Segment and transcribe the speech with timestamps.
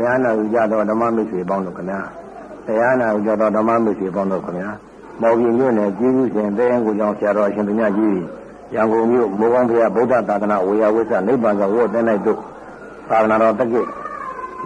[0.00, 2.00] တရားနာယူကြသောဓမ္မမိတ်ဆွေပေါင်းတို့ခင်ဗျာ
[2.66, 4.70] တရားနာယူကြသောဓမ္မမိတ်ဆွေပေါင်းတို့ခင်ဗျာ
[5.20, 8.16] မော်ကြီးမြို့နယ်ကြီးစုရှင်တဲရင်ကိုကြောင့်ဆရာတော်အရှင်သူမြတ်ကြီး
[8.74, 12.38] ရန်ကုန်မြို့မိုးကောင်းဘုရားဗုဒ္ဓသာသနာဝေယဝိသနိဗ္ဗာန်သောဝတ်တဲ့၌တို့
[13.08, 13.80] သာသနာတော်တက္ကိ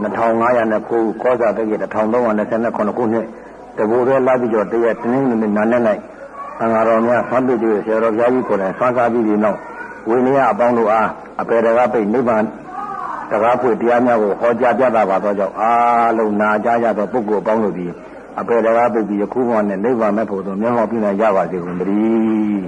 [0.02, 3.26] 2509ကောဇာတက္ကိ1329ခုနှစ်
[3.76, 5.80] တဘူရဲလာပြီးတော့တရက်တင်းနေနေနာနဲ့၌
[6.58, 9.58] သံဃာတော်များဆွမ်းပြည့်တဲ့ဆရာတော်ဘုရားကြီးကိုယ်တိုင်ဆွမ်းစားပြီးပြီးနောက်
[10.08, 11.08] ဝိနည်းအပေါင်းတို့အား
[11.40, 12.44] အပေတကားပိတ်နိဗ္ဗာန်
[13.30, 17.92] တကားဖွေတရားများကိုဟောကြားပြသပါသောကြောင့်အားလုံးနာကြားကြသောပုဂ္ဂိုလ်အပေါင်းတို့သည်
[18.40, 22.64] အပေတကားပိတ်ပြီးယခုမှနဲ့နိဗ္ဗာန်မဲ့ဖို့သို့မျက်မှောက်ပြုနိုင်ကြပါစေကုန်သတည်း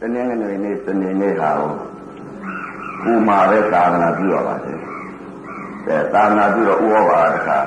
[0.00, 1.72] တနင်္ဂနွေနေ့စနေနေ့ဟာကို
[3.10, 4.72] ဥမာပဲသာသနာပြုရပါစေ။
[5.86, 7.58] အဲသာသနာပြုတော့ဥဩဘာတခါ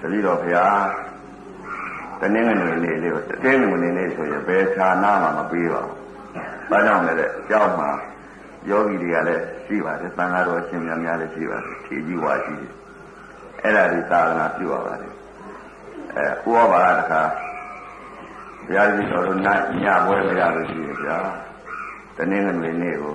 [0.00, 0.84] တတိတော်ဘုရား
[2.20, 5.96] တနင်္ဂနွေနေ့လေးကိုတနင်္ဂနွေနေ့ဆိုရင်ဘယ်ဌာနမှမပေးပါဘူး။
[6.70, 7.90] ဘာကြောင့်လဲတဲ့။ကြောက်မှာ
[8.68, 12.72] ယောဂီတွေကလည်းရှိပါတယ်။သံဃာတော်ရှင်များများလည်းရှိပါတယ်။ထေကြီးဝါရှိတယ်။
[13.62, 15.12] အဲ့ဒါဒီသာသနာပြုရပါတယ်။
[16.16, 17.22] အဲဥဩဘာတခါ
[18.66, 21.18] ဘုရားကြီးတော်တို့ညပွဲမရလို့ရှိရင်ဗျာ
[22.16, 23.14] တနင်္ဂနွေနေ့ကို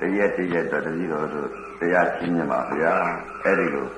[0.00, 1.48] တရက်တရက်တော့တတိတော်တို့
[1.80, 2.94] တရားချင်းမြတ်ပါဗျာ
[3.44, 3.88] အဲ့ဒီလို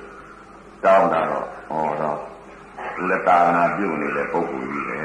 [0.83, 2.19] တောင်းတာတော့ဟောတော့
[2.95, 4.99] သူလည်းတာနာပြုနေတဲ့ပုဂ္ဂိုလ်ကြီးပဲ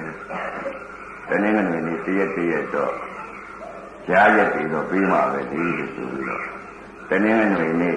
[1.29, 2.93] တနင်္ဂနွေနေ့တရက်တရက်တော့
[4.09, 6.43] ကြားရက်တွေတော့ပြီးမှပဲဒီလိုဆိုပြီးတော့
[7.11, 7.97] တနင်္ဂနွေနေ့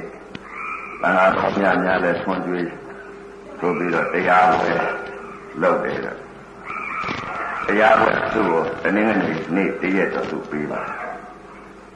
[1.01, 2.67] သံဃာတော်များများလည်းဆွန်ကျွေး
[3.59, 4.73] ဆိုပြီးတော့တရားပွဲ
[5.61, 5.99] လုပ်တယ်
[7.67, 10.81] တရားပွဲသူ့ကိုတနင်္ဂနွေနေ့တရက်တော့သူပြီးပါ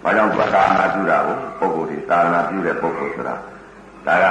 [0.04, 3.36] ဘာကြောင့်သာသနာပြုတာကိုပုဂ္ဂိုလ်ဒီသာသနာပြုတဲ့ပုဂ္ဂိုလ်ဆိုတာ
[4.08, 4.26] ဒါက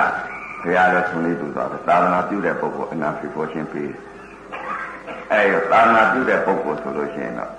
[0.63, 3.91] ဘုရားလည်းဆုံးလေးသူသွားတယ်သာသနာပြုတဲ့ပုဂ္ဂိုလ်အနာဖြစ်ပေါ်ခြင်းပြီး
[5.33, 7.53] အဲသာသနာပြုတဲ့ပုဂ္ဂိုလ်ဆိုလို့ရှိရင်တော့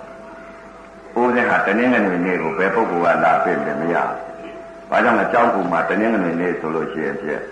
[1.20, 7.42] ဦးဇင်းဟာတနင်္ဂနွေနေ့ကိုဘယ်ပုဂ္ဂိုလ်ကလာပြည့်တယ်မရဘူးဘာကြောင့်လဲကြောင်းကူမှာတနင်္ဂနွေနေ့ဆိုလို့ရှိရင်ဖြင့်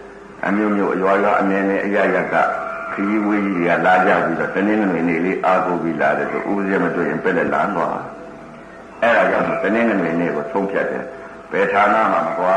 [0.46, 2.34] အမျိုးမျိုးအရွာရွာအမြင်နဲ့အရရက
[2.92, 7.91] ခရီးဝေးကြီးတွေကလာကြပြီးတော့တနင်္ဂနွေနေ့လေးအားကိုးပြီးလာတယ်ဆိုဦးဇင်းမတွေ့ရင်ပြည့်လက်လာတော့
[9.03, 11.04] အဲ့ဒါကြောင့်တနင်္ဂနွေနေ့ကိုသုံးဖြတ်တယ်
[11.53, 12.56] ဘယ်ဌာနမှမကွာ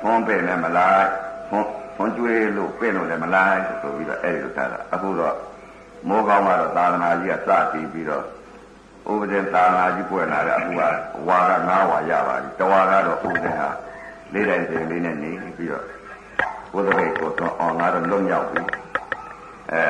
[0.00, 1.08] ဖုံးပဲ့လည်းမလိုက်
[1.48, 1.66] ဖုံး
[1.96, 5.36] ဖုံးကျွေးလို့ပြင့်လို့လည်းမလိုက်ဆိုပြီးတော့အဲ့ဒီလိုထားတာအခုတော့
[6.08, 8.24] မိုးကောင်းကတော့သာသနာကြီးကစတည်ပြီးတော့
[9.12, 10.82] ဥပဒေသာသနာကြီးပွင့်လာတဲ့အခုက
[11.28, 13.68] ဝါက9ဝါရပါပြီတဝါကတော့ဥပဒေဟာ
[14.32, 15.84] လေးတိုင်းစဉ်လေးနဲ့နေပြီးတော့
[16.72, 18.60] ဘုဒ္ဓဂိတ်ကိုတော့အောင်လာတော့လွတ်မြောက်ပြီ
[19.72, 19.84] အဲ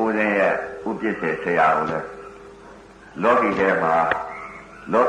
[0.00, 0.52] ဥပဒေရဲ့
[0.88, 2.08] ဥပ္ပစ္စေဆရာကိုလည်း
[3.22, 3.94] လောကီထဲမှာ
[4.92, 5.04] လော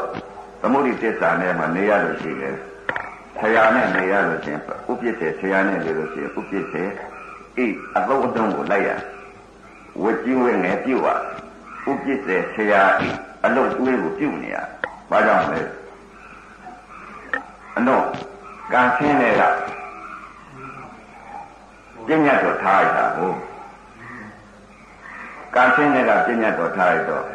[0.62, 2.56] သမုဒိတစ္ဆာနဲ့မှနေရလို့ရှိတယ်
[3.39, 6.83] ဆရာနဲ့နေရလို့ရှိရင်ဥပ္ပစ္စေဆရာနဲ့နေလို့ရှိရင်ဥပ္ပစ္စေ
[7.63, 7.67] ဤ
[7.97, 8.89] အသုံးအနှုန်းကိုလိုက်ရ
[10.03, 11.16] ဝကြည့်ဝင်ငယ်ပြုတ်ပါ
[11.89, 13.09] ဥပ္ပစ္စေဆရာဤ
[13.45, 14.57] အလုတ်တွေးကိုပြုတ်နေရ
[15.09, 15.61] ဘာကြောင့်လဲ
[17.78, 18.03] အတော့
[18.73, 19.41] ကံဆင်းတဲ့က
[22.07, 23.38] ပညာတော်ထားရတာဟုတ်
[25.56, 27.25] ကံဆင်းတဲ့ကပညာတော်ထားရတော့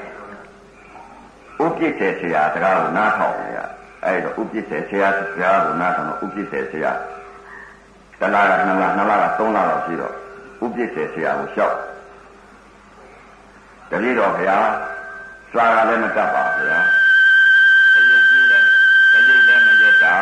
[1.65, 3.59] ဥပ္ပစ္စေဆရာစကားကိုနားထောင်ရ
[4.05, 6.93] အဲ့တော့ဥပ္ပစ္စေဆရာစကားကိုနားထောင်တော့ဥပ္ပစ္စေဆရာ
[8.21, 10.15] တလားကနှစ်လားနှစ်လားကသုံးလားတော့ရှိတော့
[10.65, 11.77] ဥပ္ပစ္စေဆရာကိုလျှောက်
[13.91, 14.67] တပည့်တော်ဘုရား
[15.53, 16.87] စွာကလည်းမတတ်ပါဘုရား
[17.97, 18.69] အယုတ်ကြီးလည်း
[19.15, 20.17] အယုတ်လည်းမရတာ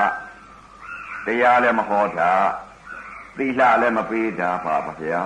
[1.25, 2.33] တရားလည်းမဟောတာ
[3.37, 5.21] သီလလည်းမပေးတာပါဗျာ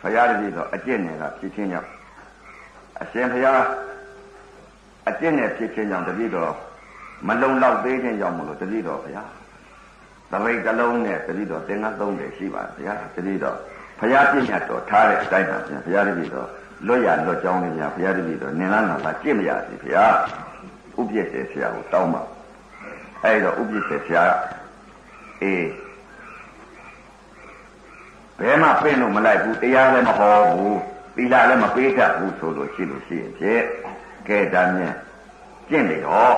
[0.00, 1.90] ဘုရားတပည့်တော်အကျင့်နဲ့ကဖြစ်ချင်းကြောင့်
[3.02, 3.62] အရှင်ဘုရား
[5.08, 6.52] အကျင့်နဲ့ဖြစ်ခြင်းကြောင့်တပည့်တော်
[7.28, 9.22] မလုံလောက်သေးခြင်းကြောင့်မလို့တပည့်တော်ဗျာ
[10.30, 13.56] သပိတ်ကလုံးနဲ့တပည့်တော်သင်္ကန်းသုံးတယ်ရှိပါဗျာတပည့်တော်
[13.98, 16.48] ဘုရားပြည့်ညတ်တော်ထားတဲ့အတိုင်းပါဗျာဘုရားတပည့်တော်
[16.86, 20.04] လွတ်ရလွတ်ကြောင်းလေးများဘုရားတပည့်တော်နင်လာနာပါကြင့်မရစီဗျာ
[20.98, 22.22] ဥပ္ပစ္စေဆရာကိုတောင်းပါ
[23.22, 24.24] အဲ့တော့ဥပ္ပစ္စေဆရာ
[25.42, 25.66] အေး
[28.38, 30.78] ဘယ်မှပြင်လို့မလိုက်ဘူးတရားလည်းမဟောဘူး
[31.16, 33.62] သီလလည်းမပေးတတ်ဘူးဆိုလို့ရှိလို့ရှိရင်ဖြင့်
[34.28, 34.94] ကဲဒါမြင်
[35.68, 36.34] ကျင့်နေတော့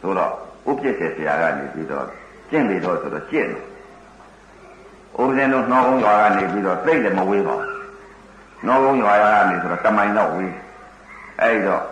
[0.00, 0.32] ဆိုတော့
[0.70, 2.06] ဥပ္ပစ္စေဆရာကနေပြီးတော့
[2.50, 3.64] ကျင့်နေတော့ဆိုတော့ကျင့်တယ်
[5.20, 7.77] ဥပဇင်းတို့နှောကုန်းရွာကနေပြီးတော့သိတယ်မဝေးပါဘူး
[8.66, 10.54] နှောကုန်းရွာကနေဆိုတော့တမိုင်တော့ဝေး
[11.40, 11.84] အဲ့တော့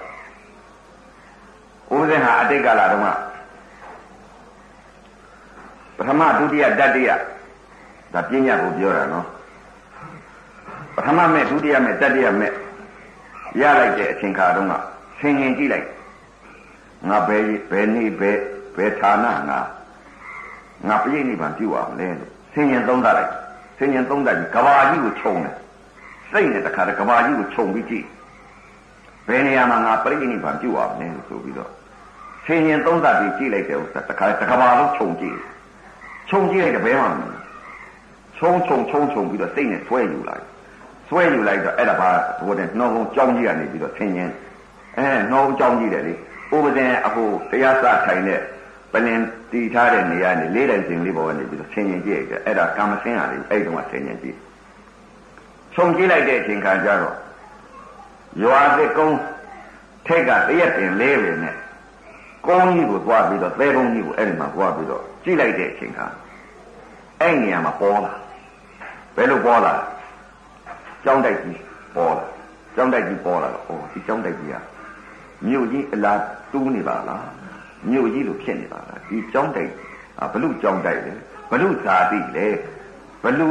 [1.94, 3.08] ဥပဇင်းဟာအတိတ်ကလာတော့က
[5.96, 7.10] ပထမဒုတိယတတိယ
[8.14, 9.26] ဒါပညာကိုပြောတာနော်
[10.94, 12.52] ပထမမဲ့ဒုတိယမဲ့တတိယမဲ့
[13.60, 14.74] ရလိုက်တဲ့အချိန်ခါတုန်းက
[15.18, 15.86] ဆင်ရင်ကြည့်လိုက်
[17.08, 18.38] ငါဘယ်ဘယ်နေ့ဘယ်
[18.76, 19.60] ဘယ်ဌာနငါ
[20.88, 23.32] ငါပြိဋိဘံပြုရမလဲလို့ဆင်ရင်သုံးသပ်လိုက်
[23.78, 25.54] ဆင်ရင်သုံးသပ်ပြီးကဘာကြီးကိုခြုံတယ်
[26.35, 28.05] စိတ်နဲ့တခါတည်းကဘာကြီးကိုခြုံပြီးကြည့်
[29.27, 31.71] ဘယ်နေရာမှာငါပြိဋိဘံပြုရမလဲလို့ဆိုပြီးတော့
[32.45, 35.37] ဆ ဆင်ញင်သုံးသပ်ပြီးကြည့်လိုက်တယ်ဥစ္စာတခါတခါပါလုံးခြုံကြည့်
[36.29, 37.35] ခြုံကြည့်လိုက်တဲ့ဘဲမှမလို့
[38.37, 40.45] ခြုံခြုံခြုံခြုံပြီးတော့စိတ်နဲ့ဆွဲယူလိုက်
[41.07, 44.29] ဆွဲယူလိုက်တော့အဲ့ဒါပါဟိုတဲ့နှောကုန်းကြောင်းကြီးကနေပြီးတော့ဆင်ញင်
[44.97, 46.13] အဲနှောကုန်းကြောင်းကြီးတယ်လေ
[46.55, 48.39] ဥပဒေအခုတရားစထိုင်တဲ့
[48.93, 49.19] ပလင်
[49.51, 54.37] တီထားတဲ့နေရာနေလေးတိုင်စင်လေးပေါ်ကနေပြီးတော့ဆင်ញင်ကြည့်ရတယ်အဲ့ဒါကာမဆင်းရတယ်အဲ့တုန်းကဆင်ញင်ကြည့်
[55.76, 57.16] ခြုံကြည့်လိုက်တဲ့အချိန်ခါကျတော့
[58.42, 59.18] ရွာသစ်ကုန်း
[60.06, 61.56] ထိတ်ကတရက်တင်လေးပဲနဲ့
[62.46, 66.06] ကုန်းကြီးကိုသွားပြီးတော့သဲကုန်းကြီးကိုအဲ့ဒီမှာသွားပြီးတော့ကြည့်လိုက်တဲ့အချိန်ခါ
[67.20, 68.12] အဲ့နေရာမှာပေါ်လာ
[69.16, 69.74] ဘယ်လိုပေါ်လာ
[71.04, 71.60] ကြောင်းတိုက်ကြီး
[71.96, 72.24] ပေါ်လာ
[72.74, 74.54] ကြောင်းတိုက်ကြီးပေါ်လာတော့ဩဒီကြောင်းတိုက်ကြီးက
[75.46, 76.20] မြို့ကြီးအလား
[76.52, 77.26] တူးနေပါလား
[77.90, 79.70] မြို့ကြီးလိုဖြစ်နေပါလားဒီကြောင်းတိုက်
[80.32, 81.12] ဘလူကြောင်းတိုက်လေ
[81.50, 82.46] ဘလူဇာတိလေ
[83.24, 83.48] ဘလူ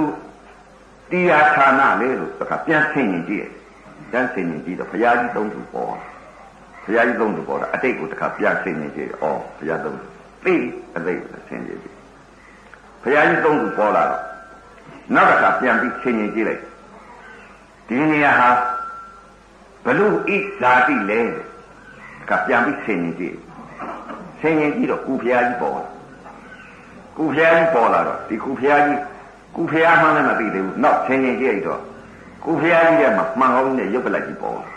[1.12, 3.48] တရားဌာနလေလို့တခါပြန်ဆင်ရင်ကြည့်
[4.12, 5.96] ပြန်ဆင်ရင်ကြည့်တော့ဘုရားကြီးသုံးသူပေါ်
[6.84, 10.06] ဘုရားကြီးသုံးသူပေါ်တာအတိတ်ကိုတခါပြန်ဆင်ရင်ကြည့်ဩဘုရားသုံးသူ
[10.46, 10.56] သိ
[10.96, 11.14] အသိ
[11.48, 11.96] ဆင်ရင်ကြည့်
[13.04, 14.24] ဘုရားကြီးသုံးသူပေါ်လာတော့
[15.16, 16.62] နောက်တစ်ခါပြန်ပြီးဆင်ရင်ကြည့်လိုက်
[17.88, 18.50] ဒီနေရာဟာ
[19.86, 20.30] ဘလူဣ
[20.60, 21.22] ဇာတိလေ
[22.30, 23.36] ကပြန်ပြီးဆင်ရင်ကြည့်
[24.40, 25.84] ဆင်ရင်ကြည့်တော့ကုဖျားကြီးပေါ်လာ
[27.18, 29.00] ကုဖျားကြီးပေါ်လာတော့ဒီကုဖျားကြီး
[29.56, 31.82] ကုဖျားမှန်းလည်းမသိသေးဘူးနောက်ဆင်ရင်ကြည့်တော့
[32.46, 34.70] ကုဖျားကြီးကမှမှန်ကောင်းနဲ့ရုပ်ကလတ်ကြီးပေါ်လာ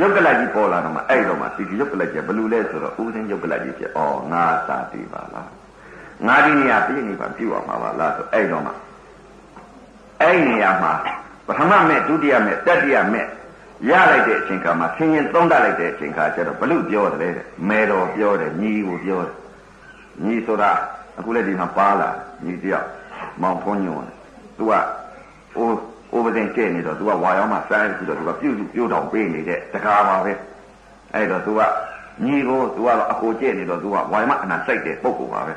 [0.00, 4.00] ရုပ်ကလတ်ကြီးပေါ်လာတော့မှအဲ့တော့မှဒီရုပ်ကလတ်ကြီးဘလူလဲဆိုတော့ဥစဉ်ရုပ်ကလတ်ကြီးဖြစ်ဩ
[4.32, 5.50] ငါသာတိပါလား
[6.26, 8.72] ငါဒီနေရာပြည့်နေပါပြုတ်အောင်ပါလားဆိုအဲ့တော့မှ
[10.20, 10.92] အဲ့နေရာမှာ
[11.46, 13.26] ပထမမဲ့ဒုတိယမဲ့တတိယမဲ့
[13.90, 19.34] ရလိုက်တဲ့အချိန်ခါမှာဆင်းရင်သုံးတတ်လိုက်တဲ့အချိန်ခါကျတော့ဘလူပြောတယ်လေမဲတော်ပြောတယ်ညီကိုပြောတယ်
[20.24, 20.70] ညီဆိုတာ
[21.18, 22.10] အခုလည်းဒီမှာပါလာ
[22.44, 22.86] ညီတယောက်
[23.42, 24.16] မောင်ဖုံးညွန့်တယ်
[24.58, 24.72] သူက
[25.56, 25.78] အိုး
[26.12, 30.32] အိုးပဒင်ကျဲနေတော့သူကဝါရောင်းမှစားပြီးတော့သူကပြုတ်ပြုတ်တောင်ပေးနေတဲ့တကားပါပဲ
[31.14, 31.60] အဲ့တော့သူက
[32.24, 35.54] ညီကိုသူကတော့အကိုကျဲနေတော့သူကဝါရောင်းမှအနာစိတ်တဲ့ပုံကိုပါပဲ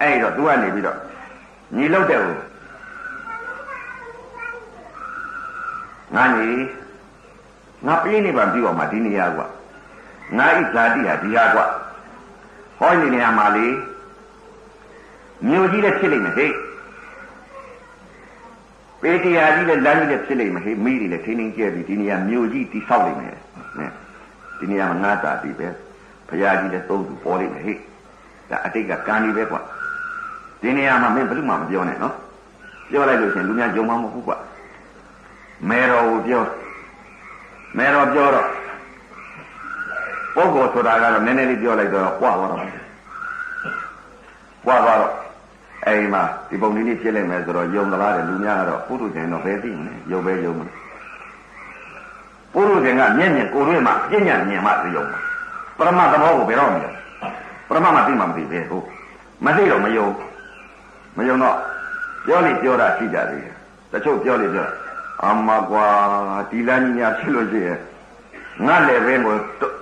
[0.00, 0.96] အဲ့တော့သူကနေပြီးတော့
[1.76, 2.36] ညီလောက်တဲ့ကို
[6.16, 6.48] ငါညီ
[7.86, 9.46] ငါပြေးနေပါပြီအောင်မဒီနေရာကွာ
[10.38, 11.64] ငါဤဇာတိဟာဒီဟာကွာ
[12.78, 13.66] ဟောဒီနေရာမှာလေ
[15.48, 16.52] မြို့ကြီးလည်းဖြစ်လိမ့်မယ်ဟဲ့
[19.02, 23.36] ပေတရားကြီးလည်းလမ်းကြီးလည်းဖြစ်လိမ့်မယ်ဟဲ့မိတွေလည်းထင်းထင်းကျဲပြီးဒီနေရာမြို့ကြီးတိဆောက်လိမ့်မယ်
[23.78, 23.90] နဲ့
[24.58, 25.68] ဒီနေရာမှာငါဇာတိပဲ
[26.28, 27.78] ဘုရားကြီးလည်းသုံးသူပေါ်လိမ့်မယ်ဟဲ့
[28.50, 29.60] ဒါအတိတ်ကကံကြီးပဲကွာ
[30.62, 32.14] ဒီနေရာမှာမင်းဘယ်သူမှမပြောနဲ့နော်
[32.90, 34.36] ပြောလိုက်လို့ရှင်လူများယုံမှမဟုတ်ဘူးကွာ
[35.68, 36.42] မဲတော်ကိုပြော
[37.78, 38.46] မဲတော်ပြောတော့
[40.34, 42.60] ပုဂ္ဂိုလ်ဆိုတာကတော့နည်းနည်းလေးပြောလိုက်တော့ပွားသွားတော့
[44.64, 45.12] ပွားသွားတော့
[45.86, 50.72] အိမ်မှာဒီပုံလေးလေးဖြစ်လိုက်မယ်ဆိုတော့ယုံသလားတဲ့လူများကတော့ပုထုဇဉ်တော့ဘယ်သိမလဲယုံပဲယုံမလဲ
[52.52, 55.20] ပုထုဇဉ်ကမျက်မြင်ကိုယ်တွေ့မှပြဉ္ညာမြင်မှသိယုံမှာ
[55.78, 56.92] ပရမသဘောကိုဘယ်တော့မယုံ
[57.68, 58.86] ပရမမသိမှမသိပဲဟုတ်
[59.44, 60.06] မသိတော့မယုံ
[61.16, 61.56] မယုံတော့
[62.26, 63.54] ပြောနေပြောတာရှိကြသေးတယ်
[63.92, 64.68] တချို့ပြောနေပြော
[65.24, 65.86] အမကွာ
[66.50, 67.78] ဒီလမ်းကြီးများဖြစ်လို့ရှိရင်
[68.66, 69.34] ငါလည်းပဲကို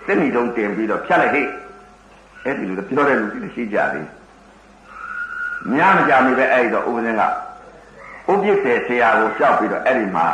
[0.07, 1.43] တက်နေတုံးတင်ပြီးတော့ဖြတ်လိုက်ဟိ
[2.45, 4.07] အဲ့ဒီလိုပြောတဲ့လူတွေရှိကြသေး
[5.73, 10.27] များမကြမီပဲအဲ့တော့ဥပဒေကဥပ္ပစ္စေဆရာကိုကြောက်ပြီးတော့အဲ့ဒီမှာ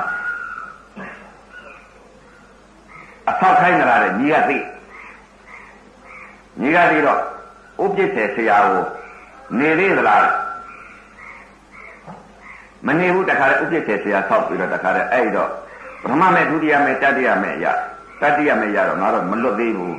[3.30, 4.58] အဆောက်ခိုင်းလာတဲ့ညီကသိ
[6.60, 7.20] ညီကသိတော့
[7.84, 8.84] ဥပ္ပစ္စေဆရာကို
[9.58, 10.26] နေသေးသလား
[12.86, 15.50] မနေဘူးတခါလေဥပ္ပစ္စေဆရာဆောက်ပြီးတော့တခါလေအဲ့တော့
[16.02, 17.66] ပထမမဲ့ဒုတိယမဲ့တတိယမဲ့ရ
[18.20, 19.96] တတိယမဲ့ရတော့ငါတော့မလွတ်သေးဘူး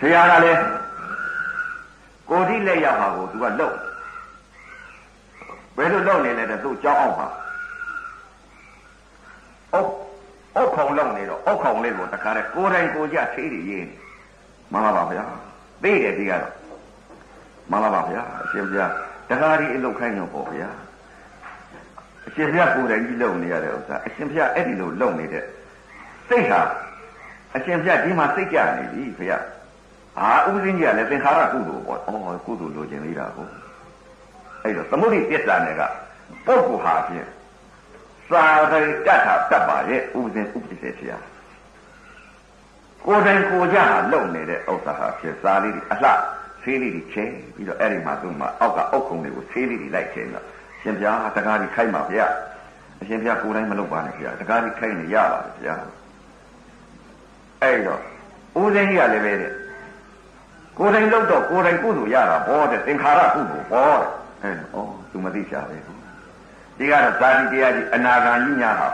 [0.00, 0.60] ဆရာကလည်း
[2.28, 3.72] ကိုတိလက်ရောက်ပါကိုသူကလုံ
[5.76, 7.28] ဘယ်လိုလုံနေလဲတဲ့သူ့ကြောင်းအောင်ပါ
[9.74, 9.90] အုတ်
[10.56, 13.86] အုတ်ခုံလုံနေတော့အုတ်ခုံလေးကိုတခါလေကိုယ်တိုင်ကိုကြသေးတယ်ရေး
[14.72, 15.24] မှန်ပါပါဗျာ
[15.82, 16.52] သိတယ်ဒီကတော့
[17.70, 18.86] မှန်ပါပါဗျာအရှင်ဗျာ
[19.28, 20.68] တခါဒီအလုတ်ခိုင်းတော့ပေါ့ဗျာ
[22.26, 25.44] အရှင်ဘုရားကိုယ်တိုင်ကြီးလုံနေရတဲ့ဥစ္စာအရှင်ဘုရားအဲ့ဒီလိုလုံနေတဲ့
[26.28, 26.60] စိတ်ဟာ
[27.56, 29.44] အရှင်ဘုရားဒီမှာစိတ်ကြနေပြီဘုရား
[30.20, 33.46] အာဥပဇင်းကြီးကလည်းသင်္ခါရကုသိုလ်ပေါ့ဩကုသိုလ်လိုချင်သေးတာကို
[34.62, 35.82] အဲ့တော့သမုဒိပစ္စာနယ်က
[36.46, 37.28] ပုဂ္ဂိုလ်ဟာဖြင့်
[38.30, 41.18] သာရိတ္တတာတတ်ပါရဲ့ဥပဇင်းဥပ္ပစေဆရာ
[43.04, 46.10] ကိုယ်တိုင်ကိုကြဟာလုံနေတဲ့ဥစ္စာဟာဖြင့်စာလေးတွေအလှ
[46.62, 50.44] ဆေးလေးတွေချဲပြီးတော့အဲ့ဒီမှာသူ့မှာအောက်ကအောက်ခုံတွေကိုဆေးလေးတွေလိုက်ချဲတော့
[50.82, 52.26] ရှင်ဗျာတကားကြီးခိုင်းပါဗျာ
[53.00, 55.74] အရှင်ဗျာကိုယ်တိုင်မလုပ်ပါနဲ့ဗျာတကားကြီးခိုင်းနေရပါတယ်ဗျာ
[57.62, 58.00] အဲ့တော့
[58.60, 59.52] ဦးဇင်းကြီးကလည်းပဲတဲ့
[60.78, 64.08] ကိုယ်တိုင်လုပ်တော့ကိုယ်တိုင်ကုသိုလ်ရတာဘောတဲ့သင်္ခါရကုသိုလ်ဘောတဲ့
[64.42, 65.76] အဲဩသူမသိချပဲ
[66.78, 68.88] ဒီကတော့ဇာတိတရားကြီးအနာဂံကြီးညာဟာ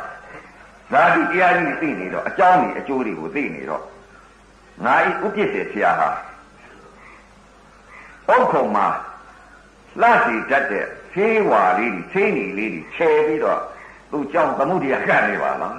[0.92, 3.82] ဇာတိတရားကြီးသိနေတော့အကြောင်းကြီးအကျိုးတွေကိုသိနေတော့
[4.84, 6.08] ငါဤဥပ္ပစ္စေဆရာဟာ
[8.28, 8.86] အုတ်ခုံမှာ
[10.00, 13.60] လှစီတတ်တဲ့ဖေးဝါလေးတွေဖေးနေလေးတွေခြေပြီးတော့
[14.10, 15.76] သူ့ကြောင့်သမုဒိယကတ်နေပါလား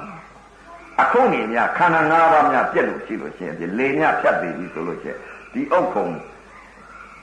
[1.01, 5.19] အခုနေမြခန္ဓာ၅ပါးများပြက်လို့ရှိလို့ရှိရင်ဒီလေမြဖြတ်ပြီးပြီဆိုလို့ရှိရင်
[5.53, 6.07] ဒီအုတ်ခုံ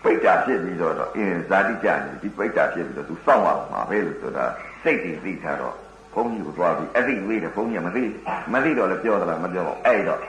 [0.02, 4.44] ပိတ်တာဖြစ်ပြီးတော့အင်းဇာတိကြနေဒီပိတ်တာဖြစ်ပြီးတော့သူစောင့်ရမှာပဲလို့ဆိုတာ
[4.82, 5.74] စိတ်တည်သိထားတော့
[6.14, 8.04] ဘုန်းကြီးကိုသွားပြီးအဲ့ဒီဝေးတယ်ဘုန်းကြီးကမသိ
[8.52, 10.20] မသိတော့လည်းပြောသလားမပြောတော့အဲ့တော့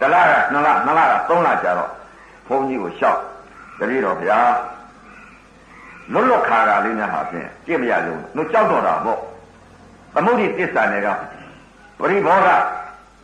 [0.00, 1.90] တလားကနှစ်လနှစ်လကသုံးလကြာတော့
[2.48, 3.20] ဘုန်းကြီးကိုလျှောက်
[3.78, 4.38] တတိတော်ဗျာ
[6.12, 9.20] လွတ်လွတ်ခါခါလေးများဟာဖြင့်ကြည့်မရလို့တို့ကြောက်တော့တာပေါ့
[10.14, 11.08] သမုဒိတစ္ဆာနယ်က
[11.98, 12.48] ပရိဘောဂ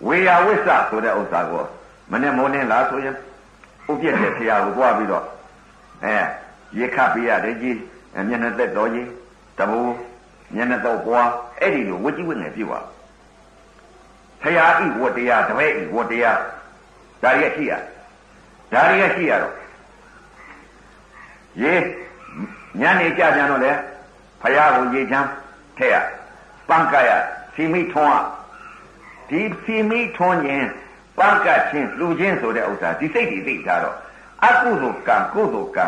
[0.07, 1.65] ဝေယဝိစ္စဆိုတဲ့ဥစ္စာကို
[2.11, 3.17] မနဲ့မိုးနေလားဆိုရင်
[3.93, 5.25] ဥပြည့်တဲ့ဆရာကိုတွားပြီးတော့
[6.05, 6.17] အဲ
[6.79, 7.79] ရေခတ်ပေးရတယ်ကြီး
[8.29, 9.09] မျက်နှာသက်တော်ကြီး
[9.59, 9.81] တဘူ
[10.55, 11.29] မျက်နှာတော့ပွား
[11.61, 12.79] အဲ့ဒီလိုဝကြည့်ဝတ်ငယ်ပြပါ
[14.43, 16.39] ဆရာဤဝတ္တရားတပည့်ဤဝတ္တရား
[17.23, 17.73] ဒါရီရှိရ
[18.73, 19.55] ဒါရီရှိရတော့
[21.63, 21.75] ရေ
[22.81, 23.73] ညနေကြပြန်တော့လေ
[24.43, 25.29] ဖရာကိုရေချမ်း
[25.77, 25.95] ထဲရ
[26.69, 27.11] ပန်းကရ
[27.55, 28.23] စီမိထွန်း
[29.29, 30.65] ဒီစီမိထွန်းရင်
[31.23, 33.97] ပန်းကချင်းလူချင်းဆိုတဲ့ဥစ္စာဒီစိတ်ကြီးသိထားတော့
[34.45, 35.87] အကုသိုလ်ကံကုသိုလ်ကံ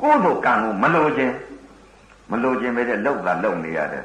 [0.00, 1.34] ကုသိုလ်ကံကိုမလိုခြင်း
[2.30, 4.04] မလိုခြင်းပဲတဲ့လောက်တာလောက်နေရတယ်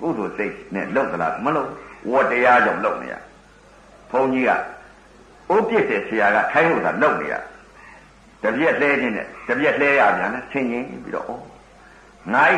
[0.00, 1.68] ကုသိုလ်စိတ်နဲ့လောက်သလားမလို့
[2.10, 3.14] ဝတ္တရားကြောင့်လောက်နေရ
[4.10, 4.50] ဘုန်းကြီးက
[5.54, 7.34] ဥပ္ပစ်တဲ့ဆရာကထိုင်းလို့သာလောက်နေရ
[8.42, 11.30] တပြက်လဲခြင်းနဲ့တပြက်လဲရပြန်တယ်ဆင်ရင်ပြီးတော့ဩ
[12.34, 12.52] ငါ့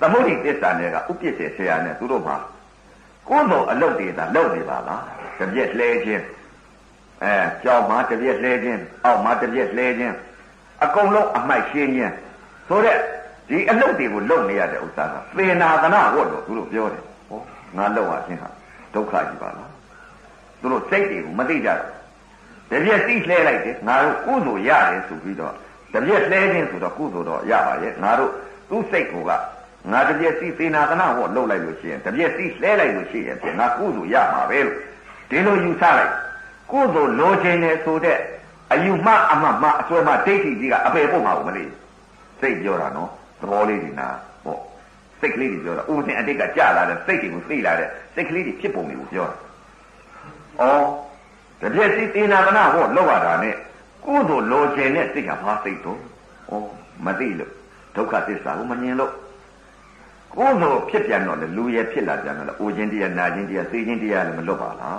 [0.00, 2.36] သမုဒိသစ္စာနဲ့ကဥပ္ပစ်တဲ့ဆရာနဲ့သူတို့မှာ
[3.28, 5.02] ကိုယ်တော်အလုတ်တွေသာလောက်နေပါလား
[5.38, 6.22] တပြက်လဲခြင်း
[7.22, 10.14] အဲကြောက်မှတပြက်လဲခြင်းအောက်မှတပြက်လဲခြင်း
[10.84, 12.14] အကုန်လုံးအမိုက်ရှင်းခြင်း
[12.68, 12.96] ဆိုတဲ့
[13.48, 17.40] ဒီအလုတ်တွေကိုလုံနေရတဲ့ဥစ္စာကသေနာသနာဝတ်လို့သူတို့ပြောတယ်ဟော
[17.76, 18.48] ငါလုံရခြင်းဟာ
[18.94, 19.70] ဒုက္ခကြီးပါလား
[20.60, 21.80] သူတို့စိတ်တွေကိုမသိကြတော့
[22.70, 25.54] တပြက်သိလှဲလိုက်တယ်ငါတို့ကုသိုလ်ရတယ်ဆိုပြီးတော့
[25.94, 28.32] တပြက်လှဲခြင်းဆိုတော့ကုသိုလ်တော့ရပါရဲ့ငါတို့
[28.70, 29.14] သူ့စိတ်က
[29.90, 34.78] ငါတပြက်စီသေနာသနာဟောလှုပ်လိုက်လို့ရှိရင်တပြက်စီလှဲလိုက်လို့ရှိရင်ဖြင့်ငါကုသိုလ်ရမှာပဲလို့
[35.30, 36.12] ဒီလိုယူဆလိုက်
[36.72, 38.18] ကုသိုလ်လိုချင်တယ်ဆိုတဲ့
[38.72, 41.70] အယူမှအမှမှအစွဲမှဒိဋ္ဌိကြီးကအပေပို့မှာကိုမလေး
[42.40, 43.10] စိတ်ပြောတာနော်
[43.40, 44.08] သဘောလေးတွေနာ
[44.44, 44.60] ပေါ့
[45.20, 49.36] စိတ်ကလေးတွေပြောတာဥပဒေအတိတ်ကကြာလာတဲ့စိတ်တွေကိုသိလာတဲ့စိတ်ကလေးတွေဖြစ်ပုံတွေကိုပြောတာ
[51.62, 53.54] ဩတပြက်စီသေနာသနာဟောလှုပ်ရတာနဲ့
[54.04, 55.98] ကုသိုလ်လိုချင်တဲ့စိတ်ကဘာစိတ်တော့
[56.50, 56.56] ဩ
[57.04, 57.52] မသိလို့
[57.96, 59.12] ဒုက္ခသစ္စာကိုမမြင်လို့
[60.34, 64.98] ကိုယ်လိုဖြစ်ပြန်တော့လေလူရဲ့ဖြစ်လာပြန်တော့လေအိုခြင်းတရားနာခြင်းတရားသိခြင်းတရားလည်းမလွတ်ပါလား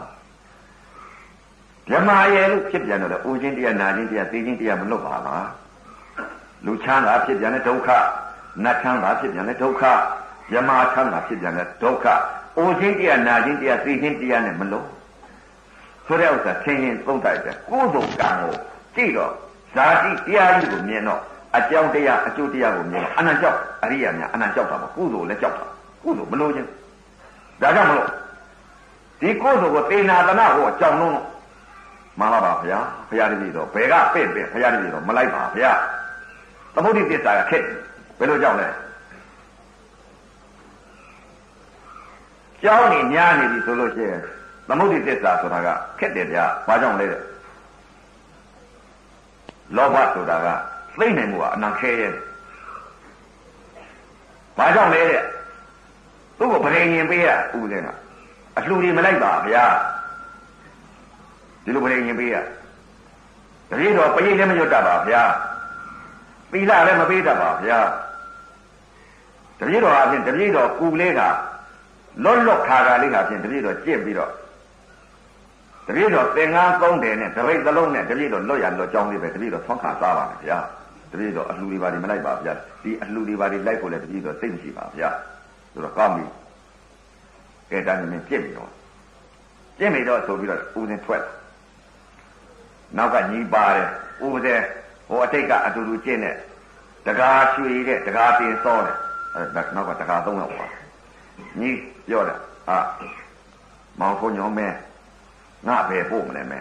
[1.90, 5.50] ဓမ္မရဲ့လို့ဖြစ်ပြန်တော့လေအိုခြင်းတရားနာခြင်းတရားသိခြင်းတရားမလွတ်ပါလား
[6.66, 7.90] လူချမ်းသာဖြစ်ပြန်တဲ့ဒုက္ခ
[8.64, 9.84] နတ်ချမ်းသာဖြစ်ပြန်တဲ့ဒုက္ခ
[10.54, 12.06] ယမချမ်းသာဖြစ်ပြန်တဲ့ဒုက္ခ
[12.58, 14.88] အိုခြင်းတရားနာခြင်းတရားသိခြင်းတရားနဲ့မလွတ်
[16.06, 18.54] ဆိုတဲ့ဥစ္စာသင်ရင်သုံးတိုက်တယ်ကိုယ်တို့ကံကို
[18.96, 19.32] ကြည့်တော့
[19.76, 21.22] ဇာတိတရားကြီးကိုမြင်တော့
[21.58, 25.66] အကြောင်းတရားအကျိုးတရားကိုမြင်တော့အနန္တကြောက်အရိယာများအနန္တကြောက်တာပေါ့ကုသိုလ်လည်းကြောက်တာ
[26.04, 26.68] ကုသိုလ်မလို့ခြင်း
[27.62, 28.10] ဒါကြောင့်မလို့
[29.22, 31.18] ဒီကုသိုလ်ကိုသေနာသနာကိုအကြောင်းလုံး
[32.20, 32.80] မှန်ပါပါဗျာ
[33.10, 35.72] ဘုရားတပည့်တော်ဘယ်ကပဲ့ပဲ့ဘုရားတပည့်တော်မလိုက်ပါဗျာ
[36.74, 37.64] သမုဒိသစ္စာကခက်
[38.20, 38.68] ဘယ်လိုကြောက်လဲ
[42.64, 44.22] ကြောင်းနေညားနေပြီဆိုလို့ရှိရင်
[44.68, 45.68] သမုဒိသစ္စာဆိုတာက
[46.00, 47.22] ခက်တယ်ဗျာဘာကြောင့်လဲတဲ့
[49.76, 50.48] လောဘဆိုတာက
[51.00, 52.12] သိနိုင်မှုကအနံခဲရဲ့
[54.58, 55.24] ဘာကြောင့်လဲတဲ့
[56.38, 57.28] သူ့ကိုဗရင်ရင်ပေးရ
[57.58, 57.90] ဦးစင်းက
[58.58, 59.66] အလှူတွေမလိုက်ပါဗျာ
[61.64, 62.36] ဒီလိုဗရင်ရင်ပေးရ
[63.70, 65.24] တတိတော်ပရိလည်းမရွတ်တတ်ပါဗျာ
[66.52, 67.80] သီလလည်းမပေးတတ်ပါဗျာ
[69.60, 71.22] တတိတော်အပြင်တတိတော်ကူလေးက
[72.24, 74.32] လွတ်လွတ်ခါခါလေးကဖြင့်တတိတော်ကြင့်ပြီးတော့
[75.88, 80.58] တတိတော်သင်္ကန်းသုံးတယ်နဲ့တပိတ်သလုံးနဲ့တတိတော်လွတ်ရလွတ်ကြောင်းလေးပဲတတိတော်ဆွမ်းခါစားပါမယ်ဗျာ
[81.12, 82.54] တပည့်တော်အလှူတွေပါတွေမလိုက်ပါဗျာ
[82.84, 85.10] ဒီအလှူတွေပါတွေလိုက်ဖို့လည်းတပည့်တော်သိမရှိပါဗျာ
[85.74, 86.26] ဆိုတော့ကောင်းပြီ
[87.70, 88.70] ကဲတန်းနေပြစ်ပြီတော့
[89.78, 91.24] ပြစ်ပြီတော့ဆိုပြီးတော့ဦးစင်းထွက်
[92.98, 93.88] နောက်ကညီပါတယ်
[94.26, 94.66] ဦးစင်း
[95.08, 96.36] ဟိုအတိတ်ကအတူတူကျင့်တဲ့
[97.08, 98.96] တကားရွှေတဲ့တကားတင်စောတဲ့
[99.36, 100.68] အဲနောက်ကတကားသုံးတော့ပါ
[101.60, 101.72] ညီ
[102.08, 102.36] ပြောတာ
[102.70, 102.78] အာ
[104.00, 104.68] မောင်ဖုန်ညောမဲ
[105.68, 106.60] ငါပဲပို့မလဲမဲ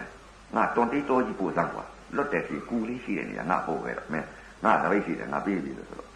[0.54, 1.84] ငါတွန်တီတိုးကြီးပို့စမ်းကွာ
[2.16, 4.20] လွတ်တဲ့စီကူလေးရှိတဲ့နေရာငါပို့ခဲ့တော့မဲ
[4.64, 6.10] ငါတပိတ်ရှိတယ်ငါပြေးပြီလို့ဆိုတော့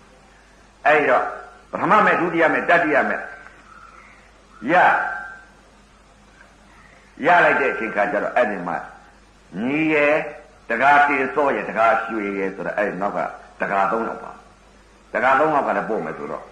[0.87, 1.25] အဲ့တော့
[1.71, 3.21] ပထမမဲ့ဒုတိယမဲ့တတိယမဲ့
[4.73, 4.75] ရ
[7.27, 8.77] ရလိုက်တဲ့အချိန်ခါကျတော့အဲ့ဒီမှာ
[9.65, 10.15] ညီရဲ့
[10.71, 13.19] တကားတေစောရဲ့တကားရွှေရဲ့ဆိုတော့အဲ့နောက်က
[13.61, 14.33] တကား၃ယောက်ပါ
[15.15, 16.45] တကား၃ယောက်ကလည်းပို့မယ်ဆိုတော့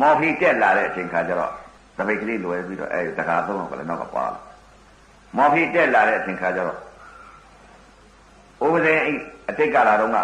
[0.00, 1.52] မော်ဖီတက်လာတဲ့အချိန်ခါကျတော့
[1.98, 4.24] တပိတ်ကလေးလွယ်ပြီးတော့အဲ့တကား၃ယောက်ကလည်းနောက်ကပါ
[5.36, 6.78] မော်ဖီတက်လာတဲ့အချိန်ခါကျတော့
[8.64, 8.94] ဥပဒေ
[9.48, 10.18] အတိတ်ကလာတော့က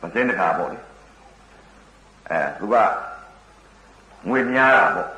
[0.00, 0.78] ပစင်းတခါပေါ့လေ
[2.30, 2.74] အဲသူက
[4.28, 5.08] ငွေများတာပေါ့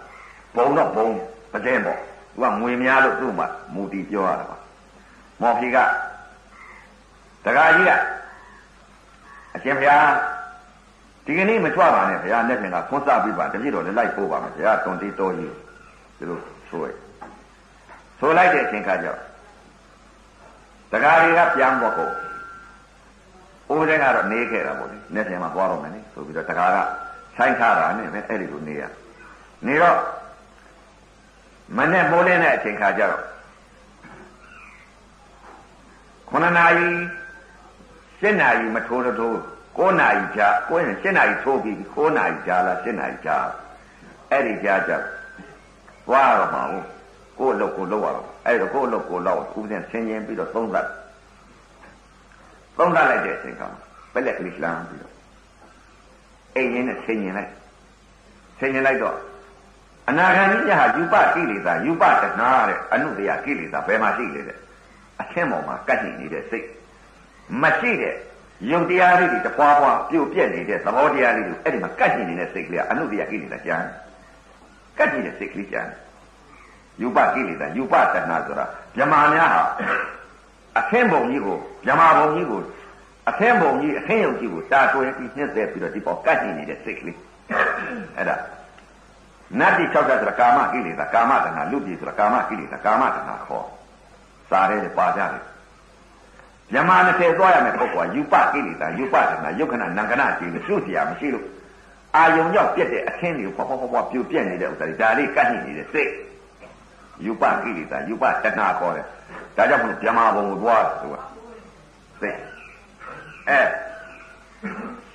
[0.57, 1.09] ဘုံတော့ဘုံ
[1.53, 1.99] ပစင်းပေါ့
[2.33, 4.58] သူကငွေများလို့သူ့မှာမူတီပြောရတာပါ
[5.43, 5.77] မော်ဖီက
[7.45, 7.93] တခါကြီးက
[9.55, 10.07] အရှင်ဘုရား
[11.25, 15.53] ဒီကနေ့မကြွပါနဲ့ဘုရားနဲ့ပြင်ကခွန်းစားပြီးပါတပြည့်တော်လည်းလိုက်ပို့ပါမယ်ဘုရားတွန်တီတော်ကြီး
[16.19, 16.91] ဒီလိုဆိုရ
[18.19, 19.19] ဆိုလိုက်တဲ့အချိန်ခါကျတော့
[20.93, 22.13] တခါကြီးကပြန်ပေါ်ကုန်
[23.75, 26.77] ဦးတဲ့ကတော့နေခဲ့တာပေါ့လေနဲ့ပြင်မှာသွားတော့မယ်လေဆိုပြီးတော့တခါက
[27.37, 28.83] ဆိုင်ထားတာနဲ့ပဲအဲ့ဒီလိုနေရ
[29.67, 29.99] နေတော့
[31.77, 33.23] မနဲ့မိုးလင်းတဲ့အချိန်ခါကျတော့
[36.31, 36.89] ခொနနာရီ
[38.21, 39.39] ရှင်းနာရီမထိုးတော့
[39.79, 43.37] 9နာရီကြာ9ရင်7နာရီထိုးပြီး9နာရီကြာလား7နာရီကြာ
[44.31, 44.93] အဲ့ဒီကြာကြ
[46.07, 46.87] သွားတော့မှာဟုတ်
[47.39, 50.89] ကိုယ်လုတ်ကိုလုတ်ရတော့အဲ့တော့ကိုယ်လုတ်ကိုလောက်ဥပဒေဆင်းရင်ပြီးတော့သုံးသပ်
[52.79, 53.63] သုံးသပ်လိုက်တဲ့အချိန်က
[54.13, 55.15] ပလက်ကလေးလှမ်းပြီးတော့
[56.55, 57.53] အိမ်ရင်းနဲ့ဆင်းရင်လိုက်
[58.59, 59.17] ဆင်းရင်လိုက်တော့
[60.09, 64.59] အနာဂတ်ကြီးဟာယူပကိလေသာယူပတဏှာတဲ့အနုတ္တယကိလေသာဘယ်မှာရှိလဲတဲ့
[65.23, 66.67] အဆင်းပေါ်မှာကတ်ရှိနေတဲ့စိတ်
[67.63, 68.15] မရှိတဲ့
[68.71, 73.85] ယုတ်တရားလေးတွေတပွားပွားပြုတ်ပြက်နေတဲ့သဘောတရားလေးတွေအဲ့ဒီမှာကတ်ရှိနေတဲ့စိတ်ကလေးကအနုတ္တယကိလေသာကျန်
[74.99, 75.89] ကတ်နေတဲ့စိတ်ကလေးကျန်
[77.01, 78.65] ယူပကိလေသာယူပတဏှာဆိုတာ
[78.97, 79.63] ဗြမာများဟာ
[80.79, 82.61] အခင်းပုံကြီးကိုဗြမာပုံကြီးကို
[83.29, 87.19] အခင်းပုံကြီးအခင်းယုံကြီးကိုတာတွဲပြီးနှက်သက်ပြီးတော့ဒီပေါ်ကတ်နေတဲ့စိတ်ကလေး
[88.17, 88.37] အဲ့ဒါ
[89.59, 93.67] နတ္တိ၆ဓာတ်ဆိုတာကာမကိလေသာကာမတဏှာလူပြည်ဆိုတာကာမကိလေသာကာမတဏှာခေါ်
[94.51, 95.43] စာရဲပါကြတယ်
[96.73, 101.47] မြမနဲ့ထဲသွားရမယ်ပုဂ္ဂိုလ်ကယူပကိလေသာယူပဒနာယုခဏနံကနာကျင်းလို့ရှုစရာမရှိလို့
[102.17, 106.11] အာယုံရောက်ပြက်တဲ့အခင်းတွေကိုပေါ့ပေါ့ပေါ့ပြိုပြက်နေတဲ့ဥစ္စာတွေဒါလေးကတ်နေနေတဲ့စိတ်
[107.25, 108.47] ယူပကိလေသာယူပတဏ
[108.81, 109.07] ခေါ်တယ်
[109.57, 111.17] ဒါကြောင့်မို့မြမဘုံကိုသွားသူက
[112.23, 112.31] သိ
[113.49, 113.61] အဲ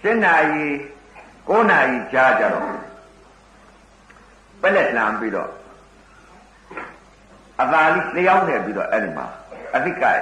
[0.02, 0.66] ရှင်းနာရီ
[1.50, 2.66] 9နာရီကြာကြတော့
[4.62, 5.50] ပလက်လံပြီးတော့
[7.62, 9.26] အသာလေးလျှောက်နေပြီးတော့အဲ့ဒီမှာ
[9.76, 10.18] အသိကရ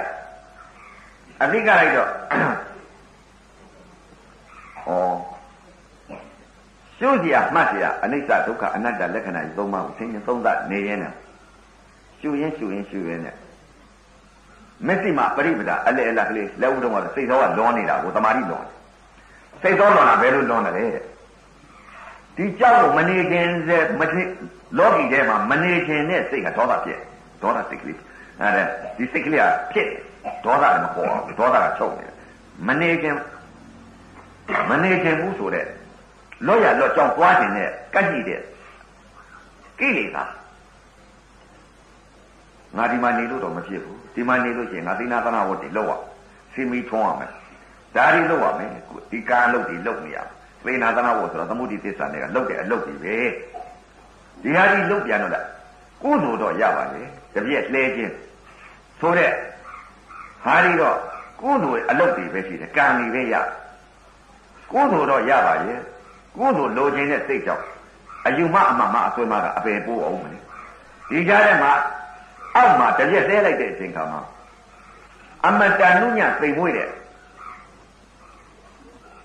[1.42, 2.10] အသိကလိုက်တော့
[4.88, 5.32] ဩ
[6.98, 11.12] ရှုစရာမှတ်စရာအနိစ္စဒုက္ခအနတ္တလက္ခဏာကြီးသုံးပါးကိုသင်ရင်သုံးသပ်နေရင်နဲ့
[12.20, 13.36] ရှုရင်ရှုရင်ရှုရင်နဲ့
[14.86, 18.64] မက်စိမပရိပဒါအလဲအလကလေးလက်ဦးတော့ကစိတ်သောကလွန်နေတာကိုတမာတိလွန်
[19.62, 20.86] စိတ်သောလွန်တာဘယ်လိုလွန်တယ်လဲ
[22.36, 24.22] ဒီကြောက်လို့မနေခင်စေမသိ
[24.78, 27.00] လောကီထဲမှာမနေခင်နဲ့စိတ်ကဒေါသဖြစ်
[27.42, 27.98] ဒေါသစိတ်ကလေး
[28.40, 28.64] အဲဒါ
[28.96, 29.88] ဒီစိတ်ကလေးကဖြစ်
[30.44, 32.14] ဒေါသလည်းမပေါ်ဘူးဒေါသကချုပ်နေတယ်
[32.68, 33.16] မနေခင်
[34.70, 35.66] မနေခင်ဘူးဆိုတဲ့
[36.46, 38.40] လောရလောကြောင့်သွားခြင်းနဲ့ကတ်ကြည့်တဲ့
[39.78, 40.24] ကိလေသာ
[42.76, 45.92] ငါဒီမှာနေလို့တော့မဖြစ်ဘူးဒီမှာနေလို့ရှိရင်ငါသိနာသနာဝတ်တွေလောက်ရ
[46.52, 47.30] စီမီထွန်းရမယ်
[47.96, 48.70] ဒါတွေလောက်ရမယ်
[49.10, 50.18] ဒီကာလုပ်တွေလုပ်နေရ
[50.64, 53.16] သိနာသနာဝတ်ဆိုတော့သမုဒိသစ္စာတွေကလောက်တဲ့အလုပ်တွေပဲ
[54.42, 55.46] ဒီဟာဒီလုပ်ပြန်တော့လား
[56.02, 57.02] ကုသိုလ်တော့ရပါလေ
[57.34, 58.12] တပြည့်လဲခြင်း
[59.00, 59.32] ဆိုတဲ့
[60.44, 60.98] ဟာဒီတော့
[61.40, 63.34] ကုသိုလ်အလုပ်တွေပဲရှိတယ်ကံတွေပဲရ
[64.72, 65.80] ကုသိုလ်တော့ရပါရဲ့
[66.36, 67.64] ကုသိုလ်လိုချင်တဲ့စိတ်ကြောင့်
[68.26, 70.38] အယူမအမှန်မအစွဲမကအပေပိုးအောင်မလဲ
[71.10, 71.72] ဒီကြားထဲမှာ
[72.56, 74.20] အောက်မှာတပြက်သေးလိုက်တဲ့အချိန်ခါမှာ
[75.46, 76.88] အမတန်နုညသိမ်မွေးတဲ့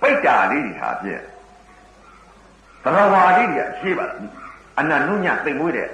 [0.01, 1.21] ပိတ်တာလေးတွေဟာဖြင့်
[2.83, 4.05] သရဝါလေးတွေရှိပါ
[4.79, 5.89] အနနုညသိမ်မွေးတဲ့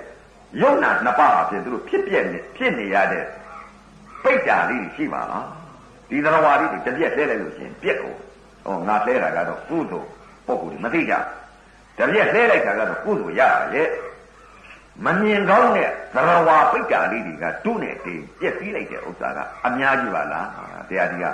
[0.62, 3.26] ယုံနာနှစ်ပါးဟာဖြင့်သူတို့ဖြစ်ပြက်နေဖြစ်နေရတဲ့
[4.24, 5.46] ပိတ်တာလေးတွေရှိပါလား
[6.10, 8.14] ဒီသရဝါလေးတွေတပြက်သေးလိုက်လို့ရှိရင်ပြက်ကို
[8.66, 10.10] ဟောငါလဲတာကတော့ကုသိုလ်
[10.48, 11.14] ပုဂ္ဂိုလ်တွေမသိကြ
[11.98, 13.42] တပြက်လဲလိုက်တာကတော့ကုသိုလ်ရ
[13.76, 13.90] ရဲ့
[15.06, 20.48] မမြင်ကောင်းတဲ့သရဝါပိတ်တာလေးတွေကတုနဲ့တေးပြက်ပြီးလိုက်တဲ့ဥစ္စာကအများကြီးပါလား
[20.90, 21.26] တရားဒီက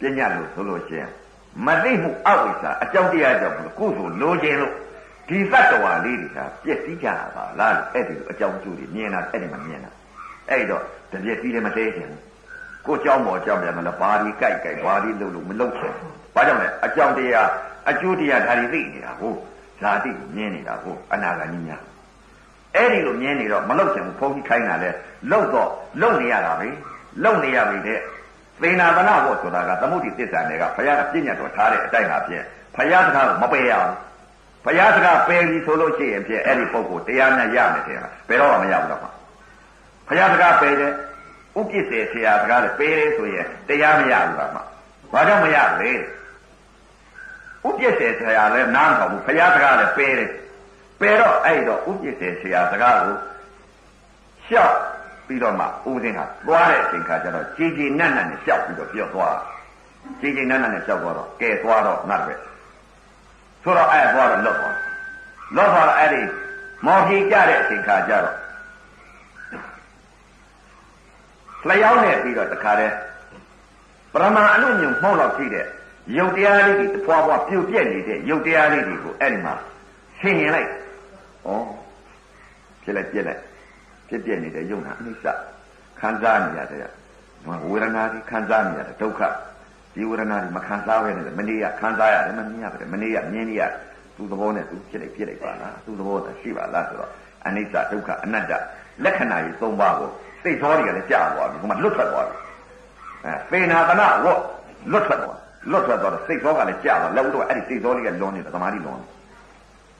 [0.00, 1.10] ပညာလို့ဆိုလို့ရှိရင်
[1.66, 4.74] မသိမှုအဝိဇ္ဇာအကြောင်းတရားကြောင့်ကုသိုလ်လိုခြင်းလို့
[5.29, 9.91] ဒီသတ္တဝါလေးတွေကပြက်စီးကြပါလားအဲ့ဒီလိုအကြောင်းကျိုးတွေမြင်တာအဲ့ဒီမှာမြင်တာ
[10.49, 12.13] အဲ့တော့တပြက်စီးလည်းမသေးခြင်း
[12.85, 15.93] ကိုเจ้าမော်เจ้าပြန်မလားဘာဒီကြိုက်ကြိုက်ဘာဒီလှုပ်လို့မလှုပ်ချင်
[16.35, 17.49] ဘာကြောင့်လဲအကြောင်းတရား
[17.89, 19.37] အကျိုးတရားဒါတွေသိနေတာဟုတ်
[19.79, 21.77] ဇာတိမြင်နေတာဟုတ်အနာဂါနိညာ
[22.75, 24.89] အဲ့ဒီလိုမြင်နေတော့မလှုပ်ချင်ဘူးဘုန်းကြီးခိုင်းတာလဲ
[25.29, 25.69] လှုပ်တော့
[26.01, 26.67] လှုပ်နေရတာပဲ
[27.23, 27.99] လှုပ်နေရပြီတဲ့
[28.61, 32.43] သေနာသနာဘောဆိုတာကသမုဒိသစ္စာတွေကဘုရားကပြည့်ညတ်တော်ထားတဲ့အတိုင်းဟာဖြင့်
[32.75, 33.95] ဘုရားစကားကိုမပယ်ရဘူး
[34.64, 37.98] ဘုရားစကားပယ်ပြီဆိုလို့ရှိရင်ဖြင့်အဲ့ဒီပုဂ္ဂိုလ်တရားနဲ့ရမယ်တဲ့
[38.28, 40.92] ဘယ်တော့မှမရဘူးတော့ဘုရားစကားပယ်တယ်
[41.58, 44.60] ဥပ္ပစ္စေဆရာစကားလည်းပယ်တယ်ဆိုရင်တရားမရဘူးတော့မှ
[45.12, 50.30] ဘာကြောင့်မရလဲဥပ္ပစ္စေဆရာလည်းနားမထောင်ဘူးဘုရားစကားလည်းပယ်တယ်
[51.00, 53.16] ပယ်တော့အဲ့တော့ဥပ္ပစ္စေဆရာစကားကို
[54.46, 54.76] ရှောက်
[55.26, 59.36] ပြီးတော့မှဥပဒေဟာသွားတဲ့အချိန်ခါကျတော့ကြည်ကြည်နတ်နတ်နဲ့ရှောက်ပြီးတော့ပြောသွား
[60.20, 62.34] ကြည်ကြည်နန်းနန်းနဲ့လျှောက်သွားတော့ကဲသွားတော့ငါပဲ
[63.64, 64.76] ဆိုတော့အဲ့သွားတော့လွတ်သွား
[65.56, 66.22] လွတ်သွားတော့အဲ့ဒီ
[66.86, 68.36] မော်ကြီးကြတဲ့အချိန်ခါကျတော့
[71.68, 72.94] လျှောက်နေပြီးတော့တခါတည်း
[74.12, 75.66] ပရမအနုညုံမှုံးတော့ရှိတဲ့
[76.16, 79.54] ယုတ်တရားလေးတွေဖွာဖွာပြုတ်ပြက်နေတဲ့ယုတ်တရားလေးတွေကိုအဲ့ဒီမှာ
[80.20, 80.70] ဆင်ရင်လိုက်
[81.46, 81.50] ဩ
[82.82, 83.40] ဖြစ်လိုက်ပြက်လိုက်
[84.08, 85.26] ဖြစ်ပြက်နေတဲ့ယုံနာအနိစ္စ
[86.00, 86.90] ခံစားနေရတယ်
[87.70, 89.20] ဝေဒနာတွေခံစားနေရတယ်ဒုက္ခ
[89.94, 93.62] ဒီဝေဒနာတွေမခံစားဘဲနဲ့မနေ့ကခံစားရတယ်မမြင်ရတယ်မနေ့ကမြင်နေရ
[94.16, 97.10] သူ့သဘောနဲ့သူဖြစ်လိုက်ဖြစ်လိုက်ပါလားသူ့သဘောသာရှိပါလားဆိုတော့
[97.46, 98.52] အနိစ္စဒုက္ခအနတ္တ
[99.04, 100.10] လက္ခဏာကြီး၃ပါးကို
[100.42, 102.36] စိတ်သောတွေကလည်းကြာသွားပြီဟိုမှာလွတ်ထွက်သွားပြီ
[103.24, 104.40] အဲပေနာတနာဝတ်
[104.92, 105.38] လွတ်ထွက်သွား
[105.70, 108.98] လွတ်ထွက်သွားတော့စိတ်သောကလည်းကြာသွားလက်ဦးတော့အဲ့ဒီစိတ်သောလေးကလွန်နေတာသမာဓိလွန်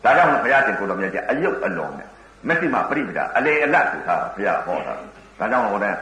[0.05, 2.09] ဒါကြောင့်ဘုရားရှင်ကိုတော်မြတ်ကျအယုတ်အလွန်နဲ့
[2.49, 5.95] မက်စိမပရိပဒအလေအလတ်ဆိုထားဘုရားဟောတာဒါကြောင့်ဟောတဲ့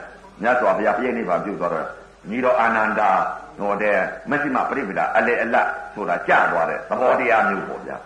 [0.43, 1.87] မြတ်စွာဘုရားပြည့်နေပါပြုသွားတော့
[2.31, 3.11] ညီတော်အာနန္ဒာ
[3.59, 3.99] ဟောတဲ့
[4.31, 7.97] မက်စိမပရိပဒအလေအလတ်ဆိုတာကြာသွားတဲ့သဘောတရားမျိုးပေါ့ဗျာ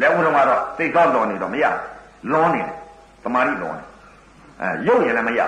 [0.00, 1.64] လက်ဦးတော့ကတော့စိတ်သောလွန်နေတော့မရ
[2.30, 2.76] လွန်နေတယ်
[3.24, 3.84] သမာဓိလွန်နေ
[4.60, 5.40] အဲရုပ်ရင်လည်းမရ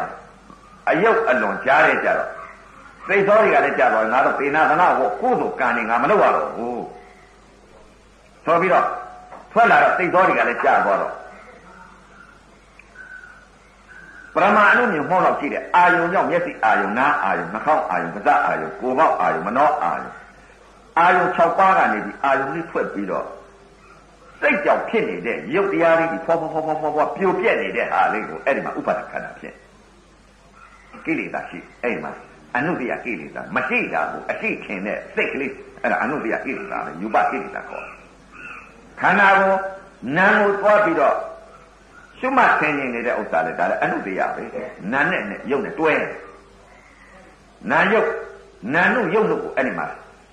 [0.91, 2.31] အယုတ်အလွန်ကြားတဲ့ကြတော့
[3.07, 6.85] စိတ်သောတွေကလည်းကြာသွားငါတော့ပေနာသနာကိုကိုယ်ဆိုကံနေငါမလုပ်ရတော့ဘူး
[8.45, 8.87] ဆိုပြီးတော့
[9.53, 11.13] ထွက်လာတော့စိတ်သောတွေကလည်းကြာသွားတော့
[14.35, 20.11] ပရမအနုမြင်မောတော့ရှိတယ်အာယုံကြောင့်မျက်စိအာယုံနားအာယုံနှာခေါင်းအာယုံပါးစပ်အာယုံကိုယ်ပေါက်အာယုံမနှောအာယုံ
[20.99, 23.27] အာယုံ6ပါးကနေပြီးအာယုံလေးထွက်ပြီးတော့
[24.41, 29.55] စိတ်ကြောင့်ဖြစ်နေတဲ့ရုပ်တရားလေးကြီးဖောဖောဖောဖောဖောဖောပြိုပြက်နေတဲ့ဟာလေးကိုအဲ့ဒီမှာဥပါဒခန္ဓာဖြစ်
[31.05, 32.13] ကိလေသာရှိအဲ့ဒီမှာ
[32.57, 37.85] အနုတ္တိယကိလေသာမရှိတာကိုအရှိခင်တဲ့စိတ်ကလေးအဲ့ဒါအနုတ္တိယကိလေသာပဲယူပကိလေသာခေါ်
[39.01, 39.55] ခန္ဓာကို
[40.17, 41.17] နာမ်ကိုသွားပြီးတော့
[42.25, 44.45] ရှုမှတ်ဆင်းနေနေတဲ့ဥစ္စာလေဒါလည်းအနုတ္တိယပဲ
[44.93, 45.93] နာနဲ့နဲ့ယုတ်နဲ့တွဲ
[47.71, 48.09] နာယုတ်
[48.75, 49.87] နာနုယုတ်လို့ကိုအဲ့ဒီမှာ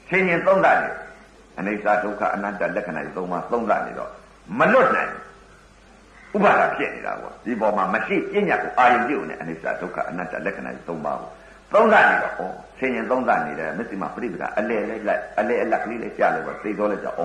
[0.09, 0.89] ဆင်းရင်သုံးတာလေ
[1.59, 4.09] အနိစ္စဒုက္ခအနတ္တလက္ခဏာတွေသုံးပါသုံးတာနေတော့
[4.59, 5.11] မလွတ်နိုင်
[6.35, 11.29] ဥပါဒဖြစ်နေတာကွာဒီပေါ်မှာမရှိပညာကိုအာရုံပြုနေအနိစ္စဒုက္ခအနတ္တလက္ခဏာတွေသုံးပါကို
[11.73, 12.41] သုံးတာနေတော့ဩ
[12.79, 17.23] ဆင်းရင်သုံးတာနေတယ်မစ္စည်းမပြိပဒအလဲလဲလိုက်အလဲအလက်ကလေးလေးကြားလို့ပဲသိတော့လဲကြောဩ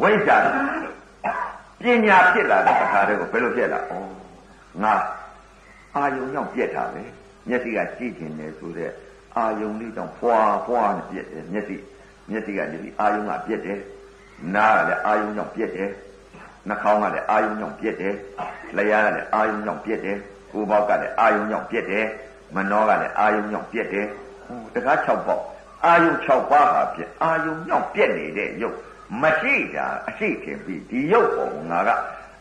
[0.00, 0.36] ဝိဇ္ဇာ
[1.80, 3.92] ပညာဖြစ်လာတဲ့အခါတည်းကိုဘယ်လိုဖြစ်လာဩ
[4.82, 4.94] ငါ
[5.96, 7.02] အာယုံကြောင့်ပြက်တာပဲ
[7.48, 8.90] မျက်စိကကြည့်ခြင်းတယ်ဆိုတဲ့
[9.36, 11.76] အာယုံလေးကြောင့်ဖွာဖွာနဲ့ပြက်တယ်မျက်စိ
[12.30, 13.78] မျက်စိကဒီအာယုံကပြက်တယ်
[14.54, 15.90] နားကလည်းအာယုံကြောင့်ပြက်တယ်
[16.68, 18.14] နှာခေါင်းကလည်းအာယုံကြောင့်ပြက်တယ်
[18.76, 20.16] လျှာကလည်းအာယုံကြောင့်ပြက်တယ်
[20.52, 22.04] ကိုယ်ပေါက်ကလည်းအာယုံကြောင့်ပြက်တယ်
[22.54, 24.06] မနှောကလည်းအာယုံကြောင့်ပြက်တယ်
[24.74, 25.44] တကား6ပေါက်
[25.84, 28.76] အာယုံ6ပါးဟာပြက်အာယုံကြောင့်ပြက်နေတဲ့ရုပ်
[29.22, 31.90] မရှိတာအရှိခင်ပြီးဒီရုပ်ပေါ်ငါက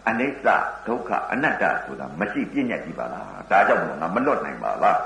[0.08, 0.46] အနိစ္စ
[0.88, 5.00] ဒုက္ခအနတ္တဆိုတာမရှိပြည့်ညက်ကြည့်ပါလားဒါကြောင့်ငါမလွတ်နိုင်ပါလား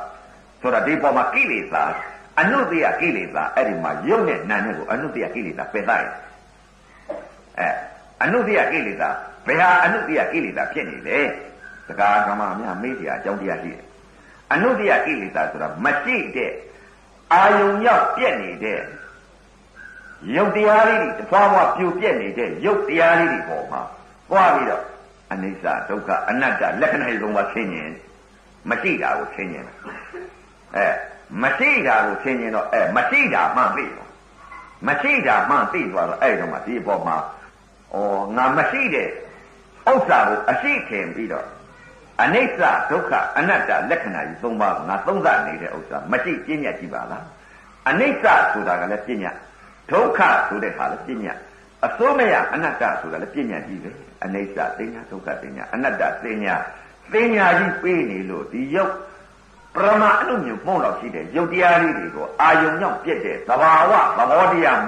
[0.62, 1.84] ဆိုတာဒီပေါ်မှာကိလေသာ
[2.40, 6.10] အနုတ္တိယကိလေသာအဲ့ဒီမှာရုပ်နဲ့နာနဲ့ကိုအနုတ္တိယကိလေသာပယ်လိုက်
[7.60, 7.70] အဲ
[8.24, 9.10] အနုတ္တိယကိလေသာ
[9.48, 11.20] ဘယ်ဟာအနုတ္တိယကိလေသာဖြစ်နေလဲ
[11.88, 13.84] စကားကမများမေးကြအကြောင်းတရားရှိတယ်
[14.54, 16.52] အနုတ္တိယကိလေသာဆိုတာမရှိတဲ့
[17.34, 18.80] အာယုံရောက်ပြက်နေတဲ့
[20.36, 23.82] ရုပ်တရားလေးတွေတစ်ဖွာဖွာပြိုပြက်နေတဲ့ရုပ်တရားလေးတွေပေါ်မှာ
[24.30, 24.84] သွားပြီးတော့
[25.32, 27.92] အနိစ္စဒုက္ခအနတ္တလက္ခဏာတွေသုံးပါဆင်းရင်
[28.70, 29.66] မရှိတာကိုဆင်းရင်
[30.76, 30.88] အဲ
[31.42, 34.10] မရှိတာကိုဆင်းရင်တော့အဲမရှိတာမှသိတော့
[34.88, 37.16] မရှိတာမှသိသွားတော့အဲ့တော့မှဒီအပေါ်မှာ
[37.94, 37.98] ဩ
[38.38, 39.08] ငါမရှိတဲ့
[39.92, 41.48] ဥစ္စာကိုအရှိခင်ပြီးတော့
[42.22, 47.26] အနိစ္စဒုက္ခအနတ္တလက္ခဏာကြီးသုံးပါးငါသုံးသနေတဲ့ဥစ္စာမရှိပြဉ္ညာကြည့်ပါလား
[47.90, 49.32] အနိစ္စဆိုတာကလည်းပြဉ္ညာ
[49.92, 51.34] ဒုက္ခဆိုတဲ့ဟာလည်းပြဉ္ညာ
[51.86, 53.92] အစိုးမရအနတ္တဆိုတာလည်းပြဉ္ညာကြီးပဲ
[54.24, 56.56] အနိစ္စသိညာဒုက္ခသိညာအနတ္တသိညာ
[57.14, 58.94] သိညာကြီးပေးနေလို့ဒီယုတ်
[59.76, 64.80] ပရမအနုမြုံပုံတော့ရှိတဲ့ယုတ်တရားလေးတွေကိုအာယုံကြောင့်ပြည့်တဲ့သဘာဝသဘောတရား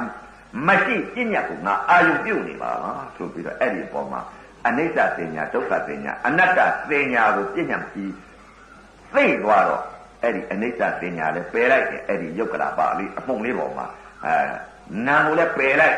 [0.67, 4.21] မရှိပြဉ္ညာကိုငါအာယုံပြုတ်နေပါလားဆိုပြီးတော့အဲ့ဒီအပေါ်မှာ
[4.67, 8.12] အနိစ္စသိညာဒုက္ခသိညာအနတ္တသိညာကိုပြဉ္ညာပြီး
[9.15, 9.84] သိသွားတော့
[10.21, 13.86] အဲ့ဒီအနိစ္စသိညာလည်းပယ်လိုက်တယ်အဲ့ဒီယုတ်ကလာပါလေးအမှုန်လေးပေါ်မှာ
[14.25, 14.36] အဲ
[15.08, 15.98] နာကိုလည်းပယ်လိုက်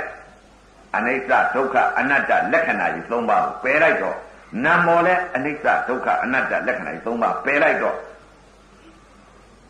[0.95, 4.17] အနိစ္စဒုက္ခအနတ္တလက္ခဏာကြီး၃ပါးကိုပယ်လိုက်တော့
[4.63, 7.97] နာမောလည်းအနိစ္စဒုက္ခအနတ္တလက္ခဏာကြီး၃ပါးပယ်လိုက်တော့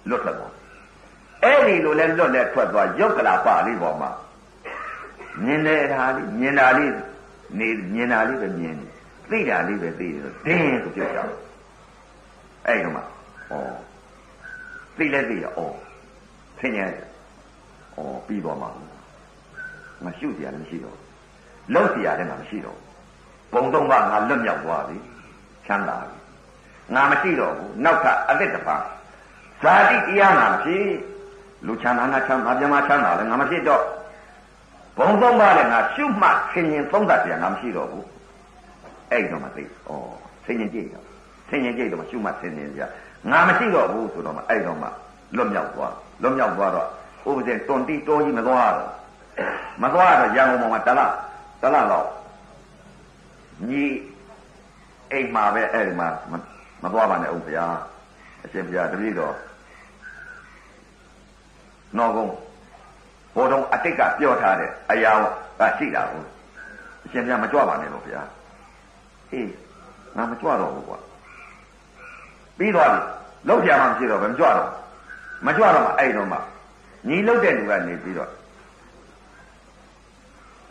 [0.10, 0.54] လွတ်ထွက်သွား
[1.44, 4.12] အဲ့ဒီလိုလဲလွတ်လဲထွက်သွားယုတ်ကလာပါလေးပေါ်မှာ
[5.44, 6.94] မြင်တဲ့ဟာလေးမြင်တာလေး
[7.60, 8.92] နေမြင်တာလေးပဲမြင်တယ်
[9.30, 11.30] သိတာလေးပဲသိတယ်ဆိုတင်းဆိုပြောကြတယ်
[12.68, 13.04] အဲ့ဒီမှာ
[13.50, 13.54] ဩ
[14.98, 15.60] သိလဲသိရဩ
[16.60, 16.88] ဆင်းရဲ
[17.96, 18.70] ဩပြီးတော့မှာ
[20.05, 20.99] မရှုစရာလည်းမရှိတော့
[21.75, 22.79] လုံးစရာလည်းမရှိတော့
[23.53, 24.97] ပုံတော့ကငါလွတ်မြောက်သွားပြီ
[25.67, 26.17] ချမ်းသာပြီ
[26.95, 28.83] ငါမရှိတော့ဘူးနောက်ထပ်အသက်တစ်ပါး
[29.63, 30.87] ဇာတိတရားငါဖြစ်
[31.67, 33.83] လူချမ်းသာငါချမ်းသာပြမချမ်းသာလည်းငါမဖြစ်တော့
[34.99, 38.07] ဘုံသုံးပါးလည်းငါရှုမှတ်ဆင်ញင်သုံးသပ်ပြန်ငါမရှိတော့ဘူး
[39.11, 39.67] အဲ့တော့မှသိဩ
[40.45, 41.05] ဆင်ញင်ကြည့်တော့
[41.49, 42.83] ဆင်ញင်ကြည့်တော့မှရှုမှတ်ဆင်ញင်ကြ
[43.31, 44.89] ငါမရှိတော့ဘူးဆိုတော့မှအဲ့တော့မှ
[45.37, 46.89] လွတ်မြောက်သွားလွတ်မြောက်သွားတော့
[47.29, 48.91] ဥပဒေတွန်တီတိုးကြီးမသွားတော့
[49.82, 51.14] မသွားတော့ရန်ကုန်မှာတလား
[51.62, 52.08] တလားတော့
[53.70, 53.84] ညီ
[55.12, 56.08] အိမ်မှာပဲအဲ့ဒီမှာ
[56.84, 57.76] မသွားပါနဲ့ဦးဘုရား
[58.44, 59.36] အရှင်ဘုရားတပည့်တော်
[61.98, 62.34] နော်ကုန်း
[63.36, 65.12] ဘိုးတော်အတိတ်ကပြောထားတဲ့အရာ
[65.60, 66.24] ကရှိတာကို
[67.06, 68.28] အရှင်ဘုရားမကြွပါနဲ့လို့ဘုရား
[69.32, 69.50] အေး
[70.16, 71.00] ငါမကြွတော့ဘူးကွာ
[72.58, 73.00] ပြီးသွားပြီ
[73.48, 74.70] လောက်ပြမှမရှိတော့ဘယ်မကြွတော့
[75.46, 76.38] မကြွတော့မှအဲ့တော့မှ
[77.08, 78.32] ညီလုတ်တဲ့လူကနေပြီးတော့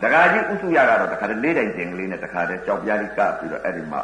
[0.03, 4.01] တခါကြီးဥစုရကတော့တခါတည်းလေးတိုင်ကျင်ကလေးနဲ့တခါတည်းကြောက်ပြားလေးကပ်ပြီးတော့အဲ့ဒီမှာ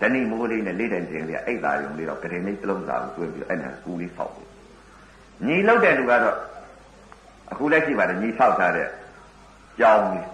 [0.00, 4.48] တဏိမိုးလေးနဲ့လေးတိုင်ကျင်ကလေးအိတ်သာယုံလေးတော့ကရင်လေးတစ်လုံးစာကိုတွင်းပြီးတော့အဲ့ဒါကူလေးဆောက်ပြီး
[5.46, 6.36] ညီလုတ်တဲ့လူကတော့
[7.52, 8.88] အခုလက်ရှိပါတယ်ညီဆောက်ထားတဲ့
[9.80, 10.26] ကြောင်းကြီး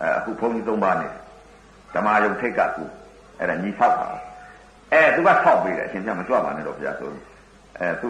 [0.00, 1.12] အဲအခုဘုန်းကြီးသုံးပါးနဲ့
[1.94, 2.84] ဓမ္မယုံထိတ်ကကူ
[3.38, 4.08] အဲ့ဒါညီဆောက်တာ
[4.92, 7.08] အဲသူကဆောက်ပြီးတယ်အရှင်ပြမကြွပါနဲ့တော့ဘုရားဆို
[7.78, 8.08] အဲသူ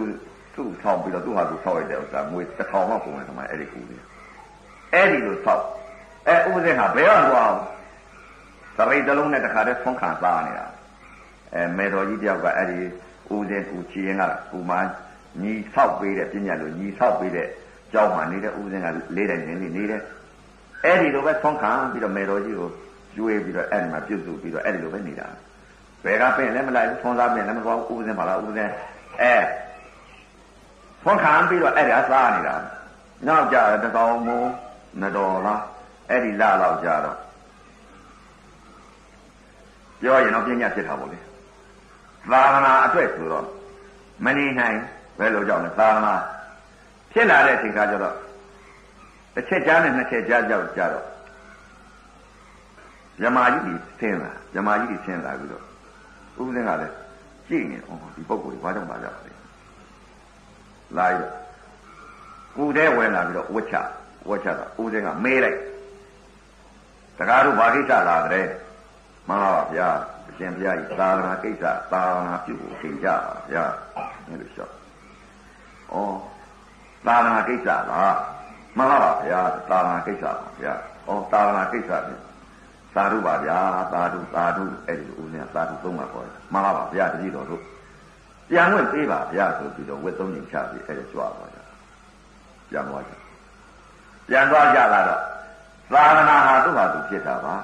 [0.55, 4.03] သူ့ဆောက်ပြီးတော့သူ့ဟာသူဆောက်ရတဲ့ဥစ္စာငွေတစ်ထောင်လောက်ပုံနေတယ်မှာအဲ့ဒီကူလေး
[4.93, 5.65] အဲ့ဒီလိုဆောက်
[6.29, 7.53] အဲဥပဒေဟာဘယ်တော့သွား
[8.77, 10.67] သရိတ်တလုံးနဲ့တခါတည်းဖုံးခံသားနေတာ
[11.55, 12.81] အဲမေတော်ကြီးတယောက်ကအဲ့ဒီ
[13.35, 14.73] ဦးစင်ကူချီရင်ကကူမ
[15.43, 17.49] ညီဆောက်ပေးတဲ့ပြညာလို့ညီဆောက်ပေးတဲ့
[17.93, 18.87] ကြောင်းမှနေတဲ့ဦးစင်က
[19.17, 20.03] လေးတိုင်နေနေတယ်
[20.85, 22.71] အဲ့ဒီလိုပဲဖုံးခံပြီးတော့မေတော်ကြီးကို
[23.15, 25.29] ကျွေးပြီးတော့အဲ့ဒီမှာပြုတ်စုပြီးတော့အဲ့ဒီလိုပဲနေတာ
[26.05, 28.71] ဘယ်ကပင်လည်းမလိုက်ဘူးဖုံးစားပင်လည်းမသွားဘူးဦးစင်ပါလားဦးစင်
[29.23, 29.37] အဲ
[31.03, 32.57] ဖုံးခံပြီးတော့အဲ့ဒါစားနေတာ
[33.27, 34.51] နောက်ကြတကောင်မိုး
[35.03, 35.63] နတော်လား
[36.11, 37.19] အဲ့ဒီလာတော့ကြတော့
[40.01, 41.19] ပြောရင်တော့ပြညာဖြစ်တာပေါ့လေ
[42.31, 43.47] သာသနာအတွက်ဆိုတော့
[44.25, 44.79] မနေနိုင်
[45.19, 46.15] ဘယ်လိုကြောင့်လဲသာသနာ
[47.13, 48.15] ဖြစ်လာတဲ့အချိန်ခါကျတော့
[49.35, 51.07] တစ်ချက်ကြားနဲ့နှစ်ချက်ကြားကြောက်ကြတော့
[53.21, 55.63] မြမာကြီးကြီးဆင်းလာမြမာကြီးကြီးဆင်းလာပြီးတော့
[56.41, 56.95] ဥပဒေကလည်း
[57.49, 59.33] ကြည့်နေဩဒီပုံကိုဘာကြောင့်ပါကြပါလဲ
[60.97, 61.13] လာရ
[62.57, 63.77] ကိုယ်တည်းဝင်လာပြီးတော့ဝှက်ချ
[64.29, 65.59] ဝှက်ချတော့ဥပဒေကမေးလိုက်
[67.19, 68.47] တကားတို့ဘာကိစ္စလာတဲ့
[69.29, 69.89] မှန်ပါပါဗျာ
[70.29, 73.65] အရှင်ဘုရားကြီးသာသနာကိစ္စသာသနာပြုဖို့ချိန်ကြပါဗျာ
[74.27, 74.75] အဲ့လိုလျှောက်
[75.93, 75.97] ဩ
[77.07, 78.17] သာသနာကိစ္စလား
[78.77, 80.73] မှန်ပါပါဗျာသာသနာကိစ္စပါဗျာ
[81.09, 82.21] ဩသာသနာကိစ္စဖြင့်
[82.97, 83.59] သာဓုပါဗျာ
[83.93, 87.63] သာဓုသာဓုအဲ့ဒီဦးဇင်းသာဓုသုံးပါပေါ်မှန်ပါပါဗျာတတိတော်တို့
[88.51, 91.59] ပြန်ဝင်ပေးပါဗျာဆိုပြီးတော့ဝက်သုံးညင်ချပြီးအဲ့ဒါကြွားပါကြ
[92.71, 93.13] ပြန်သွားကြ
[94.29, 95.23] ပြန်သွားကြလာတော့
[95.93, 97.55] သာသနာဟာသူ့ဟာသူဖြစ်တာပါ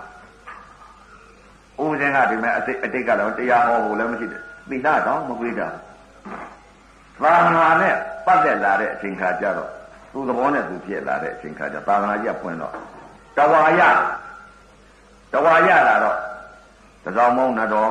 [1.81, 5.69] ဦးဇင်းကဒီမဲ့အတိတ်အတိတ်ကတော့တရားဟောဖို့လည်းမရှိတယ်သီလတော့မကွေးတာ
[7.23, 7.95] သာသနာနဲ့
[8.27, 9.71] ပတ်သက်လာတဲ့အချိန်ခါကျတော့
[10.13, 12.75] သူ့သဘောနဲ့သူဖြစ်လာတဲ့အချိန်ခါကျသာသနာကြီးကဖွင့်တော့
[13.37, 13.81] တဝါရ
[15.33, 16.19] တဝါရလာတော့
[17.05, 17.91] တစောင်းမုံနဲ့တော့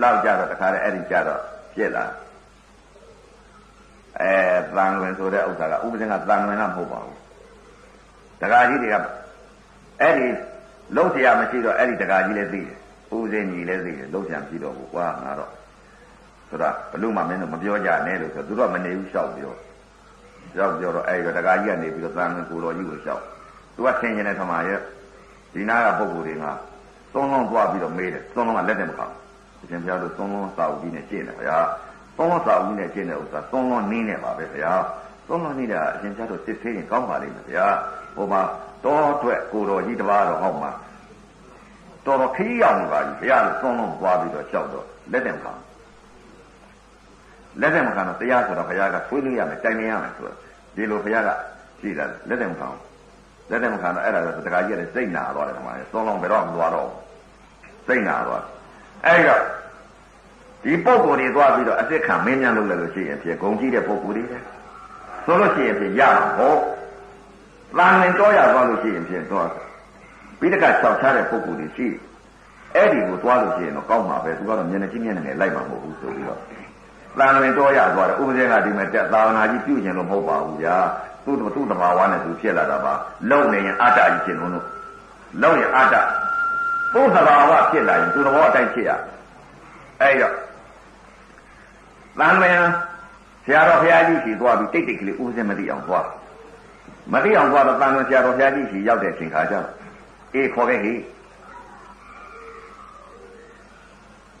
[0.00, 1.40] လောက်ကြတော့တခါတည်းအဲ့ဒီကြတော့
[1.74, 2.04] ဖြစ်လာ
[4.20, 4.34] အဲ
[4.76, 7.18] သံဝင်ဆိုတဲ့ဥစ္စာကဥပဒေကသံဝင်ကမဟုတ်ပါဘူး
[8.40, 8.96] တခါကြီးတွေက
[10.01, 10.27] အဲ့ဒီ
[10.95, 12.77] လုံးเสียမရှိတော့အဲ့ဒီတခါကြီးလည်းသိတယ်
[13.15, 15.51] ဦးစင်းကြီးလည်းသိတယ်လုံးเสียမရှိတော့ဘူးကွာငါတော့
[16.49, 19.53] ဆိုတော့ဘလို့မှမင်းတို့မပြောကြနဲ့လို့ဆိုသူတို့ကမနေဘူးရှောက်ပြော
[20.55, 23.23] ရှောက်ပြောတော့အဲ့ဒီတခါကြီးကနေပြီးတော့သံဝင်ကိုတော်ကြီးကိုရှောက်
[23.75, 24.79] သူကဆင်ကျင်တဲ့ထမရဲ့
[25.53, 26.45] ဒီနာကပုံကိုယ်တွေက
[27.13, 29.13] သုံးလုံးသွားပြီးတော့မေးတယ်သုံးလုံးကလက်နဲ့မကောက်
[29.61, 31.57] အရှင်ဘုရားတို့သုံးလုံးစာအုပ်ကြီးနဲ့ကျင့်တယ်ဗျာ
[32.17, 34.73] သုံးလုံးစာအုပ်ကြီးနဲ့ကျင့်တဲ့ဥစ္စာသုံးလုံးနင်းနေပါပဲဗျာ
[35.27, 37.65] သုံးလုံးနင်းတာအရှင်ဘုရားတို့စစ်သေးရင်ကောင်းပါလိမ့်မယ်ဗျာ
[38.16, 38.40] ဟိုမှာ
[38.84, 40.70] တောအတွက်ကိုတော်ကြီးတပါးတော့ဟောက်မှာ
[42.06, 45.60] တော်တော်ခရီးရောက်နေပါပြီဘုရားတို့သုံးလုံးသွားပြီးတော့ကြောက်တော့လက်နဲ့မကောက်
[47.60, 50.36] လက်နဲ့မကောက်တော့တရားဆိုတော့ဘုရားကဆွေးနွေးရမယ်တိုင်နေရမယ်ဆိုတော့
[50.76, 51.30] ဒီလိုဘုရားက
[51.80, 52.78] ကြည့်တယ်လက်နဲ့မကောက်
[53.50, 56.88] လက်နဲ့မခံတော့အဲ့ဒါဆိုတခါကြီးကစိတ်နာသွားတယ်ခမလေးသုံးလုံးဘယ်တော့မသွားတော့
[57.86, 58.42] စိတ်နာသွား
[59.06, 59.42] အဲ့တော့
[60.64, 64.24] ဒီပုံကိုယ်တွေသွားပြီးတော့အစ်စ်ခံမင်းများလုပ်လိုက်လို့ရှိရင်ဖြစ်ဂုံကြည့်တဲ့ပုံကိုယ်တွေ
[65.24, 66.54] ဆိုလို့ရှိရင်ဖြစ်ရမှာဟော
[67.78, 69.48] တန်ရင်တော့ရသွားလို့ရှိရင်ဖြစ်တော့
[70.38, 71.86] ပြီးတက၆ချတဲ့ပုံကိုယ်တွေရှိ
[72.74, 76.40] အဲ့ဒီကိုသွားလို့ရှိရင်တော့ကောင်းမှာပဲသူကတော့မျက်နှာချင်းမျက်နှာနဲ့လိုက်မှာမဟုတ်ဘူးဆိုပြီးတော့
[77.18, 80.76] တန်ရင်တော့ရသွားတယ်ဥပဒေကဒီမဲ့တက်သာဝနာကြီးပြုကျင်လို့မဟုတ်ပါဘူးဗျာ
[81.24, 82.92] သူ့သူ့တဘာဝနဲ့သူဖြစ်လာတာပါ
[83.30, 84.66] လုံနေရင်အတ္တကြီးဖြစ်လို့လို့
[85.42, 85.94] လုံရင်အတ္တ
[86.94, 88.90] သူ့တဘာဝဖြစ်လာရင်သူ့တဘာဝအတိုင်းဖြစ်ရ
[90.00, 90.34] အဲ့တော့
[92.18, 92.54] သံမယ
[93.44, 96.06] ဆရာတော်ဘုရားကြီးရှိသွားပြီးတိတ်တိတ်ကလေးဦးစင်းမသိအောင်သွား
[97.12, 99.68] မသိအောင်သွားတော့သံမဆရာတော်ဘုရားကြီးရှိရောက်တဲ့အချိန်ခါကျတော့
[100.34, 100.94] အေးခေါ်ခဲ့ဟိ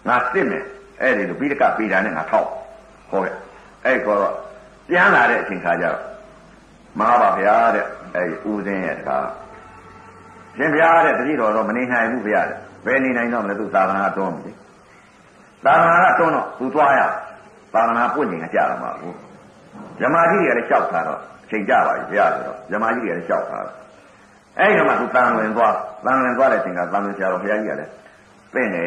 [0.08, 0.64] ငါစစ်မယ်
[1.00, 2.48] အဲ့ဒီလိုပြီးတကပေးတာနဲ့ငါထောက်
[3.10, 3.34] ခေါ်ခဲ့
[3.84, 4.34] အဲ့ခေါ်တော့
[4.88, 5.98] ပြန်လာတဲ့အချိန်ခါကျတော့
[6.98, 9.28] မဟာပါဗျာတဲ့အဲဒီဦးစင်းရဲ့တကား
[10.56, 14.52] ရှင်ဗျာတဲ့တတိတော်တော့မနေနိုင်ဘူးဗျာတဲ့ဘယ်နေနိုင်တော့မလဲသူသာသနာတွန်းပြီ
[15.64, 17.00] သာသနာကတွန်းတော့သူသွားရ
[17.74, 19.16] သာသနာပွင့်နေကြတာမှာဘူး
[20.00, 23.76] ဇမာကြီးတွေကလည်းလျှောက်တာတော့အ ချိန်ကြပါပြီဗျာဆိုတော့ဇမာကြီးတွေကလည်းလျှောက်တာတော့
[24.58, 27.90] အဲဒီတော့မှသူတန်ဝင်သွားတန်ဝင်သွားတဲ့အချိန်ကတန်ဝင်ဆရာတော်ဘုရားကြီးကလည်း
[28.54, 28.84] ပင့်နေ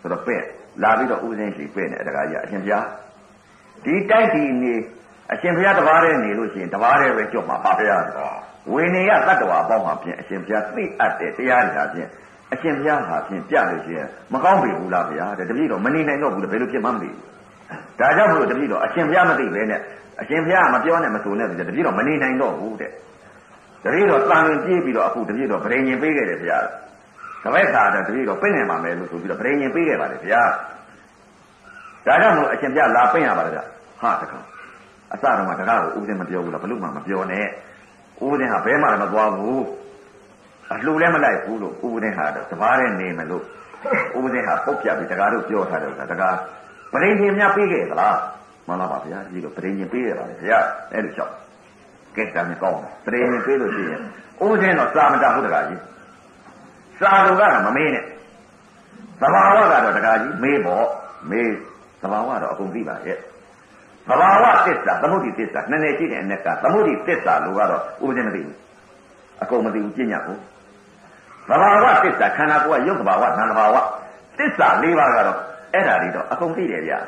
[0.00, 0.44] ဆိုတော့ပင့်
[0.82, 2.86] လာပြီးတော့ဥစဉ်ရှိပင့်နေတကားကြီးအရှင်ဘုရား
[3.84, 4.74] ဒီတိုက်ဒီနေ
[5.32, 7.96] အရှင်ဘုရားတပါးတည်းနေလို့ရှိရင်တပါးတည်းပဲကြွမှာပါဗျာ
[8.72, 12.08] ဝိနည်းကတတ္တဝါပေါင်းမှာဖြင့်အရှင်ဘုရားသိအပ်တဲ့တရားတွေဟာဖြင့်
[12.52, 17.20] အရှင်ဘုရားဟာဖြင့်ပြလို့ရှိရင်မကောင်းပြီဘူးလားဗျာတဲ့တပည့်တော်မနေနိုင်တော့ဘူးလေဘယ်လိုဖြစ်မှမသိဘူး
[18.00, 19.80] ဒါကြောင့်မလို့တပည့်တော်အရှင်ဘုရားမသိပဲနဲ့
[20.20, 22.90] အရှင်ဘုရားမပြောနဲ့မဆိုနဲ့ဆိုတပည့်တော်မနေနိုင်တော့ဘူးတဲ့
[23.84, 26.58] တပည့်တော်တန်ရင်ပြေးပြီးတော့အခုတပည့်တော်ဗရင်ရင်ပေးခဲ့တယ်ဗျာ
[27.44, 30.42] တပည့်ခါတော့တပည့်တော်ပြင့်နေမှာမယ်လို့ဆိုပြီးတော့ဗရင်ရင်ပေးခဲ့ပါတယ်ဗျာ
[32.06, 33.64] ဒါကြောင့်မလို့အရှင်ဘုရားလာပြင့်ရပါတယ်ဗျာ
[34.00, 34.38] ဟာတခါ
[35.12, 37.46] အစတော့မှတကားကိုဦးစင်းမပြောဘူးလားဘလို့မှမပြောနဲ့
[38.24, 39.62] ဦးစင်းဟာဘဲမှလည်းမသွားဘူး
[40.72, 43.44] အလှလည်းမလိုက်ဘူးလို့ဦးစင်းဟာတော့တပားနဲ့နေမယ်လို့
[44.18, 46.36] ဦးစင်းဟာပုတ်ပြပြီးတကားတို့ပြောထားတယ်ကတကား
[46.92, 48.16] ပရိညင်များပေးခဲ့သလား
[48.66, 50.58] မှန်လားပါဗျာဒီလိုပရိညင်ပေးရပါလေဗျာ
[50.92, 51.32] အဲ့လိုလျှောက်
[52.16, 54.02] ကဲကံကောင်းပရိညင်ပေးလို့ရှိရင်
[54.44, 55.80] ဦးစင်းတော့စာမတတ်ဘူးတကားကြီး
[57.00, 58.04] စာတော်ကတော့မမေးနဲ့
[59.20, 60.86] သဘာဝကတော့တကားကြီးမေးပေါ့
[61.30, 61.50] မေး
[62.02, 63.18] သဘာဝတော့အကုန်သိပါရဲ့
[64.08, 68.56] သဘာဝသစ္စာသမုဒိသစ္စာနည်းနည်းရှိတဲ့အ ਨੇ ကသမုဒိသစ္စာလို့ကတော့ဥပဒေမသိဘူး
[69.42, 70.36] အကုန်မသိဘူးပြညာကို
[71.48, 73.76] သဘာဝသစ္စာခန္ဓာကိုယ်ကယုတ်သဘာဝနာမ်သဘာဝ
[74.38, 75.38] သစ္စာ၄ပါးကတော့
[75.72, 76.98] အဲ့ဓာတွေတော့အကုန်သိတယ်ဗျာ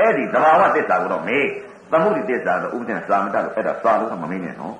[0.00, 1.46] အဲ့ဒီသဘာဝသစ္စာကိုတော့မေး
[1.90, 4.74] သမုဒိသစ္စာတော့ဥပဒေစာမတတ်လို့အဲ့ဒါစာလို့ကမမေးနဲ့နော်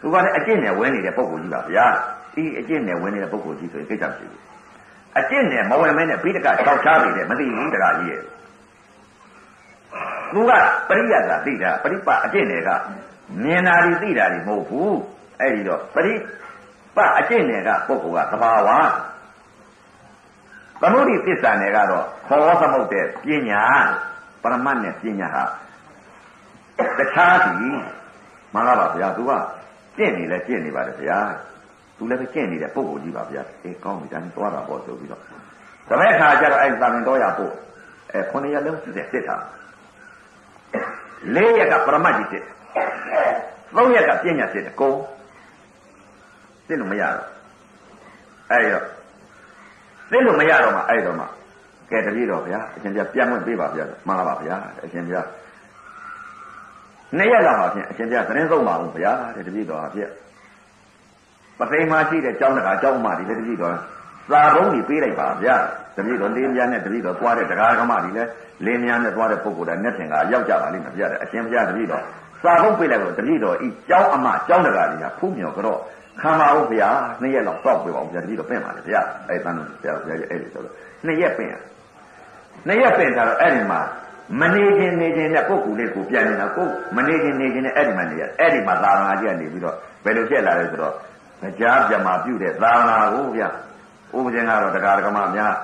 [0.00, 1.86] သူကလည်းအကျင့်နဲ့ဝင်နေတဲ့ပုံကိုကြီးပါဗျာ
[2.34, 4.42] ဒီအကျင့်နဲ့ဝင်နေတဲ့ပုံကိုကြီးဆိုရင်ကိစ္စမရှိဘူး
[5.18, 8.22] အကျင့်နဲ့မဝင်မဲနဲ့ဘိဒက၆ချားနေတယ်မသိဘူးတခါကြီးရဲ့
[10.32, 10.52] သူက
[10.88, 12.70] ပရိယတ်ကသိတာပရိပအကျင့်တွေက
[13.42, 14.96] မြင်တာတွေသိတာတွေမဟုတ်ဘူး
[15.40, 16.14] အဲ့ဒီတော့ပရိ
[16.96, 18.70] ပအကျင့်တွေကပုဂ္ဂိုလ်ကသဘာဝ
[20.80, 23.62] သမုဒိသစ္စာနယ်ကတော့ခေါ်သမုတ်တဲ့ပညာ
[24.42, 25.44] ပရမတ်နဲ့ပညာဟာ
[26.98, 27.50] တခြားစီ
[28.52, 29.32] မှန်လားပါဗျာသူက
[29.96, 31.18] ကျင့်နေလဲကျင့်နေပါတယ်ဗျာ
[31.96, 35.22] သူလည်းပဲကျင့်နေတဲ့ပုဂ္ဂိုလ်ကြီးပါဗျာအေးကောင်းပြီဒါနဲ့သွားတာပေါ့ဆိုပြီးတော့
[35.88, 37.52] တပည့်ခါကျတော့အဲ့သာမင်တော်ရပို့
[38.12, 39.44] အဲခုနှစ်ရက်လုံးစစ်စစ်ထား
[41.34, 42.44] လေးရက်ကပရမတ်ကြီးစစ်
[43.76, 44.92] သုံးရက်ကပညာစစ်တယ်ကို
[46.66, 47.26] စစ်လို့မရတော့
[48.50, 48.86] အဲ့တော့
[50.10, 51.24] စစ်လို့မရတော့မှအဲ့တော့မှ
[51.90, 55.14] ကဲတပည့်တော်ဗျာအရှင်ပြပြန်ဝင်ပေးပါဗျာမှန်လားပါဗျာအရှင်ပြ
[57.16, 60.10] နှစ်ရက်လောက်ပါဖြင့်အရှင်ပြသတင်းဆုံးပါဘူးဗျာတဲ့တပည့်တော်ဟာဖြင့်
[61.58, 63.74] ပသိမ်မှာရှိတဲ့ကျောင်းတကာကျောင်းမတွေလည်းတပည့်တော်
[64.30, 65.56] သာဘုံကြီးပေးလိုက်ပါဗျာ
[65.96, 68.30] တပည့်တော်လေးမြန်းနဲ့တပည့်တော်သွားတဲ့တရားဓမ္မတွေလည်း
[68.64, 72.02] လေးမြန်းနဲ့သွားတဲ့ပုဂ္ဂိုလ်တွေနဲ့ထင်ကရောက်ကြပါလိမ့်မယ်ဗျာတဲ့အရှင်ဘုရားတပည့်တော်
[72.44, 75.80] သာဘုံပေးလိုက်တော့တပည့်တော်ဤကျောင်းအမကျောင်းတကာတွေကဖူးမြော်ကြတော့
[76.20, 80.74] ခံပါဦးဗျာနှစ်ရက်လောက်စောက်ပြပါဦးဗျာတပည့်တော်ပြင်ပါလေဗျာအဲ့တန်းတော်ဆရာဘုရားကြီးအဲ့ဒီဆိုတော့
[81.04, 81.50] နှစ်ရက်ပြင်
[82.66, 83.80] နှစ်ရက်ပြင်ထားတော့အဲ့ဒီမှာ
[84.40, 90.94] မနေခြင်းနေခြင်းနဲ့ပုဂ္ဂိုလ်လေးကိုပြန်နေတာကိုမနေခြင်းနေခြင်းနဲ့အဲ့ဒီမှာနေရအဲ့ဒီမှာသာသနာကြီးကနေပြီးတော့ဘယ်လိုဖြစ်လာလဲဆိုတော့
[91.60, 93.48] ကြားပြမာပြုတဲ့သာသနာကိုဗျာ
[94.16, 95.54] ဥပဒေကတော့တရားဓမ္မများ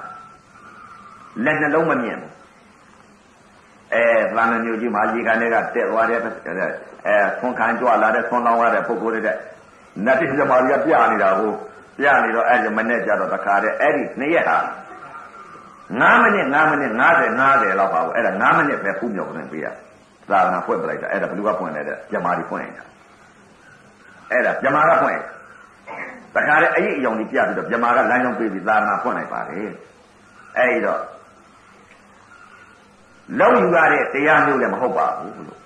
[1.44, 2.32] လက်နှလုံးမမြင်ဘူး
[3.94, 4.04] အဲ
[4.36, 6.28] သံဃာမျိုးကြီးမှာရေကန်တွေကတက်သွားတဲ့အဲ
[7.40, 9.34] ဆွန်ခံကြွလာတဲ့ဆွန်လောင်းရတဲ့ပုဂ္ဂိုလ်တွေ
[10.04, 11.52] နတ်တိဇမာကြီးကပြနေတာကို
[11.98, 14.58] ပြနေတော့အဲ့ဒီမနဲ့ကြတော့တခါတည်းအဲ့ဒီနှစ်ရက်ဟာ
[16.00, 19.66] 9မိနစ်9မိနစ်50 50လောက်ပါဘူးအဲ့ဒါ9မိနစ်ပဲဖူးမြော်ကနေပေးရ
[20.30, 22.84] သာသနာဖွင့်ပလိုက်တာအဲ့ဒါဘယ်သူကဖွင့်လဲတဲ့ဇမာကြီးဖွင့်နေတာ
[24.30, 25.20] အဲ့ဒါဇမာကဖွင့်
[26.34, 29.70] တခါတည်းအရေးအယောင်ကြီးပြပြီးတော့ဇမာကလမ်းကြောင်းပေးပြီးသာသနာဖွင့်လိုက်ပါတယ်
[30.58, 31.00] အဲ့ဒီတော့
[33.40, 35.61] လုံးယူရတဲ့တရားမျိုးလည်းမဟုတ်ပါဘူးလို့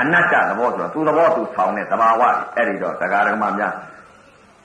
[0.00, 2.22] အနတ္တသဘောဆိုတော့သူသဘောသူဆောင်တဲ့သဘာဝ
[2.56, 3.74] အဲ့ဒီတော့တရားဓမ္မများ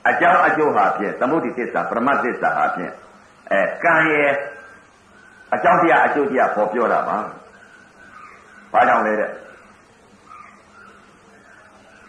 [0.08, 2.92] အကြောင်းအကျိုးဟာဖြင့်သမုဒိသစ္စာပရမတ်သစ္စာဟာဖြင့်
[3.52, 4.30] အဲကံရဲ့
[5.54, 7.16] အကြောင်းတရားအကျိုးတရားပေါ်ပြောတာပါ
[8.72, 9.30] ဘာကြောင့်လဲတဲ့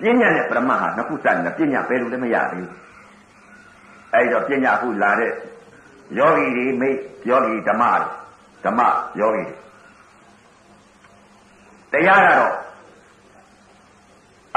[0.01, 2.71] ပညာနဲ့ပရမတ်ဟာနှစ်ခုစတယ်ပညာဘယ်လိုလဲမရသေးဘူး
[4.13, 5.31] အဲဒီတော့ပညာအခုလာတဲ့
[6.17, 6.97] ယောဂီတွေမိတ်
[7.29, 7.83] ယောဂီဓမ္မ
[8.63, 8.79] ဓမ္မ
[9.19, 9.45] ယောဂီ
[11.91, 12.53] တရားကတော့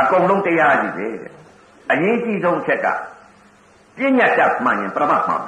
[0.01, 1.33] အကုန်လုံးတရားကြီးပဲတဲ့
[1.93, 2.87] အရေးကြီးဆုံးချက်က
[3.97, 5.43] ပညာတတ်မှန်ရင်ပရမတ်မှန်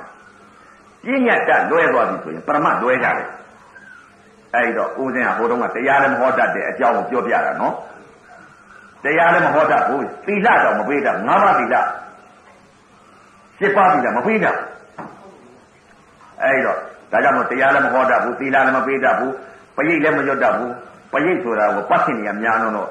[1.05, 3.29] တယ်ပညာတတ်လွဲသွားပြီဆိုရင်ပရမတ်လွဲကြတယ်
[4.55, 7.75] အဲဒီတော့ဦးဇင်းကဟိုတုန်းကတရားလည်းမဟောတတ်တဲ့အကြောင်းကိုပြောပြတာနော်
[9.05, 11.77] တရားလည်းမဟောတတ်ဘူးသီလတော့မပေးတတ်ငါးပါးသီလ
[13.59, 14.57] ရှစ်ပါးသီလမပေးတတ်
[16.43, 16.79] အဲဒီတော့
[17.13, 19.33] ဒါကြောင့်မို့တရားလည်းမဟောတတ်ဘူးသီလလည်းမပေးတတ်ဘူး
[19.77, 20.73] ပရိတ်လည်းမရွတ်တတ်ဘူး
[21.13, 22.91] ပရိတ်ဆိုတာကိုပတ်စင်နေရများတော့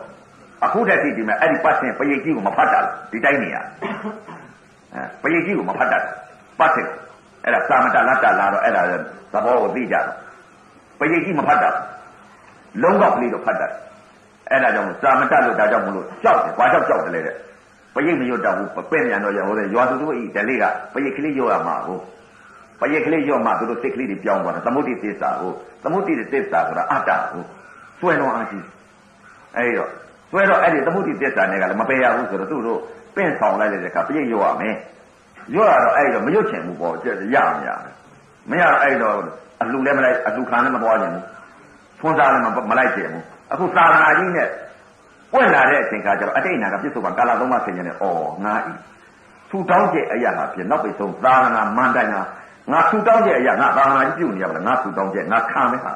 [0.65, 2.79] အခုတည်းသိဒီမဲ့အဲ့ဒီပတ်စင်ပရိတ်ကြီးကိုမဖတ်တာ
[3.11, 3.57] ဒီတိုင်းနေရ
[4.93, 5.97] အဲပရိတ်ကြီးကိုမဖတ်တာ
[6.59, 6.87] ပတ်စင်
[7.43, 8.93] အဲ့ဒါသာမတလတ္တလာတော့အဲ့ဒါသ
[9.45, 10.07] ဘောကိုသိကြတော့
[10.99, 11.69] ပရိတ်ကြီးမဖတ်တာ
[12.81, 13.67] လုံးကောက်ကလေးတော့ဖတ်တာ
[14.49, 17.35] အဲ့ဒါကြောင့်သာမတလို့ဒါကြောင့်မလို့ကြောက်တယ်ဘာကြောက်ကြောက်တယ်လဲတဲ့
[17.93, 21.97] ပရိတ်မရွတ်တော့ဘူးပဲ့မြန်တော့ရဟိုလေရွာသူတို့ဤဓလေကပရိတ်ကလေးရွတ်ရမှာကို
[22.79, 25.51] ပရိတ်ကလေးရွတ်မှသူတို့စိတ်ကလေးတွေပြောင်းသွားတယ်သမုဒ္ဒိသစ္စာကို
[25.83, 27.43] သမုဒ္ဒိသစ္စာဆိုတာအတ္တကို
[27.99, 28.65] စွဲလုံးအားကြီး
[29.55, 29.91] အဲ့တော့
[30.31, 32.79] စွဲတော့အဲ့ဒီသမုဒ္ဒိသစ္စာနဲ့ကလည်းမပယ်ရဘူးဆိုတော့သူတို့
[33.15, 34.75] ပင့်ဆောင်လိုက်တဲ့အခါပရိတ်ရွတ်ရမယ်
[35.55, 36.93] ရွတ်ရတော့အဲ့တော့မရွတ်ချင်ဘူးပေါ့
[37.35, 37.69] ရမရ
[38.49, 39.15] မရတော့အဲ့တော့
[39.61, 41.23] အလှလည်းမလိုက်အလှခံလည်းမပွားချင်ဘူး
[41.99, 44.47] ဖွန်းစားလည်းမလိုက်ချင်ဘူးအခုသာသနာကြီးနဲ့
[45.33, 48.05] ပွင့်လာတဲ့အချိန်ကကျတော့အတိတ်နာကပြစ္ဆုတ်ကကာလသုံးပါးဆင်ញနေဩ
[48.45, 48.71] ငါဤ
[49.49, 52.15] ထူတောင်းတဲ့အရာဟာဖြစ်နောက်ပိတ်ဆုံးသာသနာမန္တန်က
[52.71, 55.95] ငါထူတောင်းတဲ့အရာငါသာသနာကြီးပြုနေရပါလားငါထူတောင်းတဲ့ငါခံမယ်ဟာဩ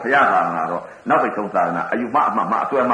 [0.00, 2.92] ဘုရားဟာငါတော့နောက်ပိတ်ဆုံးသာသနာအယူမအမှမအစွဲမ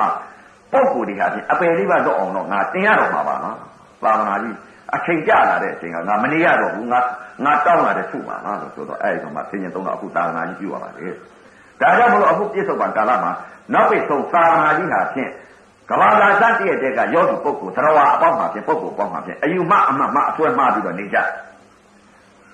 [0.73, 3.57] ပုံကိုယ်တွေဟာဖြင့်အပယ်လေးပါတော့အောင်တော့ငါတင်ရတော့မှာပါနော်
[4.03, 4.57] သာသနာကြီး
[4.95, 7.01] အချိန်ကြလာတဲ့အချိန်ကငါမနေရတော့ဘူးငါ
[7.45, 11.07] ငါတောင်းလာတဲ့ထုပါလားလို့ဆိုတော့အဲ့ဒီမှာဆင်ញသုံးတော့အခုသာသနာကြီးပြုရပါလေ
[11.81, 13.33] ဒါကြောင့်မလို့အခုပြစ္ဆုတ်ပံကာလမှာ
[13.73, 15.31] နောက်ပိတ်ဆုံးသာသနာကြီးဟာဖြင့်
[15.91, 21.19] ကဘာသာစတဲ့တဲ့ကယောဂီပုဂ္ဂိုလ်သရဝအပေါင်းမှာဖြင့်ပုဂ္ဂိုလ်အပေါင်းမှာဖြင့်အယူမအမှမအစွဲမှားပြီးတော့နေကြ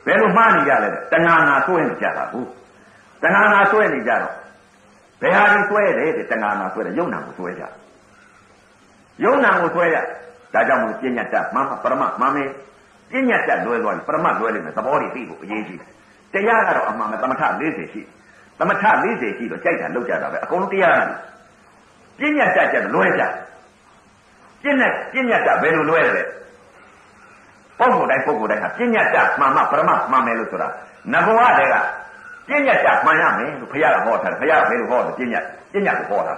[0.06, 2.48] ဘယ်လိုမှားနေကြလဲတဏှာနာစွဲနေကြတာဘူး
[3.22, 4.34] တဏှာနာစွဲနေကြတော့
[5.22, 7.70] ဘယ်ဟာဒီစွဲတယ်တဲ့တဏှာနာစွဲတယ်ယုံနာကိုစွဲကြယုံ
[9.44, 9.96] နာကိုစွဲရ
[10.54, 12.44] ဒါကြောင့်မို့ပညာတတ်မမပရမမမေ
[13.10, 15.90] ပညာတတ်လွဲသွားပြီပရမလွဲလိမ့်မယ်သဘောတွေသိဖို့အရေးကြီးတယ်
[16.32, 18.06] တရားကတော့အမှန်ပဲသမထ40ရှိတယ်
[18.58, 21.18] သမထ40ရှိတော့ကြိုက်တာလောက်ကြတာပဲအကုန်လုံးတရားရတယ်
[22.18, 23.22] ပြဉ္ညာကြကြလွဲကြ
[24.62, 26.24] ပြဉ္ညာပြဉ္ညာကြဘယ်လိုလွဲတယ်လဲ
[27.78, 30.68] ပုံကိုယ်တိုင်းပုံကိုယ်တိုင်းဟာပြဉ္ညာကြမှန်မှပရမမှန်မယ်လို့ဆိုတာ
[31.12, 31.76] ငဘောကတည်းက
[32.48, 35.40] ပြဉ္ညာကြမှန်ရမယ်လို့ဘုရားကဟောထားတယ်ဘုရားကဘယ်လိုဟောတယ်ပြဉ္ညာ
[35.72, 36.34] ပြဉ္ညာကိုဟောတာ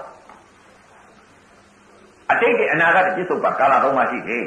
[2.30, 4.44] အတိတ်ကအနာဂတ်ပြစ္ဆုတ်ပါကာလသုံးပါရှိတယ်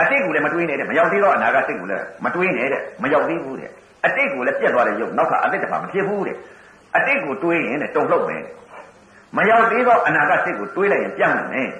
[0.00, 3.70] အတိတ်ကိုလည်းမတွေးနဲ့တဲ့မရောက်သေးတော့အနာဂတ်စိတ်ကိုလည်းမတွေးနဲ့တဲ့မရောက်သေးဘူးတဲ့
[4.06, 6.36] အတိတ်ကိုလည်းပြက်သွားတဲ့ရုပ်နောက်ထပ်အတိတ်တစ်ခါမဖြစ်ဘူးတဲ့
[6.96, 8.44] အတိတ်ကိုတွေးရင်တဲ့တုံ့လှုပ်မယ်
[9.36, 11.70] မရောက်သေးတော့အနာဂတ်စိတ်ကိုတွေးလိုက်ရင်ပြန်လာမယ်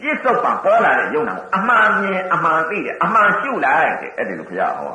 [0.00, 4.94] ပြစ္ဆုတ်ပံပေါ်လာတဲ့ယုံနာကိုအမှန်မြင်အမှန်သိတယ်အမှန်ရှုလိုက်တဲ့အဲ့ဒီလိုခရဟော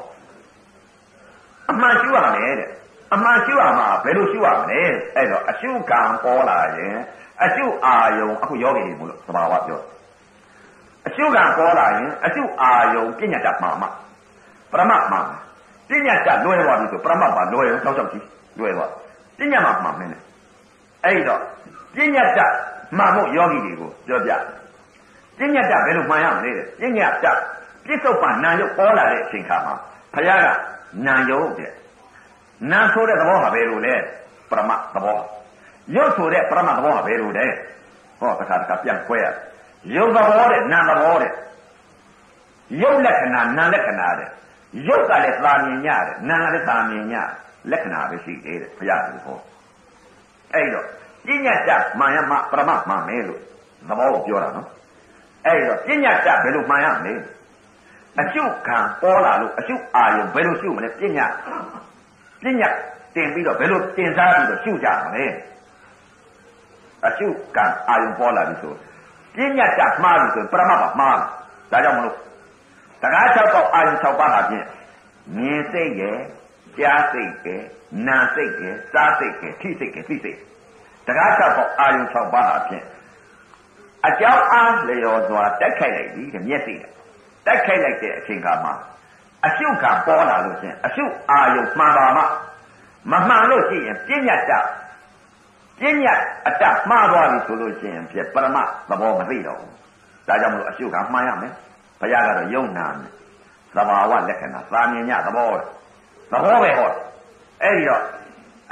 [1.72, 2.70] အမှန်ရှုရမယ်တဲ့
[3.14, 4.82] အမှန်ရှုရမှာဘယ်လိုရှုရမလဲ
[5.16, 6.97] အဲ့တော့အရှုကံပေါ်လာရင်
[7.44, 9.82] အရှုအာယုံအခုယောဂီတွေမို့လို့သဘာဝပြော
[11.08, 13.88] အရှုကံပေါ်လာရင်အရှုအာယုံပြညာတမှာမှ
[14.72, 15.22] ပရမမှာ
[15.90, 18.26] ပညာတလွဲသွားပြီဆိုပရမတ်ပါလွဲရောတောက်ချောက်ကြီး
[18.60, 18.92] လွဲသွား
[19.38, 20.22] ပညာမှာမှမင်းနဲ့
[21.06, 21.42] အဲ့တော့
[21.96, 22.40] ပညာတ
[22.98, 24.32] မှန်ဖို့ယောဂီတွေကိုပြောပြ
[25.38, 27.26] ပညာတဘယ်လိုမှန်ရမလဲတဲ့ပညာတ
[27.86, 29.74] ပြစ္ဆုတ်ပန်နာယုတ်ပေါ်လာတဲ့အချိန်ခါမှာ
[30.14, 30.48] ဘုရားက
[31.08, 31.72] နာယုတ်တဲ့
[32.72, 33.96] နာဆိုတဲ့သဘောဟာဘယ်လိုလဲ
[34.50, 35.20] ပရမတ်သဘော
[35.96, 37.48] ရုပ်ဆိုတဲ့ပရမတ်သဘောဟာဘယ်လိုလဲ
[38.20, 39.26] ဟောတစ်ခါတစ်ခါပြန်ခွဲရ
[39.96, 41.32] ရုပ်သဘောတဲ့နာသဘောတဲ့
[42.82, 44.30] ရုပ်လက္ခဏာနာလက္ခဏာတဲ့
[44.88, 47.16] ရုပ်ကလည်းသာမြင်ရတယ်နာကလည်းသာမြင်ရ
[47.72, 49.40] လက္ခဏာပဲရှိသေးတယ်ဘုရားကဟော
[50.54, 50.86] အဲ့တော့
[51.26, 53.42] ပညာတတ်မှန်ရမှပရမမှန်မယ်လို့
[53.88, 54.68] သဘောကိုပြောတာနော်
[55.46, 57.14] အဲ့တော့ပညာတတ်ဘယ်လိုမှန်ရမလဲ
[58.22, 61.26] အကျုခံပေါ်လာလို့အကျုအာယုံဘယ်လိုရှုမလဲပညာ
[62.44, 62.70] ပညာ
[63.16, 65.26] တင်ပြီးတော့ဘယ်လိုတင်စားပြီးတော့ရှုကြမလဲ
[67.08, 68.74] အကျုခံအာယုံပေါ်လာပြီဆို
[69.36, 72.16] ပညာတတ်မှားပြီဆိုပရမပါမှားဒါကြောင့်မလို့
[73.02, 74.66] တကား၆ပေါက်အာယု၆ပါးဟာဖြင့်
[75.38, 76.20] မြင်စိတ်ရဲ့
[76.78, 77.62] ကြားစိတ်ရဲ့
[78.08, 80.39] နာစိတ်ရဲ့စားစိတ်ရဲ့ထိစိတ်ရဲ့သိစိတ်
[81.08, 82.86] တကား၆ပေါက်အာယု၆ပါးဟာဖြင့်
[84.08, 86.91] အကြောင်းအားလျော်စွာတက်ခိုက်လိုက်ပြီတဲ့မျက်စိနဲ့
[87.45, 88.74] တက်ခိုက်လိုက်တဲ့အချိန်ခါမှာ
[89.45, 92.24] အရှုခံပေါ်လာလို့ရှင်အရှုအာယုမှန်ပါမှ
[93.12, 94.52] မမှန်လို့ရှိရင်ပြဉ္ညာတ
[95.80, 96.14] ပြဉ္ညာ
[96.48, 98.58] အတမှားသွားပြီဆိုလို့ရှိရင်ပြပရမ
[98.90, 99.74] သဘောမသိတော့ဘူး
[100.28, 101.54] ဒါကြောင့်မလို့အရှုခံမှန်ရမယ်
[102.00, 103.12] ဘုရားကတော့ယုံနာမယ်
[103.76, 105.50] သဘာဝလက္ခဏာသာမြင်ညသဘော
[106.32, 106.92] သဘောပဲဟော
[107.64, 108.04] အဲ့ဒီတော့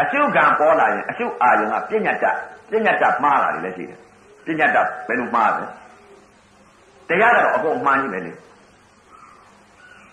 [0.01, 2.25] အရှုခံပေါ်လာရင်အရှုအာယုံကပြဉ္ညာတ
[2.69, 3.99] ပြဉ္ညာတမှားလာတယ်လည်းရှိတယ်
[4.45, 4.77] ပြဉ္ညာတ
[5.07, 5.65] ဘယ်လိုမှားလဲ
[7.09, 8.31] တရားကတော့အကုန်မှန်ကြီးပဲလေ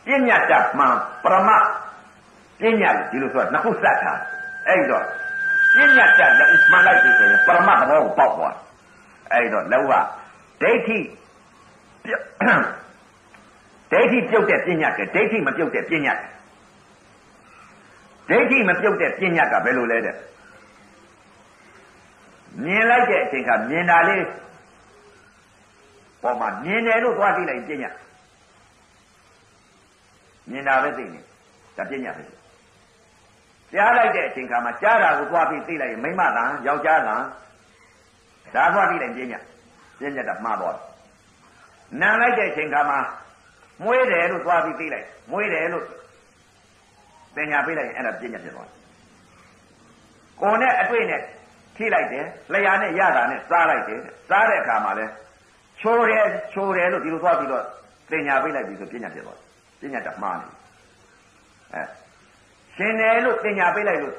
[0.07, 1.51] ပြဉ္ညာတမှန်ပရမ
[2.61, 4.19] ပြဉ္ညာဒီလိုဆိုတာနှစ်ခုစက်ထား
[4.67, 5.05] အဲ့ဒီတော့
[5.75, 8.57] ပြဉ္ညာတလည်းမှန်လိုက်ပြီဆိုရင်ပရမသဘောကိုပေါက်သွား
[9.31, 9.93] အဲ့ဒီတော့လောက
[10.63, 10.99] ဒိဋ္ဌိ
[13.91, 16.15] ဒိဋ္ဌိပြုတ်တဲ့ပညာကဒိဋ္ဌိမပြုတ်တဲ့ပညာ
[18.29, 20.17] ဒိဋ္ဌိမပြုတ်တဲ့ပညာကဘယ်လိုလဲတဲ့
[22.65, 24.25] မြင်လိုက်တဲ့အချိန်ကမြင်တာလေး
[26.23, 27.91] ပေါ်မှာမြင်တယ်လို့သွားသိလိုက်ပညာ
[30.51, 31.21] မြင်တာပဲသိနေ
[31.77, 32.23] ဒါပညာပဲ
[33.75, 37.17] ကြားလိုက်တဲ့အချိန်ခါမှာကြားတာကိုသွားပြီးသိလိုက်ရင်မိမသာယောက်ျားသာ
[38.55, 39.41] ဒါသွားသိလိုက်ပညာ
[39.99, 40.83] ပြညတ်တာမှားသွားတယ်
[42.01, 42.99] နံလိုက်တဲ့အချိန်ခါမှာ
[43.85, 45.85] မွေးတယ်လို့သွားပြီးသိလိုက်မွေးတယ်လို့
[47.37, 48.75] ပညာပေးလိုက်ရင်အဲ့ဒါပြညတ်ဖြစ်သွားတယ်
[50.41, 51.21] ကိုယ်နဲ့အတွေ့နဲ့
[51.77, 55.07] ထိလိုက်တယ်လျှာနဲ့ရတာနဲ့စားလိုက်တယ်စားတဲ့အခါမှာလဲ
[55.81, 57.65] ချိုးတယ်ချိုးတယ်လို့ဒီလိုသွားပြီးတော့
[58.11, 59.47] ပညာပေးလိုက်ပြီဆိုပြညတ်ဖြစ်သွားတယ်
[59.81, 60.47] ပြညတ်တာမှားနေ
[61.75, 62.04] အဲ
[62.77, 64.15] ရှင်တယ်လို့ပညာပေးလိုက်လို့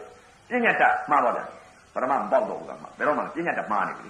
[0.49, 1.47] ပြညတ်တာမှားတော့တယ်
[1.93, 4.09] ပရမမပေါက်တော့ဘူးကမှာဘယ်တော့မှပြညတ်တာမှားနေပြီ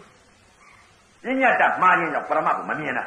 [1.23, 3.05] ပြညတ်တာမှားရင်တော့ပရမကိုမမြင်တာ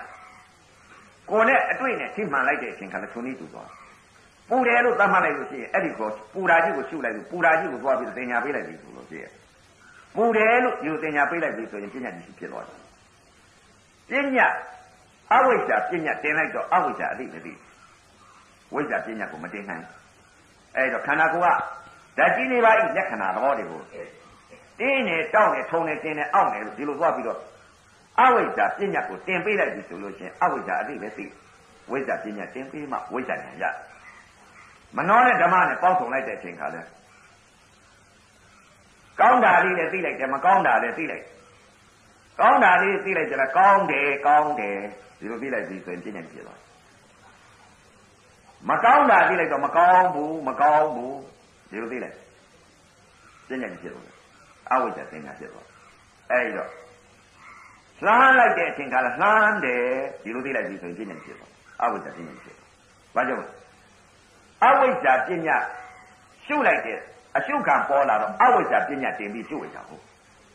[1.30, 3.68] ကိုယ်နဲ့အတွေ့နဲ့ထိမှန်လိုက်တဲ့အချိန်ခါလဲထုံနေတူသွား
[4.48, 9.32] ပူတယ်လို့သတ်မှတ်လိုက်လို့ရှိရင်အဲ့ဒီကိုပူရာကြီးကိုရှုလိုက်လို့ပူရာကြီးကိုသွားပြီးတင်ညာပေးလိုက်ပြီဆိုလို့ရှိရင်
[10.16, 14.46] ပူတယ်လို့ယူတင်ညာပေးလိုက်ပြီဆိုရင်ပညာကြီးရှိဖြစ်သွားတယ်ပညာ
[15.34, 17.52] အဝိဇ္ဇာပညာတင်လိုက်တော့အဝိဇ္ဇာအတိမသိ
[18.74, 19.84] ဝိဇ္ဇာပညာကိုမတင်နိုင်
[20.76, 21.60] အဲ့တော့ခန္ဓာကိုယ်က
[22.18, 23.82] ဓာတ်ကြီးနေပါဤလက္ခဏာသဘောတွေကို
[24.80, 27.38] တင်းနေတောက်နေထုံနေတင်းနေအောင့်နေလို့ဒီလိုသွားပြီးတော့
[28.20, 31.24] အဝိဇ္ဇာပညာကိုတင်ပေးလိုက်ပြီဆိုလို့ရှိရင်အဝိဇ္ဇာအတိပဲသိ
[31.90, 33.64] ဝိဇ္ဇာပညာတင်ပေးမှဝိဇ္ဇာဉာဏ်ရ
[34.96, 36.82] မနှောနဲ့ဓမ္မနဲ့ပေါင်းစုံလိုက်တဲ့အချိန်ခါလဲ
[39.20, 41.24] ကောင်းတာလေးလည်းသိလိုက်တယ်မကောင်းတာလည်းသိလိုက်
[42.40, 44.78] ကောင်းတာလေးသိလိုက်ကြလားကောင်းတယ်ကောင်းတယ်
[45.18, 46.58] ဒီလိုသိလိုက်ပြီဆိုရင်ပြည့်နေပြီသွား
[48.70, 51.18] မကောင်းတာသိလိုက်တော့မကောင်းဘူးမကောင်းဘူး
[51.70, 52.16] ဒီလိုသိလိုက်
[53.46, 54.06] ပြည့်နေပြီဖြစ်သွား
[54.72, 55.66] အဝိဇ္ဇာသင်္ခါဖြစ်သွား
[56.30, 56.70] အဲဒီတော့
[58.04, 59.86] လှမ်းလိုက်တဲ့အချိန်ကလည်းလှမ်းတယ်
[60.22, 61.50] ဒီလိုသိလိုက်ပြီဆိုရင်ပြည့်နေပြီဖြစ်သွား
[61.82, 62.56] အဝိဇ္ဇာပြည့်နေပြီဖြစ်
[63.14, 63.48] ဘာကြောင့်
[64.64, 65.56] အဝိဇ္ဇာပညာ
[66.46, 66.98] ရှုလိုက်တဲ့
[67.36, 70.02] အရှုခံပေါ်လာတော့အဝိဇ္ဇာပညာတင်ပြီးရှုဝိဇ္ဇာဟုတ်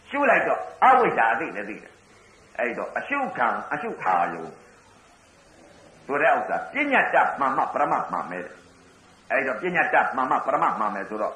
[0.10, 1.92] ရှုလိုက်တော့အဝိဇ္ဇာအသိလည်းသိတယ်
[2.60, 4.42] အဲ့တော့အရှုခံအရှုအာယု
[6.08, 8.46] ဆိုတဲ့ဥစ္စာပညာတတ်မှန်မှပရမမှန်မယ်
[9.32, 11.34] အဲ့တော့ပညာတတ်မှန်မှပရမမှန်မယ်ဆိုတော့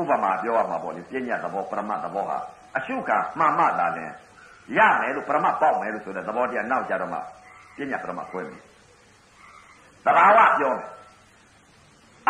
[0.00, 2.38] ဥပမာပြောရမှာပေါ့လေပညာသဘောပရမသဘောဟာ
[2.76, 4.06] အရှုခံမှန်မှသာလဲ
[4.76, 7.18] ရမယ်လို့ပရမပေါက်မယ်လို့ဆိုတဲ့သဘောတရားနောက်ကြတော့မှ
[7.76, 8.62] ပညာပရမခွဲမယ်
[10.06, 10.88] တဘာဝပြောမယ်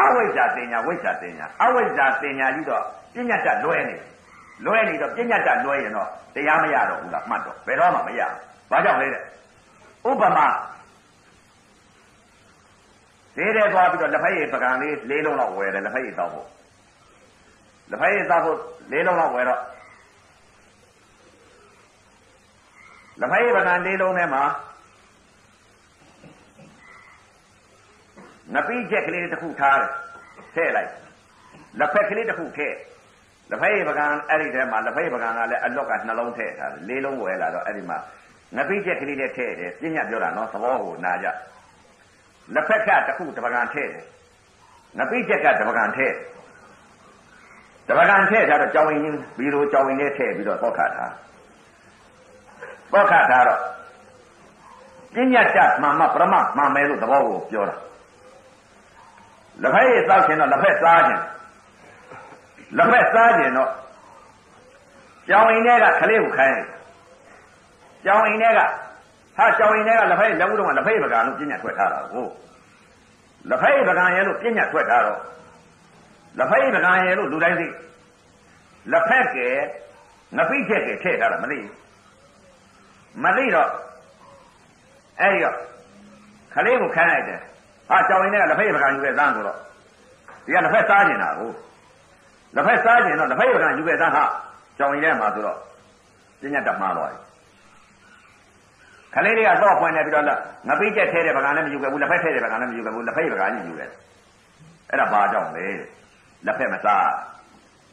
[0.00, 2.82] အဝိဇ္ဇာတင်ညာဝိဇ္ဇာတင်ညာအဝိဇ္ဇာတင်ညာကြီးတော့
[3.14, 3.96] ပညာတတ်လွဲနေ
[4.64, 8.20] လွဲနေတော့ပညာတတ်လွဲရင်တော့တရားမရတော့ဘူးလားမှတ်တော့ဘယ်တော့မှမရ
[8.70, 9.22] ဘာကြောင့်လဲတဲ့
[10.08, 10.46] ဥပမာ
[13.36, 16.46] ဈေးထဲသွားပြီးတော့လက်ဖက်ရည်ပကံလေးလေးလုံးလောက်ဝယ်တယ်လက်ဖက်ရည်တောက်ဖို့
[17.90, 18.58] လက်ဖက်ရည်တောက်ဖို့
[18.92, 19.60] လေးလုံးလောက်ဝယ်တော့
[23.20, 24.44] လက်ဖက်ရည်ပကံလေးလုံးထဲမှာ
[28.54, 29.90] နပိချက်ကလေးတစ်ခုထားတယ်
[30.54, 30.90] ထည့်လိုက်
[31.78, 32.76] လက်ဖက်ကလေးတစ်ခုထည့်
[33.50, 37.98] လက်ဖက်ရပကံအဲ့ဒီထဲမှာလက်ဖက်ရပကံကလည်းအလောက်ကနှလုံးထည့်ထားတယ်လေးလုံးဝယ်လာတော့အဲ့ဒီမှာ
[38.56, 41.26] နပိချက်ကလေးလည်းထည့်တယ်ပြညာပြောတာနော်သဘောကိုနာကြ
[42.54, 44.04] လက်ဖက်ကတစ်ခုတပကံထည့်တယ်
[44.98, 46.14] နပိချက်ကတပကံထည့်
[47.88, 51.12] တပကံထည့်ထားတော့ကြောင်ရင်ဘီလိုကြောင်ရင်လေးထည့်ပြီးတော့သောက်ခါထား
[52.92, 53.60] သောက်ခါထားတော့
[55.14, 57.76] ပညာတတ်မှန်မှပရမမှန်မယ်လို့သဘောကိုပြောတာ
[59.62, 61.22] လက်ဖက်ရည်သောက်ခြင်းတော့လက်ဖက်စားခြင်း
[62.76, 63.70] လက်ဖက်စားခြင်းတော့
[65.28, 66.66] ကြောင်အိမ်ထဲကခလေးကိုခိုင်းတယ်
[68.04, 68.60] ကြောင်အိမ်ထဲက
[69.38, 72.26] ဟာကြောင်အိမ်ထဲကလက်ဖက်လက်မှုတော့လက်ဖက်ပကံလို့ပြညာထွက်ထားတာကို
[73.50, 75.20] လက်ဖက်ပကံရဲ့လို့ပြညာထွက်ထားတော့
[76.38, 77.68] လက်ဖက်ပကံရဲ့လို့လူတိုင်းသိ
[78.92, 79.48] လက်ဖက်ကဲ
[80.36, 81.58] ငပိချက်ကဲထည့်ထားတာမသိ
[83.22, 83.70] မသိတော့
[85.20, 85.56] အဲ့ဒီတော့
[86.54, 87.40] ခလေးကိုခိုင်းလိုက်တယ်
[87.88, 89.58] ဟာကြောင်ရင်လည်းလက်ဖက်ရပကံယူခဲ့သန်းဆိုတော့
[90.44, 91.50] ဒီကလက်ဖက်စားနေတာကို
[92.54, 94.24] လက်ဖက်စားခြင်းတော့လက်ဖက်ရပကံယူခဲ့သန်းဟာ
[94.78, 95.58] ကြောင်ရင်ထဲမှာဆိုတော့
[96.40, 97.20] ပညာတတ်မှားသွားတယ်
[99.16, 100.24] ခလေးလေးကတော့ဖွင့်နေပြီးတော့
[100.68, 103.90] ငပိကျက်ထဲတဲ့ပကံလည်းမယူခဲ့ဘူးလက်ဖက်ထဲတဲ့ပကံလည်းမယူခဲ့ဘူးလက်ဖက်ရပကံကြီးယူခဲ့
[104.90, 105.66] အဲ့ဒါဘာကြောင့်လဲ
[106.46, 107.06] လက်ဖက်မစား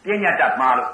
[0.04, 0.90] ပညာတတ်မှားလို့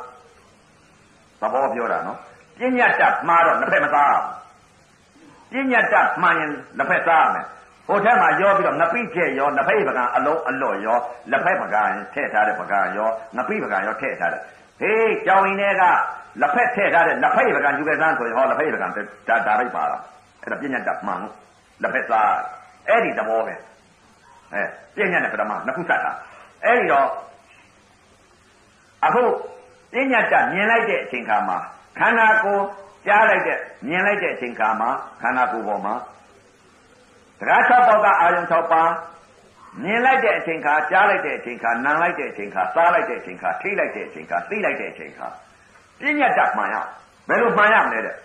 [1.41, 2.17] သဘောပြောတာနော်
[2.59, 4.17] ပညာတတ်မှားတော့လက်ဖက်မစား
[5.51, 7.45] ပညာတတ်မှန်ရင်လက်ဖက်စားမယ်
[7.87, 10.97] ဟိုထက်မှာရောပြီးတော့ငပိကျက်ရောလက်ဖက်ပကံအလုံးအလော့ရော
[11.31, 14.41] လက်ဖက်ပကံထည့်ထားတဲ့ပကံရောငပိပကံရောထည့်ထားတယ်
[14.79, 15.83] ဟေးကြောင်ရင်တွေက
[16.41, 20.01] လက်ဖက်ထည့်ထားတဲ့လက်ဖက်ပကံယူခဲ့စမ်းဆိုရင်ဟောလက်ဖက်ပကံဒါဒါလိုက်ပါလား
[20.49, 21.21] အဲ့ဒါပြညာတမှန်
[21.81, 22.31] လက်ဖက်စား
[22.87, 23.55] အဲ့ဒီသဘောပဲ
[24.53, 24.61] အဲ
[24.95, 26.11] ပြညာနဲ့ပထမနှစ်ခုစတာ
[26.65, 27.07] အဲ့ဒီတော့
[29.05, 29.23] အခု
[29.93, 31.57] ပြညာတမြင်လိုက်တဲ့အချိန်ခါမှာ
[31.99, 32.63] ခန္ဓာကိုယ်
[33.07, 34.89] ကြားလိုက်တဲ့မြင်လိုက်တဲ့အချိန်ခါမှာ
[35.21, 35.95] ခန္ဓာကိုယ်ပေါ်မှာ
[37.39, 38.91] စကား၆ပေါက်ကအာယုံ၆ပါး
[39.83, 45.27] မြင်လိုက်တဲ့အချိန်ခါကြားလိုက်တဲ့အချိန်ခါနားလိုက်တဲ့အချိန်ခါစားလိုက်တဲ့အချိန်ခါထိလိုက်တဲ့အချိန်ခါသိလိုက်တဲ့အချိန်ခါ
[45.99, 46.75] ပြညတ်တမှန်ရ
[47.27, 48.15] ဘယ်လိုမှန်ရမလဲတဲ့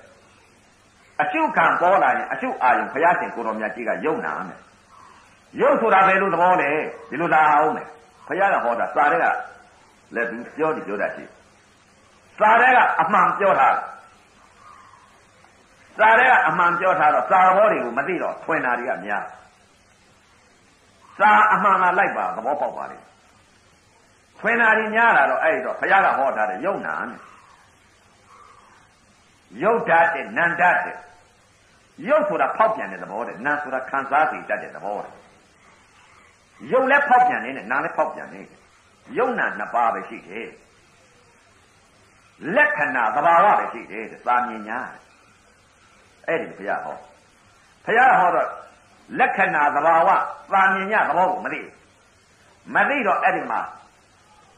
[1.23, 4.61] အရှုခံပေါ်လာရင်အရှုအာယုံဘုရားရှင်ကိုတော်မြတ်ကြီးကယုံနာမယ်
[5.61, 6.71] ယုံဆိုတာဘယ်လိုသဘောလဲ
[7.11, 7.87] ဒီလိုသာအောင်မယ်
[8.27, 9.27] ဘုရားကဟောတာစာတဲ့က
[10.15, 11.25] လည်းသူပြောတယ်ပြောတတ်ရှိ
[12.39, 13.69] စာတဲ့ကအမှန်ပြောတာ
[15.99, 19.25] စာထဲကအမှန်ပြောထားတော့စာဘောတွေကိုမသိတော့ထွင်တာတွေကများ
[21.19, 22.99] စာအမှန်ကလိုက်ပါသဘောပေါက်ပါလေ
[24.41, 27.34] ထွင်တာတွေများလာတော့အဲ့တော့ဘုရားကဟောထားတယ်ယုံနာနဲ့ယု
[29.73, 30.97] တ်ဓာတ်တဲ့နန္ဓာတ်တဲ့
[32.09, 35.13] ယုတ်ဆိုတာဖောက်ပြန်တဲ့သဘောတဲ့နာဆိုတာခံစားသိတတ်တဲ့သဘောတဲ့
[36.73, 38.61] ယုတ်လည်းဖောက်ပြန်နေတယ်နာလည်းဖောက်ပြန်နေတယ်
[39.19, 40.49] ယုတ်နာနှစ်ပါးပဲရှိတယ်
[42.57, 44.79] လက္ခဏာသဘာဝပဲရှိတယ်တဲ့သာမြင်ညာ
[46.29, 46.97] အဲ့ဒီဘုရားဟော
[47.85, 48.49] ဘုရားဟောတော့
[49.19, 50.09] လက္ခဏာသဘာဝ
[50.53, 51.61] သာမြင်ညာသဘောကိုမသိ
[52.75, 53.61] မသိတော့အဲ့ဒီမှာ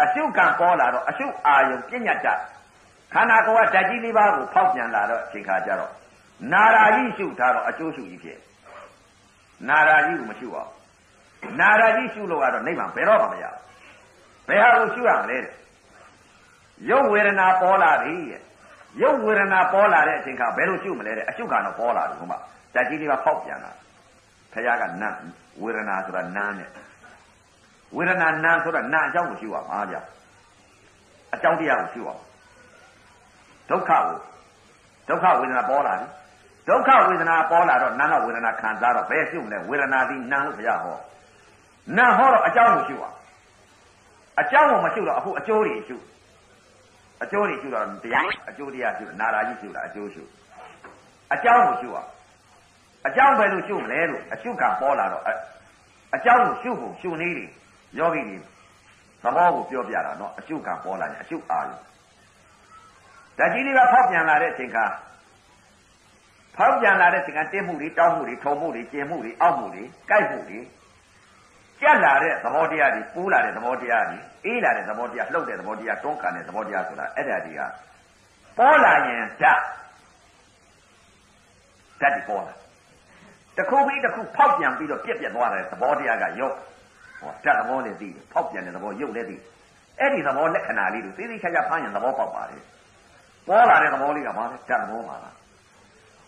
[0.03, 2.27] အရှုကံပေါ်လာတော့အရှုအာယုံပြညတ်တ
[3.13, 5.93] ခန္ဓာကိုယ်ကဓာတ်ကြီးလေးပါးကိုဖောက်ပြန်လာတော့အချိန်ခါကျတော့
[6.53, 8.39] နာရာကြီးရှုထားတော့အကျိုးရှုကြီးဖြစ်
[9.69, 10.71] နာရာကြီးကိုမရှုအောင်
[11.61, 13.67] နာရာကြီးရှုလို့ကတော့နိဗ္ဗာန်ဘယ်တော့မှမရဘူး
[14.49, 15.55] ဘယ်ဟာကိုရှုရမလဲတဲ့
[16.91, 18.41] ရုပ်ဝေဒနာပေါ်လာပြီတဲ့
[19.03, 22.35] ရုပ်ဝေဒနာပေါ်လာတဲ့အချိန်ခါဘယ်လိုရှုမလဲတဲ့အရှုကတော့ပေါ်လာတယ်ဟုတ်မ
[22.75, 23.71] ဓာတ်ကြီးလေးပါဖောက်ပြန်လာ
[24.53, 25.15] ခရကနတ်
[25.63, 26.69] ဝေဒနာဆိုတာနာနဲ့
[27.97, 29.97] ဝေဒနာနာဆိုတာနာအကြောင်းကိုရှုရမှာဗျ
[31.35, 32.09] အကြောင်းတရားကိုရှုရ
[33.71, 34.19] ဒုက္ခကို
[35.09, 36.07] ဒုက္ခဝေဒနာပေါ်လာပြီ
[36.69, 40.97] ဒုက္ခဝေဒနာပေါ်လာတော့နာကဝေဒနာခံစားတော့ဘယ်ရှုမလဲဝေဒနာသည်နာလို့ဘုရားဟော
[41.97, 43.05] နာဟောတော့အကြောင်းကိုရှုရ
[44.41, 45.97] အကြောင်းကိုမရှုတော့အခုအကျိုးတွေရှု
[47.23, 50.23] အကျိုးတွေရှုတော့တရားအကျိုးတရားရှုနာရာကြီးရှုတာအကျိုးရှု
[51.35, 51.97] အကြောင်းကိုရှုရ
[53.07, 55.23] အကြောင်းပဲလို့ရှုမလဲလို့အရှုကပေါ်လာတော့
[56.15, 57.51] အကြောင်းကိုရှုဖို့ရှုနေတယ်
[57.99, 58.37] ယောဂီတွေ
[59.23, 61.79] သဘောကိုပြောပြတာနော်အရှုကပေါ်လာရင်အရှုအာရုံ
[63.39, 64.87] ဓာတ်ကြီးလေးကဖောက်ပြန်လာတဲ့အချိန်ခါ
[66.57, 70.61] ဖောက်ပြန်လာတဲ့ချိန်ကတင်းမှုတွေတောင်းမှုတွေထုံမှုတွေကျင်မှုတွေအောက်မှုတွေကြိုက်မှုတွေ
[71.81, 77.61] ကြက်လာတဲ့သဘောတရားတွေပူးလာတဲ့သဘောတရားတွေအေးလာတဲ့သဘောတရားလှုပ်တဲ့သဘောတရားတွန်းကန်တဲ့သဘောတရားဆိုတာအဲ့ဒါတွေက
[78.59, 79.61] ပေါ်လာရင်ဓာတ်
[82.01, 82.55] ဓာတ်ဒီပေါ်လာ
[83.57, 86.55] တခုပြီးတခုဖောက်ပြန်ပြီးတော့ပြက်ပြက်သွားတဲ့သဘောတရားကရုပ်
[87.21, 89.37] ဟောဓာတ်သဘောနဲ့သိတယ်ဖောက်ပြန်တဲ့သဘောရုပ်လည်းသိ
[90.01, 92.57] အဲ့ဒီသဘောလက္ခဏာလေးတို့သိသိချာချာဖမ်းရင်သဘောပေါက်ပါလေ
[93.49, 95.35] ပေါ်လာတဲ့သဘောလေးကဘာလဲဓာတ်သဘောပါလား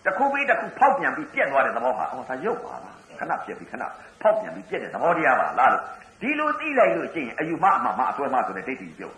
[0.05, 3.85] တခုပြီးတခုဖောက်ပြန်ပြီးပြက်သွားတဲ့သဘောဟာအော်ဒါရုပ်ပါလားခဏပြက်ပြီးခဏ
[4.23, 5.83] ဖောက်ပြန်ပြီးပြက်တဲ့သဘောတရားပါလားလို့
[6.21, 9.17] ဒီလိုသိလိုက်လို့ရှိရင်အယူမအမှမအစွဲမဆိုတဲ့ဒိဋ္ဌိပြုတ်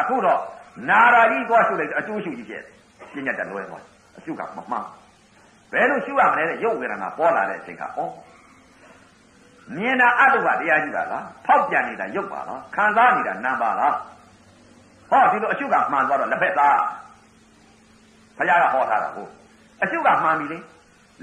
[0.00, 0.40] အခုတော့
[0.90, 2.64] နာရာကြီးသွားရှုလိုက်အကျိုးရှုကြီးပြက်
[3.12, 3.82] ပြညတ်တလွဲသွား
[4.18, 4.84] အရှုကမမှန်
[5.72, 7.88] ဘယ်လိုရှုရမလဲတဲ့ရုပ်ဝေဒနာပေါ်လာတဲ့အချိန်ကဩ
[9.76, 13.96] မြင်တာအတုပတရားကြီးပါလားဖောက်ပြန်နေတာရုပ်ပါလားခံစားနေတာနာပါလား
[15.10, 16.78] ဟောဒီလိုအရှုကမှန်သွားတော့လက်ဖက်သား
[18.38, 19.30] ဘုရားကဟောထားတာဟုတ်
[19.82, 20.58] အရှုကမှန်ပြီလေ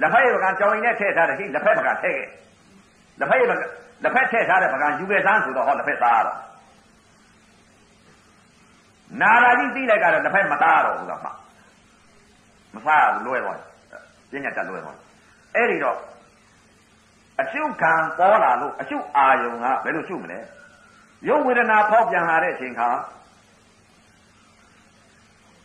[0.02, 2.28] လက်ဖက်ရကကြောင်ရင်နဲ့ထည့်ထားတယ်ဟိလက်ဖက်ကထည့်ခဲ့
[3.20, 3.44] လက်ဖက်ရ
[4.04, 6.38] လက်ဖက်ထည့်ထားတဲ့ပကံယူခဲ့သားဆိုတော့ဟောလက်ဖက်သားတော့
[9.22, 11.30] နာရာကြီးသိလိုက်ကတော့လက်ဖက်မသားတော့ဘူးလားမှ
[12.76, 13.60] မစားဘူးလွဲသွား
[14.32, 14.98] ပြညာတက်လွဲသွား
[15.56, 15.98] အဲ့ဒီတော့
[17.42, 20.40] အရှုခံပေါ်လာလို့အရှုအာယုံကဘယ်လိုရှုမလဲ
[21.28, 22.90] ရုပ်ဝေဒနာဖောက်ပြန်လာတဲ့အချိန်ခါ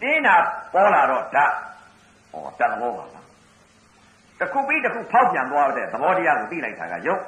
[0.03, 0.36] တင်းတာ
[0.72, 1.53] ပေါ်လာတော့ဓာတ်
[2.32, 3.26] ဟောတန်ဘောပါလား
[4.40, 7.22] တခုပြီးတခုဖောက်ပြန်သွားတဲ့သဘောတရားကိုသိလိုက်တာကရုပ်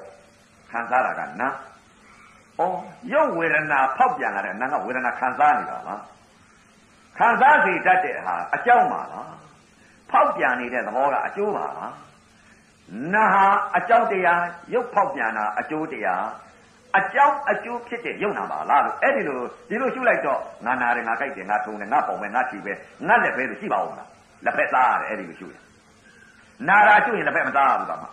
[0.70, 1.48] ခံစားတာကနာ
[2.58, 2.60] ဩ
[3.12, 6.02] ရုပ်ဝေဒနာဖောက်ပြန်လာတဲ့နာကဝေဒနာခံစားနေတာလား
[7.18, 9.32] ခံစားစေတတ်တဲ့ဟာအကြောင်းပါလား
[10.10, 11.94] ဖောက်ပြန်နေတဲ့သဘောကအကျိုးပါလား
[13.14, 13.46] နာဟာ
[13.76, 14.42] အကြောင်းတရား
[14.74, 16.24] ရုပ်ဖောက်ပြန်တာအကျိုးတရား
[16.96, 19.38] အကြောင်းအကျိုးဖြစ်တဲ့ယုံနာပါလားလို့အဲ့ဒီလို
[19.68, 22.72] ဒီလိုရှုလိုက်တော့ငါနာတယ်ငါကြိုက်တယ်ငါထုံတယ်ငါပုံပဲငါချီပဲ
[23.08, 24.08] ငါလက်ပဲလို့ရှိပါဦးမလား
[24.44, 25.60] လက်ဖက်သားရတယ်အဲ့ဒီလိုရှုတယ်
[26.68, 28.08] နာတာရှုရင်လက်ဖက်မသားဘူးကမှ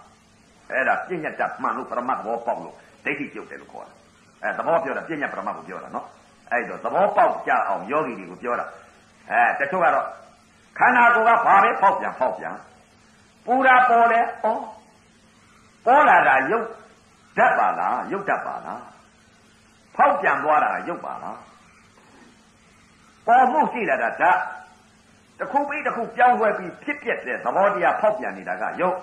[0.72, 2.76] အဲ့ဒါပြဉ္ညတ်တမှန်လို့ပရမတ်သဘောပေါက်လို့
[3.06, 3.94] ဒိဋ္ဌိပြုတ်တယ်လို့ခေါ်တာ
[4.44, 6.06] အဲသဘောပြောတာပြဉ္ညတ်ပရမတ်ကိုပြောတာနော်
[6.52, 8.66] အဲ့တော့သဘောပေါက်ကြအောင်ယောဂီတွေကိုပြောတာ
[9.32, 10.08] အဲတချို့ကတော့
[10.78, 12.56] ခန္ဓာကိုယ်ကဘာပဲဖောက်ပြန်ဖောက်ပြန်
[13.46, 14.48] ပူတာပေါ်တယ်ဩ
[15.86, 16.68] ပေါ်လာတာရုပ်
[17.38, 18.82] ဓာတ်ပါလားရုပ်ဓာတ်ပါလား
[19.96, 21.38] ဖောက်ပြန်သွားတာရုပ်ပါလား
[23.28, 24.40] ပေါ်မှုရှိလာတာဓာတ်
[25.40, 28.98] တစ်ခုပြီးတစ်ခုပြောင်းလဲပြီးဖြစ်ပြတဲ့သဘောတရားဖောက်ပြန်နေတာကရုပ်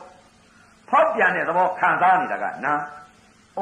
[0.90, 2.74] ဖောက်ပြန်တဲ့သဘောခံစားနေတာကနာ
[3.58, 3.60] ဩ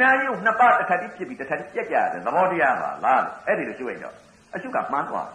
[0.00, 4.14] နာယုတ်နှစ်ပါးတစ်ခါတည်းဖြစ်ပြီးတစ်ခါတည်းပြက်ကြတဲ့သဘောတရားပါလားအဲ့ဒီလိုရှုလိုက်တော့
[4.54, 5.28] အရှုကမှန်းသွား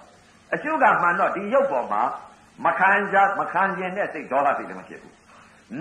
[0.53, 2.01] အရှုကမှန်တော့ဒီရုပ်ပေါ်မှာ
[2.65, 5.15] မခံကြမခံခြင်းတဲ့စိတ်ဒေါသစိတ်လည်းမရှိဘူး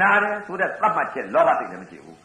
[0.00, 2.18] နာတယ်ဆိုတဲ့သတ်မှတ်ချက်လောဘစိတ်လည်းမရှိဘူး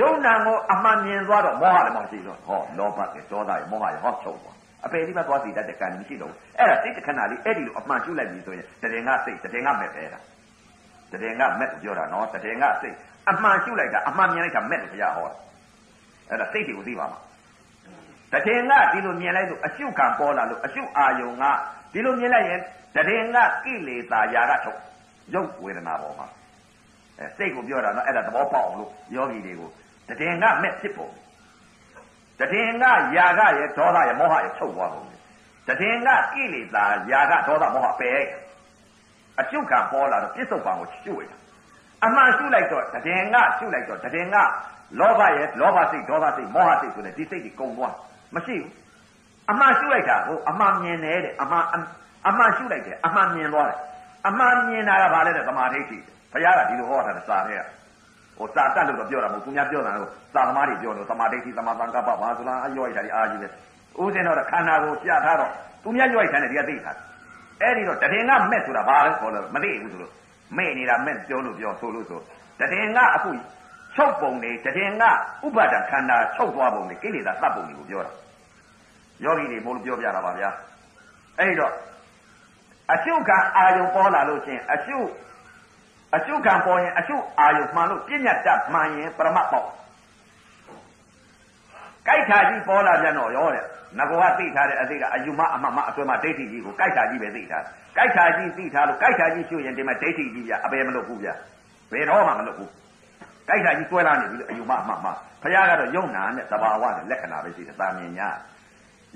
[0.00, 10.20] ယုံနာကိုအမှန်မြင်သွားတော့မောဟလည်းမရှိတော့ဟောလောဘကဒေါသရမောဟရဟောချုပ်သွားအပေလေးပဲသွားစီတတ်တဲ့ကံမရှိတော့ဘူးအဲ့ဒါစိတ်တခဏလေးအဲ့ဒီလိုအမှန်ရှုလိုက်ပြီဆိုရင်တရင်ကစိတ်တရင်ကမဲ့ပဲတာ
[11.12, 12.96] တရင်ကမဲ့ပြောတာနော်တရင်ကစိတ်
[13.30, 15.36] အမှန်ရှုလိုက်တာအမှန်မြင်လိုက်တာမဲ့လို့ဘုရားဟောတာ
[16.28, 17.20] အဲ့ဒါစိတ်တွေကိုသိပါမှာ
[18.32, 21.44] တတထင်ကဒီလိုမြင်လိုက်လို့အရှုခံပေါ်လာလို့အရှုအာယုံက
[21.92, 22.60] ဒီလိုမြင်လိုက်ရင်
[22.96, 24.80] တထင်ကကိလေသာယာကထုတ်
[25.34, 26.26] ရုပ်ဝေဒနာပေါ်မှာ
[27.20, 29.70] အဲစိတ်ကိုပြောတာနော်အဲ့ဒါသဘောပေါက်အောင်လို့ယောဂီတွေကို
[30.08, 31.08] တထင်ကမဲ့ဖြစ်ပုံ
[32.40, 32.84] တထင်က
[33.16, 35.02] ယာကရဲ့ဒေါသရဲ့မောဟရဲ့ချုပ်သွားပုံ
[35.68, 38.20] တထင်ကကိလေသာယာကဒေါသမောဟပယ်
[39.40, 41.36] အရှုခံပေါ်လာတော့ပြစ္ဆုတ်ပံကိုရှုရတာ
[42.04, 44.42] အမှန်ရှုလိုက်တော့တည်ငါရှုလိုက်တော့တည်ငါ
[44.98, 47.94] လောဘရဲ့လောဘစိတ်ဒေါသစိတ်မောဟစိတ်ဆိုတဲ့ဒီစိတ်တွေကုန်သွား
[48.34, 48.72] မရှိဘူး
[49.50, 51.64] အမှန်ရှုလိုက်တာကိုအမှန်မြင်တယ်တဲ့အမှန်
[52.28, 53.78] အမှန်ရှုလိုက်တယ်အမှန်မြင်သွားတယ်
[54.26, 55.98] အမှန်မြင်တာကဘာလဲတဲ့သမာဓိရှိ
[56.34, 57.62] ဘုရားကဒီလိုဟောတာစာထဲက
[58.38, 63.48] ဟိုစာတတ်လို့တော့ပြောတာမဟုတ်သူများပြောတာကိုသာသမားတွေပြောလို့သမာဓိရှိသမာသံကပ္ပဘာဆိုလားအယောက်ရတာဒီအာကြီးပဲ
[64.02, 65.50] ဥစဉ်တော့ခန္ဓာကိုပြထားတော့
[65.82, 66.98] သူများယောက်ရတဲ့ဒီကသိထား
[67.60, 70.12] အဲ့ဒီတော့တရင်ကမဲ့ဆိုတာဘာလဲခေါ်လို့မသိဘူးဆိုလို့
[70.56, 72.20] မဲ့နေတာမဲ့ပြောလို့ပြောဆိုလို့ဆို
[72.60, 73.30] တရင်ကအခု
[73.94, 75.04] ချုပ်ပုံနေတရင်က
[75.46, 78.12] ဥပါဒခန္ဓာချုပ်သွားပုံနေကိလေသာသတ်ပုံတွေကိုပြောတာ
[79.24, 80.50] ယောဂီတွေမို့လို့ပြောပြတာပါဗျာ
[81.38, 81.72] အဲ့ဒီတော့
[82.92, 84.98] အရှုခံအာယုံပေါ်လာလို့ချင်းအရှု
[86.14, 89.66] အရှုခံပေါ်ရင်အရှုအာယုံမှန်လို့ပြဉ္ညာတတ်မှန်ရင်ပရမတ်ပေါ့
[92.06, 93.64] ကြိုက်တာကြီးပေါ်လာပြန်တော့ရောတဲ့
[93.98, 97.64] ငကောကသိထားတဲ့အသိကအယူမအမမအစွဲမဒိဋ္ဌိကြီးကိုကြိုက်တာကြီးပဲသိထား
[97.96, 101.28] ကြိုက်တာကြီးသိထားလို့ကြိုက်တာကြီးရှုရင်ဒီမှာဒိဋ္ဌိကြီးပြအပေမလုပ်ဘူးဗျ
[101.92, 102.70] ဘယ်တော့မှမလုပ်ဘူး
[103.48, 105.06] ကြိုက်တာကြီးစွဲလာနေပြီလို့အယူမအမမ
[105.42, 108.28] ဘုရားကတော့ယုံနာနဲ့သဘာဝနဲ့လက္ခဏာပဲရှိတယ်သာမြင်ညာ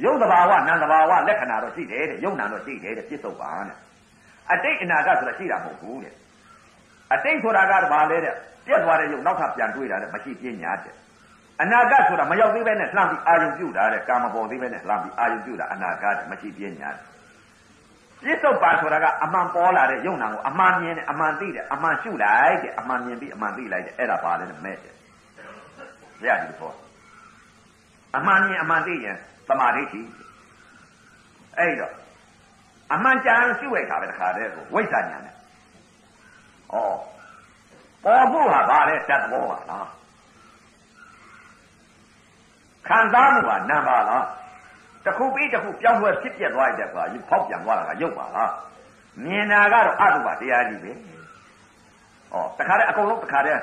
[0.05, 3.77] ယုံသဘာဝနံသဘာဝလက္ခဏာတော့ရှိတယ်တဲ့ယုံနာတော့ရှိတယ်တဲ့ပြစ္ဆုတ်ပါတဲ့
[4.53, 6.15] အတိတ်အနာဂတ်ဆိုတာရှိတာမဟုတ်ဘူးတဲ့
[7.13, 8.35] အတိတ်ဆိုတာကဘာလဲတဲ့
[8.67, 10.95] ပြက်သွားတဲ့ယုံနောက်ထပ်ပြန်တွေးတာတဲ့မရှိပညာတဲ့
[11.63, 16.91] အနာဂတ်ဆိုတာမရောက်သေးပဲနဲ့လှမ်းပြီးအာယုံပြုတာတဲ့ကာမပေါ်သေးပဲနဲ့လှမ်းပြီးအာယုံပြုတာအနာဂတ်မရှိပညာ
[18.23, 24.95] ပြစ္ဆုတ်ပါဆိုတာကအမှန်ပေါ်လာတဲ့ယုံနာကိုအမှန်မြင်တယ်အမှန်သိတယ်အမှန်ရှုလိုက်တယ်အမှန်မြင်ပြီးအမှန်သိလိုက်တယ်အဲ့ဒါပါလဲမဲ့တယ်
[26.21, 26.77] ဘုရားဒီပေါ်
[28.17, 29.17] အမှန်မြင်အမှန်သိရင်
[29.49, 30.01] သမာဓိရှိ
[31.59, 31.93] အဲ့တော့
[32.95, 35.35] အမှန်ကြံရှုလိုက်တာပဲတခါတည်းကိုဝိဇ္ဇာညာနဲ့
[36.73, 36.77] ဩ
[38.05, 39.89] ပေါ်ဖို့ဟာဘာလဲတတ်သဘောပါလား
[42.87, 44.25] ခံစားမှုကနံပါလား
[45.05, 48.53] တစ်ခုပြီးတစ်ခုပြောင်းလဲဖြစ်ပြက်သွားတဲ့ကွာဖောက်ပြန်သွားတာကရုပ်ပါလား
[49.25, 50.97] မြင်တာကတော့အတုပါတရားကြီးပဲဩ
[52.59, 53.61] တခါတည်းအကုန်လုံးတခါတည်း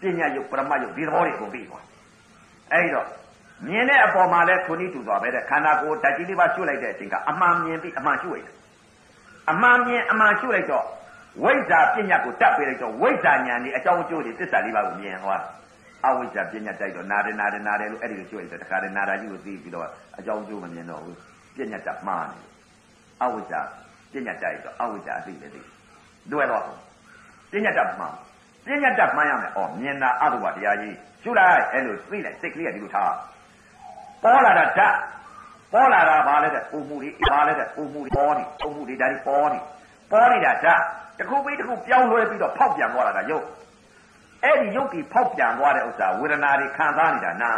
[0.00, 1.84] ပညာယုတ်ပရမယုတ်ဒီသဘောတွေအကုန်ပြီးသွား
[2.72, 3.06] အဲ့တော့
[3.66, 8.56] မြင်တဲ့အပေါ်မှာလဲခုနီးတူသွားပဲတဲ့ခန္ဓာကိုယ်ဓာတ်ကြီးလေးပါရှုလိုက်တဲ့အချိန်ကအမှန်မြင်ပြီးအမှန်ရှုလိုက်တယ်
[9.50, 10.86] အမှန်မြင်အမှန်ရှုလိုက်တော့
[11.42, 15.38] ဝိဇ္ဇာပညာကိုတတ်ပေးလိုက်တော့ဝိဇ္ဇာဉာဏ်นี่အကြောင်းအကျိုးတွေသစ္စာလေးပါကိုမြင်ဟော
[16.06, 21.16] အဝိဇ္ဇာပညာတိုက်တော့နာတယ်နာတယ်နာတယ်လို့အဲ့ဒီလိုရှုလိုက်တော့တခါတည်းနာတာကြီးကိုသိပြီးတော့အကြောင်းအကျိုးမမြင်တော့ဘူး
[21.56, 22.38] ပညာတတ်မှားနေ
[23.22, 23.60] အဝိဇ္ဇာ
[24.12, 25.60] ပညာတိုက်တော့အဝိဇ္ဇာအသိပဲသိ
[26.30, 26.62] လွယ်တော့
[27.52, 28.14] ပညာတတ်မှား
[28.66, 33.14] ပညာတတ်မှန်းရမယ်။အော်မြင်တာအတုပါတရားကြီးရှုလိုက်အဲ့လိုသိလိုက်စိတ်ကလေးကဒီလိုထား
[34.22, 34.96] ပေါ်လာတာဓာတ်
[35.72, 39.58] ပေါ်လာတာဘာလဲတဲ့ပုံမှုတွေဘာလဲတဲ့ပုံမှုတွေပေါ်နေပုံမှုတွေဒါတွေပေါ်နေ
[40.10, 40.80] ပေါ်နေတာဓာတ်
[41.18, 43.44] တခုပြီးတခုပြောင်းလဲပြီးတော့ဖောက်ပြန်သွားတာကယုတ်
[44.44, 47.52] အဲ့ဒီယုတ်ဒီဖောက်ပြန်သွားတဲ့ဥစ္စာဝေဒနာတွေခံစားနေတာနာ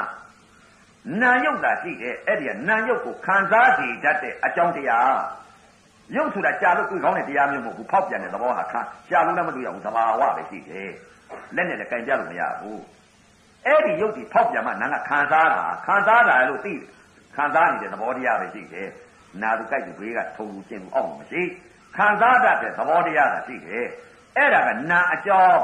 [1.23, 5.17] နာယုတ်တာရှိတယ်အဲ့ဒီကနာယုတ်ကိုခံစားစီတတ်တဲ့အကြောင်းတရား
[6.15, 8.81] ယုတ်ဆိုတာကြာလို့တွေ့ကောင်းတဲ့တရားမျိုးမဟုတ်ဘူးဖောက်ပြန်တဲ့သဘောဟာခံ
[9.11, 10.91] ကြာလို့လည်းမတွေ့ရဘူးသဘာဝပဲရှိတယ်
[11.55, 12.81] လက်နဲ့လည်းကင်ပြလို့မရဘူး
[13.67, 16.75] အဲ့ဒီယုတ်ဒီဖောက်ပြန်မှနာကခံစားတာခံစားတာလို့သိ
[17.37, 18.89] ခံစားနေတဲ့သဘောတရားပဲရှိတယ်
[19.43, 21.43] နာသူကြိုက်သူဘေးကထုံလူကျင့်သူအောက်မရှိ
[21.97, 23.87] ခံစားတတ်တဲ့သဘောတရားသာရှိတယ်
[24.37, 25.63] အဲ့ဒါကနာအကြောင်း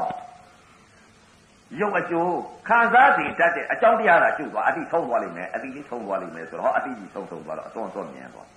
[1.79, 2.35] ရုပ်အကျိုး
[2.67, 8.47] ခံစားစီတတ်တဲ့အကြောင်းတရားသာကျုပ်သွားအတိထုံးသွားလိမ့်မယ်အတိလေးထုံးသွားလိမ့်မယ်ဆိုတော့အတိကြီးထုံးထုံးသွားတော့အသွန်သွန်မြင်သွား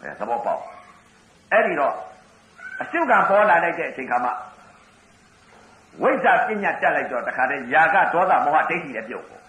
[0.00, 0.62] အဲသဘောပေါက်
[1.52, 1.94] အဲ့ဒီတော့
[2.80, 4.32] အရှုကံပေါ်လာလိုက်တဲ့အချိန်ခါမှာ
[6.02, 9.42] ဝိဇ္ဇာပညာတက်လိုက်တော့တခါတည်းຢာကဒေါသမောဟဒိဋ္ဌိလည်းပြုတ်ပေါ့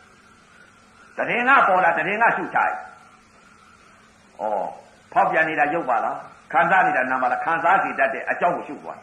[1.18, 2.76] တရင်ကပေါ်လာတရင်ကရှုချလိုက်
[4.42, 4.44] ဩ
[5.16, 6.18] ဖောက်ပြန်နေတာရုပ်ပါလား
[6.52, 9.00] ခံစားနေတာနာမလားခံစားစီတတ်တဲ့အကြောင်းကိုရှုသွား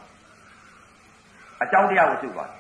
[1.63, 2.51] အကြောင်းတရားကိုရှုသွား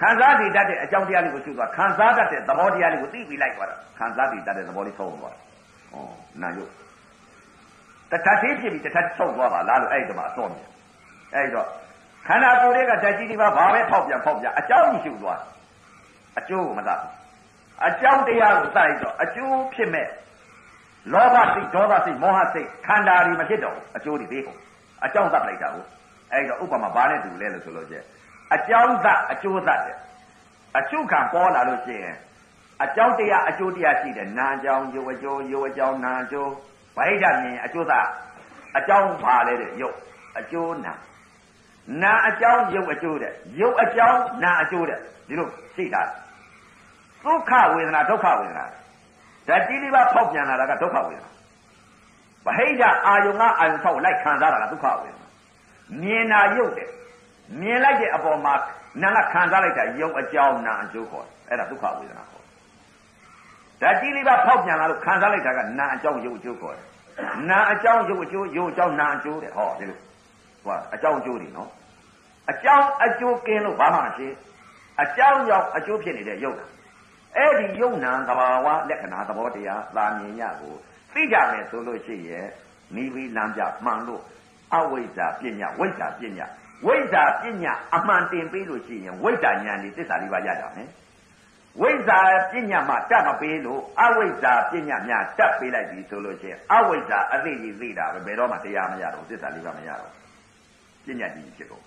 [0.00, 5.96] ခံစားစီတတ်တဲ့အကြောင်းတရားလေးကိုရှုသွားခံစားတတ်တဲ့သဘောတရားလေးကိုသိပြီးလိုက်သွားတာခံစားစီတတ်တဲ့သဘောလေးဆုံးသွားဩ
[6.42, 6.70] နာယုတ်
[8.10, 10.68] တထသေးဖြစ်ပြီးတထဆုံးသွားပါလားလို့အဲ့ဒီမှာအစောမြင်
[11.34, 11.68] အဲ့တော့
[12.26, 15.40] ခန္ဓာကိုယ်တွေကဓာတ်ကြီးတွေပါဘာပဲဖောက်ပြန်ဖောက်ပြန်အကြောင်းကြီးရှုသွား
[16.38, 16.96] အကျိုးကိုမသာ
[17.86, 20.06] အကြောင်းတရားကိုစလိုက်တော့အကျိုးဖြစ်မဲ့
[21.12, 24.58] လောဘစိတ်ဒေါသစိတ်မောဟစိတ်ခန္ဓာတွေမဖြစ်တော့အကျိုးတွေသေးကုန်
[25.04, 25.84] အကြောင်းသတ်လိုက်တာကို
[26.32, 27.96] အဲ့တော့ဥပမာဘာနဲ့တူလဲလို့ဆိုလို့ကျ
[28.54, 29.96] အကြောင်းသအကျိုးသတဲ့
[30.78, 32.16] အချုပ်ခံပေါ်လာလို့ရှိရင်
[32.84, 36.50] အကြောင်းတရားအကျိုးတရားရှိတယ်နာအကြောင်းယုတ်အကျိုးယုတ်အကြောင်းနာအကျိုး
[36.96, 37.92] ဗိဓာမြင်အကျိုးသ
[38.78, 39.96] အကြောင်းပါလဲတဲ့ယုတ်
[40.38, 40.94] အကျိုးနာ
[42.02, 44.98] နာအကြောင်းယုတ်အကျိုးတဲ့ယုတ်အကြောင်းနာအကျိုးတဲ့
[45.28, 46.02] ဒီလိုရှိတာ
[47.24, 48.64] ဒုက္ခဝေဒနာဒုက္ခဝေဒနာ
[49.48, 51.30] ဓာတ်ကြီးလေးပါဖောက်ပြန်လာတာကဒုက္ခဝေဒနာ
[52.46, 55.26] ဗဟိတအာယုံကအာယုံဆောက်လိုက်ခံစားတာကဒုက္ခဝေဒနာ
[56.02, 56.90] မြင်တာရုပ်တယ်
[57.60, 58.54] မြင်လိုက်တဲ့အပေါ်မှာ
[59.02, 62.56] နာကခံစားလိုက်တာရုပ်အကြောင်းနာအကျိုးခေါ်တယ်အဲ့ဒါဒုက္ခဝေဒနာခေါ်တယ်
[63.80, 66.86] ဓာတ်ကြီးလေးပါဖောက်ပြန်လာလို့ခံစားလိုက်တာကနာအကြောင်းရုပ်အကျိုးခေါ်တယ်
[67.50, 69.98] နာအကြောင်းရုပ်အကျိုးရုပ်အကြောင်းနာအကျိုးတဲ့ဟောဒီလို
[70.64, 71.70] ဟောအကြောင်းအကျိုးတွေနော်
[72.50, 74.28] အကြောင်းအကျိုးကင်းလို့ဘာမှမရှိ
[75.02, 76.56] အကြောင်းကြောင့်အကျိုးဖြစ်နေတဲ့ရုပ်
[77.36, 80.74] အဲ့ဒီယုံနာသဘာဝလက္ခဏာသဘောတရားသာမြင်ရကို
[81.12, 82.46] သိကြမယ်ဆိုလို့ရှိရဲ့
[82.94, 84.22] မိဘလမ်းပြမှန်လို့
[84.74, 86.46] အဝိဇ္ဇာပညာဝိဇ္ဇာပညာ
[86.86, 90.88] ဝိဇ္ဇာပညာအမှန်တင်ပေးလို့ရှိရင်ဝိဇ္ဇာဉာဏ်ဒီသစ္စာလေးပါးရကြမယ်
[91.80, 92.18] ဝိဇ္ဇာ
[92.52, 100.12] ပညာမှတတ်မပေးလို့အဝိဇ္ဇာပညာများတတ်ပေးလိုက်ပြီဆိုလို့ရှိရင်အဝိဇ္ဇာအသိကြီးသိတာပဲဘယ်တော့မှတရားမရတော့သစ္စာလေးပါးမရတော့
[101.06, 101.84] ပညာကြီးဖြစ်ကုန်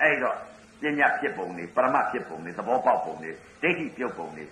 [0.00, 0.36] အဲ့တော့
[0.82, 3.30] ပညာဖြစ်ပုံတွေပရမဖြစ်ပုံတွေသဘောပေါက်ပုံတွေ
[3.62, 4.44] ဒိဋ္ဌိပြုတ်ပုံတွေ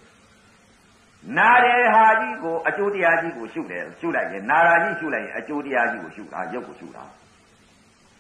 [1.37, 7.05] နာတယ်ဟာကြီးကိုအကျိုးတရားကြီးကိုရှုတယ်ရှုလိုက်ရင်နာရာကြီးရှုလိုက်ရင်အကျိုးတရားကြီးကိုရှုတာရုပ်ကိုရှုတာ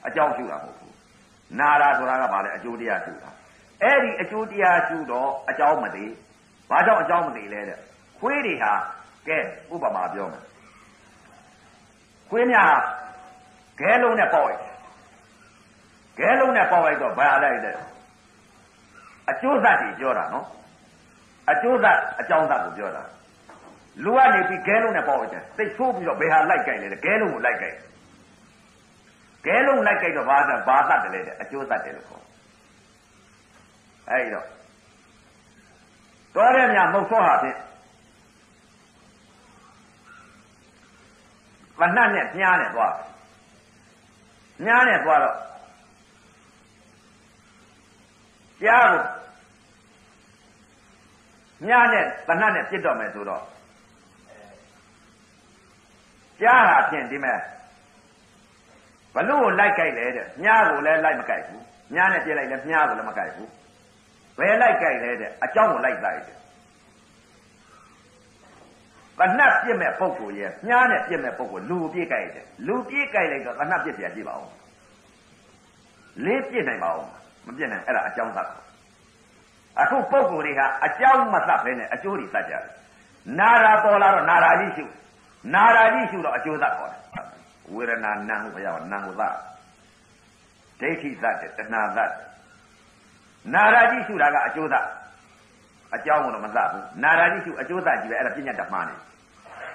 [0.07, 0.94] အကြောင်းရှုတာမဟုတ်ဘူး
[1.59, 3.30] နာရာဆိုတာကဘာလဲအကျိုးတရားရှုတာ
[3.82, 6.05] အဲ့ဒီအကျိုးတရားရှုတော့အကြောင်းမသိ
[6.70, 7.78] ဘာကြောင့်အကြောင်းမသိလဲတဲ့
[8.18, 8.72] ခွေးတွေဟာ
[9.28, 9.38] ကဲ
[9.72, 10.44] ဥပမာပြောမယ်
[12.30, 12.72] ခွေးများ
[13.78, 14.62] ဂဲလုံးနဲ့ပေါက်လိုက်
[16.18, 17.76] ဂဲလုံးနဲ့ပေါက်လိုက်တော့ဘာလိုက်တဲ့
[19.30, 20.46] အကျိုးသက်တွေပြောတာနော်
[21.51, 23.03] အကျိုးသက်အကြောင်းသက်ကိုပြောတာ
[24.05, 27.76] လူကနေပြီးဂဲလုံးနဲ့ပေါက်လိုက်တယ်သိဆိုးပြီးတော့ဘယ်ဟာလိုက်ကြိုက်လဲဂဲလုံးကိုလိုက်ကြိုက်
[29.44, 32.24] ဂဲလုံးလိုက်ကြိုက်တော့ဘာသာဘာသက်တယ်လေတဲ့အကျိုးသက်တယ်လို့ခေါ်
[34.11, 34.46] အဲဒီတော့
[36.34, 37.59] တော်ရဲမြမုတ်သောဟာဖြင့်
[41.80, 42.94] မနှက်နဲ့ညားနဲ့သွား
[44.66, 45.36] ညားနဲ့သွားတော့
[48.62, 49.03] ကြားကို
[51.67, 53.43] ညားနဲ့တဏှတ်နဲ့ပြစ်တော့မယ်ဆိုတော့
[56.41, 57.39] ကြားဟာဖြင့်ဒီမဲ့
[59.15, 61.63] ဘလို့ကိုလိုက်ကြိုက်လဲတဲ့ညားကိုလည်းလိုက်မကြိုက်ဘူး
[61.95, 63.51] ညားနဲ့ပြစ်လိုက်လည်းညားကိုလည်းမကြိုက်ဘူး
[64.39, 66.37] ဘယ်လိုက်ကြိုက်လဲတဲ့အကြောင်းကိုလိုက်လိုက်တယ်
[69.19, 74.49] တဏှတ်ပြစ်မဲ့ပုံကိုရဲ့ညားနဲ့ပြစ်မဲ့ပုံကိုလူပြစ်ကြိုက်တယ်လူပြစ်ကြိုက်လိုက်တော့တဏှတ်ပြစ်ပြကြည့်ပါဦး
[76.25, 77.05] လေးပြစ်နိုင်ပါဦး
[77.47, 78.49] မပြစ်နိုင်အဲ့ဒါအကြောင်းသတ်
[79.81, 82.64] အခုပုံကိုတွေကအကြောင်းမသတ်ဘဲနဲ့အကျိုးတွေသတ်ကြတယ်
[83.39, 84.85] နာရာပေါ်လာတော့နာရာကြီးရှု
[85.55, 87.03] နာရာကြီးရှုတော့အကျိုးသတ်ခေါ်တယ်
[87.75, 89.23] ဝေဒနာနာဟုဘုရားနာဟုသ
[90.81, 92.12] ဒိဋ္ဌိသတ်တယ်တဏှာသတ်
[93.55, 94.85] နာရာကြီးရှုတာကအကျိုးသတ်
[95.95, 98.95] အကြောင်းကတော့မသတ်ဘူးနာရာကြီးရှုအကျိုးသတ်ကြီးပဲအဲ့ဒါပြညာတမှားနေ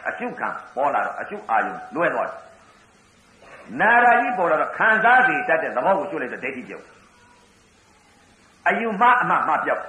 [0.07, 2.37] အရှုခံပေါ်လာတော့အရှုအာယုလွဲသွားတယ်
[3.81, 6.83] နာရာကြီးပေါ်လာတော့ခံစားစီတတ်တဲ့သဘောကိုရှုလိုက်တော့ဒိဋ္ဌိပြုတ်
[8.67, 9.83] အယူမအမှမပြောက်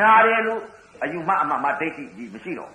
[0.00, 0.62] နာတယ်လို့
[1.02, 2.72] အယူမအမှမဒိဋ္ဌိကြီးမရှိတော့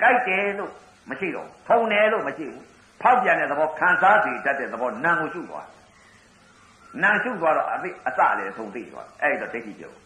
[0.00, 0.72] ကြိုက်တယ်လို့
[1.10, 2.64] မရှိတော့ထုံတယ်လို့မရှိဘူး
[3.02, 5.66] ဖောက်ပြန်တဲ့သဘောခံစားစီတတ်တဲ့သဘောနာကိုရှုသွား
[7.02, 9.96] နာရှုသွားတော့အသိအစလည်းထုံသိသွားအဲ့ဒါဒိဋ္ဌိပြုတ်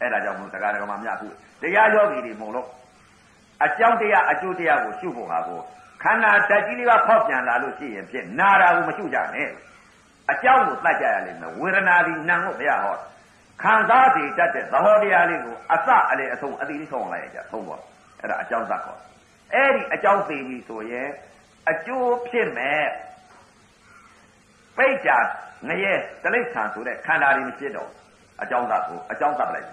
[0.00, 1.28] အဲ့ဒါကြောင့်မို့တရားဓမ္မမြတ်ခု
[1.62, 2.68] တရားယောဂီတွေမို့လို့
[3.64, 5.60] အကြောင်းတရားအကျိုးတရားကိုရှုဖို့ဟာကို
[6.02, 9.50] ခန္ဓာဓာတ်ကြီးလေးပါဖောက်ပြန်လာလို့ရှိရင်ဖြင့်နာတာကိုမရှုကြနဲ့
[10.32, 12.96] အကြောင်းကိုသတ်ကြရလိမ့်မယ်ဝေဒနာဒီနာကိုဘုရားဟော
[13.62, 17.76] ခံစားတည်တတ်တဲ့သဘောတရားလေးကိုအစအလေအဆုံးအတိလေးဆုံးလိုက်ရကြသုံးပါ
[18.20, 18.98] အဲ့ဒါအကြောင်းသတ်ခေါ်
[19.54, 21.08] အဲ့ဒီအကြောင်းသိပြီဆိုရင်
[21.70, 22.84] အကျိုးဖြစ်မဲ့
[24.76, 25.10] ပိတ်ကြ
[25.68, 27.90] ငရဲတလိ္ဆာဆိုတဲ့ခန္ဓာတွေမရှိတော့
[28.42, 29.68] အကြောင်းသတ်ကိုအကြောင်းသတ်ပလိုက်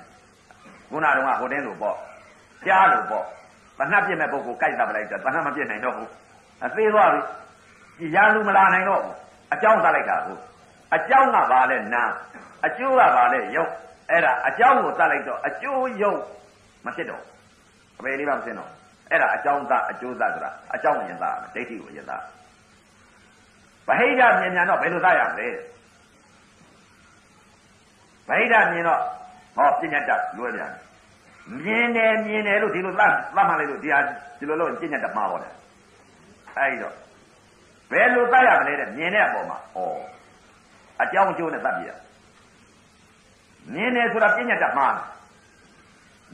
[0.89, 1.97] ခုနကတော့ဟိုတင်းလို့ပေါ့
[2.67, 3.25] ကြားလို့ပေါ့
[3.79, 6.09] တဏှတ်ပြည့်မဲ့ပုဂ္ဂိုလ်ကြိုက်တာပလိုက်တာတဏှတ်မပြည့်နိုင်တော့ဘူး
[6.65, 7.21] အသေးသွားပြီ
[7.99, 9.15] ကြည်ရလူမလာနိုင်တော့ဘူး
[9.53, 10.37] အကြောင်းသတ်လိုက်တာကို
[10.95, 12.03] အကြောင်းကဘာလဲနာ
[12.65, 13.71] အကျိုးကဘာလဲယုတ်
[14.11, 16.21] အဲ့ဒါအကြောင်းကိုသတ်လိုက်တော့အကျိုးယုတ်
[16.85, 17.23] မဖြစ်တော့
[17.97, 18.69] အပေလေးပါမဖြစ်တော့
[19.09, 21.25] အဲ့ဒါအကြောင်းသအကျိုးသဆိုတာအကြောင်းရင်သ
[21.55, 22.13] ဒိဋ္ဌိကိုရင်သ
[23.87, 25.47] ဗဟိတမြင်မြန်တော့ဘယ်လိုသရမလဲ
[28.27, 28.99] ဗဟိတမြင်တော့
[29.55, 30.71] ဟောပညာတတ်လွဲပြန်
[31.63, 33.99] မြင်တယ်မြင်တယ်လို့ဒီလိုသတ်သတ်မှလိုက်လို့ဒီဟာ
[34.37, 35.53] ဒီလိုလို့ပညာတတ်မှာဟောတယ်
[36.57, 36.93] အဲ့တော့
[37.91, 39.79] ဘယ်လိုသတ်ရမလဲတဲ့မြင်တဲ့အပေါ်မှာဩ
[41.03, 41.91] အကြောင်းအကျိုးနဲ့သတ်ပြရ
[43.73, 44.87] မြင်တယ်ဆိုတာပညာတတ်မှာ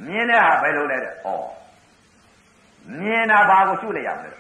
[0.06, 1.16] မြင်တဲ့ဟာဘယ်လိုလဲတဲ့ဩ
[3.00, 4.32] မြင်တာဘာကိုရှုလိုက်ရမလဲ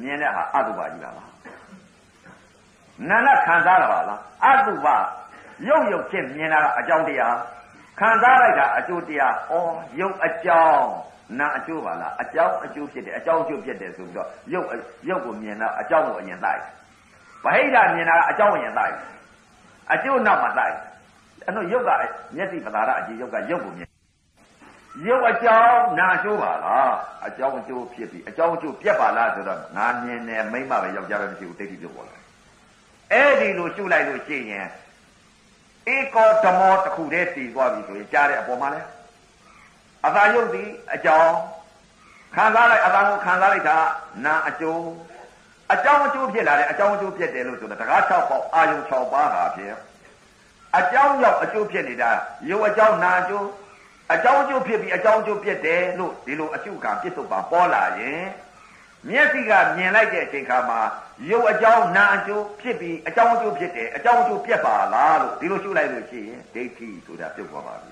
[0.00, 1.30] မြင်တဲ့ဟာအတုပါကြီးပါလား
[3.08, 4.96] နာနဲ့ခံစားတာပါလားအတုပါ
[5.68, 7.36] ရုပ်ရုပ်ဖြစ်မြင်တာကအကြောင်းတရား
[8.00, 9.54] ခံစားလိုက်တာအကျိုးတရားဩ
[10.00, 10.88] ရုပ်အကြောင်း
[11.38, 14.66] နာအကျိုးပါလားအကြောင်းအကျိုးဖြစ်တယ်အကြောင်းအကျိုးဖြစ်တယ်ဆိုပြီးတော့ရုပ်
[15.08, 16.60] ရုပ်ကိုမြင်တော့အကြောင်းကိုအရင်တိုက်
[17.44, 18.94] ဗဟိတမြင်တာကအကြောင်းအရင်တိုက်
[19.92, 20.76] အကျိုးနောက်မှတိုက်
[21.44, 21.90] အဲ့တော့ရုပ်က
[22.36, 23.88] မျက်စိပသာရအကြည့်ရုပ်ကရုပ်ကိုမြင်
[25.06, 26.92] ရုပ်အကြောင်းနာကျိုးပါလား
[27.26, 32.16] အကြောင်းအကျိုးဖြစ်ပြီးအကြောင်းအကျိုးပြက်ပါလားဆိုတော့ငါမြင်တယ်မိမ့်မပဲယောက်ျားပဲမရှိဘူးတိတ်တိပြုတ်ပေါ်လာ
[33.12, 34.66] အဲ့ဒီလိုကျุလိုက်လို့ရှိရင်
[35.94, 38.80] ဧကောဓမောတစ်ခုတည်းတည်သွားပြီဆိုရင်ကြားတဲ့အပေါ်မှာလဲ
[40.06, 41.34] အသာယုတ်သည်အကြောင်း
[42.34, 43.78] ခံစားလိုက်အသာကိုခံစားလိုက်တာ
[44.24, 44.82] နာအကျိုး
[45.72, 49.74] အကြောင်းအကျိုးဖြစ်လာတယ်အကြောင်းအကျိုးဖြစ်တယ်လို့ဆိုတော့တကား6ပေါက်အာယုံ6ပါးဟာဖြစ်
[50.78, 52.10] အကြောင်းရောက်အကျိုးဖြစ်နေတာ
[52.50, 53.46] ရုပ်အကြောင်းနာအကျိုး
[54.14, 58.24] အကြောင်းအကျိုးဖြစ်ပြီးအကြောင်းအကျိုးဖြစ်တယ်လို့ဒီလိုအကျုကပြစ္ဆုတ်ပါပေါ်လာရင်
[59.08, 60.80] မျက်စိကမြင်လိုက်တဲ့အချိန်ခါမှာ
[61.30, 67.88] ရုပ်အကြောင်းနာအကျိုးဖြစ်ပြီးအကြောင်းအကျိုးဖြစ်တယ်အကြောင်းအကျိုးပြက်ပါလားလို့ဒီလိုရှုလိုက်လို့ရှိရင်ဒိဋ္ဌိဆိုတာပြုတ်သွားပါပြ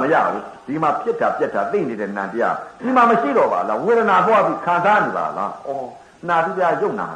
[0.00, 5.70] မရဘူးဒီမှာပြစ်တာပြက်တာသိနေတဲ့နံတရားဒီမှာမရှိတော့ပါလားဝေဒနာသွားပြီးခံစားနေပါလားဩ
[6.28, 7.06] နာတရားယုံနာ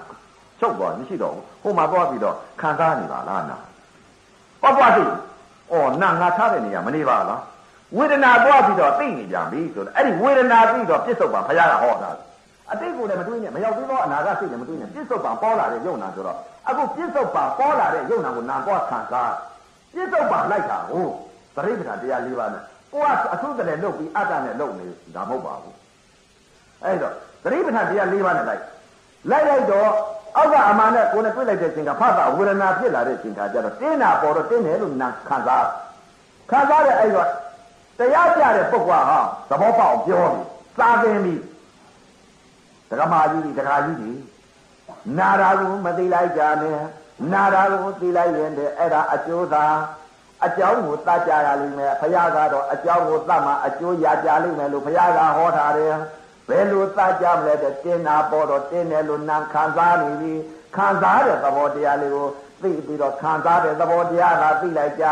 [0.61, 3.57] ချုပ်သွားမရှိတော့ဘူးဟိုမှာသွားပြီးတော့ခံစားနေပါလားနာ
[4.63, 5.05] ပပသိ
[5.73, 7.41] ဩနာငါထားတဲ့နေရာမနေပါလား
[7.97, 12.11] ဝေဒနာသွားပြီးတော့သိနေကြပြီဆိုတော့အဲ့ဒီဝေဒနာပြီးတော့ပြစ္ဆုတ်ပါဘုရားကဟောတာ
[12.71, 19.33] အတိတ်ကိုလည်းမတွေးနဲ့မရောက်သေးသောအနာဂတ်စိတ်လည်းမတွေးနဲ့ပြစ္ဆုတ်ပါပေါ်လာတဲ့ယုံနာဆိုတော့အခုပြစ္ဆုတ်ပါပေါ်လာတဲ့ယုံနာကိုနာသွားခံစား
[19.95, 21.28] ပြစ္ဆုတ်ပါလိုက်တာဟိုသတိ
[21.59, 25.77] ပဋ္ဌာန်တရား၄ပါးနဲ့ကိုကအထုတလည်းလုပ်ပြီးအတ္တနဲ့လုပ်နေတာမဟုတ်ပါဘူး
[26.85, 28.63] အဲ့တော့သတိပဋ္ဌာန်တရား၄ပါးနဲ့လိုက်
[29.31, 29.91] လိုက်လိုက်တော့
[30.37, 35.67] အောက်ကအမှန်နဲ့ကိုယ်နဲ့တွေ့လိုက်တဲ့အချိန်ကဖတ်တာဝေဒနာဖြစ်လာတဲ့အချိန်ကကျတော့တင်းနာပေါ်တော့တင်းတယ်လို့နာခံစား
[36.51, 37.29] ခံစားတဲ့အဲ့တော့
[37.99, 39.19] တရားပြတဲ့ပုဂ္ဂိုလ်ဟာ
[39.51, 40.41] သဘောပေါက်ပြောပြီ
[40.79, 41.35] စာသင်ပြီ
[42.91, 44.11] ဒကမာကြီးဒီဒကာကြီးဒီ
[45.19, 46.79] နာရာကိုမသိလိုက်ကြနဲ့
[47.33, 49.65] နာရာကိုသိလိုက်ရင်တဲ့အဲ့ဒါအကျိုးသာ
[50.47, 55.95] အကြောင်းကိုသတ်ကြရလိမ့်မယ်ဘုရားကတော့အကြောင်းကိုသတ်မှအကျိုးရကြလိမ့်မယ်လို့ဘုရားကဟောထားတယ်
[56.49, 60.35] ဘယ်လိုသတ်ကြမလဲတဲ့တင်းနာပေါ်တော့တင်းတယ်လို့နာခံစားနေပြီ
[60.77, 62.29] ခံစားတဲ့သဘောတရားလေးကို
[62.63, 65.05] သိပြီးတော့ခံစားတဲ့သဘောတရားကသိလိုက်ကြ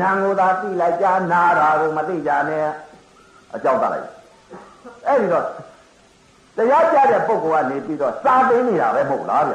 [0.00, 2.66] နာကိုသာသိလိုက်ကြနာတာကိုမသိကြနဲ့
[3.54, 4.08] အကြောင်းသတ်လိုက်
[5.06, 5.44] အဲ့ဒီတော့
[6.56, 9.54] တရားကြတဲ့ပုဂ္ဂိုလ်ကနေပြီးတော့စာသိနေတာပဲမဟုတ်လားဗျ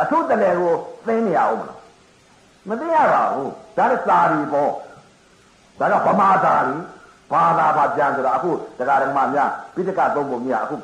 [0.00, 0.74] အထုတလည်းကို
[1.06, 1.73] သိနေရအောင်မလား
[2.68, 4.70] မသိရပါဘူးဒါလည်းစာရီပေါ့
[5.78, 6.76] ဒါကဗမာသာရီ
[7.32, 10.76] ဘာသာဘာပြန်ဆိုတာအခုတရားဓမ္မများပိဋကသုံးပုံများအခု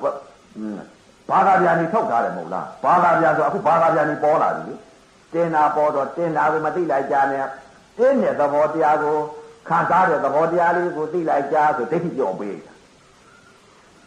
[1.30, 4.74] ဘာသာပြန်နေထုတ်ထားတယ်မဟုတ်လားဘာသာပြန်ဆိုအခုဘာသာပြန်နေပေါ်လာပြီ
[5.32, 7.46] တင်တာပေါ်တော့တင်တာကိုမသိလိုက်ကြနဲ့
[7.98, 9.16] တင်းတဲ့သဘောတရားကို
[9.68, 12.72] ခံစားတဲ့သဘောတရားလေးကိုသိလိုက်ကြဆိုဒိဋ္ဌိကြောင့်ပေးတာ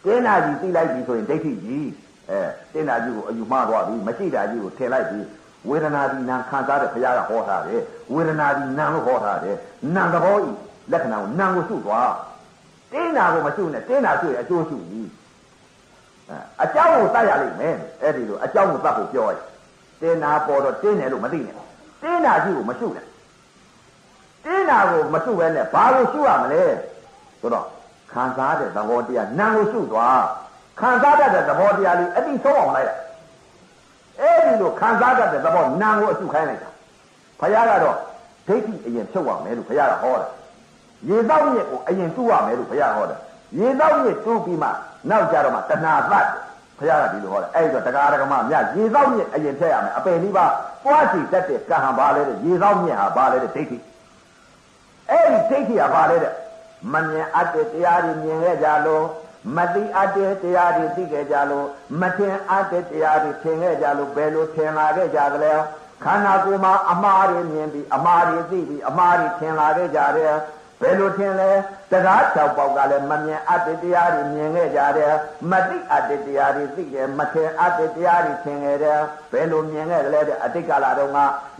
[0.04, 1.88] တင်းတာကြီးသိလိုက်ပြီဆိုရင်ဒိဋ္ဌိကြီး
[2.30, 2.40] အဲ
[2.72, 5.20] တင်းတာကြီးကိုအယူမှားသွားပြီမရှိတာကြီးကိုထည့်လိုက်ပြီ
[5.68, 7.80] ဝေဒနာဒီနာခံစားတဲ့ဘုရားကဟောထားတယ်
[8.14, 9.56] ဝေဒနာဒီနာလို့ဟောထားတယ်
[9.94, 10.48] နာသဘောဤ
[10.92, 12.12] လက္ခဏာကိုနာကိုစုသွား
[12.92, 15.08] တင်းနာကိုမစုနဲ့တင်းနာစုရအကျိုးစုကြီး
[16.62, 19.36] အကြောင်းကိုတတ်ရလိမ့်မယ်အဲ့ဒီလိုအကြောင်းကိုတတ်ဖို့ပြောရ
[20.00, 21.56] တင်းနာပေါ်တော့တင်းတယ်လို့မသိနဲ့
[22.02, 23.06] တင်းနာရှိကိုမစုနဲ့
[24.44, 26.62] တင်းနာကိုမစုပဲနဲ့ဘာလို့စုရမလဲ
[27.40, 27.66] ဆိုတော့
[28.12, 30.22] ခံစားတဲ့သဘောတရားနာကိုစုသွား
[30.80, 32.90] ခံစားတတ်တဲ့သဘောတရားလေးအတိဆုံးအောင်လိုက်ရ
[34.20, 36.70] အဲ့ဒီလိုခံစားတတ်တဲ့သဘောနာကိုအစုခိုင်းလိုက်တာ
[37.40, 37.96] ဘုရားကတော့
[38.48, 40.30] ဒိဋ္ဌိအရင်ဖြုတ်ရမယ်လို့ဘုရားကဟောတယ်
[41.08, 43.18] ရေသောက်မြစ်ကိုအရင်တူးရမယ်လို့ဘုရားဟောတယ်
[43.58, 44.68] ရေသောက်မြစ်တူးပြီးမှ
[45.10, 46.26] နောက်ကြတော့မှတဏှာသတ်
[46.78, 50.46] ဘုရားကဒီလိုဟောတယ်အဲ့ဒီတော့တရားဓမ္မမြတ်ရေသောက်မြစ်အရင်ထည့်ရမယ်အပယ်လေးပါ
[50.84, 53.78] ပွားစီတတ်တဲ့ကံဟာဘာလဲတဲ့ရေသောက်မြစ်ဟာဘာလဲတဲ့ဒိဋ္ဌိ
[55.10, 56.32] အဲ့ဒီဒိဋ္ဌိဟာဘာလဲတဲ့
[56.92, 59.04] မမြင်အပ်တဲ့တရားတွေမြင်ခဲ့ကြလို့
[59.56, 61.66] မသိအပ်တဲ့တရားတွေသိခဲ့ကြလို့
[62.00, 65.52] မထင်အပ်တဲ့တရားတွေထင်ခဲ့ကြလို့ဘယ်လိုထင်လာခဲ့ကြသလဲ
[66.04, 70.34] ခန္ဓာကိုယ်မှာအမှားတွေမြင်ပြီးအမှားတွေသိပြီးအမှားတွေထင်လာခဲ့ကြတယ်
[70.80, 71.50] ဘယ်လိုထင်လဲ
[71.90, 75.14] တရား၆ပေါက်ကလည်းမမြင်အပ်တဲ့တရားတွေမြင်ခဲ့ကြတယ်
[75.50, 79.00] မသိအပ်တဲ့တရားတွေသိတယ်မထင်အပ်တဲ့တရားတွေထင်ခဲ့တယ်
[79.32, 81.18] ဘယ်လိုမြင်ခဲ့လဲတဲ့အတိတ်ကာလတုန်းက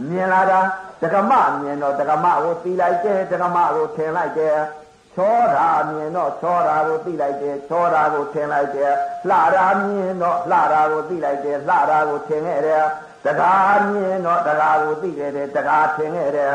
[0.09, 0.61] မြင်လာတာ
[1.03, 4.57] တက္ကမမြင်တော့တက္ကမကိုသိလိုက်တယ်တက္ကမကိုထင်လိုက်တယ်
[5.17, 8.93] ချောတာမြင်တော့ချောတာကိုသိလိုက်တယ်ချောတာကိုထင်လိုက်တယ်
[9.29, 12.85] လှတာမြင်တော့လှတာကိုသိလိုက်တယ်လှတာကိုထင်ခဲ့တယ်
[13.25, 16.55] တကားမြင်တော့တကားကိုသိခဲ့တယ်တကားထင်ခဲ့တယ်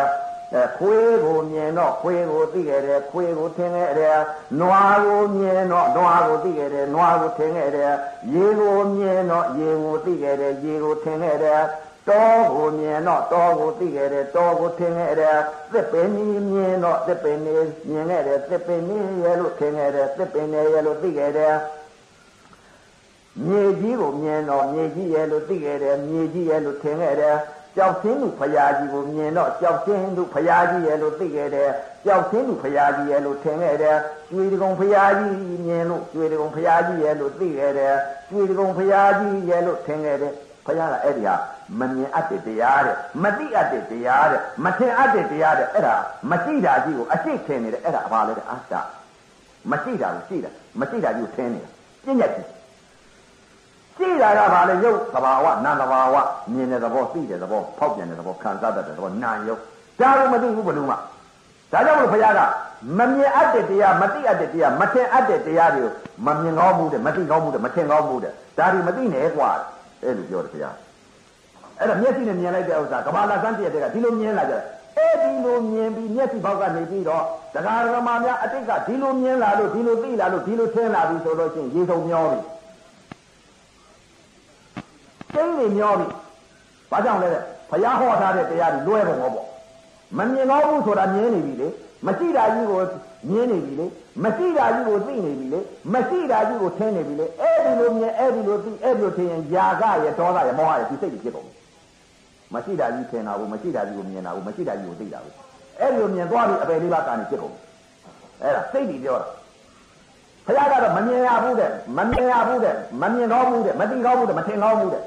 [0.54, 4.18] အဲခွေးကိုမြင်တော့ခွေးကိုသိခဲ့တယ်ခွေးကိုထင်ခဲ့တယ်
[4.60, 7.94] နွားကိုမြင်တော့နွားကိုသိခဲ့တယ်နွားကိုထင်ခဲ့တယ်
[8.34, 11.62] ရေကိုမြင်တော့ရေကိုသိခဲ့တယ်ရေကိုထင်ခဲ့တယ်
[12.10, 15.38] တောကိုမြင်တော့တောကိုသိခဲ့တယ်တောကိုထင်ခဲ့တယ်
[15.72, 21.56] သစ်ပင်ကြီးမြင်တော့သစ်ပင်ကြီးမြင်ခဲ့တယ်သစ်ပင်ကြီးရဲ့လို့ထင်ခဲ့တယ်သစ်ပင်ကြီးရဲ့လို့သိခဲ့တယ်
[23.48, 27.38] မြေကြီးကိုမြင်တော့မြေကြီးရဲ့လို့သိခဲ့တယ်မြေကြီးရဲ့လို့ထင်ခဲ့တယ်
[27.76, 31.70] ကြောက်ဆင်းသူဖရာကြီးကိုမြင်တော့ကြောက်ဆင်းသူဖရာကြီးရဲ့လို့သိခဲ့တယ်
[32.06, 33.98] ကြောက်ဆင်းသူဖရာကြီးရဲ့လို့ထင်ခဲ့တယ်
[34.30, 37.96] ကျွေတကုံဖရာကြီးမြင်လို့ကျွေတကုံဖရာကြီးရဲ့လို့သိခဲ့တယ်
[38.30, 40.34] ကျွေတကုံဖရာကြီးရဲ့လို့ထင်ခဲ့တယ်
[40.66, 41.36] ဖရာကအဲ့ဒီဟာ
[41.80, 45.96] မမြင်အပ်တဲ့တရားတဲ့မသိအပ်တဲ့တရားတဲ့မထင်အပ်တဲ့တရားတဲ့အဲ့ဒါ
[46.30, 48.74] မရှိတာကြီးကိုအရှိထင်နေတယ်အဲ့ဒါဘာလဲတဲ့အတ္တ
[49.72, 50.50] မရှိတာကိုရှိတာ
[50.80, 51.70] မရှိတာကြီးကိုထင်နေတာ
[52.04, 52.48] ပြည့်ညက်ကြီး
[53.98, 56.16] ရှိတာကဘာလဲရုပ်သဘာဝနာမ်သဘာဝ
[56.54, 59.62] မြင်တဲ့သဘောသိတဲ့သဘောဖောက်ပြန်တဲ့သဘောခံစားတတ်တဲ့သဘောနာမ်ရုပ်
[60.00, 61.00] ဒါကိုမသိဘူးဘယ်လိုမှဒါ
[61.72, 62.42] ကြောင့်မလို့ဘုရားက
[62.98, 65.92] မမြင်အပ်တဲ့တရားမသိအပ်တဲ့တရားမထင်အပ်တဲ့တရားတွေကို
[66.26, 69.50] မမြင်ကောင်းမှုတဲ့မသိကောင်းမှုတဲ့မထင်ကောင်းမှုတဲ့ဒါတွေမသိနဲ့ကွာ
[70.04, 70.76] အဲ့လိုပြောတယ်ဘုရား
[71.80, 74.64] အဲ့တော့မျက်စိနဲ့မြင်လိုက်တဲ့ဥစ္စာကဘာလာစမ်းတည့်တဲ့ကဒီလိုမြင်လာကြတယ်
[74.98, 77.24] အဲ့ဒီလိုမြင်ပြီးမျက်စိဘောက်ကနေပြီးတော့
[77.54, 82.40] တရားဓမ္မများအတိတ်ကဒီလိုမြင်လာလို့ဒီလိုသိလာလို့ဒီလိုထင်လာပြီဆိုလို့ရှိရင်ရေစုံမျောပြီ
[85.34, 86.08] စိတ်တွေမျောပြီ
[86.92, 87.30] ဘာကြောင့်လဲ
[87.70, 89.48] ဘုရားဟောထားတဲ့တရားတွေလွဲပုံဟောပေါ့
[90.18, 91.68] မမြင်တော့ဘူးဆိုတာမြင်နေပြီလေ
[92.06, 92.82] မရှိတာကြီးကို
[93.30, 93.86] မြင်နေပြီလေ
[94.24, 95.60] မရှိတာကြီးကိုသိနေပြီလေ
[95.94, 101.49] မရှိတာကြီးကိုထင်နေပြီလေအဲ့ဒီလိုမြင်အဲ့ဒီလိုသိအဲ့ဒီလိုထင်ရင်ຢာကရဒေါသရမောဟရဒီစိတ်တွေဖြစ်ကုန်
[102.54, 105.34] မရှိတာကြီးထင်တာဘူးမရှိတာကြီးကိုမြင်တာဘူးမရှိတာကြီးကိုသိတာဘူး
[105.80, 107.56] အဲ့ဒီလိုမြင်သွားပြီအပယ်လေးပါးကနေဖြစ်ကုန်
[108.42, 109.28] အဲ့ဒါစိတ်တွေပြောတာ
[110.46, 115.04] ဘုရားကတော့မမြင်ရဘူးတဲ့မမြင်ရဘူးတဲ့မမြင်ကောင်းဘူးတဲ့မသိကောင်းဘူးတဲ့မထင်ကောင်းဘူးတဲ့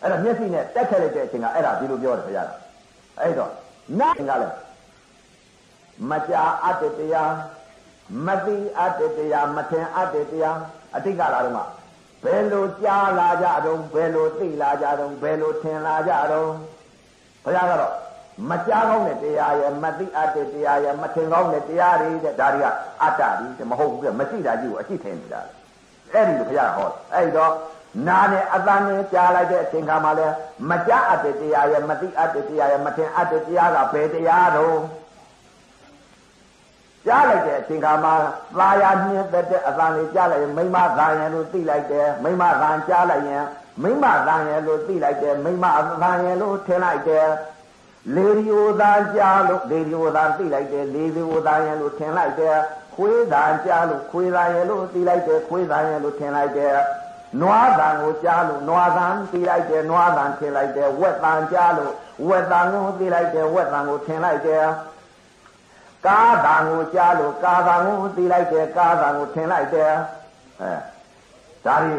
[0.00, 2.50] အဲ့ဒါမျက်စိနဲ့တက်ခဲ့လိုက်တဲ့အချိန်ကအဲ့ဒါဒီလိုပြောတယ်ဘုရားက
[3.20, 3.50] အဲ့တော့
[4.00, 4.54] နားကလည်း
[6.10, 7.32] မကြာအတ္တတရား
[8.26, 10.58] မသိအတ္တတရားမထင်အတ္တတရား
[10.96, 11.62] အတိတ်ကလာတော့မှ
[12.24, 16.50] ဘယ်လိုကြားလာကြတော့ဘယ်လိုသိလာကြတော့ဘယ်လိုထင်လာကြတော့
[17.44, 17.94] ဘုရားကတော့
[18.50, 22.68] မကြားကောင်းတဲ့တရားရဲ့မသိအပ်တဲ့တရားရဲ့မထင်ကောင်းတဲ့တရားတွေတဲ့ဒါတွေက
[23.02, 25.40] အတ္တတွေမဟုတ်ဘူးကမရှိတာကြီးကိုအရှိထင်နေတာ
[26.12, 27.52] အဲ့ဒီလိုဘုရားဟောအဲ့တော့
[28.06, 30.26] နာနဲ့အတန်နဲ့ကြားလိုက်တဲ့အချိန်ခါမှာလဲ
[30.70, 34.76] မကြားအပ်တဲ့တရားရဲ့မသိအပ်တဲ့တရားရဲ့မထင်အပ်တဲ့တရားကဘယ်တရားတော့
[37.06, 38.14] ကြားလိုက်တဲ့အချိန်ခါမှာ
[38.58, 43.44] သာယာနှင်းသက်တဲ့အတန်လေးကြားလိုက်ရင်မိမသာရင်လို့သိလိုက်တယ်မိမသာကြားလိုက်ရင်
[43.82, 45.64] မိမသာရင်လို့သိလိုက်တယ်မိမ
[46.02, 47.28] သာရင်လို့ထင်လိုက်တယ်
[48.14, 52.56] လေဒီယိုသာကြားလို့လေဒီယိုသာသိလိုက်တယ်လေဒီယိုသာရင်လို့ထင်လိုက်တယ်
[52.94, 56.72] ခွေးသာကြားလို့ခွေးသာရင်လို့သိလိုက်တယ်ခွေးသာရင်လို့ထင်လိုက်တယ်
[57.40, 61.92] နွားတန်ကိုကြားလို့နွားတန်သိလိုက်တယ်နွားတန်ထင်လိုက်တယ်ဝက်တန်ကြားလို့
[62.28, 64.64] ဝက်တန်ကိုသိလိုက်တယ်ဝက်တန်ကိုထင်လိုက်တယ်
[66.06, 69.90] ကားတန်ကိုကြားလို့ကားတန်ကိုသိလိုက်တယ်ကားတန်ကိုထင်လိုက်တယ်
[70.60, 70.70] အဲ
[71.66, 71.92] ဒါဒီ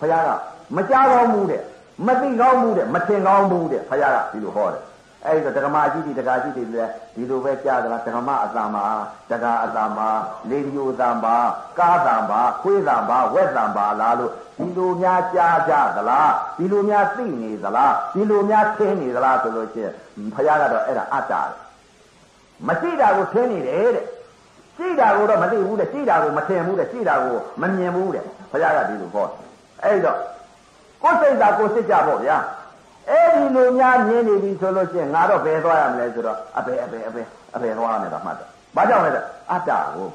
[0.00, 0.30] ဘုရားက
[0.76, 1.62] မကြားကောင်းမှုတဲ့
[2.06, 4.82] မသိကောင်းမှုတဲ့မထင်ကောင်းမှုတဲ့ဘုရားကဒီလိုဟောတယ်
[5.24, 8.84] အဲ့ဒါဓမ္မကြီးဒီဓမ္မကြီးတွေလည်းဒီလိုပဲကြားသလားဓမ္မအတ္တမှာ
[9.30, 10.08] ဓမ္မအတ္တမှာ
[10.50, 11.36] လေဒီယိုတံပါ
[11.78, 19.92] ကားတံပါခွေးတံပါဝက်တံပါလားလို့ဒီလိုများကြားကြသလားဒီလိုများသိနေသလားဒီလိုများထင်နေသလားဆိုလို့ရှိရင်
[20.34, 21.65] ဘုရားကတော့အဲ့ဒါအတ္တတယ်
[22.68, 24.04] မရှိတာကိုထင်နေတယ်တဲ့
[24.76, 29.26] ရှိတာကိုတော့မသိဘူးတဲ့ရှိတာကိုမထင်ဘူးတဲ့ရှိတာကိုမမြင်ဘူးတဲ့ဘုရားကဒီလိုဟော
[29.84, 30.18] အဲ့တော့
[31.02, 32.36] ကိုယ်စိတ်သာကိုယ်စစ်ကြပေါ့ဗျာ
[33.10, 39.10] အဲ့ဒီလိုများမြင်နေပြီဆိုလို့ရှိရင်ငါတော့ဘယ်သွားရမလဲဆိုတော့အဘယ်အဘယ်အဘယ်အဘယ်သွားရမယ်တော့မှတ်တယ်။ဘာကြောင့်လဲ
[39.50, 40.08] အတ္တကို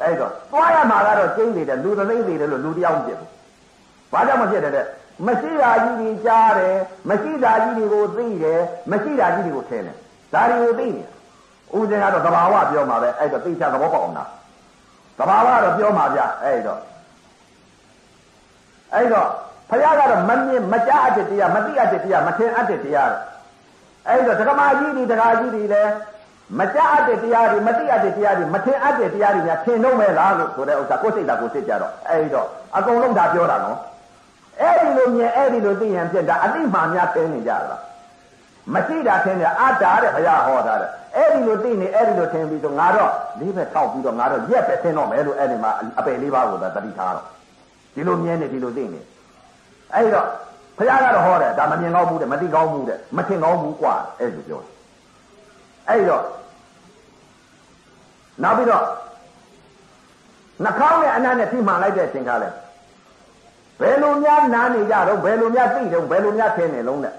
[0.00, 3.30] အဲ့တော့သွားရမှာကတော့ကျင်းနေတယ်လူသသိမ့်နေတယ်လို့လူတယောက်မဖြစ်ဘူး။
[4.12, 4.86] ဘာကြောင့်မဖြစ်တယ်တဲ့
[5.26, 6.76] မရှိတာကြီးကြီးကြားတယ်
[7.08, 8.60] မရှိတာကြီးတွေကိုသိတယ်
[8.90, 9.96] မရှိတာကြီးတွေကိုထင်တယ်
[10.32, 11.02] ဒါတွေကိုသိနေ
[11.76, 14.28] ဥစဉ်ကတော့သဘာဝပြောမှာပဲအဲ့တော့သိချသဘောပေါက်အောင်လား
[15.18, 16.80] သဘာဝကတော့ပြောမှာဗျအဲ့တော့
[18.94, 19.28] အဲ့တော့
[19.70, 23.12] ဘုရားကတော့မမြင်မကြားအပ်တဲ့တရားမသိအပ်တဲ့တရားမထင်အပ်တဲ့တရား
[24.08, 25.92] အဲ့တော့ဒကမာကြီးတွေဒကာကြီးတွေလည်း
[26.58, 33.78] မကြားအပ်တဲ့တရားတွေမသိအပ်တဲ့တရားတွေမထင်အပ်တဲ့တရားတွေများထင်တော့မဲ့လားလို့ဆိုတဲ့ဥစ္စာကိုယ်စိတ်ဓာတ်ကိုစိတ်ကြတော့အဲ့တော့အကုန်လုံးဒါပြောတာနော်
[34.60, 37.76] အဲ့ဒီလိုမြင်အဲ့ဒီလိုသိရင်ဖြစ်တာအတိမှများသိနေကြတာ
[38.73, 47.25] မရှိတာထင်တယ်အတ္တတဲ့ဘုရားဟောတာတဲ့အဲ့ဒီလိုသိနေအဲ့ဒီလိုထင်ပြီးဆိုငါတော့လေးပဲတောက်ပြီးတော့ငါတော့ရက်ပဲထင်တော့မယ်လို့အဲ့ဒီမှာအပယ်လေးပါးကိုသာတတိထားတော့
[47.95, 49.01] ဒီလိုမြင်နေဒီလိုသိနေ
[49.93, 50.27] အဲ့တော့
[50.77, 54.71] ဘုရားကတော့ဟောတယ်ဒါမမြင်ကောင်းဘူးတဲ့မသိကောင်းဘူးတဲ့မထင်ကောင်းဘူးกว่าအဲ့လိုပြောတယ်
[55.89, 56.23] အဲ့တော့
[58.43, 58.83] နောက်ပြီးတော့
[60.63, 62.55] နှာခေါင်းနဲ့အနံ့နဲ့ထိမှန်လိုက်တဲ့အချိန်ကလည်း
[63.79, 67.13] ဘယ်လိုများနားနေကြတော့ဘယ်လိုများသိတော့ဘယ်လိုများထင်နေလုံးတဲ့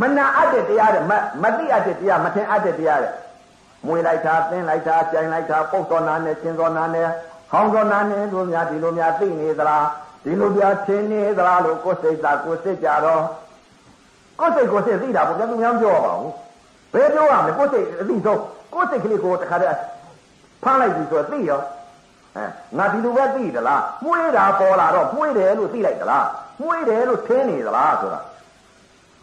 [0.00, 1.04] မနာအပ်တဲ့တရားတဲ့
[1.42, 3.12] မသိအပ်တဲ့တရားမထင်အပ်တဲ့တရားတဲ့
[3.86, 7.08] မွေလိုက်တာသင်းလိုက်တာကြိုင်လိုက်တာပုတ်တော်နာနဲ့ချင်းတော်နာနဲ့
[7.50, 9.86] ဟောင်းတော်နာနဲ့တို့များဒီလိုများသိနေသလား
[10.24, 13.22] ဒီလိုပြထင်းနေသလားလို့ကိုယ်စိတ်သာကိုယ်စိတ်ကြတော့
[14.40, 16.32] ကိုယ်စိတ်ကိုယ်စိတ်သိတာပေါ့ဗျာသူများပြောပါဘူး
[16.94, 18.40] ဘယ်ပြောရမလဲကိုယ်စိတ်အသိဆုံး
[18.74, 19.78] ကိုယ်စိတ်ကလေးကိုတခါတည်း
[20.62, 21.60] ဖမ်းလိုက်ပြီဆိုတော့သိရော
[22.36, 22.44] အဲ
[22.78, 26.26] ငါဒီလိုပဲသိသလားမှုေးတာပေါ်လာတော့မှုေးတယ်လို့သိလိုက်သလား
[26.60, 28.20] မှုေးတယ်လို့ထင်းနေသလားဆိုတာ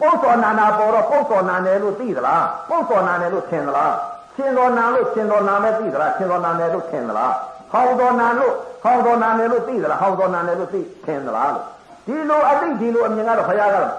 [0.02, 3.94] ပုတ်တော်နာနာပေါ်တော့ပုတ်တော်နာတယ်လို့သိသလားပုတ်တော်နာတယ်လို့ထင်သလား
[4.36, 7.34] ရှင်တော်နာလို့ရှင်တော်နာမဲ့သိသလားရှင်တော်နာတယ်လို့ထင်သလား
[7.72, 8.54] ဟောင်းတော်နာလို့
[8.84, 11.66] ဟောင်းတော်နာတယ်လို့သိသလားဟောင်းတော်နာတယ်လို့သိထင်သလားလို့
[12.08, 13.90] ဒီလိုအသိဒီလိုအမြင်ကတော့ဘုရားကတော့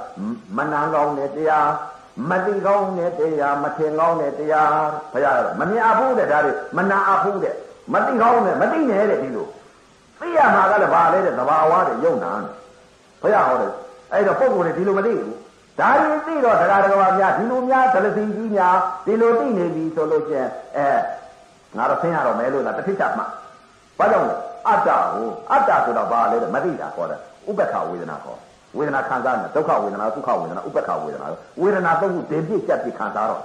[0.57, 1.69] မနန်းကောင်းတဲ့တရား
[2.31, 4.71] မသိကောင်းတဲ့တရားမထင်ကောင်းတဲ့တရား
[5.13, 7.55] ဘုရားကတော့မမြင်အပ်ဘူးတဲ့ဒါတွေမနာအပ်ဘူးတဲ့
[7.93, 9.47] မသိကောင်းတဲ့မသိနေတဲ့ဒီလို
[10.21, 12.33] သိရမှာကလည်းဘာလဲတဲ့သဘာဝတဲ့ယုံနာ
[13.23, 13.73] ဘုရားဟောတယ်
[14.13, 15.42] အဲ့တော့ပုံကိုယ်တွေဒီလိုမသိဘူး
[15.81, 18.77] ဒါရင်သိတော့တရားတော်များဒီလိုများဒလစီကြီးများ
[19.07, 20.89] ဒီလိုသိနေပြီဆိုလို့ချင်းအဲ
[21.77, 23.23] ငါတော့ဆင်းရတော့မယ်လို့လားတစ်ထိချမှ
[23.99, 24.37] ဘာကြောင့်လဲ
[24.69, 27.21] အတ္တကိုအတ္တဆိုတော့ဘာလဲတဲ့မသိတာခေါ်တယ်
[27.51, 28.39] ဥပ္ပခဝေဒနာခေါ်
[28.77, 31.27] ဝေဒနာခံစားနေဒုက္ခဝေဒနာဒုက္ခဝေဒနာဥပ္ပခဝေဒနာ
[31.61, 33.43] ဝေဒနာသုံးခုဒေပြည့်ချက်ပြီးခံစားတော့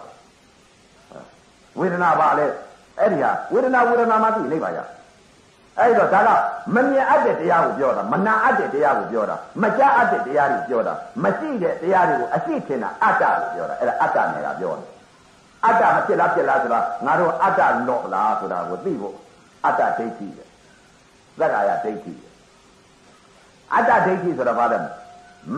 [1.80, 2.46] ဝေဒနာပါလေ
[3.00, 4.78] အဲ့ဒီဟာဝေဒနာဝေဒနာမှသိနေပါရ
[5.80, 6.30] အဲ့တော့ဒါက
[6.76, 10.94] မမြင်အပ်တဲ့တရားကိုပြောတာမနာအပ်တဲ့တရားကိုပြောတာမကြားအပ်တဲ့တရားကိုပြောတာ
[11.24, 14.90] မရှိတဲ့တရားတွေကိုအရှိထင်တာအတ္တကိုပြောတာအဲ့ဒါအတ္တနဲ့ကပြောတယ်
[15.66, 19.16] အတ္တမဖြစ်လားဖြစ်လားဆိုတာငါတို့အတ္တလော့လားဆိုတာကိုသိဖို့
[19.66, 20.44] အတ္တဒိဋ္ဌိပဲ
[21.40, 22.14] သက္ကာယဒိဋ္ဌိ
[23.74, 24.78] အတ္တဒိဋ္ဌိဆိုတာဘာလဲ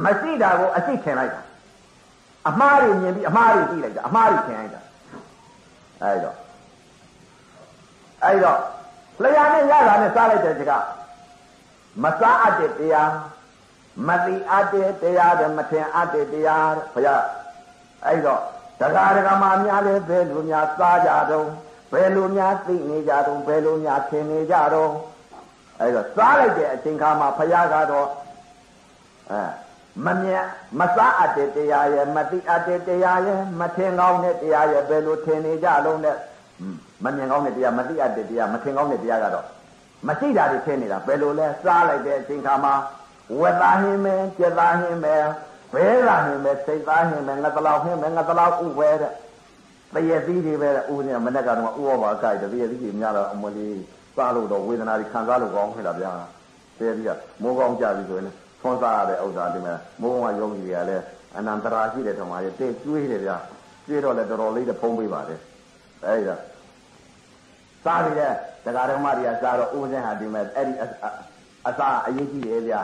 [0.04, 1.41] မရှိတာကိုအရှိထင်လိုက်တာ
[2.50, 4.82] အမှားတွေမြင်ပြီးအမှားတွေသိလိုက်တာအမှားတွေထင်လိုက်တာ
[6.02, 6.36] အဲ့တော့
[8.24, 8.60] အဲ့တော့
[9.24, 10.72] လျာနဲ့ရတာနဲ့စားလိုက်တဲ့က
[12.04, 13.12] မစားအပ်တဲ့တရား
[14.08, 17.24] မသိအပ်တဲ့တရားတဲ့မထင်အပ်တဲ့တရားဘုရား
[18.06, 18.41] အဲ့တော့
[18.80, 21.48] တရားဒဂမများလည်းဘယ်လိုများစားကြတော့
[21.91, 24.91] ဘယ်လိုများသိနေကြတော့ဘယ်လိုများထင်နေကြတော့
[25.80, 28.08] အဲ့တော့စားလိုက်တဲ့အချိန်ခါမှာဘုရားကတော့
[29.32, 29.41] အဲ
[30.06, 30.46] မမြတ်
[30.80, 36.18] မစားအပ်တဲ့တရားရဲ့မသိအပ်တဲ့တရားရဲ့မထင်ကောင်းတဲ့တရားရဲ့ဘယ်လိုထင်နေကြလုံးတဲ့
[37.04, 39.46] မမြင်ကောင်းတဲ့တရားမသိအပ်တဲ့တရားမထင်ကောင်းတဲ့တရားကတော့
[40.08, 42.74] မရှိတာတွေထင်နေတာဘယ်လိုလဲစားလိုက်တဲ့အချိန်ခါမှာ
[43.40, 45.24] ဝက်သားဟင်းမယ်ကြက်သားဟင်းမယ်
[45.74, 49.12] ဘဲလာဟင်းမယ်စိတ်သားဟင်းမယ်ငါတလောက်ဟင်းမယ်ငါတလောက်ဥပဲတဲ့
[49.94, 53.68] တရသီးတွေပဲဥနေမနေ့ကတော့ဥဝါပါကြိုက်တယ်တရသီးတွေများတော့အမလီ
[54.16, 56.12] စားလို့တော့ဝေဒနာတွေခံစားလို့ကောင်းခဲ့တာဗျာ
[56.80, 57.10] တရသီးက
[57.42, 58.26] မိုးကောင်းကြပြီဆိုရင်
[58.62, 61.04] ဆွမ်းစားရတဲ့ဥစ္စာဒီမှာမိုးကောင်းကယောဂီတွေကလည်း
[61.38, 63.38] အနန္တရာရှိတဲ့ထုံမှာတဲ့ကျွေးတယ်ဗျာ
[63.86, 65.40] ကျွေးတော့လည်းတော်တော်လေးတဖုံးပေးပါတယ်
[66.06, 66.40] အဲဒီတော့
[67.85, 68.31] စားရတဲ့
[68.65, 70.73] တရားဓမ္မတွေကစားတော့ဥပဇင်းဟာဒီမဲ့အဲ့ဒီ
[71.68, 72.81] အစာအရေးကြီးတယ်ဗျာ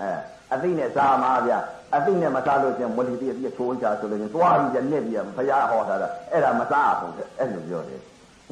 [0.00, 0.10] အဲ
[0.52, 1.58] အသိနဲ့စားမှာဗျာ
[1.94, 5.94] အသိနဲ့မစားလို့ချင်းမလီတိအပြည့်ချိုးကြဆိုလို့ချင်းသွားပြီးညက်ပြီးဘုရားဟောတာ
[6.32, 8.00] အဲ့ဒါမစားဘူးအဲ့လိုပြောတယ်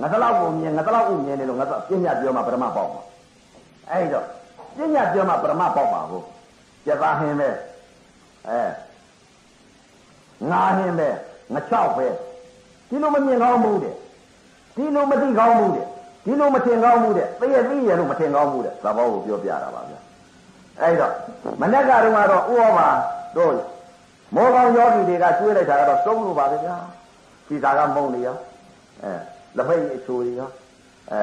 [0.01, 3.03] ငါတလောက်ကိုမြင်ငါတလောက်ကိုမြင်နေလို့ငါပညာပြောမှပရမပေါက်မှာ
[3.91, 4.25] အဲ့တော့
[4.77, 6.25] ပညာပြောမှပရမပေါက်ပါဘူး
[6.87, 7.49] ကြက်သားဟင်းပဲ
[8.49, 8.61] အဲ
[10.51, 11.09] ငါဟင်းပဲ
[11.53, 12.07] ငါချောက်ပဲ
[12.89, 13.95] ဒီလိုမမြင်ကောင်းဘူးတဲ့
[14.77, 15.87] ဒီလိုမသိကောင်းဘူးတဲ့
[16.25, 20.01] ဒီလိုမထင်ကောင်းဘူးတဲ့သိရသိရလို့မထင်ကောင်းဘူးတဲ့သဘောကိုပြောပြတာပါဗျာ
[20.81, 21.13] အဲ့တော့
[21.61, 22.23] မနက်ကတော့ဥဩဘာ
[23.37, 23.53] တို့
[24.35, 26.77] မောကောင်ယောဂီတွေကကျွေးလိုက်တာကတော့သုံးလို့ပါပဲဗျာ
[27.49, 28.37] ဒီသာကမုံနေရော
[29.03, 29.13] အဲ
[29.57, 30.51] လက်ဖိတ်အချိုတွေရော
[31.11, 31.23] အဲ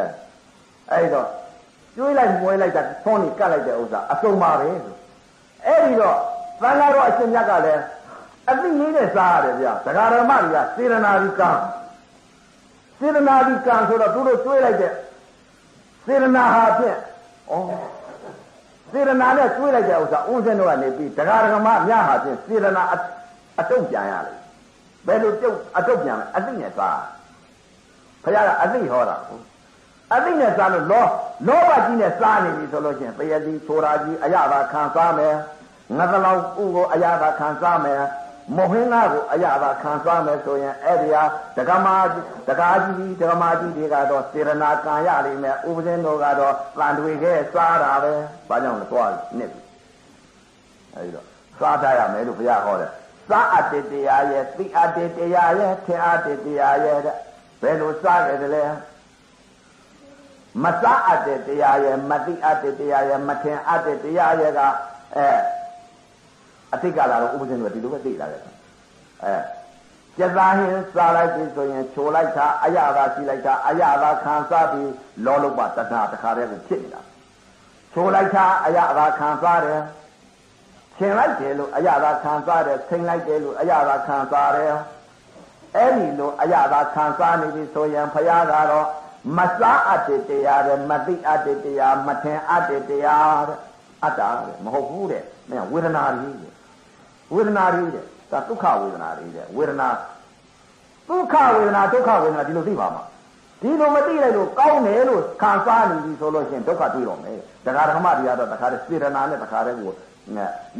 [0.91, 1.27] အဲ့တော့
[1.95, 4.95] ကျွေးလိုက်မွေးလိုက်တာဖုံးနေကတ်လိုက်တဲ့ဥစ္စာအစုံပါပဲဆို
[5.65, 6.17] အဲ့ဒီတော့
[6.61, 7.83] သံဃာတော်အရှင်မြတ်ကလည်း
[8.49, 11.49] အသိလေးနဲ့စားရတယ်ဗျာဒကာရမတွေကစေရနာဒီကံ
[12.99, 14.93] စေရနာဒီကံဆိုတော့သူတို့ကျွေးလိုက်တဲ့
[16.05, 16.97] စေရနာဟာဖြင့်
[17.51, 17.53] ဩ
[18.91, 22.83] စေရနာနဲ့ကျွေးလိုက်တဲ့ဥစ္စာဦးဇင်းတို့ကနေပြီးဒကာဒကမများဟာဖြင့်စေရနာ
[23.59, 24.33] အတုတ်ပြန်ရလေ
[25.07, 26.99] ဘယ်လိုပြုတ်အတုတ်ပြန်လဲအသိနဲ့စား
[28.23, 29.43] ဘုရားကအသိဟောတာဟုတ်
[30.13, 31.05] အသိနဲ့စားလို့လော
[31.47, 35.35] လောဘကြီးနဲ့စားနေပြီဆိုလို့ချင်းတရတိဆိုတာကြီးအရသာခံစားမယ်
[35.97, 38.01] ငါသလောက်ဥကိုအရသာခံစားမယ်
[38.55, 41.23] မဟင်းသားကိုအရသာခံစားမယ်ဆိုရင်အဲ့ဒီဟာ
[41.57, 41.95] ဒကမာ
[42.47, 48.13] ဒကာကြီးဒကမာကြီးတွေကတော့စေရနာကံရလိမ့်မယ်ဥပဇင်းတို့ကတော့တန်တွေခဲစားတာပဲ
[48.49, 49.61] ဘာကြောင့်လဲသွားနစ်ပြီ
[50.93, 51.25] အဲ့ဒီတော့
[51.59, 52.91] စားတတ်ရမယ်လို့ဘုရားဟောတယ်
[53.29, 57.15] စားအတ္တတရားရဲ့သိအတ္တတရားရဲ့ထင်အတ္တတရားရဲ့တဲ့
[57.61, 58.63] ဘယ်လိုစားကြတယ်လဲ
[60.63, 64.59] မစားအပ်တဲ့တရားရဲ့မသိအပ်တဲ့တရားရဲ့မထင်အပ်တဲ့တရားရဲ့က
[65.15, 65.27] အဲ
[66.73, 68.41] အတိတ်ကလာတော့ဥပဇင်းကဒီလိုပဲသိလာတယ်
[69.23, 69.35] အဲ
[70.17, 74.91] ကျက်သားဟင်းစားလိုက်ပြီဆိုရင်ချိုလိုက်တာအရသာရှိလိုက်တာအရသာခံစားပြီး
[75.25, 77.01] လောလုပတဏှာတခါတည်းကိုဖြစ်နေတာ
[77.93, 79.81] ချိုလိုက်တာအရသာခံစားတယ်
[80.97, 84.73] ရှင်လိုက်တယ်လို့အရသာခံစားတယ်ဆင်လိုက်တယ်လို့အရသာခံစားတယ်
[85.75, 88.87] အဲ့ဒီလိုအရသာခံစားနေပြီဆိုရင်ဖရာကတော့
[89.37, 93.59] မစားအပ်တဲ့တရားတဲ့မသိအပ်တဲ့တရားမထင်အပ်တဲ့တရားတဲ့
[94.03, 96.53] အတ္တတဲ့မဟုတ်ဘူးတဲ့မင်းဝေဒနာကြီးတဲ့
[97.33, 99.87] ဝေဒနာတွေတဲ့ဒါဒုက္ခဝေဒနာတွေတဲ့ဝေဒနာ
[101.09, 103.03] ဒုက္ခဝေဒနာဒုက္ခဝေဒနာဒီလိုသိပါမှာ
[103.61, 109.91] ဒီလိုမသိလိုက်လို့ကောင်းတယ်လို့ခံစားနေပြီဆိုလို့ရှိရင်ဒုက္ခတွေ့တော့မယ်တရားဓမ္မတွေကတော့တခါတည်းစေရနာနဲ့တခါတည်းကို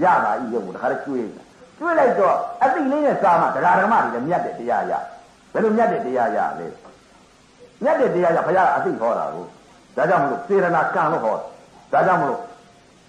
[0.04, 1.46] ရတာဤရုပ်ကိုတခါတည်းကျွေးတယ်
[1.78, 4.94] ကျွေးလိုက်တော့အသိလေးနဲ့စားမှတရားဓမ္မတွေလည်းမြတ်တဲ့တရားရ
[5.54, 6.68] ဘယ်လိုမြတ်တဲ့တရားရလဲ
[7.84, 9.46] မြတ်တဲ့တရားရဘုရားကအသိဟောတာကို
[9.98, 11.36] ဒါကြောင့်မလို့စေရနာကံလို့ဟော
[11.94, 12.40] ဒါကြောင့်မလို့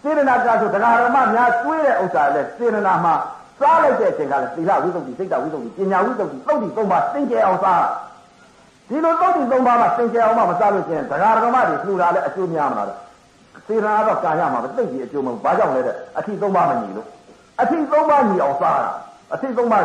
[0.03, 3.15] စေရနာကဆိုတရားဓမ္မများတွေးတဲ့ဥစ္စာလဲစေရနာမှာ
[3.61, 7.85] စားလိုက်တဲ့အချိန်ကလည်းသီလဝိသုဒ္ဓိစိတ်တဝိသုဒ္ဓိပညာဝိသုဒ္ဓိသုတ်တိသုံးပါသင်ကြအောင်စား
[8.89, 12.89] ဒီလိုသုတ်တိသုံးပါမှာသင်ကြအောင်မှမစားလို့ချင်းတရားဓမ္မတွေလှူတာလဲအကျိုးများမလား
[13.67, 17.07] စေရနာတော့ကာရမှာပဲသိပြီအကျိုးမဟုတ်ဘာကြောင့်လဲတဲ့အထီသုံးပါမညီလို့
[17.61, 18.93] အထီသုံးပါညီအောင်စားတာ
[19.35, 19.79] အထီသုံးပါ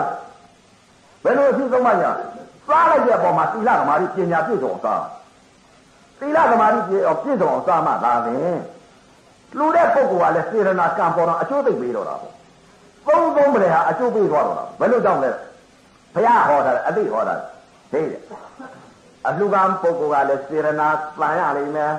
[1.24, 2.10] ဘယ်လိုအထီသုံးပါညာ
[2.68, 5.04] စားလိုက်တဲ့အပေါ်မှာသီလဓမ္မတွေပညာပြည့်စုံအောင်စား
[6.20, 8.36] သီလဓမ္မတွေပြည့်အောင်ပြည့်စုံအောင်စားမှသာပဲ
[9.57, 12.34] လူတဲ့ပုဂ္ဂိုလ်ကလည်းစေရနာကံပေါ်တော့အကျိုးသိပေးတော့တာပေါ့
[13.07, 15.30] သုံးသုံးမလဲဟာအကျိုးပေးသွားတော့တာဘယ်လိုကြောင့်လဲ
[16.13, 17.35] ဘုရားဟောတာအသိဟောတာ
[17.91, 18.22] ဟေးတယ်
[19.27, 20.88] အလှကံပုဂ္ဂိုလ်ကလည်းစေရနာ
[21.19, 21.93] ပန်ရလိမ့်မယ်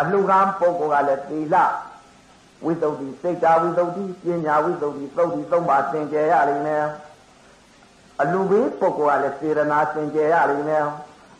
[0.00, 1.56] အလှကံပုဂ္ဂိုလ်ကလည်းသီလ
[2.64, 6.84] ဝိသုဒ္ဓိစိတ်တာဝိသုဒ္ဓိပညာဝိသုဒ္ဓိသုဒ္ဓိသုံးပါသင်ကြရလိမ့်မယ်
[8.20, 10.84] အလှဘေးပုဂ္ဂိုလ်ကလည်းစေရနာသင်ကြရလိမ့်မယ်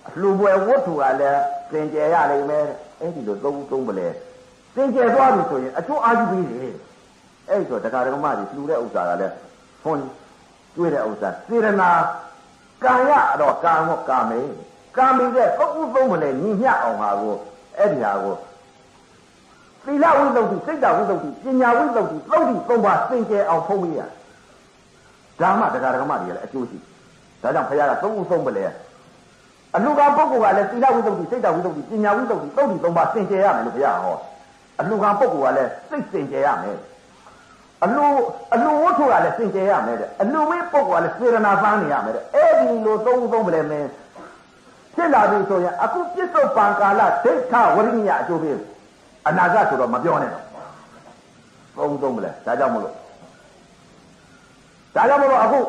[0.09, 2.67] အလှပွဲဝတ္ထုကလည်းသင်ကြရလိမ့်မယ်
[3.01, 4.09] အဲ့ဒီလိုသုံးသုံးပလဲ
[4.75, 6.73] သင်ကြသွားပြီဆိုရင်အကျိုးအာရုံပြီးတယ်
[7.49, 9.35] အဲ့ဆိုတရားဓမ္မတွေလှူတဲ့ဥစ္စာကလည်း
[9.83, 10.07] ဟွန်း
[10.75, 11.91] ကျွေးတဲ့ဥစ္စာစေရနာ
[12.85, 14.41] ကံရတော့ကံဟောကာမေ
[14.97, 17.35] ကံပြီးတဲ့ပုဥသုံးမလဲညီမျှအောင်ဟာကို
[17.79, 18.35] အဲ့ဒီဟာကို
[19.85, 24.01] သီလဝိသုဒ္ဓိစိတ်တဝိသုဒ္ဓိပညာဝိသုဒ္ဓိသုဒ္ဓိသုံးပါသင်ကျဲအောင်ဖုံးမိရ
[25.41, 26.79] ဓမ္မတရားဓမ္မတွေလည်းအကျိုးရှိ
[27.43, 28.65] ဒါကြောင့်ဘုရားကသုံးဥသုံးမလဲ
[29.75, 34.17] အလူကပုဂ္ဂိုလ်ကလည်းသီလဝိသုဒ္ဓိစိတ်တဝိသုဒ္ဓိပညာဝိသုဒ္ဓိသုဒ္ဓိသုံးပါသင်ကျဲရမယ်လို့ဘုရားဟော
[34.81, 36.79] အလူကပုဂ္ဂိုလ်ကလည်းစိတ်သင်ကျဲရမယ်
[37.85, 38.05] အလူ
[38.55, 43.89] အလူဝတ္ထုကလည်းသင်ကျဲရမယ်တဲ့အလူဝိပုဂ္ဂိုလ်ကလည်းစေရနာပန်းနေရမယ်တဲ့အဲ့ဒီလိုသုံးဥသုံးမလဲမင်း
[44.95, 48.57] ဖြစ်လာပြီဆိုရင်အခုပြစ္ဆုတ်ပံကာလဒိဋ္ဌဝရိညာအကျိုးပေး
[49.29, 50.45] အနာဂတ်ဆိုတော့မပြောနဲ့တော့
[51.77, 52.93] သုံးသုံးမလဲဒါကြောင့်မလို့
[54.95, 55.61] ဒါကြောင့်မလို့အခု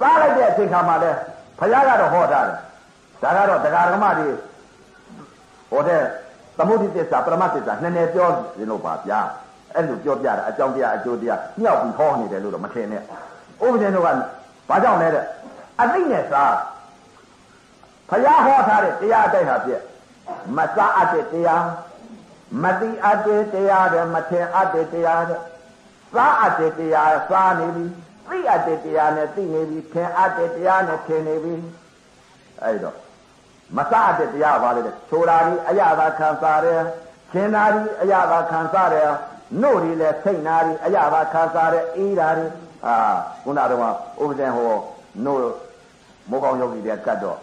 [0.00, 1.10] စားလိုက်တဲ့အချိန်ခါမှာလဲ
[1.58, 2.56] ဘုရားကတော့ဟောထားတယ်
[3.22, 4.28] ဒါကတော့တရားဓမ္မတွေ
[5.70, 6.02] ဟောတဲ့
[6.58, 8.28] သမုဒိသစ္စာပရမသစ္စာနည်းနည်းပြော
[8.58, 9.20] ရင်လို့ပါဗျာ
[9.74, 13.02] အဲ့လိုပြောပြတာအကြောင်းတရားအကျိုးတရားညှောက်ပြီးဟောနေတယ်လို့တော့မထင်နဲ့
[13.64, 14.08] ဥပဒေတို့က
[14.68, 15.24] ဘာကြောင့်လဲတဲ့
[15.80, 16.54] အသိနဲ့စား
[18.10, 19.82] ဘုရားဟောထားတဲ့တရားအတိုင်းဟာပြည့်
[20.56, 21.64] မစားအပ်တဲ့တရား
[22.62, 25.40] မတိအပ်တဲ့တရားတဲ့မထင်အပ်တဲ့တရားတဲ့
[26.14, 27.86] စားအပ်တဲ့တရားစားနေပြီ
[28.28, 31.54] သိအပ်တဲ့တရားနဲ့သိနေပြီထင်အပ်တဲ့တရားနဲ့ထင်နေပြီ
[32.62, 32.96] အဲ့တော့
[33.76, 36.80] မစားအပ်တဲ့တရားပါလေတဲ့ချိုတာဒီအရသာခံစားတယ်
[37.32, 39.08] ခင်တာဒီအရသာခံစားတယ်
[39.60, 42.46] နှုတ်ဒီလဲစိတ်နာဒီအရသာခံစားတယ်အေးတာဒီ
[42.86, 42.96] အာ
[43.44, 43.80] ခုနကတော့
[44.22, 44.72] ဥပဒေဟော
[45.24, 45.42] နှုတ်
[46.30, 47.38] မောကောင်းယောဂီတွေကကတ်တော့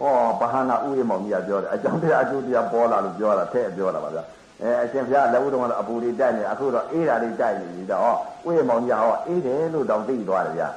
[0.00, 0.04] ဩ
[0.40, 4.24] ဘာဟနာဥယျမောင်ကြီးကပြောတယ်အကြောင်းတရားအကျိုးတရားပေါ်လာလို့ပြောတာတဲ့ပြောတာပါဗျာ
[4.62, 8.14] အဲအရှင်ဘုရားလက်ဦးတော်ကတော့အပူတွေတိုက်နေအခုတော့အေးတာလေးတိုက်နေပြီတော့
[8.46, 10.68] ဥယျမောင်ကြီးကဟောအေးတယ်လို့တောင်သိသွားတယ်ဗျာ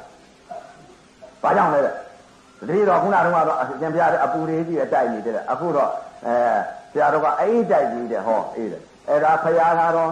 [1.44, 1.94] ဘာကြောင့်လဲတဲ့
[2.66, 5.92] ဒီတော့ခုနကတော့အရှင်ဘုရားကအပူတွေကြီးအတိုက်နေတယ်အခုတော့
[6.26, 6.36] အဲ
[6.92, 10.12] ဆရာတော်ကအေးတိုက်ကြီးတယ်ဟောအေးတယ်အဲ့ဒါဘုရားကတော့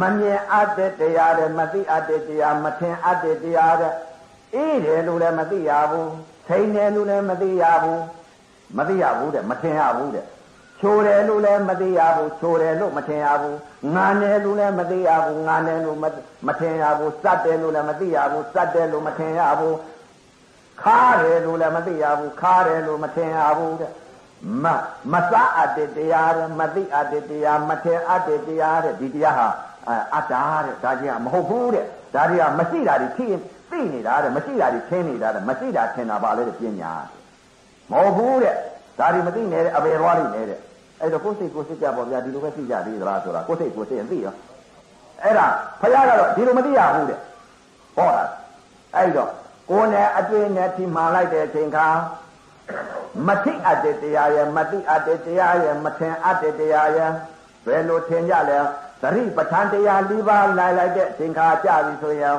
[0.00, 3.92] မမြင်အပ်တဲ့တရားတဲ့မသိအပ်တဲ့တရားမထင်အပ်တဲ့တရားတဲ့
[4.54, 6.10] အေးတယ်လို့လည်းမသိရဘူး
[6.48, 8.02] ထိန်တယ်လို့လည်းမသိရဘူး
[8.76, 10.26] မသိရဘူးတဲ့မထင်ရဘူးတဲ့
[10.80, 13.58] ချိုတယ်လို့လည်းမသိရဘူးချိုတယ်လို့မထင်ရဘူး
[13.94, 15.98] ငာတယ်လို့လည်းမသိရဘူးငာတယ်လို့
[16.46, 19.76] မထင်ရဘူးစက်တယ်လို့လည်းမသိရဘူးစက်တယ်လို့မထင်ရဘူး
[20.82, 23.92] ခါတယ်လို့လည်းမသိရဘူးခါတယ်လို့မထင်ရဘူးတဲ့
[24.62, 24.66] မ
[25.12, 29.48] မစားအပ်တဲ့တရားတဲ့မသိအပ်တဲ့တရားမထင်အပ်တဲ့တရားတဲ့ဒီတရားဟာ
[30.14, 31.84] အတ္တာတဲ့ဒါကြီးကမဟုတ်ဘူးတဲ့
[32.14, 33.38] ဒါကြီးကမရှိတာဒီဖြစ်
[33.70, 36.92] သိနေတာတဲ့မရှိတာဒီထင်နေတာတဲ့မရှိတာထင်တာပါလေတဲ့ပညာ
[37.90, 38.54] မဟုတ်ဘူးတဲ့
[38.98, 40.58] ဒါဒီမသိနဲ့တဲ့အပေသွားလိမ့်နဲ့တဲ့
[41.00, 44.34] အဲ့တော့ကိုယ်စိတ်ကိုယ်စိတ်ကြပေါ့ဗျာဒီလိုပဲသိကြသေးသလားဆိုတာကိုယ်စိတ်ကိုယ်စိတ်ရင်သိရော
[45.22, 45.46] အဲ့ဒါ
[45.80, 47.18] ဖခင်ကတော့ဒီလိုမသိရဘူးတဲ့
[47.96, 48.24] ဟောတာ
[48.96, 49.30] အဲ့တော့
[49.70, 51.88] ကိုယ်နဲ့အတွေ့နဲ့ထိမှန်လိုက်တဲ့အချိန်ခါ
[53.26, 57.10] မသိအပ်တဲ့တရားရဲ့မသိအပ်တဲ့တရားရဲ့မထင်အပ်တဲ့တရားရဲ့
[57.66, 58.58] ဘယ်လိုထင်ကြလဲ
[59.02, 62.38] သတိပဋ္ဌာန်တရား၄ပါးလိုက်လိုက်တဲ့အချိန်ခါကြပြီဆိုရင်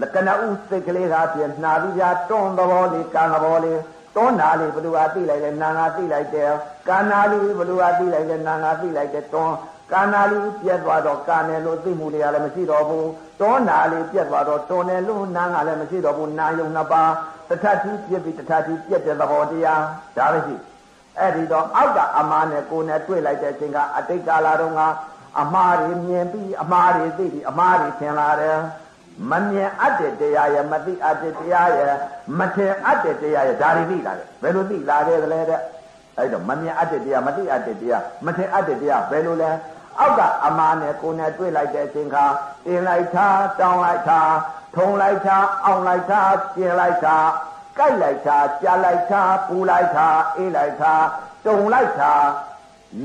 [0.00, 3.80] လက္ခဏာဥစိတ်ကလေးကပြင်နှာပြီးပြတွန်းသဘောလေးကံသဘောလေး
[4.16, 6.50] တွန်းနာလေးဘလူဟာသိလိုက်တယ်နာငါသိလိုက်တယ်
[6.88, 9.54] ကာနာလေးဘလူဟာသိလိုက်တယ်နာငါသိလိုက်တယ်တွန်း
[9.92, 13.08] ကာနာလေးပြက်သွားတော့ကာနယ်လို့သိမှုတွေကလည်းမရှိတော့ဘူး
[13.40, 17.10] တွန်းနာလေးပြက်သွားတော့တွန်းနယ်လို့နာငါလည်းမရှိတော့ဘူးနာယုံနှစ်ပါး
[17.48, 19.82] တထတိပြက်ပြီးတထတိပြက်တဲ့သဘောတရား
[20.16, 20.56] ဒါပဲရှိ
[21.18, 24.82] အဲ့ဒီတော့အောက်ကအမားနဲ့ကိုယ်နဲ့တွေ့လိုက်တဲ့အချိန်ကအတိတ်ကာလတုန်းက
[25.40, 28.58] အမားတွေမြင်ပြီးအမားတွေသိပြီးအမားတွေထင်လာတယ်
[29.30, 31.94] မမြင်အပ်တဲ့တရားရဲ့မသိအပ်တဲ့တရားရဲ့
[32.38, 35.60] မထင်အပ်တဲ့တရားရဲ့ဒါတွေသိလာတယ်ဘယ်လိုသိလာတယ်လဲတဲ့
[36.18, 39.50] အဲ့တော့မမြင်အပ်တဲ့တရားမသိအပ်တဲ့တရားမထင်အပ်တဲ့တရားဘယ်လိုလဲ
[39.98, 42.26] အောက်ကအမားနဲ့ကိုယ်နဲ့တွေ့လိုက်တဲ့အချိန်ခါ
[42.66, 43.28] တင်လိုက်တာ
[43.60, 44.20] တောင်းလိုက်တာ
[44.76, 46.20] ထုံလိုက်တာအောင်လိုက်တာ
[46.56, 47.18] ကျင်လိုက်တာ
[47.78, 50.94] ကြိုက်လိုက်တာကြားလိုက်တာပူလိုက်တာအေးလိုက်တာ
[51.46, 52.14] တုံလိုက်တာ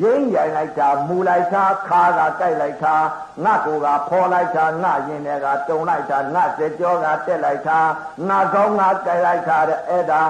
[0.01, 2.95] ရင်းရိုင်လိုက်တာမူလိုက်တာခါကကြိုက်လိုက်တာ
[3.43, 7.79] ငါကိုကဖော်လိုက်တာငါရင်တွေကတုံလိုက်တာငါစကြောကတက်လိုက်တာ
[8.27, 10.21] ငါကောင်းငါကြိုက်လိုက်တာတဲ့အဲ့ဒါ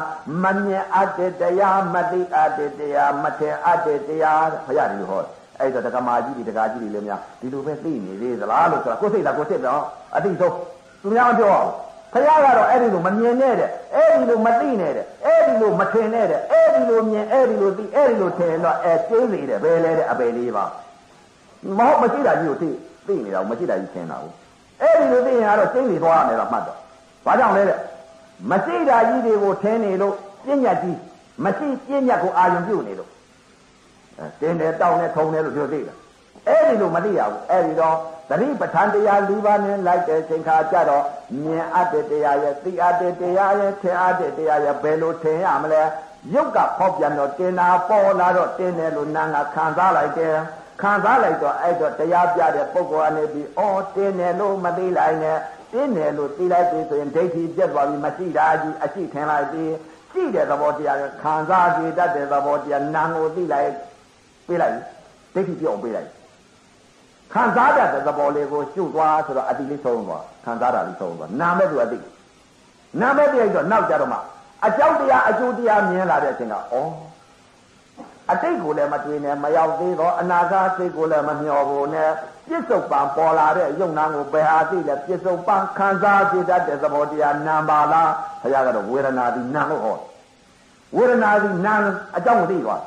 [0.44, 5.24] မမြင်အပ်တဲ့တရားမသိအပ်တဲ့တရားမထင်အပ်တဲ့တရားဘုရားဒီဟော
[5.60, 9.82] အဲ့တော့တက္ကမာကြီးတွေတက္ကကြီးတွေလည်းများဒီလိုပဲသိနေသေးသလားလို့ဆိုတာကိုယ်စိတ်သာကိုယ်စိတ်တော့
[10.16, 10.56] အတိဆုံး
[11.02, 11.70] သူများမပြောအောင်
[12.14, 20.66] ဖခင်ကတော့အဲ့ဒီလိုမမြင်နဲ့တဲ့အဲ့ဒီလိုမသိနဲ့တဲ့အဲ့ဒီလိုမထင်နဲ့တဲ့အဲ့ဒီလိုမြင်အဲ့ဒီလိုသိအဲ့ဒီလိုထင်တော့အဲကျင်းနေတယ်ဘယ်လဲတဲ့အပေလေးပါ
[21.78, 22.70] မဟုတ်မရှိတာကြီးကိုသိ
[23.08, 24.32] သိနေတာမရှိတာကြီးထင်တာကို
[24.82, 26.78] အဲ့ဒီလိုသိရင်ကတော့ကျင်းနေသွားရတယ်တော့မှတ်တော့
[27.26, 27.80] ဘာကြောင့်လဲတဲ့
[28.52, 30.14] မရှိတာကြီးတွေကိုထင်နေလို့
[30.46, 30.98] ပြဉ္ညာကြီး
[31.44, 33.17] မရှိပြဉ္ညာကိုအာရုံပြုနေလို့အဲ
[34.40, 35.96] တင်းတယ်တောင်းတယ်ထုံတယ်လို့ပြောသိတာ
[36.48, 37.96] အဲ့ဒီလိုမသိရဘူးအဲ့ဒီတော့
[38.30, 41.04] သတိပဋ္ဌာန်တရား၄ပါးနဲ့လိုက်တဲ့ချိန်ခါကျတော့
[41.44, 45.82] မြင်အပ်တဲ့တရားရဲ့သိအပ်တဲ့တရားရဲ့ထင်အပ်တဲ့တရားရဲ့ဘယ်လိုထင်ရမလဲ
[46.34, 50.36] ရုပ်ကဖောက်ပြန်တော့တင်တာပေါ်လာတော့တင်းတယ်လို့နာငါခံစားလိုက်တယ်
[50.82, 55.38] ခံစားလိုက်တော့အဲ့တော့တရားပြတဲ့ပုဂ္ဂိုလ်အနေပြီးအော်တင်းတယ်လို့မသိလိုက်နဲ့
[55.72, 59.64] တင်းတယ်လို့သိလိုက်ပြီဆိုရင်ဒိဋ္ဌိပြတ်သွားပြီမရှိတာကြီးအရှိထင်လိုက်ပြီ
[60.12, 63.72] ရှိတဲ့သဘောတရားကခံစားကြည့်တတ်တဲ့သဘောတရားနာကိုသိလိုက်
[64.48, 64.74] ပြေးလိုက်
[65.34, 66.10] ဒိဋ္ဌိပြောင်းပြေးလိုက်
[67.34, 72.00] ခံစားတတ်တဲ့သဘောလေးကိုရှုသွားဆိုတော့အတိလေးဆုံးသွားခံစားတာလေးဆုံးသွားနာမဲ့သူအတိ
[73.02, 74.20] နာမဲ့တရားတော့နောက်ကြတော့မှ
[74.66, 76.60] အကြောက်တရားအကျိုးတရားမြင်လာတဲ့အချိန်ကဩ
[78.32, 82.12] အတိတ်ကိုလည်းမတွေ့နဲ့မရောက်သေးတော့အနာဂတ်စိတ်ကိုလည်းမမျှော်ဘူးနဲ့
[82.48, 88.12] ပြစ္ဆုတ်ပံပေါ်လာတဲ့ယုံနာကိုဘယ်ဟာသိလဲပြစ္ဆုတ်ပံခံစားကြတတ်တဲ့သဘောတရားနာပါလား
[88.42, 89.98] ဘုရားကတော့ဝေဒနာဒီနာလို့ဟော
[90.96, 91.74] ဝေဒနာဒီနာ
[92.18, 92.82] အကြောင်းကိုသိသွား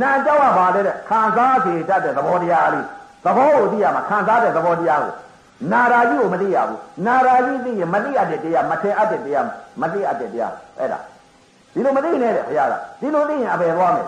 [0.00, 2.84] နာအကြောင်းကဘာလဲတဲ့ခံစားကြတတ်တဲ့သဘောတရားလေး
[3.24, 5.14] သဘောကိုသိရမှာခံစားတဲ့သဘောတရားကို
[5.72, 9.46] နာရာကြီးကိုမသိရဘူးနာရာကြီးသိရင်မသိရတဲ့တရားမထင်အပ်တဲ့တရား
[9.80, 10.98] မသိအပ်တဲ့တရားအဲ့ဒါ
[11.72, 14.06] ဒီလိုမသိနဲ့တဲ့ဘုရားကဒီလိုသိရင်အပယ်သွားမယ်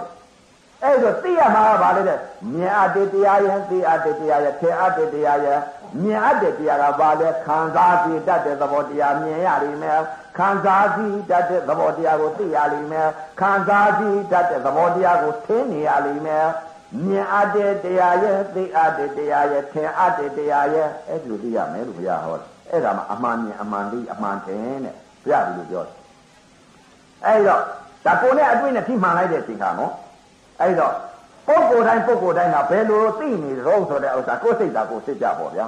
[0.85, 2.19] အဲ့တော့သိရမှာကဘာလဲတဲ့
[2.53, 5.59] မြင်အပ်တဲ့တရားရဲ့သိအပ်တဲ့တရားရဲ့ထင်အပ်တဲ့တရားရဲ့
[6.03, 10.01] မြင်အပ်တဲ့တရားကဘာလဲခံစားကြတတ်တဲ့သဘောတရားမြင်ရလိမ့်မယ်
[10.39, 11.01] ခံစားကြ
[11.31, 13.09] တတ်တဲ့သဘောတရားကိုသိရလိမ့်မယ်
[13.41, 16.47] ခံစားကြတတ်တဲ့သဘောတရားကိုထင်နေရလိမ့်မယ်
[17.07, 24.95] မြင်အပ်တဲ့တရားရဲ့သိအပ်တဲ့တရားရဲ့ထင်အပ်တဲ့တရားရဲ့အဲ့လိုသိရမယ်လို့ဘုရားဟောတယ်အဲ့ဒါမှအမှန်မြင်အမှန်သိအမှန်ထင်တဲ့
[25.25, 25.97] ဘုရားဒီလိုပြောတယ်
[27.27, 27.63] အဲ့တော့
[28.07, 29.93] ဒါကိုနဲ့အတွေ့နဲ့ထိမှန်လိုက်တဲ့အချိန်ခါနော်
[30.61, 30.95] အဲ့တော့
[31.47, 35.67] ပုဂ္ဂိုလ်တိုင်းပုဂ္ဂိုလ်တိုင်းကဘယ်လိုသိနေတော့ဆိုတဲ့ဥစ္စာကိုယ်စိတ်သာကိုယ်စိတ်ကြပေါ့ဗျာ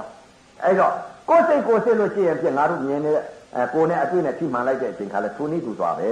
[0.63, 0.93] အဲ့တော့
[1.29, 3.25] ကိုယ်စိတ်ကိုယ်စိတ်လို့ရှိရင်ပြင်ငါတို့မြင်နေတဲ့
[3.55, 6.09] အဲကိုယ်နဲ့အတွေ့နဲ့ထိမှန်လိုက်တဲ့အချိန်ခါလဲသူနည်းသူသွားပဲ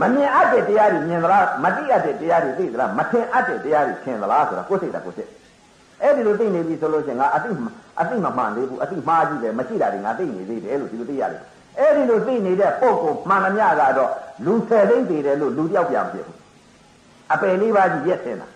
[0.00, 5.30] မမြင်အပ်တဲ့တရားတွေမြင်သလားမသိအပ်တဲ့တရားတွေသိသလားမထင်အပ်တဲ့တရားတွေထင်သလားဆိုတာကိုယ်စိတ်တာကိုယ်စိတ်
[6.02, 7.50] အဲ့ဒီလိုသိနေပြီဆိုလို့ရှိရင်ငါအတိ
[8.00, 11.42] အတိမမှန်သေးဘူးအတိမှားကြည့်တယ်မရှိတာတွေငါသိနေသေးတယ်လို့ဒီလိုသိရတယ်
[11.78, 14.10] အဲ့ဒီလိုသိနေတဲ့ပုံကိုမှန်သမျှကတော့
[14.44, 16.38] လူဆယ်သိမ့်သေးတယ်လို့လူတယောက်ပြန်ဖြစ်ဘူး
[17.32, 18.48] အပယ်လေးပါးကြီးရက်တင်တာ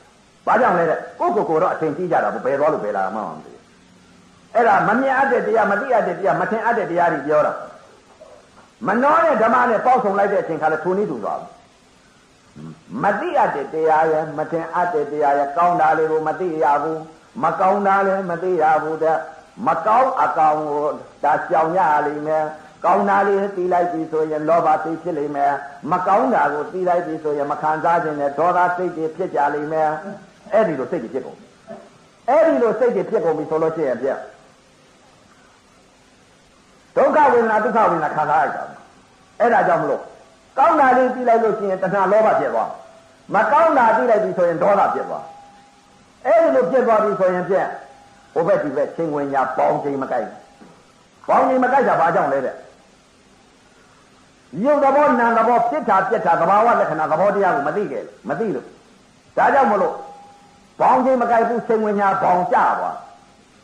[0.46, 3.55] ဘာကြောင့်လဲတဲ့ကိုကိုကိုတော့အထင်ကြီးကြတာဘယ်သွားလို့ဘယ်လာမှမသိဘူး
[4.56, 7.52] အဲ့ဒါမမြင်အပ်တဲ့တရားမသိအပ်တဲ့တရားမထင်အပ်တဲ့တရားတွေပြောတာ
[8.86, 11.50] မနှောတဲ့ဓမ္မနဲ့ပေါက်ဆုံးလိုက်တဲ့အချိန်ခါလဲထိုနည်းတူသွားဘူး
[13.02, 17.00] မသိအပ်တဲ့တရားရဲ့မထင်အပ်တဲ့တရားရဲ့ကောင်းတာလေးကိုမသိရဘူး
[17.42, 19.18] မကောင်းတာလည်းမသိရဘူးတဲ့
[19.66, 20.84] မကောင်းအကောင်ကို
[21.24, 22.44] ဒါကြောင်ရလိမ့်မယ်
[22.84, 25.52] ကောင်းတာလေးသိလိုက်ပြီဆိုရင်လောဘစိတ်ဖြစ်လိမ့်မယ်
[25.92, 29.90] မကောင်းတာကိုသိလိုက်ပြီဆိုရင်မခံစားခြင်းနဲ့ဒေါသစိတ်တွေဖြစ်ကြလိမ့်မယ်
[30.52, 31.38] အဲ့ဒီလိုစိတ်တွေဖြစ်ကုန်
[32.28, 34.08] အဲ့ဒီလိုစိတ်တွေဖြစ်ကုန်ပြီဆိုလို့ရှိရင်ပြ
[36.96, 38.68] ဒုက္ခဝေဒနာဒုက္ခဝေဒနာခံစားရကြတယ်
[39.40, 40.02] အဲ့ဒါကြောင့်မလို့
[40.58, 42.70] ကောင်းတာလေးသိလိုက်လို့ရှိရင်တဏှာလောဘဖြစ်သွား
[43.34, 45.24] မကောင်းတာသိလိုက်ပြီဆိုရင်ဒေါသဖြစ်သွား
[46.26, 47.66] အဲ့ဒီလိုဖြစ်သွားပြီဆိုရင်ပြက်
[48.32, 50.28] ဟိုဘက်ဒီဘက်ချင်းဝင်ညာပေါင်းချိန်မကိုက်
[51.28, 52.54] ပေါင်းချိန်မကိုက်တာဘာကြောင့်လဲတဲ့
[54.64, 58.66] ရုပ်သဘောနာမ်သဘောဖြစ်တာပြက်တာသဘာဝလက္ခဏာသဘောတရားကိုမသိခဲ့မသိလို့
[59.36, 59.94] ဒါကြောင့်မလို့
[60.80, 62.96] ပေါင်းချိန်မကိုက်ဘူးချိန်ဝင်ညာပေါင်းကြသွား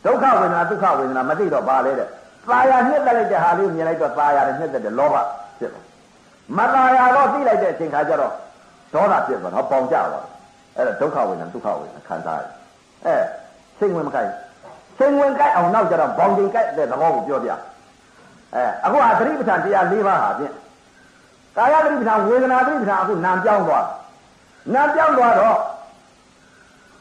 [0.05, 2.09] ဒုက္ခဝေဒနာဒုက္ခဝေဒนาမသိတော့ဘာလဲတဲ့
[2.49, 5.15] သာယာနှစ်သက်လိုက်တဲ့ဟာလေးကိုမြင်လိုက်တော့သာယာနဲ့နှစ်သက်တဲ့လောဘ
[5.59, 5.85] ဖြစ်သွား
[6.57, 8.33] မသာယာတော့သိလိုက်တဲ့အချိန်ခါကျတော့
[8.93, 10.25] ဒေါသဖြစ်သွားတော့ပေါင်ကြသွား
[10.77, 12.51] အဲ့ဒါဒုက္ခဝေဒနာဒုက္ခဝေဒနာခံစားရတယ်
[13.05, 13.15] အဲ
[13.79, 14.31] စိတ်ဝင်မကိုက်
[14.97, 20.53] စိတ်ဝင်ကိုက်အောင်နောက်ကြတော့ဘောင်တင်ကိုက်တဲ့သဘောကိုပြောပြအဲအခုဟာသတိပဋ္ဌာန်တရား၄ပါးဟာဖြင့်
[21.57, 23.85] ကာယသတိပဋ္ဌာန်ဝေဒနာသတိပဋ္ဌာန်အခုနာမ်ပြောင်းသွား
[24.73, 25.59] နာမ်ပြောင်းသွားတော့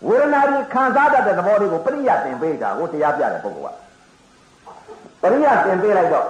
[0.09, 3.77] ဝေဒနာတွေခံစားတတ်တဲ့သဘောတွေကိုပရိယတ်တင်ပေးတာကိုတရားပြတဲ့ပုဂ္ဂိုလ်က
[5.23, 6.29] ပရိယတ်တင်ပေးလိုက်တော့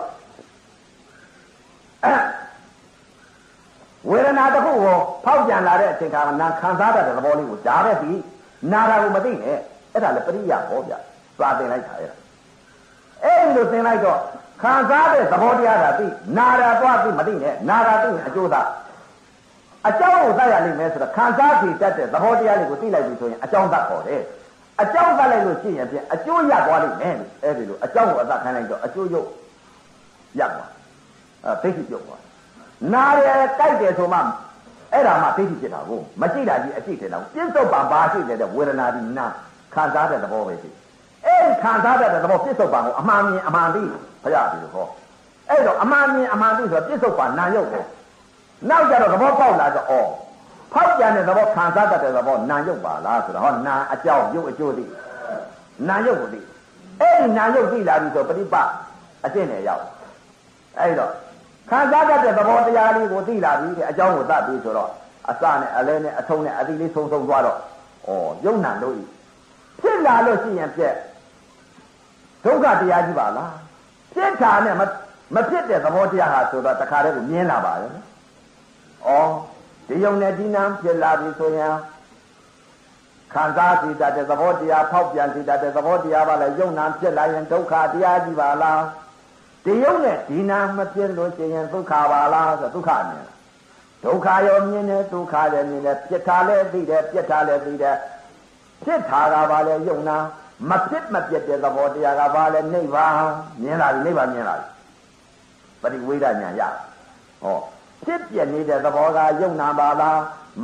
[4.10, 8.12] ဝေဒနာတစ်ခုကိုဖောက်ပြန်လာတဲ့အချိန်ခါမှာနာခံစားတတ်တဲ့သဘောလေးကိုကြားပဲပြီ
[8.72, 9.56] နာတာကိုမသိနဲ့
[9.92, 10.92] အဲ့ဒါလည်းပရိယဟောဗျ
[11.40, 12.16] သာတင်လိုက်တာအဲ့ဒါ
[13.24, 14.18] အဲ့လိုသင်လိုက်တော့
[14.62, 16.06] ခံစားတဲ့သဘောတရားသာသိ
[16.36, 18.62] နာတာသွားသိမသိနဲ့နာတာသိရင်အကျိုးသာ
[19.88, 24.22] အကြောင်းကိုသတ်ရလိမ့်မယ်ဆိုတော့ခံစားကြည့်တတ်တဲ့သဘောတရားလေးကိုသိလိုက်ပြီဆိုရင်အကြောင်းသတ်ခေါ်တယ်
[24.80, 29.28] အကြောင်းသတ်လိုက်လို့ရှိရင်ဖြင့်အကျိုးရသွားလိမ့်မယ်အဲ့ဒီလိုအကြောင်းကိုအသတ်ခိုင်းလိုက်တော့အကျိုးရုပ်
[30.38, 30.70] ရသွား
[31.44, 32.22] အဲသိရှိပြုတ်သွား
[32.92, 34.18] နားရဲကြိုက်တယ်ဆိုမှ
[34.92, 39.26] အဲ့ဒါမှသိရှိဖြစ်တာကိုမရှိတာကြီးအရှိတယ်တော့ပြစ္ဆုတ်ပါဘာရှိတယ်တဲ့ဝေဒနာဒီနာ
[39.74, 40.70] ခံစားတဲ့သဘောပဲရှိ
[41.26, 43.82] အဲ့ခံစားတဲ့သဘောပြစ္ဆုတ်ပါကိုအမှန်မြင်အမှန်သိ
[44.22, 44.86] ဘုရားဒီလိုဟော
[45.48, 47.84] အဲ့တော့အမှန်မြင်အမှန်သိဆိုတော့ပြစ္ဆုတ်ပါနာရုပ်ကို
[48.68, 50.21] နောက်ကြတော့သဘောပေါက်လာတော့ဩ
[50.72, 54.84] ဖောက်ပြန်တဲ့သဘောခံစားတတ်တဲ့သဘောနာရုပ်ပါလားဆိုတော့ဟောနာအကြောင်းရုပ်အကျိုးသိ
[55.88, 56.40] နာရုပ်ကိုသိ
[57.00, 58.68] အဲ့ဒီနာရုပ်သိလာပြီဆိုပရိပတ်
[59.24, 59.84] အကျင့်နဲ့ရောက်
[60.78, 61.12] အဲ့တော့
[61.70, 64.90] ခံစားတတ်တဲ့သဘောတရားလေးကိုသိလာပြီတဲ့အကြောင်းကိုသတ်ပြီးဆိုတော့
[65.30, 67.58] အစနဲ့အလဲနဲ့အထုံးနဲ့အတိလေးဆုံးဆုံးသွားတော့
[68.08, 68.10] ဩ
[68.44, 68.96] ယုံနာလို့
[69.80, 70.94] ဖြစ်လာလို့ရှိရင်ပြက်
[72.44, 73.54] ဒုက္ခတရားကြီးပါလား
[74.14, 74.76] ဖြစ်တာနဲ့
[75.34, 77.94] မဖြစ်တဲ့သဘောတရားဟာဆိုတော့တခါတည်းကိုမြင်လာပါရဲ့ဩ
[79.88, 81.74] ဒီယုံနဲ့ဒီနာဖြစ်လာပြီဆိုရင်
[83.32, 88.82] ခံစားစီတတ်တဲ့သဘောတရားဖောက်ပြန်စီတတ်တဲ့သဘောတရားပါလေယုံနာဖြစ်လာရင်ဒုက္ခတရားကြီးပါလား
[89.64, 93.26] ဒီယုံနဲ့ဒီနာမဖြစ်လို့ရှိရင်ဒုက္ခပါလားဆိုဒုက္ခမြင်
[94.04, 97.96] ဒုက္ခရောမြင်တယ်ဒုက္ခလည်းမြင်တယ်ပြစ်တာလည်းသိတယ်ပြစ်တာလည်းသိတယ်
[98.84, 100.16] ဖြစ်တာကပါလေယုံနာ
[100.70, 103.14] မဖြစ်မပြတ်တဲ့သဘောတရားကပါလေနိဗ္ဗာန်
[103.62, 104.68] မြင်လာပြီနိဗ္ဗာန်မြင်လာပြီ
[105.82, 106.62] ပရိဝေဒညာရ
[107.42, 107.58] ဟော
[108.04, 110.18] ဖြစ်ပြနေတဲ့သဘောကယုံနာပါလား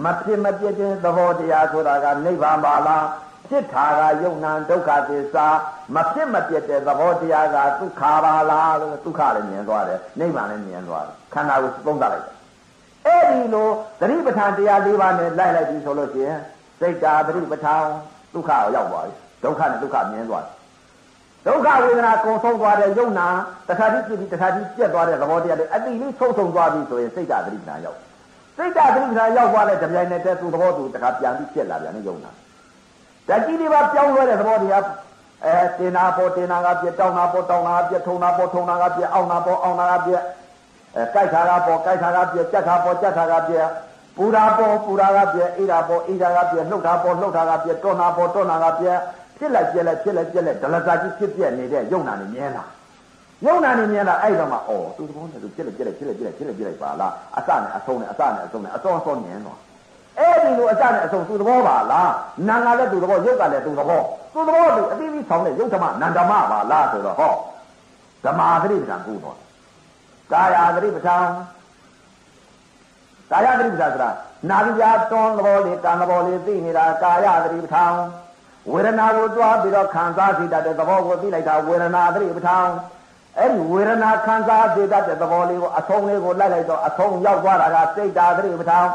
[0.04, 3.04] မဖြစ်မပြတ်တဲ့သဘောတရားဆိုတာကနိဗ္ဗာန်ပါလား
[3.48, 5.46] ဖြစ်တာကယုံနာဒုက္ခသစ္စာ
[5.94, 12.34] မဖြစ်မပြတ်တဲ့သဘောတရားကဒုက္ခပါလားလို့ဒုက္ခလည်းမြင်သွားတယ်နိဗ္ဗာန်လည်းမြင်သွားတယ်ခန္ဓာကိုသုံးသပ်လိုက်တယ်
[13.06, 13.68] အဲ့ဒီလို
[14.00, 16.40] သတိပဋ္ဌာန်တရား၄ပါးနဲ့လိုက်လိုက်ပြီဆိုလို့ရှိရင်
[16.80, 17.82] စိတ်တာသတိပဋ္ဌာန်
[18.34, 19.12] ဒုက္ခကိုရောက်သွားပြီ
[19.44, 20.57] ဒုက္ခနဲ့ဒုက္ခမြင်သွားတယ်
[21.46, 23.28] ဒုက္ခဝေဒနာကုံဆုံးသွားတဲ့ယုံနာ
[23.68, 27.98] တခါတည်းပြည့်ပြီးတခါတည်းပြက်သွားတဲ့သဘောတရားတွေအတိလေးဆုံးဆုံးသွားပြီဆိုရင်စိတ်ဓာတ်သတိပ္ပံရောက်
[28.56, 32.30] စိတ်ဓာတ်သတိပ္ပံရောက်သွားတဲ့ကြပြိုင်နဲ့တဲ့သူသဘောသူတခါပြန်ပြီးပြက်လာပြန်နေယုံနာ
[33.28, 34.84] ဓာတ်ကြီးတွေပါပြောင်းလဲတဲ့သဘောတရား
[35.44, 40.22] အဲတင်နာပေါ်တင်နာကပြက်တောင်းနာပေါ်တောင်းနာကပြက်ထုံနာပေါ်ထုံနာကပြက်အောင်းနာပေါ်အောင်းနာကပြက်
[40.96, 43.68] အဲကြိုက်တာကပေါ်ကြိုက်တာကပြက်ကြက်တာပေါ်ကြက်တာကပြက်
[44.16, 48.98] ပူရာပေါ်ပူရာကပြက်အိရာပေါ်အိရာကပြက်လှုပ်တာပေါ်လှုပ်တာကပြက်တောနာပေါ်တောနာကပြက်
[49.38, 52.64] ဖြစ်လိုက်ပြက်လိုက်ဖြစ်လိုက်ပြက်လိုက်ဒလစာကြီးဖြစ်ပြက်နေတဲ့ယုံနာနေမြင်တာ
[53.46, 54.60] ယုံနာနေမြင်တာအဲ့တော့မှဩ
[54.96, 59.58] သူသဘောနဲ့သူဖြစ်လိုက်ပြက်လိုက်ဖြစ်လိုက်ပြက်လိုက်ဖြစ်လိုက်ပြက်လိုက်ပါလားအစနဲ့အဆုံးနဲ့အစနဲ့အဆုံးနဲ့အစောအစောမြင်တော့
[60.18, 62.12] အဲ့ဒီလိုအစနဲ့အဆုံးသူသဘောပါလား
[62.48, 64.02] နာငါလည်းသူသဘောယုတ်ကလည်းသူသဘော
[64.34, 67.32] သူသဘောသူအတိအပြီးဆောင်တဲ့ယုတ်ဓမ္မနန္ဓမ္မပါလားဆိုတော့ဟော
[68.24, 69.36] ဓမ္မာသတိပဋ္ဌာန်ကူတော့
[70.32, 71.24] ကာယသတိပဋ္ဌာန်
[73.30, 74.10] ကာယသတိပဋ္ဌာန်ဆိုတာ
[74.48, 77.92] နာပြီးပြတွန်းသဘောလေးကံသဘောလေးသိနေတာကာယသတိပဋ္ဌာန်
[78.72, 82.66] ဝေဒနာကိုတွားပြီးတော့ခံစားသိတတ်တဲ့သဘောကိုသိလိုက်တာဝေဒနာသတိပဋ္ဌာန်
[83.38, 88.86] အဲ့ဒီဝေဒနာခံစားသိတတ်တဲ့သဘောလေးကိုအဆုံးလေးကိုလိုက်လိုက်တော့အဆုံးရောက်သွားတာကစိတ်ဓာတ်သတိပဋ္ဌာန်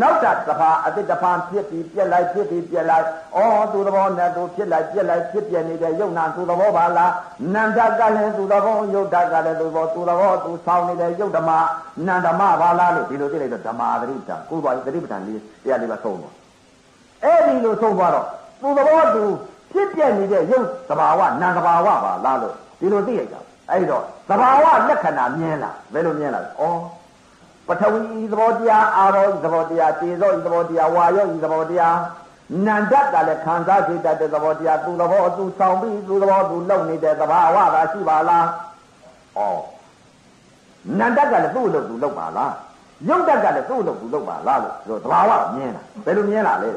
[0.00, 3.04] နောက်တာတစ်ဖာအတိတ်တစ်ဖာဖြစ်ပြီးပြက်လိုက်ဖြစ်ပြီးပြက်လိုက်
[3.36, 3.42] ဩ
[3.72, 7.12] သူသဘောနဲ့သူဖြစ်လိုက်ပြက်လိုက်ဖြစ်ပြနေတဲ့ယုံနာသူသဘောပါလား
[7.54, 11.50] နန္ဒကလည်းသူသဘောယုတ်တကလည်းသူသဘောသူသဘောသူဆောင်းနေတဲ့ယုတ်ဓမ္မ
[12.06, 16.34] နန္ဒမပါလားလို့ဒီလိုသိလိုက်တော့ဓမ္မာသတိပဋ္ဌာန်ကိုယ်ပေါ်သတိပဋ္ဌာန်လေးတရားလေးပါဆုံးသွား
[17.24, 18.26] အဲ့ဒီလိုဆုံးသွားတော့
[18.60, 19.24] သူသဘောသူ
[19.72, 23.36] ဖြစ်ပြနေတဲ့ရုပ်သဘာဝနာသဘာဝပါလားလို့ဒီလိုသိရကြ
[23.70, 26.62] အဲ့တော့သဘာဝလက္ခဏာမြင်လာဘယ်လိုမြင်လာလဲဩ
[27.68, 28.00] ပထဝီ
[28.32, 31.96] သဘောတရားအာရောသဘောတရားတေဇောသဘောတရားဝါယောသဘောတရား
[32.66, 38.46] နန္ဒတ်ကလည်းခံစားစိတ်တတ်တဲ့သဘောတရားသူသဘောသူဆောင်ပြီးသူသဘောသူလုံနေတဲ့သဘာဝသာရှိပါလား
[39.38, 39.40] ဩ
[40.98, 42.52] နန္ဒတ်ကလည်းသူ့လို့သူလုံပါလား
[43.08, 46.76] ယုတ်တတ်ကလည်းသူ့လို့သူလုံပါလားလို့ဆိုသဘာဝမြင်တာဘယ်လိုမြင်လာလဲဩ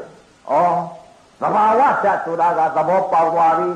[1.40, 3.70] သဘာဝဓာတ်ဆိုတာကသဘောပေါက်သွားပြီ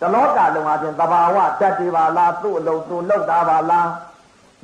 [0.00, 3.88] တလောကလုံးအပြင်သဘာဝဓာတ်တွေပါလားသူ့အလုံးသူ့လောက်တာပါလား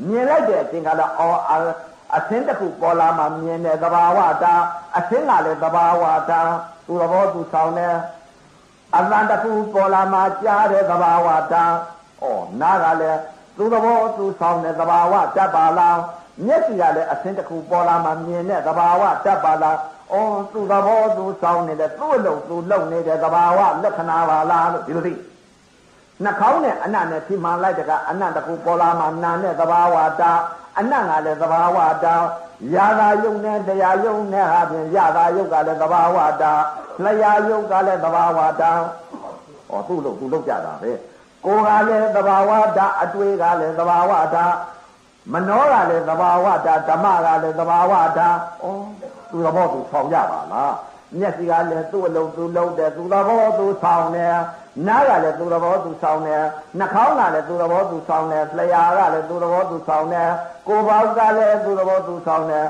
[0.09, 1.39] မြင်လိုက်တဲ့အချိန်ကတော့အော်
[2.17, 4.63] အသင်းတစ်ခုပေါ်လာမှမြင်တဲ့သဘာဝဓာတ်
[4.97, 6.51] အသင်းကလည်းသဘာဝဓာတ်
[6.87, 7.97] သူ့သဘောသူဆောင်တယ်
[8.97, 11.73] အသံတစ်ခုပေါ်လာမှကြားတဲ့သဘာဝဓာတ်
[12.23, 12.27] ဩ
[12.61, 13.21] နားကလည်း
[13.57, 15.99] သူ့သဘောသူဆောင်တဲ့သဘာဝဓာတ်ပါလား
[16.45, 19.77] မျက်စိကလည်းအသင်းတစ်ခုပေါ်လာမှမြင်တဲ့သဘာဝဓာတ်ပါလား
[20.13, 20.23] ဩ
[20.53, 25.15] သူ့သဘောသူဆောင်နေတဲ့သူ့အလုံးသူလုံနေတဲ့သဘာဝလက္ခဏာပါလားလို့ဒီလိုသိ
[26.25, 30.31] နှာခေါင်းနဲ့အနတ်နဲ့ထိမှန်လိုက်တကအနတ်တကူပေါ်လာမှနာနဲ့သဘာဝတာ
[30.79, 32.15] အနတ်ကလည်းသဘာဝတာ
[32.75, 36.53] ရာသာယုံနဲ့တရားယုံနဲ့ဟာဖြင့်ရာသာယုတ်ကလည်းသဘာဝတာ
[37.05, 38.71] လျာယုတ်ကလည်းသဘာဝတာ
[39.71, 40.93] ဩသူ့လို့သူလုပ်ကြတာပဲ
[41.45, 44.45] ကိုယ်ကလည်းသဘာဝတာအတွေ့ကလည်းသဘာဝတာ
[45.33, 48.29] မနောကလည်းသဘာဝတာဓမ္မကလည်းသဘာဝတာ
[48.63, 48.67] ဩ
[49.33, 50.75] သူသဘောသူဆောင်ကြပါလား
[51.19, 54.37] မျက်စိကလည်းသူ့အလုံးသူလုံးတယ်သူသဘောသူဆောင်တယ်
[54.87, 56.43] နားကလည်းသူသဘောသူဆောင်တယ်
[56.79, 60.31] နှာခေါင်းကလည်းသူသဘောသူဆောင်တယ်လျှာကလည်းသူသဘောသူဆောင်တယ်
[60.69, 62.67] ကိုယ်ပေါက်ကလည်းသူသဘောသူဆောင်တယ်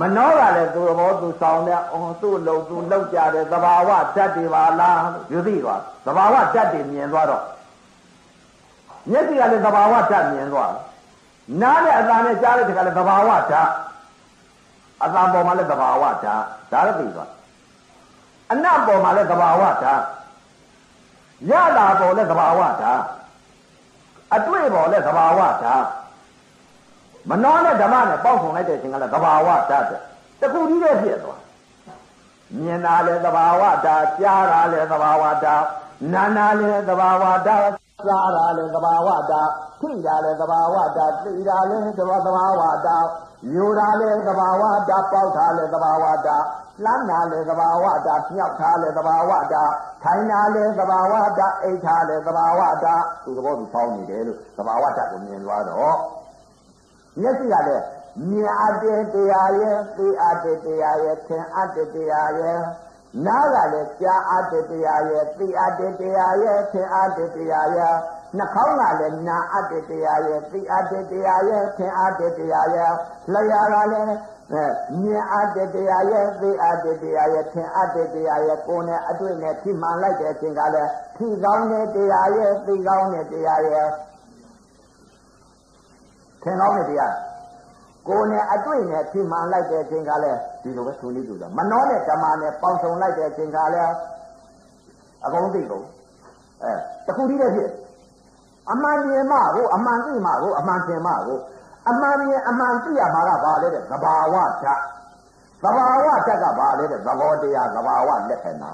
[0.00, 4.98] မနောကလည်းသူ့ဘောသူဆောင်တဲ့အော်သူ့လုံသူလောက်ကြတဲ့သဘာဝဓာတ်တွေပါလား
[5.32, 7.42] ယူသိသွားသဘာဝဓာတ်တွေမြင်သွားတော့
[9.10, 10.72] မျက်စိကလည်းသဘာဝဓာတ်မြင်သွား
[11.60, 13.68] နားနဲ့အသာနဲ့ကြားတဲ့တခါလည်းသဘာဝဓာတ်
[15.02, 17.30] အသာပေါ်မှာလည်းသဘာဝဓာတ်ဒါလည်းသိသွား
[18.52, 20.02] အနတ်ပေါ်မှာလည်းသဘာဝဓာတ်
[21.50, 23.02] ရတာပေါ်လည်းသဘာဝဓာတ်
[24.34, 25.84] အတွေ့ပေါ်လည်းသဘာဝဓာတ်
[27.30, 30.00] မနှောနဲ့ဓမ္မနဲ့ပေါက်ဆောင်လိုက်တဲ့အချိန်ကလည်းသဘာဝဓာတ်တဲ့
[30.40, 31.40] တခုကြီးပဲဖြစ်သွား
[32.58, 35.64] မြင်တာလည်းသဘာဝဓာတ်ကြားတာလည်းသဘာဝဓာတ်
[36.12, 39.50] နာနာလည်းသဘာဝဓာတ် စားတာလည်းသဘာဝဓာတ်
[39.80, 42.16] ထိတာလည်းသဘာဝဓာတ်သိတာလည်းသဘာ
[42.60, 43.06] ဝဓာတ်
[43.54, 46.44] ယူတာလည်းသဘာဝဓာတ်ပေါက်တာလည်းသဘာဝဓာတ်
[46.84, 49.72] လှမ်းတာလည်းသဘာဝဓာတ်မြောက်တာလည်းသဘာဝဓာတ်
[50.02, 55.96] ထိုင်တာလည်းသဘာဝဓာတ်အိတ်တာလည်းသဘာဝဓာတ်ဒီသဘောသူပေါင်းနေတယ်လို့သဘာဝဓာတ်ကိုမြင်သွားတော့
[57.20, 57.84] မျက်စိကလည်း
[58.30, 62.58] မြင်အပ်တဲ့တရားရဲ့သိအပ်တဲ့တရားရဲ့သင်အပ်တဲ့တရားရဲ့
[63.26, 67.94] နားကလည်းကြားအပ်တဲ့တရားရဲ့သိအပ်တဲ့တရားရဲ့သင်အပ်တဲ့တရားရဲ့
[68.36, 72.90] နှာခေါင်းကလည်းနာအပ်တဲ့တရားရဲ့သိအပ်တဲ့တရားရဲ့သင်အပ်တဲ့တရားရဲ့
[73.32, 74.16] လျှာကလည်း
[75.02, 83.86] မြင်အပ်တဲ့တရားရဲ့သိအပ်တဲ့တရားရဲ့သင်အပ်တဲ့တရားရဲ့ကိုယ်နဲ့အတွေ့နဲ့ထိမှန်လိုက်တဲ့အချိန်ကလည်းထိကောင်းတဲ့တရားရဲ့သိကောင်းတဲ့တရားရဲ့
[86.42, 87.12] သင်ကောင်းတဲ့တရား
[88.08, 93.94] ကိုယ်နဲ့အတွေ့နဲ့ထိမှန်လိုက်တဲ့အချိန်ကလည်းဒီလိုပဲသူလေးသူတာမနှောနဲ့ဓမ္မနဲ့ပေါင်းစုံလိုက်တဲ့အချိန်ကလည်း
[95.24, 95.86] အကုန်သိကုန်
[96.62, 96.72] အဲ
[97.06, 97.70] တခုတည်းတည်းဖြစ်
[98.70, 101.38] အမှန်မြင်မှကိုအမှန်သိမှကိုအမှန်သင်မှကို
[101.88, 104.80] အမှန်မြင်အမှန်သိရမှာကဘာလဲတဲ့သဘာဝဓာတ်
[105.62, 108.70] သဘာဝဓာတ်ကဘာလဲတဲ့သဘောတရားသဘာဝလက္ခဏာ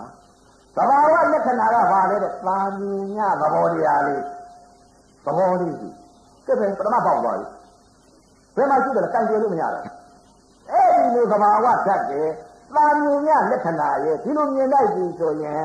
[0.77, 4.23] သဘာဝလက္ခဏာကဘာလဲတဲ့သာမြင်ညသဘောတရားလေး
[5.24, 5.89] သဘောလေးရှိ
[6.47, 7.47] ကဲပဲပထမပေါက်သွားပြီ
[8.56, 9.85] ဘယ်မှာရှိတယ်လဲတိုင်တယ်လို့မရဘူး
[10.70, 12.28] အဲ့ဒီလိုသဘာဝဓာတ်တဲ့
[12.74, 15.64] သာမြင်ညလက္ခဏာရဲ့ဒီလိုမြင်လိုက်ပြီဆိုရင်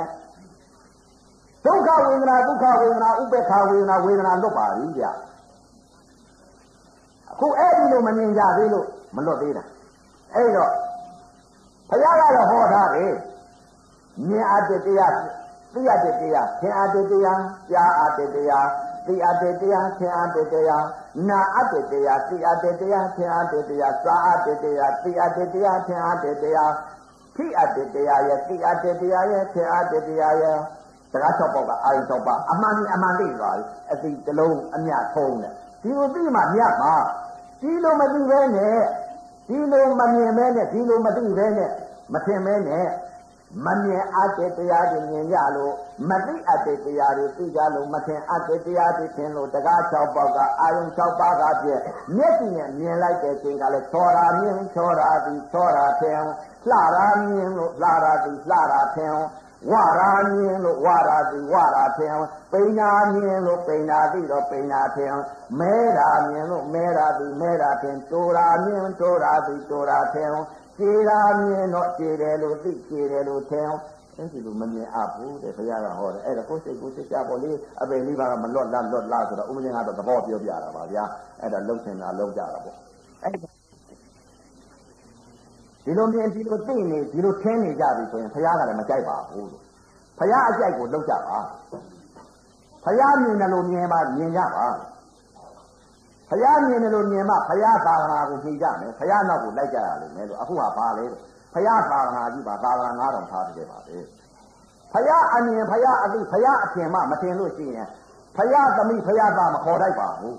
[1.65, 5.05] ဒုက္ခဝေဒနာဒုက္ခဝေဒနာဥပေက္ခဝေဒနာဝေဒနာလွတ်ပါပြီဗျ
[7.31, 9.63] အခုအဲ့ဒီလိုမမြင်ကြသေးလို့မလွတ်သေးတာ
[10.33, 10.71] အဲ့တော့
[11.89, 13.13] ဘုရားကတော့ဟောထားတယ်
[14.27, 15.13] မြင်အပ်တဲ့တရား
[15.73, 17.41] သိအပ်တဲ့တရားသင်အပ်တဲ့တရား
[17.71, 18.67] ကြားအပ်တဲ့တရား
[19.07, 20.86] သိအပ်တဲ့တရားသင်အပ်တဲ့တရား
[21.30, 26.73] နာအပ်တဲ့တရားသိအပ်တဲ့တရားသင်အပ်တဲ့တရားစားအပ်တဲ့တရားသိအပ်တဲ့တရားသင်အပ်တဲ့တရား
[27.36, 30.57] ဖိအပ်တဲ့တရားရဲ့သိအပ်တဲ့တရားရဲ့သင်အပ်တဲ့တရားရဲ့
[31.11, 35.53] စကား၆ပေါက်ကအာရုံ၆ပါအမှန်အမှန်သိသွားပြီအသိတလုံးအမြထုံးတယ်
[35.84, 36.95] ဒီလိုသိမှမြတ်မှာ
[37.61, 38.80] ဒီလိုမသိပဲနဲ့
[39.48, 41.69] ဒီလိုမမြင်ပဲနဲ့ဒီလိုမသိပဲနဲ့
[42.14, 42.86] မထင်ပဲနဲ့
[43.64, 45.73] မမြင်အပ်တဲ့တရားတွေမြင်ကြလို့
[46.10, 51.82] မသိအပ်တဲ့တရားတွေသိကြလို့မထင်အပ်တဲ့တရားတွေထင်လို့တကား၆ပေါက်ကအာယုံ၆ပါးကပြည့်
[52.15, 56.19] မျက်စိနဲ့မြင်လိုက်တဲ့ချိန်ကလည်းချောတာမြင်ချောတာပြီးချောတာထင်
[56.69, 59.15] လှတာမြင်လို့လှတာပြီးလှတာထင်
[59.72, 62.15] ဝရာမြင်လို့ဝရာသိဝရာထင်
[62.52, 65.14] ပိညာမြင်လို့ပိညာသိတော့ပိညာထင်
[65.60, 70.30] မဲတာမြင်လို့မဲတာသိမဲတာထင်တိုရာမြင်တိုရာသိတိုရာထင်
[70.77, 73.69] ခြေတာမြင်တော့ခြေတယ်လို့သိခြေတယ်လို့ထင်
[74.18, 81.03] အဲ့ဒီလိုမမြင်အပ်ဘူးတဲ့ဘုရားကဟောတယ်အဲ့ဒါကိုယ်စိတ်ကိုယ်စိတ်ကြပေါ့လေအပင်လေးပါကမလွတ်လားလွတ်လားဆိုတော့ဥပဒေကတော့သဘောပြောပြတာပါဗျာ
[81.41, 82.77] အဲ့ဒါလုံးချင်တာလုံးကြတာပေါ့
[83.23, 89.61] အဲ့ဒီလိုမြင်ဒီလိုသိနေဒီလိုထင်းနေကြပြီဆိုရင်ဘုရားကလည်းမကြိုက်ပါဘူးလို့
[90.19, 91.38] ဘုရားအကြိုက်ကိုလောက်ကြပါ
[92.85, 94.65] ဘုရားမြင်တယ်လို့မြင်ပါမြင်ကြပါ
[96.30, 101.06] ဘုရားမြင်တယ်လို့မြင်မှဘုရားသာသနာကိုဖြေကြမယ်ဘုရားနောက်ကိုလိုက်ကြရလိမ့်မယ်လို့အခုကဘာလဲ
[101.53, 103.97] ဘုရားသာသနာကြီးပါသာသနာ9000ထားကြပါလေ
[104.93, 107.88] ဘုရားအမြင်ဘုရားအသိဘုရားအထင်မှမထင်လို့ရှိရင်
[108.38, 110.38] ဘုရားသမီးဘုရားသားမခေါ်တတ်ပါဘူး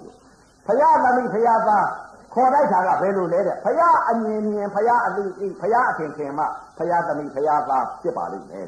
[0.66, 1.86] ဘုရားသမီးဘုရားသား
[2.34, 6.44] ခေါ်လိုက်တာကဘယ်လိုလဲတဲ့ဘုရားအမြင်မြင်ဘုရားအသိသိဘုရားအထင်ထင်မှ
[6.78, 8.66] ဘုရားသမီးဘုရားသားဖြစ်ပါလိမ့်မယ်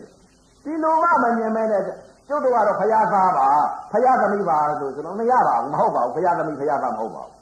[0.64, 1.82] ဒီလိုမှမမြင်မဲနဲ့
[2.28, 3.48] ကျုပ်တို့ကတော့ဘုရားသားပါ
[3.92, 7.32] ဘုရားသမီးပါလို့ကျွန်တော်မရပါဘူးမဟုတ်ပါဘူးဘုရားသမီးဘုရားသားမဟုတ်ပါဘူး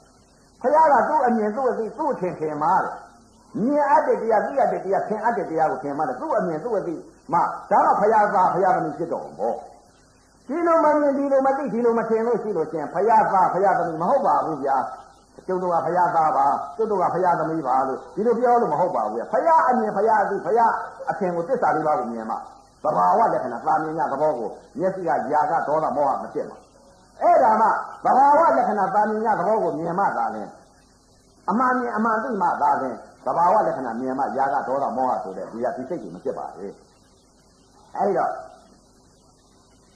[0.61, 2.93] ဘုရားကသူ့အမြင်သူ့အသိသူ့အထင်ထင်မှာတဲ့
[3.65, 6.95] မြင်အပ်တဲ့တရားသိရတဲ့တရားထင်အပ်တဲ့တရားကိုထင်မှာတဲ့သူ့အမြင်သူ့အသိ
[7.33, 7.39] မှ
[7.71, 9.53] ဒါကဘုရားသားဘုရားသမီးဖြစ်တော်ဘော
[10.47, 14.77] ဒီလိုမမြင်ဒီလိုမသိဒီလိုမထင်လို့ရှိလို့ရှင်ဘုရားသားဘုရားသမီးမဟုတ်ပါဘူးဗျာ
[15.47, 16.47] ကျုပ်တို့ကဘုရားသားပါ
[16.77, 20.73] ကျုပ်တို့ကဘုရားသမီးပါလို့ဒီလိုပြောလို့မဟုတ်ပါဘူးဗျာဘုရားအမြင်ဘုရားအသိဘုရား
[21.11, 22.39] အထင်ကိုသစ္စာလေးပါးကိုမြင်မှာ
[22.87, 24.49] သဘာဝလက္ခဏာသာမြင်ရသဘောကို
[24.79, 26.57] မျက်စိကຢာကဒေါသမောဟမဖြစ်မှာ
[27.21, 27.67] အဲ့ဒါမှ
[28.05, 30.43] သဘာဝလက္ခဏာသာမြင်ရသဘောကိုမြင်မှသာလဲ
[31.49, 32.89] အမှန်မြင်အမှန်သိမှသာလဲ
[33.25, 36.75] သဘာဝလက္ခဏာမြင်မှຢာကဒေါသမောဟဆိုတဲ့ဒီကဒီစိတ်ကြီးမဖြစ်ပါဘူး
[37.95, 38.31] အဲ့တော့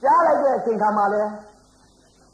[0.03, 1.23] ကြားလိုက်တဲ့အချိန်ခါမှာလဲ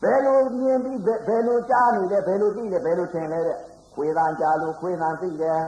[0.01, 3.57] ဘယ်လိုမြင်ပြီးဘယ်လိုကြားနေလဲဘယ်လိုသိလဲဘယ်လိုထင်လဲတဲ့
[3.93, 5.61] ခွေးတန်ကြားလို့ခွေးတန်သိတယ်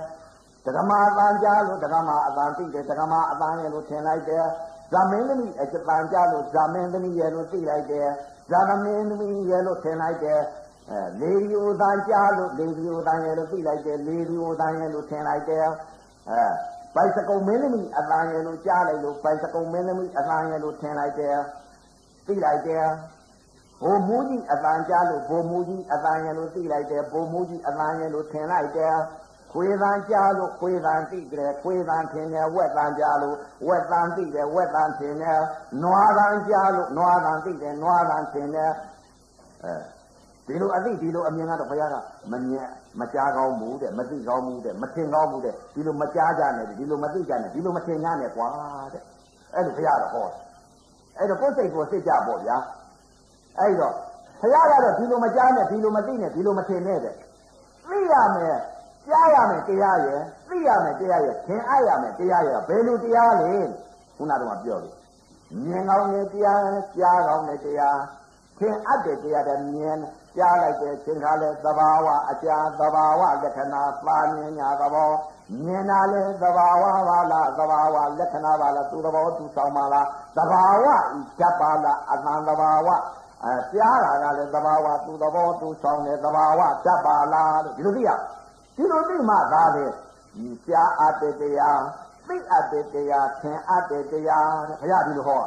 [0.66, 4.46] ဒကမာအတန်ကြားလို့ဒကမာအတန်သိတယ်ဒကမာအတန်ရဲ့လို့ထင်လိုက်တယ်
[4.92, 8.08] ဇာမင်းသမီးအတန်ကြားလို့ဇာမင်းသမီးရဲ့လို့သိလိုက်တယ်
[8.52, 10.42] ဇာသမင်းသမီးရဲ့လို့ထင်လိုက်တယ်
[10.90, 15.66] အဲလေဒီယိုတန်ကြားလို့လေဒီယိုတန်ရဲ့လို့သိလိုက်တယ်လေဒီယိုတန်ရဲ့လို့ထင်လိုက်တယ်
[16.30, 16.42] အဲ
[16.96, 21.38] ပိုက်စကုံမင်းသမီးအတန်ရဲ့လို့ကြားလိုက်လို့ပိုက်စကုံမင်းသမီးအတန်ရဲ့လို့ထင်လိုက်တယ်
[22.28, 22.86] သိလိုက်တယ်
[23.84, 28.96] ဘိုလ်မူကြီးအတန်ကြားလို့ဘိုလ်မူကြီးအတန်ရဲ့လို့သိလိုက်တယ်ဘိုလ်မူကြီးအတန်ရဲ့လို့ထင်လိုက်တယ်
[29.52, 33.36] ခွေးတန်ကြားလို့ခွေးတန်သိတယ်ခွေးတန်ထင်တယ်ဝက်တန်ကြားလို့
[33.68, 35.42] ဝက်တန်သိတယ်ဝက်တန်ထင်တယ်
[35.84, 38.72] နွားတန်ကြားလို့နွားတန်သိတယ်နွားတန်ထင်တယ်
[39.64, 39.74] အဲ
[40.48, 41.96] ဒီလိုအသိဒီလိုအမြင်ကတော့ဘုရားက
[42.32, 42.68] မမြင်
[43.00, 48.48] မကြားကောင်းဘူးတဲ့မသိကောင်းဘူးတဲ့မထင်ကောင်းဘူးတဲ့ဒီလိုမကြားကြနဲ့ဒီလိုမသိကြနဲ့ဒီလိုမထင်ကြနဲ့ကွာ
[48.94, 49.04] တဲ့
[49.56, 50.36] အဲ့လိုဘုရားတော့ဟောတယ်
[51.18, 52.58] အဲ့တော့ကိုယ်စိတ်ကိုစိတ်ကြပေါ့ဗျာ
[53.60, 53.94] အဲ့တော့
[54.42, 57.16] ဘုရားကတော့ဒီလိုမကြားနဲ့ဒီလိုမသိနဲ့ဒီလိုမထင်နဲ့တဲ့
[57.86, 58.58] သိရမယ်
[59.10, 63.52] ကြားရမယ်တရားရယ်သိရမယ်တရားရယ်သင်အားရမယ်တရားရယ်ဘယ်လိုတရားလဲ
[64.16, 64.94] ခုနကတော့ပြောတယ်
[65.66, 66.62] မြင်ကောင်းတဲ့တရား
[66.98, 68.00] ကြားကောင်းတဲ့တရား
[68.60, 69.98] သင်အပ်တဲ့တရားတဲ့မြင်
[70.38, 75.12] ကြားလိုက်တဲ့သင်္ခါလဲသဘာဝအကြာသဘာဝလက္ခဏာပါမြင်ညာသဘော
[75.66, 80.08] မြင်တာလဲသဘာဝပါလားသဘာဝလက္ခဏာပါလားသူသဘောသူဆောင်ပါလား
[80.38, 80.94] သဘာဝဤ
[81.40, 82.88] ဓာတ်ပါလားအတန်သဘာဝ
[83.46, 88.10] အဲကြားတာကလည်းသဘာဝသူသဘောသူဆောင်တယ်သဘာဝဓာတ်ပါလားလို့ဒီလိုသိရ
[88.80, 89.86] ဒီလိုသိမှသာလေ
[90.36, 91.82] ဒီကြားအပ်တဲ့တရား
[92.28, 95.42] သိအပ်တဲ့တရားသင်အပ်တဲ့တရားတဲ့ဘုရားဒီလိုဟော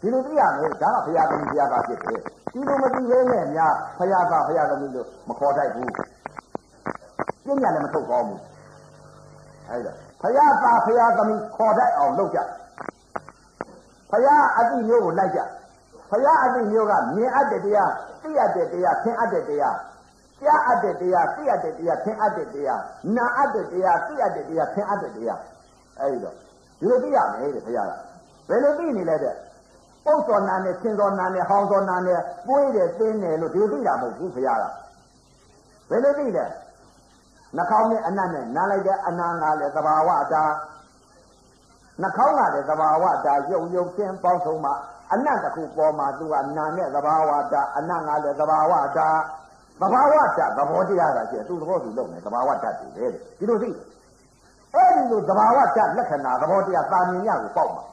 [0.00, 2.20] ဒီလိုသိရမယ်ဒါကဘုရားသမီးဘုရားသားဖြစ်တယ်
[2.52, 8.40] ဒီလိုမသိသေးနဲ့များဘုရားသားဘုရားသမီးလို့မခေါ်တတ်ဘူးပြင်းညာလည်းမထုတ်ကောင်းဘူး
[9.68, 9.92] အဲ့ဒါ
[10.22, 12.38] ဘုရားသားဘုရားသမီးခေါ်တတ်အောင်လုပ်ကြ
[14.10, 15.40] ဘုရားအတိမျိုးကိုလိုက်ကြ
[16.10, 17.92] ဘုရားအတိမျိုးကမြင်အပ်တဲ့တရား
[18.22, 19.76] သိအပ်တဲ့တရားသင်အပ်တဲ့တရား
[20.42, 22.80] ကြားအပ်တဲ့တရားသိအပ်တဲ့တရားသင်အပ်တဲ့တရား
[23.16, 25.40] နာအပ်တဲ့တရားသိအပ်တဲ့တရားသင်အပ်တဲ့တရား
[25.98, 26.34] အဲ့ဒီတော့
[26.80, 27.92] ဒီလိုသိရမယ်တဲ့ဘုရားက
[28.48, 29.34] ဘယ်လိုသိနေလဲတဲ့
[30.04, 34.64] ပုတ်စော်နာနဲ့ဆင်းစော်နာနဲ့ဟောင်းစော်နာနဲ့ပွေးတယ်သင်းတယ်လို့ဒီလိုသိတာမဟုတ်ဘူးဘုရားက
[35.90, 36.46] ဘယ်လိုသိလဲ
[37.56, 40.44] နှာခေါင်းနဲ့အနတ်နဲ့နားလိုက်တဲ့အနာကလည်းသဘာဝတာ
[42.00, 44.72] နှာခေါင်းကလည်းသဘာဝတာရုပ်ရုပ်ချင်းပေါင်းစုံမှ
[45.12, 49.08] အနတ်တစ်ခုပေါ်မှာသူကနာနဲ့သဘာဝတာအနတ်ကလည်းသဘာဝတာ
[49.80, 53.06] သဘာဝဓာတ်သဘောတရားကကျသူသဘောသူလုပ်နေသဘာဝဓာတ်တွေလေ
[53.38, 53.70] ဒီလိုသိ
[54.74, 57.84] အဲ့ဒီလိုသဘာဝဓာတ်လက္ခဏာသဘောတရားတာမြင်ရကိုပေါက်မှာ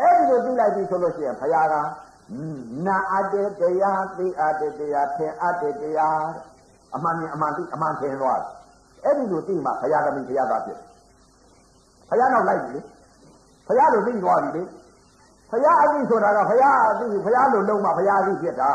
[0.00, 1.74] အဲ့ဒီလိုသိလိုက်ပြီဆိုလို့ရှိရင်ဘုရားက
[2.86, 6.22] နာအတ္တတရားသိအတ္တတရားသင်အတ္တတရား
[6.94, 8.48] အမှန်မြင်အမှန်သိအမှန်သင်သွားတယ်
[9.04, 10.78] အဲ့ဒီလိုသိမှဘုရားသမီးဘုရားသားဖြစ်
[12.08, 12.78] ဘုရားနောက်လိုက်ပြီ
[13.66, 14.62] ဘုရားလိုသိသွားပြီလေ
[15.50, 18.70] ဘုရားအသိဆိုတာကဘုရားအသိဘုရားလိုလုံးမှဘုရားအသိဖြစ်တာ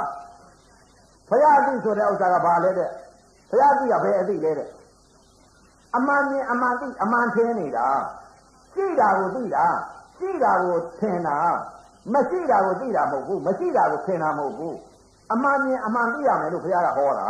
[1.29, 2.89] ဘုရားအသိဆိုတဲ့ဥစ္စာကဘာလဲတဲ့
[3.49, 4.69] ဘုရားအသိကဘယ်အသိလဲတဲ့
[5.95, 7.87] အမှန်မြင်အမှန်သိအမှန်ထင်နေတာ
[8.73, 9.65] ရှိတာကိုသိတာ
[10.17, 11.37] ရှိတာကိုထင်တာ
[12.13, 14.75] မရှိတာကိုသိတာမဟုတ်ဘူးမရှိတာကိုထင်တာမဟုတ်ဘူး
[15.33, 17.27] အမှန်မြင်အမှန်သိရမယ်လို့ဘုရားကဟောတာ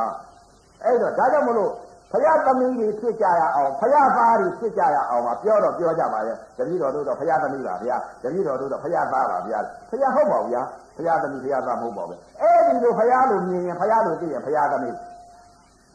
[0.83, 1.71] အဲ့တော့ဒါကြောင့်မလို့
[2.11, 9.59] ဘုရားသမီးတွေဖြစ်ကြရအောင်ဘုရားသားတွေဖြစ်ကြရအောင်ပါပြောတော့ပြောကြပါရဲ့တပည့်တော်တို့တော့ဘုရားသမီးပါဗျာတပည့်တော်တို့တော့ဘုရားသားပါဗျာ
[9.89, 10.61] ဘုရားဟုတ်ပါဘူးဗျာ
[10.97, 14.95] ဘုရားသမီးဘုရားသားမဟုတ်ပါဘူးအဲ့ဒီလိုဘုရားလိုမြင်ရင်ဘုရားလိုသိရင်ဘုရားသမီး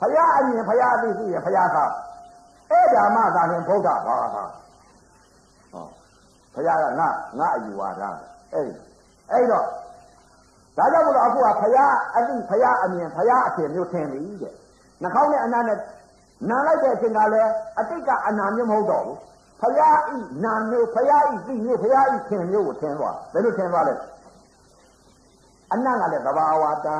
[0.00, 1.90] ဘုရားအမြင်ဘုရားသိသိရင်ဘုရားသား
[2.70, 4.46] အဲ့ဒါမှသာရင်ဗုဒ္ဓဘာသာဟော
[6.54, 7.08] ဘုရားကငါ
[7.38, 8.02] ငါအယူဝါဒ
[8.52, 8.74] အဲ့ဒီ
[9.32, 9.64] အဲ့တော့
[10.76, 14.54] ဒါကြောင့်မလို့အခုကဘုရားအသိဘုရားအမြင်ဘုရားအထင်မျိုးထင်ပြီတဲ့
[15.02, 15.78] နှာခေါင်းနဲ့အနာနဲ့
[16.48, 19.18] နာလိုက်တဲ့အချိန်ကလည်းအတိတ်ကအနာမျိုးမဟုတ်တော့ဘူး
[19.60, 23.94] ဖရာဤနာမျိုးဖရာဤသိမျိုးဖရာဤခင်မျိုးကိုထင်သွားဘယ်လိုထင်သွားလဲ
[25.72, 26.96] အနတ်ကလည်းသဘာဝတာ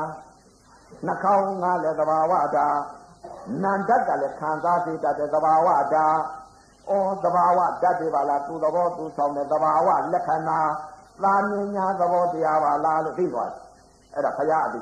[1.05, 2.65] နှာခေါင်းကလည်းသဘာဝတာ
[3.63, 6.05] နန္တကလည်းခံစားသိတတ်တဲ့သဘာဝတာ
[6.89, 6.93] ဩ
[7.23, 10.59] သဘာဝဓာတ်တွေပါလားသူသဘောသူဆောင်တဲ့သဘာဝလက္ခဏာ
[11.23, 13.61] သာမြင်ညာသဘောတရားပါလားလို့သိသွားတယ်
[14.13, 14.79] အဲ့ဒါဖရာအသိ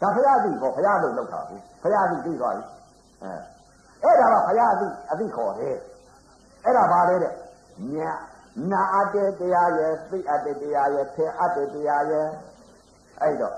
[0.00, 2.64] ဒါဘုရားသိခေါ်ဘုရားလို့လောက်တာဘူးဘုရားသိသိသွားပြီ
[3.22, 3.57] အဲ
[4.02, 5.76] အဲ့ဒါကဘုရားသိအသိခေါ်တယ်
[6.64, 7.32] အဲ့ဒါဘာလဲတဲ့
[7.92, 8.10] ညာ
[8.70, 12.26] နာအတ္တတရားရဲ့သိအတ္တတရားရဲ့ထေအတ္တတရားရဲ့
[13.22, 13.56] အဲ့တော့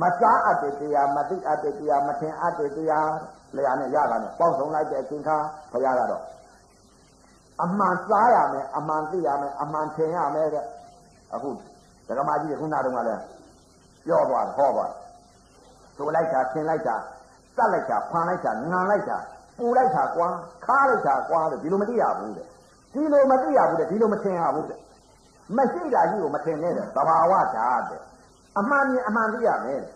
[0.00, 3.10] မစားအတ္တတရားမသိအတ္တတရားမထင်အတ္တတရား
[3.56, 5.36] လျာနဲ့ရတာနဲ့ပေါင်းစုံလိုက်တဲ့အချိန်ခါ
[5.72, 6.22] ဘုရားကတော့
[7.62, 10.64] အမှန်စားရမယ်အမှန်သိရမယ်အမှန်ထင်ရမယ်တဲ့
[11.34, 11.50] အခု
[12.08, 13.22] ဒကမာကြီးကခုနတုန်းကလည်း
[14.06, 14.98] ပြောသွားတယ်ဟောသွားတယ်
[15.96, 16.96] ဆိုလိုက်တာဆင်လိုက်တာ
[17.56, 19.18] စက်လိုက်တာဖန်လိုက်တာငံလိုက်တာ
[19.58, 20.28] ပူလိုက်တာကွာ
[20.66, 22.46] ခါလိုက်တာကွာလို့ဒီလိုမသိရဘူးတဲ့
[22.94, 24.78] ဒီလိုမသိရဘူးတဲ့ဒီလိုမထင်ရဘူးတဲ့
[25.56, 28.00] မရှိတာကြီးကိုမထင်နဲ့တဲ့သဘာဝဓာတ်တဲ့
[28.58, 29.92] အမှန်မြင်အမှန်သိရမယ်တဲ့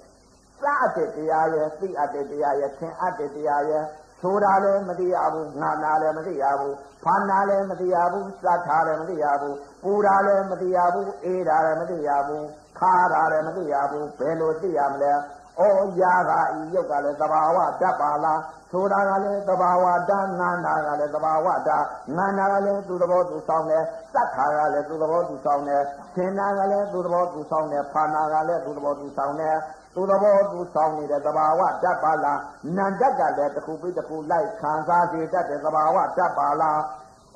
[0.63, 3.85] စအပ်တဲ့တရားရဲ့သိအပ်တဲ့တရားရဲ့သင်အပ်တဲ့တရားရဲ့
[4.23, 6.75] ဆိုတာလည်းမသိရဘူးငါနာလည်းမသိရဘူး
[7.05, 12.47] ဖာနာလည်းမသိရဘူးစတ်ထားလည်းမသိရဘူးပူတာလည်းမသိရဘူးအေးတာလည်းမသိရဘူး
[12.79, 15.13] ခါတာလည်းမသိရဘူးဘယ်လိုသိရမလဲ
[15.61, 15.63] ဩ
[16.01, 18.41] ရာကဤရုပ်ကလည်းသဘာဝတတ်ပါလား
[18.71, 21.83] ဆိုတာကလည်းသဘာဝတတ်ငါနာကလည်းသဘာဝတတ်
[22.17, 23.83] ငါနာကလည်းသူ့သဘောသူဆောင်တယ်
[24.13, 25.83] စတ်ထားကလည်းသူ့သဘောသူဆောင်တယ်
[26.15, 29.57] သင်္နာကလည်းသူ့သဘောသူဆောင်တယ်ဖာနာကလည်းသူ့သဘောသူဆောင်တယ်
[29.95, 32.39] သူသဘောသူဆောင်နေတဲ့သဘာဝတတ်ပါလား
[32.77, 36.81] နန္တကလည်းတစ်ခုပြီးတစ်ခုလိုက်ခံစားစေတတ်တဲ့သဘာဝတတ်ပါလား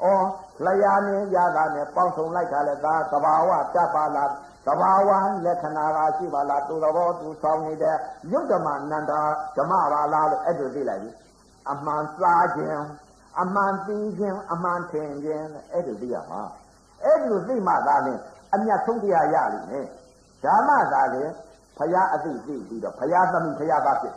[0.05, 0.07] ဩ
[0.65, 4.31] လျာနေရတာနဲ့ပေါင်းစုံလိုက်တာလည်းဒါသဘာဝတတ်ပါလား
[4.67, 5.11] သဘာဝ
[5.45, 7.97] လက္ခဏာကရှိပါလားသူသဘောသူဆောင်နေတဲ့
[8.33, 9.21] ယုတ်ဓမ္မနန္တာ
[9.57, 11.11] ဓမ္မပါလားလို့အဲ့ဒါသိလိုက်ပြီ
[11.71, 12.83] အမှန်စားခြင်း
[13.41, 16.43] အမှန်သိခြင်းအမှန်ထင်ခြင်းအဲ့ဒါသိရမှာ
[17.05, 18.19] အဲ့ဒီလိုသိမှသာလင်
[18.55, 19.87] အမြတ်ဆုံးတရားရလိမ့်မယ်
[20.45, 21.29] ဓမ္မသာလင်
[21.79, 24.15] ဖရာအသိသိပြီးတော့ဖရာသမီးဖရာသားဖြစ်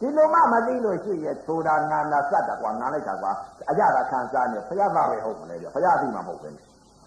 [0.00, 3.32] ဒီလိုမှမသိလို့ရှိရဲ့ဆိုတာငါနာစက်တာကွာငါလိုက်တာကွာ
[3.70, 6.56] အကြတာခံစားနေဖရာသားပဲဟုတ်မလဲပြဖရာသိမှမဟုတ်ဘူး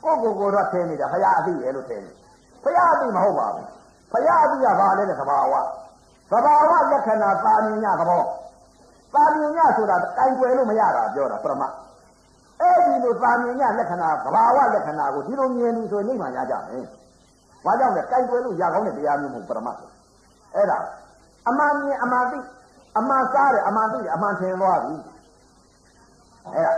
[0.03, 2.11] ကိုကိုကိုတော့ထင်းနေတာဖရာအသိရဲ့လို့ထင်းနေ
[2.63, 3.67] ဖရာအသိမဟုတ်ပါဘူး
[4.11, 5.53] ဖရာအသိကဘာလဲတဲ့သဘာဝ
[6.31, 8.21] သဘာဝလက္ခဏာသာမြင်ညသဘော
[9.13, 11.63] သာမြင်ညဆိုတာတိုင်ွယ်လို့မရတာပြောတာပရမ
[12.59, 16.85] အဲ့ဒီလိုသာမြင်ညလက္ခဏာသဘာဝလက္ခဏာကိုဒီလိုမြင်ပြီဆိုရင်နိဗ္ဗာန်ရကြမယ်။
[17.65, 19.77] ဘာကြောင့်လဲကြိုက်ွယ်လို့ရကောင်းတဲ့တရားမျိုးမဟုတ်ပရမတ်။
[20.55, 20.77] အဲ့ဒါ
[21.49, 22.39] အမှန်မြင်အမှန်သိ
[22.97, 24.95] အမှန်စားတယ်အမှန်သိတယ်အမှန်ထင်သွားပြီ။
[26.55, 26.73] အဲ့ဒါ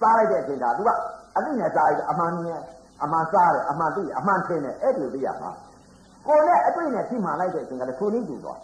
[0.00, 0.90] စားလိုက်တဲ့အချိန်ဒါသူက
[1.36, 2.60] အသိနဲ့စားလိုက်အမှန်မြင်
[3.02, 5.50] အမှန်စားတယ်အမှန်သိအမှန်ထင်တယ်အဲ့ဒီလိုသိရမှာ။
[6.26, 8.58] ကိုယ်နဲ့အတွေ့နဲ့ထိမှန်လိုက်တဲ့အချိန်ကလည်းထိုနည်းတူသွား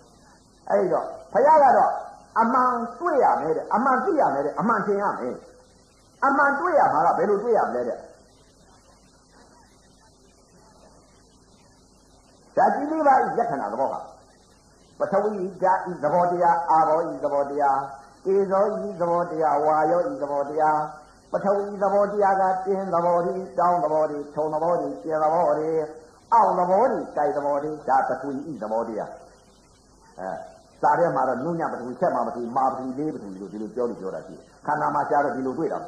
[0.68, 1.92] ။အဲ့ဒီတော့ဘုရားကတော့
[2.40, 5.36] အမှန်တွေ့ရမယ်တဲ့အမှန်သိရမယ်တဲ့အမှန်ထင်ရမယ်။
[6.26, 7.98] အမှန်တွေ့ရမှာကဘယ်လိုတွေ့ရမလဲတဲ့
[12.56, 13.96] ဓာတ်ကြီးလေးပါးဤလက္ခဏာသဘောက
[14.98, 15.32] ပထဝီ
[15.62, 17.78] ဓာတ်ဤသဘောတရားအာဘောဤသဘောတရား
[18.32, 20.78] ဧဇောဤသဘောတရားဝါယောဤသဘောတရား
[21.32, 25.68] ပထဝီသဘောတရားကတင်းသဘောတွေတောင်းသဘောတွေထုံသဘောတွေကျဲသဘောတွေ
[26.32, 29.10] အောက်သဘောတွေတိုက်သဘောတွေဒါပထဝီဤသဘောတရား
[30.18, 30.30] အဲ
[30.82, 35.78] စာထဲမှာတော့နုညပထဝီချက်မှာပထဝီမာပထဝီလေးပထဝီလို့ဒီလိုပြောလို့ပြောတာရှိတယ်ခန္ဓာမှာရှားတော့ဒီလိုတွေ့တာ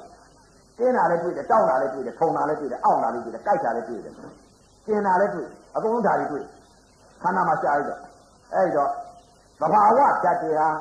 [0.79, 4.13] တင်းတာလည်းတွေ့တယ်တောင်းတာလည်းတွေ့တယ်ထုံတာလည်းတွေ့တယ်အောက်တာလည်းတွေ့တယ်ကြိုက်တာလည်းတွေ့တယ်
[4.87, 6.45] ကျင်တာလည်းတွေ့အကုန်လုံးဓာတ်တွေတွေ့
[7.23, 8.01] ခန္ဓာမှာရှားရတော့
[8.55, 8.91] အဲ့တော့
[9.61, 10.75] သဘာဝတတ်တရား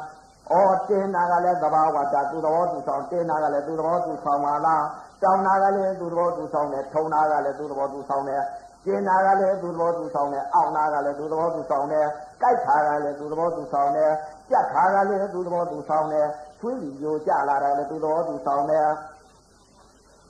[0.52, 0.53] ဩ
[0.90, 4.84] တင်နာကလည်းသဘာဝတတ်သူသဘောသူဆောင်တင်နာကလည်းသူသဘောသူဆောင်ပါလား
[5.24, 8.44] တောင်းနာကလည်းသူသဘောသူဆောင်တယ်ထုံနာကလည်းသူသဘောသူဆောင်တယ်
[8.86, 12.07] ကျင်နာကလည်းသူသဘောသူဆောင်တယ်အောက်နာကလည်းသူသဘောသူဆောင်တယ်
[12.41, 14.11] ကြိုက်ခါကလည်းသူသဘောသူဆောင်တယ်
[14.52, 16.28] ကြက်ခါကလည်းသူသဘောသူဆောင်တယ်
[16.60, 18.88] သွေးကြီးရိုကြလာတယ်လည်းသူသဘောသူဆောင်တယ်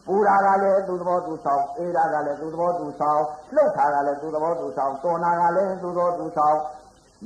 [0.07, 3.21] ပူရာကလည်းသူသဘောသူဆောင်အေးရာကလည်းသူသဘောသူဆောင်
[3.55, 6.57] လှုပ်တာကလည်းသူသဘောသူဆောင်တော်နာကလည်းသူသဘောသူဆောင်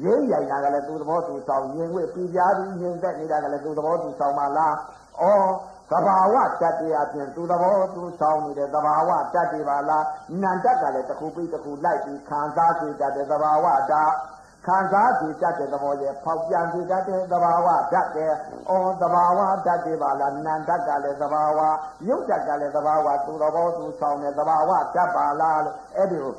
[0.04, 4.76] ရင်းရိုင်တာကလည်းသူသဘောသူဆောင်ရင်ဝိပြပြားပြီးရင်သက်နေတာကလည်းသူသဘောသူဆောင်ပါလား
[5.22, 5.26] ဩ
[5.92, 10.06] သဘာဝတတ္တရားဖြင့်သူသဘောသူဆောင်နေတဲ့သဘာဝတတ္တပါလား
[10.42, 13.94] နန္တကလည်းတစ်ခုပြီးတစ်ခုလိုက်ပြီးခံစားစေတတ်တဲ့သဘာဝတ္တ
[14.68, 21.60] ခံစားကြတတ်တဲ့သဘောရဲ့ဖောက်ပြန်ကြတတ်တဲ့သဘာဝဓာတ်တဲ့ဩသဘာဝဓာတ်တွေပါလားနန္တကလည်းသဘာဝ
[22.08, 26.34] ယုတ်တကလည်းသဘာဝသူသဘောသူဆောင်တဲ့သဘာဝဓာတ်ပါလားလို့အဲ့ဒီကို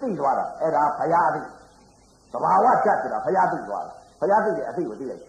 [0.00, 1.40] သိသွားတာအဲ့ဒါဘုရားသိ
[2.36, 5.22] သဘာဝဓာတ်ဆိုတာဘုရားသိသွားတာဘုရားသိတဲ့အသိကိုသိလိုက်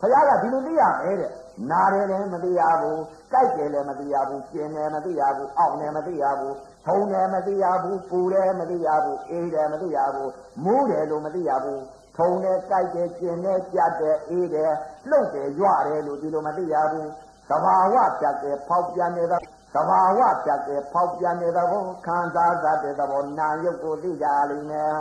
[0.00, 1.30] ဘုရားကဒီလိုသိရမယ်တဲ့
[1.70, 3.00] နားတယ်လည်းမသိရဘူး
[3.32, 6.54] ကြိုက်တယ်လည်းမသိရဘူးကျင်တယ်မသိရဘူးအောက်တယ်မသိရဘူး
[6.86, 10.30] ထုံတယ်မသိရဘူးပူတယ်မသိရဘူးအေးတယ်မသိရဘူး
[10.64, 11.82] မူးတယ်လို့မသိရဘူး
[12.16, 14.72] ထုံတယ်ကြိုက်တယ်ကျင်တယ်ကြက်တယ်အေးတယ်
[15.08, 17.08] လှုပ်တယ်ရွတယ်လို့ဒီလိုမသိရဘူး
[17.50, 19.40] သဘာဝပြတ်တယ်ဖောက်ပြန်နေတဲ့
[19.74, 24.94] သဘာဝပြတ်တယ်ဖောက်ပြန်နေတဲ့ဘောခံစားတတ်တဲ့သဘောနာယုတ်ကိုသိကြလိမ့်မယ်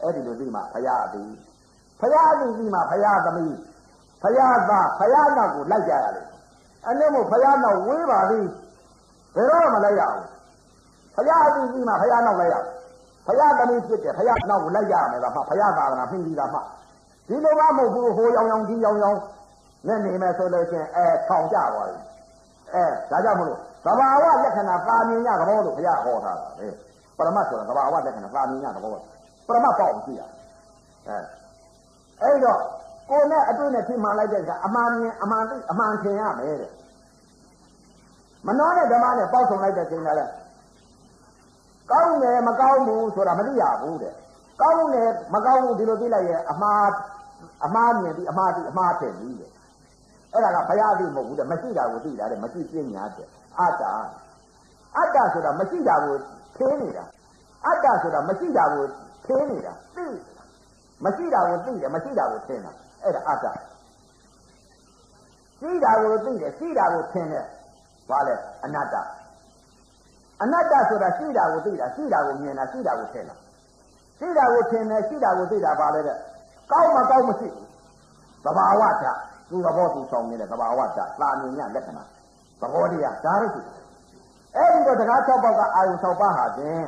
[0.00, 1.22] အဲ့ဒီလိုသိမှဘုရားသိ
[2.00, 3.54] ဘုရားသိပြီးမှဘုရားသမီး
[4.24, 6.26] ဖယားသားဖယားနောက်ကိုလိုက်ကြရတယ်
[6.86, 8.46] အနည်းမို့ဖယားနောက်ဝေးပါသည်
[9.34, 10.18] ဘယ်တော့မှလိုက်ရအောင်
[11.16, 12.68] ဖယားအပြီးပြီးမှဖယားနောက်လိုက်ရအောင်
[13.26, 16.58] ဖယားသမီးဖြစ်တယ်ဖယားနောက်ကိုလိုက်ရမယ်လားမှဖယားသာသနာပြင်ပြီးတာမှ
[17.28, 19.18] ဒီလိုမှမဟုတ်ဘူးဟိုရောင်ရောင်ကြီးရောင်ရောင်
[19.86, 21.96] နဲ့နေမယ်ဆိုလို့ချင်းအဲထောင်ကြသွားပြီ
[22.74, 26.68] အဲဒါကြောင့်မလို့သဘာဝလက္ခဏာသာမြင်ရသဘောလို့ဘုရားဟောထားတာလေ
[27.16, 29.13] ပရမတ်ဆိုတာသဘာဝလက္ခဏာသာမြင်ရသဘောပ
[29.54, 30.22] ရမတ်ပေါ့ကြည့်ရ
[31.08, 31.18] အဲ
[32.22, 32.60] အဲ့တော့
[33.10, 36.70] ကိုယ်နဲ့အတွေ့နဲ့ဖြစ်မှန်လိုက်တဲ့ကအမှန်မြင်အမှန်သိအမှန်ထင်ရမယ်တဲ့
[38.46, 40.32] မနှောတဲ့ဓမ္မနဲ့ပေါက်ဆုံလိုက်တဲ့ချိန်ကလည်း
[41.90, 44.14] ကောင်းတယ်မကောင်းဘူးဆိုတာမသိရဘူးတဲ့
[44.60, 46.88] ကောင်းတယ်မကောင်းဘူးဒီလိုသိလိုက်ရဲ့အမှား
[47.64, 49.50] အမှားမြင်ပြီးအမှားသိအမှားထင်ပြီးတဲ့
[50.32, 53.82] အဲ့ဒါကဘုရားသိမဟုတ်ဘူးတဲ့မရှိတာကိုသိတာတဲ့မရှိပြညာတဲ့အတ္တ
[54.96, 56.16] အတ္တဆိုတာမရှိတာကို
[56.56, 57.04] ထင်းနေတာ
[57.66, 58.84] အတ္တဆိုတာမရှိတာကို
[59.26, 60.04] ထင်းနေတာသိ
[61.04, 62.72] မရှိတာကိုသိတယ်မရှိတာကိုထင်းတာ
[63.02, 63.46] အဲ့ဒါအတ္တ
[65.60, 67.46] ရှိတာကိုသိတယ်ရှိတာကိုထင်တယ်
[68.08, 68.34] ဘာလဲ
[68.64, 68.94] အနတ္တ
[70.42, 73.36] အနတ္တဆိုတာရှိတာကိုသိတာရှိတာကိုမြင်တာရှိတာကိုထင်တာ
[74.18, 76.16] ရှိတာကိုထင်တယ်ရှိတာကိုသိတာဘာလဲတဲ့
[76.70, 77.68] ကောင်းမကောင်းမရှိဘူး
[78.44, 79.18] သဘာဝဓာတ်
[79.48, 82.02] သူသဘောသူဆောင်နေတဲ့သဘာဝဓာတ်သာမြင်ရလက္ခဏာ
[82.60, 83.62] သဘောတရားဒါရရှိ
[84.56, 86.84] အဲ့ဒီတော့တရား၆ပေါက်ကအာယုံ၆ပါးဟာဖြင့်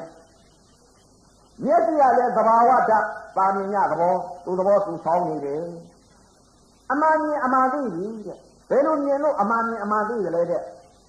[1.64, 3.04] မျက်စိကလည်းသဘာဝဓာတ်
[3.36, 4.14] သာမြင်ရသဘော
[4.44, 5.64] သူသဘောသူဆောင်နေတယ်
[6.90, 8.38] အမှန်မြင်အမှန်သိပြီတဲ့
[8.70, 10.62] ဘယ်လိုမြင်လို့အမှန်မြင်အမှန်သိတယ်လဲတဲ့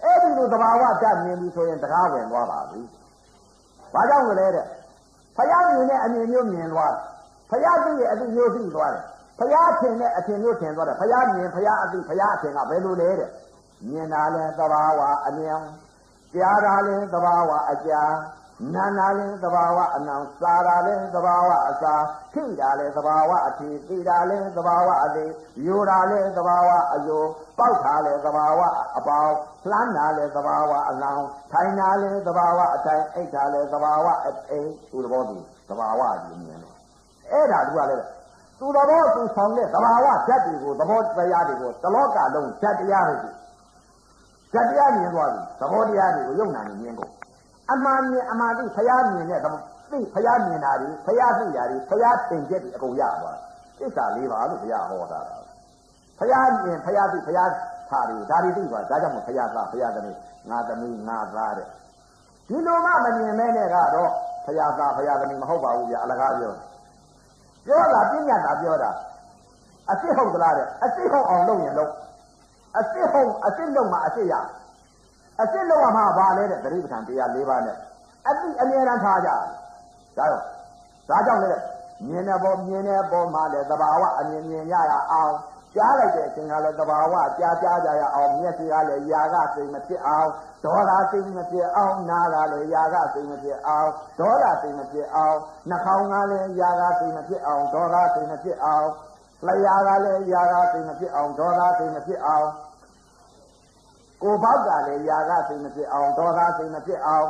[0.04, 2.82] အဲ့ဒီလိုသဘာဝဓာတ်မြင်ပြီဆိုရင်တရားဝင်သွားပါပြီ
[3.94, 4.66] ဘာကြောင့်လဲတဲ့
[5.38, 7.02] ဖယားမြင်တဲ့အမြင်မျိုးမြင်သွားတယ်
[7.50, 9.04] ဖယားသိရဲ့အသိမျိုးသိသွားတယ်
[9.40, 13.30] ဖယားထင်တဲ့အထင်မျိုးထင်သွားတယ်ဖယားမြင်ဖယားအသိဖယားအထင်ကဘယ်လိုလဲတဲ့
[13.88, 15.60] မြင်တာလဲသဘာဝအမြင်
[16.34, 18.12] ကြားတာလဲသဘာဝအကြား
[18.74, 21.94] နာနာလဲသဘာဝအနံစားတာလဲသဘာဝအစာ
[22.34, 25.32] ထိတာလဲသဘာဝအထိသိတာလဲသဘာဝအသေး
[25.66, 27.24] ယူတာလဲသဘာဝအယို
[27.58, 28.62] ပေါက်တာလဲသဘာဝ
[28.98, 29.32] အပေါက်
[29.72, 35.36] လှမ်းတာလဲသဘာဝအလောင်းထိုင်တာလဲသဘာဝအတိုင်းအိတ်တာလဲသဘာဝအအိတ်သူသဘောသူ
[35.70, 36.74] သဘာဝကြီးမြင်တယ်
[37.32, 38.06] အဲ့ဒါသူကလည်း
[38.60, 43.16] သူသဘောသူဆောင်တဲ့သဘာဝဓာတ်တွေကိုသဘောတရားတွေကိုတလောကလုံးဓာတ်တရားတွေ
[44.54, 47.17] ဓာတ်တရားမြင်သွားပြီသဘောတရားတွေကိုယုံနာနေမြင်ကုန်
[47.72, 49.42] အမှန်မြင်အမှန်သိဖျားမြင်တဲ့
[49.92, 53.38] သိဖျားမြင်တာတွေဖျားသိတာတွေဖျားသင်ချက်တွေအကုန်ရသွား
[53.80, 55.20] သစ္စာလေးပါလို့ဘုရားဟောတာ
[56.20, 57.50] ဖျားမြင်ဖျားသိဖျား
[57.90, 60.18] ထားတွေဒါတွေသိသွားဒါကြောင့်မို့ဖျားသားဖျားသမီး
[60.50, 61.68] ငါသမီးငါသားတဲ့
[62.48, 64.12] ဒီလိုမှမမြင်မဲနဲ့ကတော့
[64.46, 66.54] ဖျားသားဖျားသမီးမဟုတ်ပါဘူးဗျာအလကားပြော
[67.66, 68.92] ပြောတာပြညာတာပြောတာ
[69.90, 71.92] အစ်စ်ဟုတ်သလားတဲ့အစ်စ်ဟုတ်အောင်လုပ်ရင်လုပ်
[72.76, 74.34] အစ်စ်ဟုတ်အစ်စ်လုပ်မှအစ်စ်ရ
[75.39, 77.77] အစ်စ်လုပ်ရမှာဘာလဲတဲ့သတိပဋ္ဌာန်တရား၄ပါးနဲ့
[78.29, 79.37] အတိအမြဲတမ်းထားကြဒါ
[80.19, 80.31] တော့
[81.09, 81.53] ဒါကြောင့်လေ
[82.09, 85.35] မြင်တဲ့ပေါ်မြင်တဲ့ပေါ်မှာလည်းသဘာဝအမြင်မြင်ရရအောင်
[85.77, 90.29] ကြားလိုက်တဲ့အချိန်ကလည်းသဘာဝကြားကြားကြရအောင်မျက်စိကလည်းຢာကစိတ်မဖြစ်အောင်
[90.65, 93.89] ဒေါသစိတ်မဖြစ်အောင်နားကလည်းຢာကစိတ်မဖြစ်အောင်
[94.19, 95.37] ဒေါသစိတ်မဖြစ်အောင်
[95.69, 98.87] နှာခေါင်းကလည်းຢာကစိတ်မဖြစ်အောင်ဒေါသစိတ်မဖြစ်အောင်
[99.47, 102.47] လျှာကလည်းຢာကစိတ်မဖြစ်အောင်ဒေါသစိတ်မဖြစ်အောင်
[104.23, 107.27] ကိုယ်ဘောက်ကလည်းຢာကစိတ်မဖြစ်အောင်ဒေါသစိတ်မဖြစ်အောင်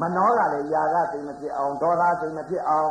[0.00, 2.90] မနှောကလည်းຢာကစိတ်မဖြစ်အောင်ဒေါသစိတ်မဖြစ်အောင်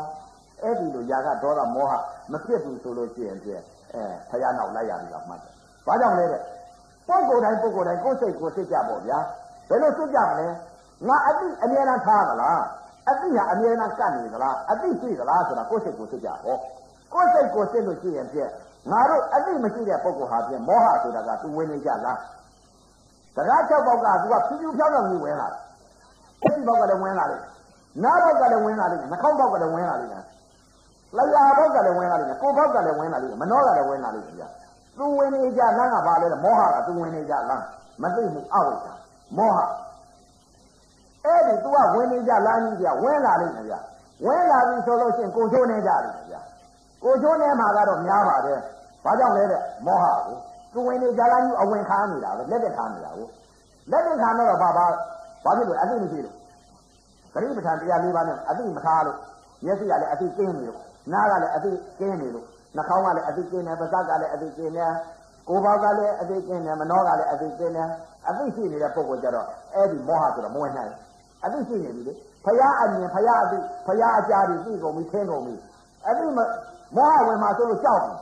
[0.64, 1.94] အဲ့ဒီလိုຢာကဒေါသမောဟ
[2.32, 3.50] မဖြစ်ဘူးဆိုလို့ရှိရင်ပြ
[3.94, 5.54] အဲဖယားနောက်လိုက်ရပြီလားမှတ်တယ်။
[5.88, 6.42] ဘာကြောင့်လဲတဲ့
[7.08, 9.18] ပုဂ္ဂိုလ်တိုင်းပုဂ္ဂိုလ်တိုင်းကိုယ်စိတ်ကိုစိတ်ကြပေါ့ဗျာ။
[9.70, 10.48] ဘယ်လိုစိတ်ကြမလဲ။
[11.08, 12.60] ငါအတိအမြဲတမ်းထားသလား။
[13.10, 16.58] အတိဟာအမြဲတမ်းကပ်နေသလား။အတိရှိသလားဆိုတာကိုယ်စိတ်ကိုစိတ်ကြပေါ့။
[17.14, 18.40] ကိုယ်စိတ်ကိုစိတ်လို့ရှိရင်ပြ
[18.92, 22.18] ငါတို့အတိမရှိတဲ့ပုဂ္ဂိုလ်ဟာပြမောဟဆိုတာကသူဝင်နေကြလား။
[23.37, 25.61] တရားချက်ပေါက်ကသူကဖြူဖြူဖြောင်းဖြောင်းကြီးဝင်လာတယ်။
[26.45, 27.41] အတိပေါက်ကလည်းဝင်လာတယ်။
[28.05, 30.25] နားပေါက်ကလည်းဝင်လာတယ်။နှာခေါင်းပေါက်ကလည်းဝင်လာတယ်
[31.17, 34.49] လျာဘောက်ကလည်းဝင်လာလိမ့်မယ်ကိုဘောက်ကလည်းဝင်လာလိမ့်မယ်မနှောကလည်းဝင်လာလိမ့်မယ်ဗျာ
[34.99, 37.65] သူဝင်နေကြလမ်းကဘာလဲမောဟကသူဝင်နေကြလမ်း
[38.03, 38.93] မသိမှုအဝိဇ္ဇာ
[39.37, 39.59] မောဟ
[41.25, 43.79] အဲ့ဒီ तू ကဝင်နေကြလမ်းကြီးဗျာဝင်လာလိမ့်မယ်ဗျာ
[44.25, 46.41] ဝင်လာပြီဆိုလို့ရှိရင်ကိုချိုးနေကြလိမ့်မယ်ဗျာ
[47.03, 48.59] ကိုချိုးနေမှာကတော့များပါတယ်
[49.05, 50.37] ဘာကြောင့်လဲတဲ့မောဟကို
[50.77, 53.29] သူဝင်နေကြလမ်းကြီးအဝင်ခါနေတာပဲလက်တက်ခါနေတာကို
[53.91, 54.87] လက်တက်ခါတော့ဘာဘာ
[55.45, 56.35] ဘာဖြစ်လို့အသိမရှိလို့
[57.33, 59.17] ဂရိပဋ္ဌာန်တရား၄ပါးနဲ့အသိမထားလို့
[59.65, 60.81] မျက်စိကလည်းအသိကျင်းနေလို့
[61.13, 62.47] နားကလည်းအသိကျင်းနေလို့
[62.77, 64.85] နှာခေါင်းကလည်းအသိကျင်းနေပါးစပ်ကလည်းအသိကျင်းနေ
[65.49, 67.85] ကိုယ်ပေါက်ကလည်းအသိကျင်းနေမနှောကလည်းအသိကျင်းနေ
[68.29, 70.93] အသိရှိနေတဲ့ပုံကိုကြတော့အဲ့ဒီမောဟဆိုတော့မဝင်နိုင်
[71.45, 72.13] အသိရှိနေပြီလေ
[72.45, 75.55] ဖရာအမြင်ဖရာအသိဖရာအကြားကြီးသိကုန်ပြီသိကုန်ပြီ
[76.09, 76.39] အသိမ
[76.97, 78.13] မောဟဝင်မှာဆိုလို့ကြောက်ပြီ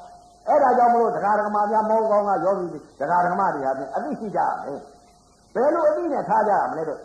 [0.49, 4.81] အဲ့ဒါကြောင့်မလို့တရားဓမ္မများမောကောင်းကယောဂီတွေတရားဓမ္မတွေဟာပြင်အသိရှိကြရမယ်
[5.55, 7.01] ဘယ်လိုအသိနဲ့ထားကြရမလဲတော့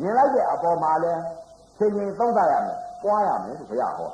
[0.00, 1.12] မြင်လိုက်တဲ့အပေါ်မှာလဲ
[1.78, 4.10] ချိန်ချိန်သုံးသပ်ရမယ်ပွားရမယ်လို့ဘုရားဟော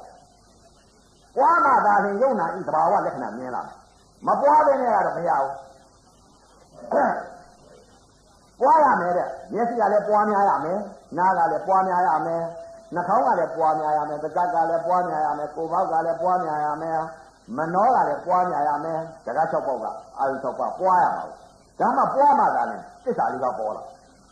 [1.37, 3.63] ပွားမှသာလျှင်ယုံနာဤသဘာဝလက္ခဏာမြင်လာ
[4.27, 5.53] မပွားတဲ့နဲ့ကတော့မရဘူး
[8.61, 10.79] ပွားရမယ်တဲ့မျက်စိကလည်းပွားများရမယ်
[11.19, 12.43] နားကလည်းပွားများရမယ်
[12.95, 16.99] နှာခေါင်းကလည်းပွားများရမယ်ပါးစပ်ကလည်းပွားများရမယ်ကိုယ်ပေါက်ကလည်းပွားများရမယ်
[17.57, 19.85] မနှောကလည်းပွားများရမယ်တကား၆ပေါက်က
[20.19, 21.25] အာယု၆ပေါက်ပွားရမှာ
[21.81, 23.83] ဒါမှပွားမှသာလည်းသစ္စာလေးပါပေါ်လာ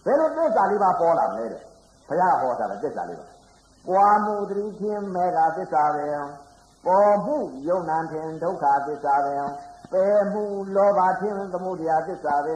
[0.04, 1.62] ဘယ်လိုသစ္စာလေးပါပေါ်လာမလဲတဲ့
[2.08, 3.26] ဘုရားဟောတာလည်းသစ္စာလေးပါ
[3.88, 6.06] ပွားမှုတတိချင်းမေဃသစ္စာပဲ
[6.86, 7.36] ပေါ်မှု
[7.68, 9.34] ယုံနာထင်ဒုက္ခသစ္စာပဲ
[9.92, 10.44] ပယ်မှု
[10.76, 12.54] လောဘထင်သမုဒယသစ္စာပဲ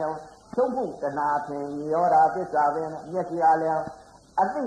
[0.55, 3.81] သုံးမှုတဏှာထင်ညောတာသစ္စာပဲမျက်စိအားလည်း
[4.39, 4.63] အသိ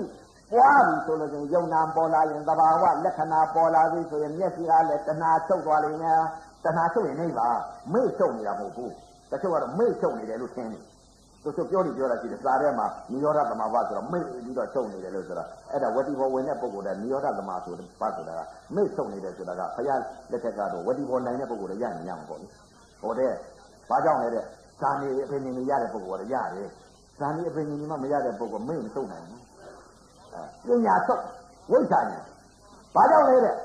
[0.51, 6.21] ပွားပြီဆိုလို့ချင်းယုံနာပေါ်လာရင်သဘာဝလက္ခဏာပေါ်လာပြီဆိုရင်မျက်စိအားလည်းတဏှာချုပ်သွားလိမ့်မယ်
[6.63, 7.49] တဏှာချုပ်ရင်နေပါ
[7.93, 8.91] မေ့ချုပ်နေတာမဟုတ်ဘူး
[9.31, 10.83] တချို့ကတော့မေ့ချုပ်နေတယ်လို့ထင်တယ်
[11.43, 18.41] သူတို့ပြောနေပြောတာရှိတယ်စာထဲမှာနိရောဓသမဘာဆိုတာမိတ်ပြီးတော့ချုပ်နေတယ်လို့ဆိုတာအဲ့ဒါဝတိဘောဝင်တဲ့ပုဂ္ဂိုလ်ကနိရောဓသမဆိုတဲ့ဘာဆိုတာက
[18.75, 20.01] မိတ်ချုပ်နေတယ်ဆိုတာကဘုရား
[20.31, 22.47] လက်ထက်ကတော့ဝတိဘောနိုင်တဲ့ပုဂ္ဂိုလ်တွေရရင်ရမှာပေါ့လေ
[23.01, 23.31] ဟောတဲ့
[23.89, 24.43] ဘာကြောင့်လဲတဲ့
[24.81, 26.69] ဇာနေအပင်နေရတဲ့ပုဂ္ဂိုလ်ကရတယ်
[27.19, 29.44] ဇာနေအပင်နေမှမရတဲ့ပုဂ္ဂိုလ်မင်းမထုတ်နိုင်ဘူးအဲ
[30.67, 31.21] ပညာထုတ်
[31.71, 32.19] ဝိဇ္ဇာညာ
[32.95, 33.55] ဘာကြောင့်လဲတဲ့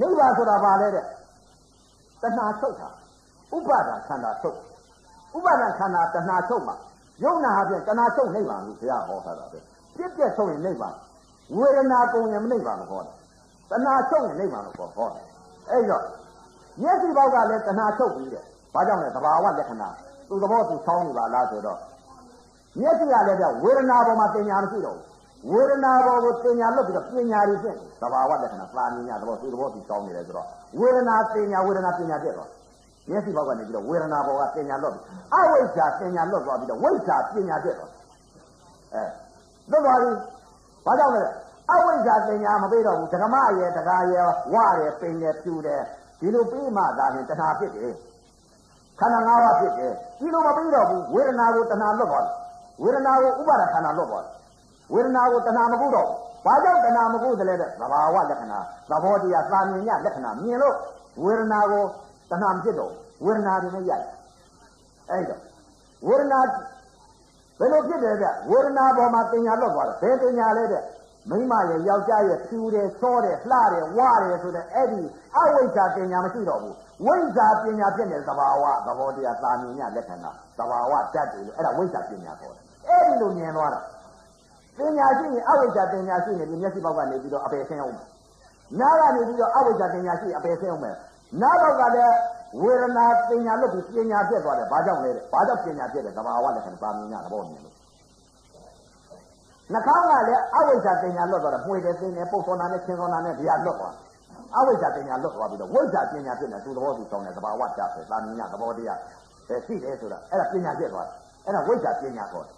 [0.00, 1.04] နိဗ္ဗာန်ဆိုတာဘာလဲတဲ့
[2.22, 2.88] တဏှာထုတ်တာ
[3.56, 4.56] ဥပါဒံခန္ဓာထုတ်
[5.36, 6.76] ဥပါဒံခန္ဓာတဏှာထုတ်မှာ
[7.22, 9.58] ယုံနာအပြင်တဏှာထုတ်နိဗ္ဗာန်လို့ဘုရားဟောထားတာပဲ
[9.96, 10.94] ပြည့်ပြည့်ထုတ်ရင်နိဗ္ဗာန်
[11.56, 13.14] ဝေဒနာကုန်ရင်မနိဗ္ဗာန်လို့ဟောတယ်
[13.70, 15.26] တဏှာထုတ်ရင်နိဗ္ဗာန်လို့ဟောဟောတယ်
[15.70, 16.04] အဲ့တော့
[16.82, 18.44] မျက်စိပေါက်ကလည်းတဏှာထုတ်ပြီးတဲ့
[18.74, 19.88] ဘာကြောင့်လဲသဘာဝလက္ခဏာ
[20.28, 21.78] သူသဘောသူဆောင်းနေပါလားဆိုတော့
[22.80, 25.14] မျက်စိကလည်းပြဝေဒနာပေါ်မှာတင်ညာမရှိတော့ဘူး
[25.50, 30.46] ဝေဒနာပေါ်ကိုတင်ညာလွတ်ပြီးတော့ပညာတွေဖြစ်သဘာဝလက္ခဏာသာမြင်ရသဘောသူသဘောသူဆောင်းနေတယ်ဆိုတော့
[30.78, 32.48] ဝေဒနာတင်ညာဝေဒနာပညာဖြစ်တော့
[33.10, 37.90] မျက်စိဘောက်ကနေပြီးတော့ဝေဒနာဘောကတင်ညာလွတ်ပြီးအဝိဇ္ဇာတင်ညာလွတ်သွားပြီးတော့ဝိဇ္ဇာပညာဖြစ်တော့
[38.94, 39.04] အဲ
[39.70, 40.10] လွတ်သွားပြီ
[40.84, 41.22] ဘာကြောင့်လဲ
[41.70, 45.82] အဝိဇ္ဇာတင်ညာမပေးတော့ဘူးဓမ္မရဲ့တကာရဲ့ဝရဲ့ပိန်ရဲ့ပြူတယ်
[46.20, 47.92] ဒီလိုပြီးမှသာရင်တဏှာဖြစ်တယ်
[49.00, 52.43] ခန္ဓာ၅ပါးဖြစ်တယ်ဒီလိုမပြီးတော့ဘူးဝေဒနာကိုတဏှာလွတ်သွားတယ်
[52.82, 54.32] ဝေဒနာကိုဥပါဒခန္ဓာလွတ်သွားတယ်
[54.92, 56.08] ဝေဒနာကိုတဏှာမကုတော့
[56.44, 58.58] ဘာကြောင့်တဏှာမကုသလဲတဲ့သဘာဝလက္ခဏာ
[58.90, 60.76] သဘောတရားသာမြင်ရလက္ခဏာမြင်လို့
[61.22, 61.84] ဝေဒနာကို
[62.30, 62.92] တဏှာမဖြစ်တော့
[63.24, 64.06] ဝေဒနာတွေနဲ့ရိုက်
[65.10, 65.40] အဲ့တော့
[66.06, 66.40] ဝေဒနာ
[67.58, 70.82] ဘယ်လိုဖြစ်တယ်ဗျဝေဒနာပေါ်မှာတင်ညာလွတ်သွားတယ်ဘယ်တင်ညာလဲတဲ့
[71.30, 75.02] မိမရဲ့ယောက်ျားရဲ့ဖြူတယ်စောတယ်လှတယ်ဝတယ်ဆိုတဲ့အဲ့ဒီ
[75.36, 76.74] အဝိဇ္ဇာပညာမရှိတော့ဘူး
[77.06, 83.80] ဝိဇ္ဇာပညာဖြစ်တဲ့သဘာဝသဘောတရားသာမြင်ရလက္ခဏာသဘာဝတတ်တယ်လို့အဲ့ဒါဝိဇ္ဇာပညာခေါ်တယ် အဲ့ဒီလိုမြင်သွားတာ
[84.78, 87.96] ပညာရှိရင်အဝိဇ္ဇာပညာရှိရင်ဒီမျက်စိပေါက်ကနေပြီးတော့အပယ်ဆင်းအောင်
[88.80, 90.96] နားကနေပြီးတော့အဝိဇ္ဇာပညာရှိအပယ်ဆင်းအောင်မယ်
[91.42, 92.14] နားပေါက်ကလည်း
[92.62, 97.74] ဝေဒနာပညာလို့ပြီးပညာဖြစ်သွားတယ်ဘာကြောင့်လဲတဲ့ဘာကြောင့်ပညာဖြစ်တယ်သဘာဝလက္ခဏာသာမြင်ရသဘောမြင်လို့
[99.72, 103.94] နှာခေါင်းကလည်းအဝိဇ္ဇာပညာလွတ်သွားတယ်မှွေတယ်သိနေပုတ်စောနာနဲ့ချင်းစောနာနဲ့ဒီဟာလွတ်သွား
[104.56, 108.98] အဝိဇ္ဇာပညာလွတ်သွားပြီးတော့ဝိဇ္ဇာပညာဖြစ်နေသူသဘောသူကောင်းတယ်သဘာဝတတ်တယ်သာမြင်ရသဘောတရား
[109.48, 112.53] အဲရှိတယ်ဆိုတာအဲ့ဒါပညာဖြစ်သွားတယ်အဲ့ဒါဝိဇ္ဇာပညာခေါ်တယ်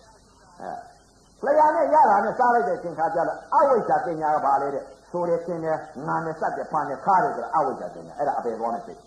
[0.61, 5.77] အဲလျာနဲ့ရတာနဲ့စားလိုက်တဲ့အချိန်ခါကျတော့အဝိဇ္ဇာပညာကဘာလဲတဲ့ဆိုရခြင်းနဲ့
[6.07, 9.01] ငါနဲ့စက်တဲ့ဖာနဲ့ခါတယ်ဆိုတာအဝိဇ္ဇာပညာအဲ့ဒါအပေသွားနဲ့စိတ်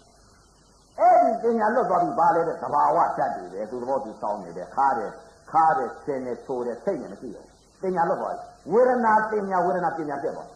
[1.00, 5.12] အဲ့ဒီပညာလွတ်သွားပြီးဘာလဲတဲ့သဘာဝတတ်တယ်သူသဘောသူစောင်းနေတယ်ခါတယ်
[5.52, 7.48] ခါတယ်ဆင်းနေဆိုတယ်စိတ်နဲ့မရှိတော့
[7.82, 8.36] ပညာလွတ်သွား
[8.72, 10.50] ဝေဒနာပညာဝေဒနာပညာပြတ်သွား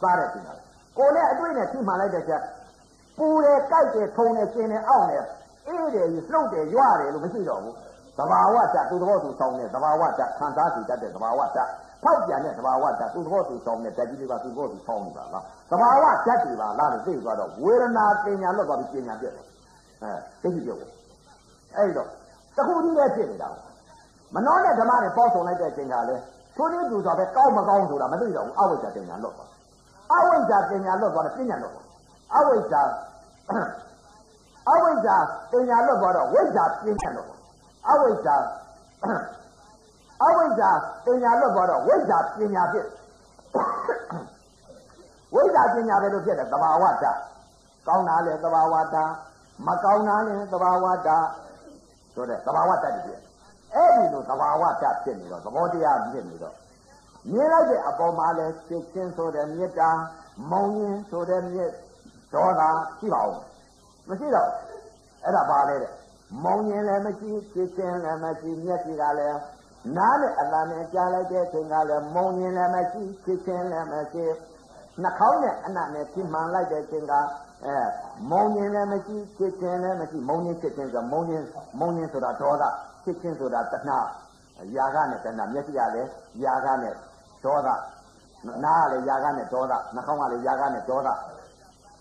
[0.00, 0.52] စားတဲ့ပညာ
[0.98, 2.42] ကိုယ်နဲ့အတွေ့နဲ့ထိမှန်လိုက်တဲ့ချက်
[3.18, 5.24] ပူတယ်ကြိုက်တယ်ထုံတယ်ရှင်တယ်အောင့်တယ်
[5.68, 7.74] အေးတယ်လှုပ်တယ်ရွရတယ်လို့မရှိတော့ဘူး
[8.18, 11.58] သဘာဝတသူသဘောသူဆောင်တဲ့သဘာဝတခံစားစီတတ်တဲ့သဘာဝတ
[12.02, 19.44] ဖောက်ပြန်တဲ့သဘာဝတသူသဘောသူဆောင်တဲ့ဓာတ်ကြီးတွေပါသူသဘောသူဆောင်နေတာလားသဘာဝဓာတ်တွေပါလားလို့သိသွားတော့ဝေဒနာပညာလွတ်သွားပြီးပညာပြတ်တယ်
[20.02, 20.12] အဲ
[20.42, 20.76] သိပြီပြော
[21.76, 22.08] အဲ့တော့
[22.56, 23.48] တခုကြီးပဲဖြစ်နေတာ
[24.34, 26.22] မနှောတဲ့ဓမ္မတွေပေါ့ဆောင်လိုက်တဲ့အချိန်ကလည်း
[26.56, 29.50] ထိုးနေသူဆိုပဲကောင်းမကောင်းဆိုတာမသိတော့ဘူးအဝိဇ္ဇာပညာလွတ်သွား
[30.12, 31.84] အဝိဇ္ဇာပညာလွတ်သွားတယ်ပညာလွတ်သွား
[32.36, 32.82] အဝိဇ္ဇာ
[34.68, 35.16] အဝိဇ္ဇာ
[35.50, 37.35] ပညာလွတ်သွားတော့ဝိဇ္ဇာပညာလွတ်သွား
[37.90, 38.36] အဝိဇ္ဇာ
[40.22, 40.70] အဝိဇ္ဇာ
[41.04, 42.86] ပညာလွတ်သွားတော့ဝိဇ္ဇာပညာဖြစ်
[45.34, 47.04] ဝိဇ္ဇာပညာပဲလို့ဖြစ်တယ်သဘာဝတ
[47.86, 48.96] ကောင်းတာလေသဘာဝတ
[49.66, 51.08] မကောင်းတာလေသဘာဝတ
[52.14, 53.20] ဆိုတဲ့သဘာဝတတည်းဖြစ်
[53.74, 56.54] အဲ့ဒီလိုသဘာဝတဖြစ်နေတော့သဘောတရားဖြစ်နေတော့
[57.32, 59.90] မြင်လိုက်တဲ့အပေါ်မှာလဲစိတ်ချင်းဆိုတဲ့မေတ္တာ
[60.50, 61.70] မုံရင်ဆိုတဲ့မြစ်
[62.34, 62.62] ဒေါသ
[62.98, 63.38] ရှိပါဦး
[64.08, 64.48] မရှိတော့
[65.24, 65.92] အဲ့ဒါပါလေတဲ့
[66.44, 69.38] မုံရင်လည်းမရှိကြည်ချင်းလည်းမရှိမျက်စိကလည်း
[69.96, 74.24] နားနဲ့အတန်နဲ့ကြားလိုက်တဲ့အချိန်ကလည်းမုံရင်လည်းမရှိကြည်ချင်းလည်းမရှိ
[75.02, 77.14] နှာခေါင်းနဲ့အနံ့နဲ့ပြင်းမှန်လိုက်တဲ့အချိန်က
[77.64, 77.76] အဲ
[78.30, 81.42] မုံရင်လည်းမရှိကြည်ချင်းလည်းမရှိမုံရင်ကြည်ချင်းဆိုမုံရင်
[81.80, 82.64] မုံရင်ဆိုတာဒေါသ
[83.04, 83.98] ကြည်ချင်းဆိုတာတဏှာ
[84.76, 86.10] ယာကနဲ့တဏှာမျက်စိကလည်း
[86.44, 86.94] ယာကနဲ့
[87.44, 87.68] ဒေါသ
[88.64, 91.08] နားကလည်းယာကနဲ့ဒေါသနှာခေါင်းကလည်းယာကနဲ့ဒေါသ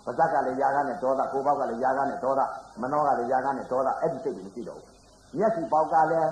[0.05, 2.41] ပါးစပ်ကလည်းຢာကနဲ့ဒေါသကိုယ်ပေါက်ကလည်းຢာကနဲ့ဒေါသ
[2.81, 4.91] မနှောကလည်းຢာကနဲ့ဒေါသအဲ့ဒီစိတ်တွေမရှိတော့ဘူး
[5.37, 6.31] မျက်စိပေါက်ကလည်း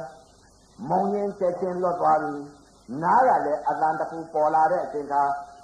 [0.90, 2.35] မုံရင်ချက်ချင်းလွတ်သွားပြီ
[3.02, 5.15] နားကလည်းအတန်တခုပေါ်လာတဲ့အချိန်က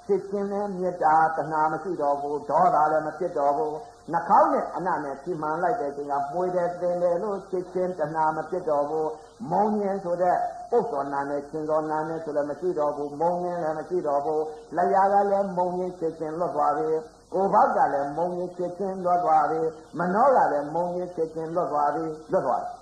[0.08, 3.76] စစ်ချင်းနဲ့မေတ္တာတဏှာမရှိတော့ဘူးဒေါသလည်းမဖြစ်တော့ဘူး
[4.12, 9.10] နှာခေါင်းနဲ့အနနဲ့ဖြီမှန်လိုက်တဲ့အချိန်ကမှွေတယ်တင်တယ်လို့စစ်ချင်းတဏှာမဖြစ်တော့ဘူး
[9.50, 10.36] မုံရင်ဆိုတဲ့
[10.70, 14.44] ပုတ်တော်နာနဲ့ချင်းတော်နာနဲ့ဆိုလည်းမရှိတော့ဘူးမုံရင်လည်းမရှိတော့ဘူး
[14.76, 16.88] လျာကလည်းမုံရင်စစ်ချင်းလွတ်သွားပြီ
[17.33, 19.59] ကိုဘောက်ကလည်းမုံရင်စစ်ချင်းလွတ်သွားပြီ
[19.97, 22.73] မနှောကလည်းမုံရင်စစ်ချင်းလွတ်သွားပြီလွတ်သွားတယ်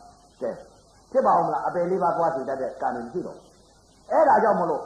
[0.42, 0.52] ကဲ
[1.12, 3.38] ဖြစ်ပါဦးမလားအပယ်လေးပါးသွားစီတတ်တဲ့ကံမရှိတော့
[4.12, 4.84] အဲ့ဒါကြောင့်မလို့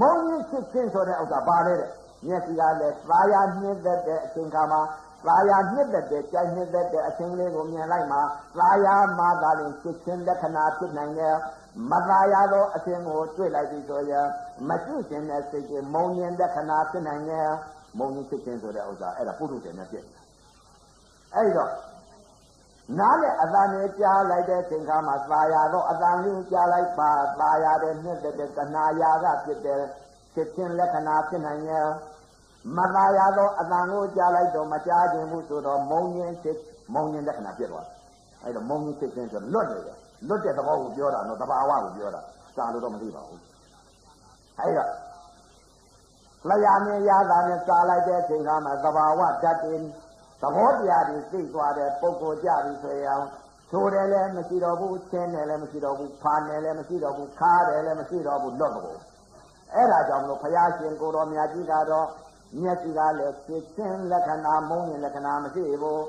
[0.00, 1.90] မုံရင်စစ်ချင်းဆိုတဲ့ဥစ္စာပါလေတဲ့
[2.26, 4.80] မျက်စိကလည်းသာယာနှင်းသက်တဲ့အချိန်ခါမှာ
[5.26, 8.20] သာယာနှင်းသက်တဲ့ကြိုက်နှင်းသက်တဲ့အချိန်လေးကိုမြင်လိုက်မှာ
[8.58, 11.36] သာယာမှာသာရင်စစ်ချင်းလက္ခဏာဖြစ်နိုင်တယ်
[11.90, 14.26] မသာယာသောအချိန်ကိုတွေ့လိုက်ပြီဆိုရင်
[14.68, 17.48] မရှိခြင်းတဲ့စိတ်ကမုံရင်လက္ခဏာဖြစ်နိုင်တယ်
[17.98, 20.04] မုံရင်စစ်ချင်းဆိုတဲ့ဥစ္စာအဲ့ဒါပုထုဇဉ်နဲ့ဖြစ်
[21.34, 21.70] အဲ့တော့
[22.98, 27.10] နားနဲ့အတန်နဲ့ကြားလိုက်တဲ့ချိန်ခါမှာသာယာတော့အတန်လေးကြားလိုက်ပါ
[27.40, 29.80] သာယာတဲ့မြင့်တဲ့ကနာယာကဖြစ်တဲ့
[30.34, 31.86] ဖြစ်ချင်းလက္ခဏာဖြစ်နိုင်ရဲ့
[32.76, 36.56] မသာယာတော့အတန်ကိုကြားလိုက်တော့မကြားခြင်းဘူးဆိုတော့မုံရင်ဖြစ်
[36.94, 37.86] မုံရင်လက္ခဏာဖြစ်သွား
[38.42, 39.96] အဲ့တော့မုံရင်ဖြစ်ခြင်းဆိုလွတ်နေတယ်
[40.28, 42.20] လွတ်တဲ့သဘောကိုပြောတာနော်တဘာဝကိုပြောတာ
[42.56, 43.40] စာလို့တော့မသိပါဘူး
[44.58, 44.88] အဲ့တော့
[46.46, 49.74] လျာမြင်ရတာနဲ့စားလိုက်တဲ့အချိန်ကမှသဘာဝဓာတ်တွေ
[50.42, 53.22] သဘောတရားတွေသိသွားတဲ့ပုံကိုကြပြီဆိုရင်
[53.70, 58.98] ချိုးတယ်လည်းမရှိတော့ဘူးချင်းတယ်လည်းမရှိတော့ဘူးဖာတယ်လည်းမရှိတော့ဘူးခါတယ်လည်းမရှိတော့ဘူးလွတ်တော့
[59.74, 62.06] အဲ့ဒါကြောင့်မလို့ဘုရားရှင်ကိုတော်မြတ်ကြီးကတော့
[62.60, 66.02] မျက်စိကလည်းဖြစ်ချင်းလက္ခဏာမုံရင်လက္ခဏာမရှိဘူး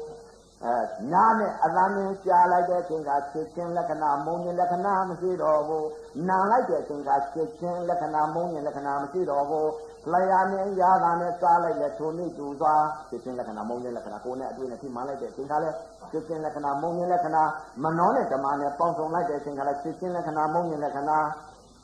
[0.66, 0.76] အဲ
[1.14, 5.88] နားနဲ့အသံနဲ့ကြားလိုက်တဲ့အချိန်ကဖြစ်ချင်းလက္ခဏာမုံရင်လက္ခဏာမရှိတော့ဘူး
[6.28, 9.70] နားလိုက်တဲ့အချိန်ကဖြစ်ချင်းလက္ခဏာမုံရင်လက္ခဏာမရှိတော့ဘူး
[10.14, 12.74] လျာနဲ့ရာသာနဲ့စားလိုက်တဲ့ထိုနည်းတူစွာ
[13.10, 15.76] ဖြစ်ချင်းလက္ခဏာမုံရင်လက္ခဏာကိုယ်နဲ့အတွေ့နဲ့ထိမှန်လိုက်တဲ့အချိန်ကလည်း
[16.12, 17.44] ဖြစ်ချင်းလက္ခဏာမုံရင်လက္ခဏာ
[17.84, 21.18] မနှောနဲ့ဓမ္မနဲ့ပေါင်းစုံလိုက်တဲ့အချိန်ကလည်းဖြစ်ချင်းလက္ခဏာမုံရင်လက္ခဏာ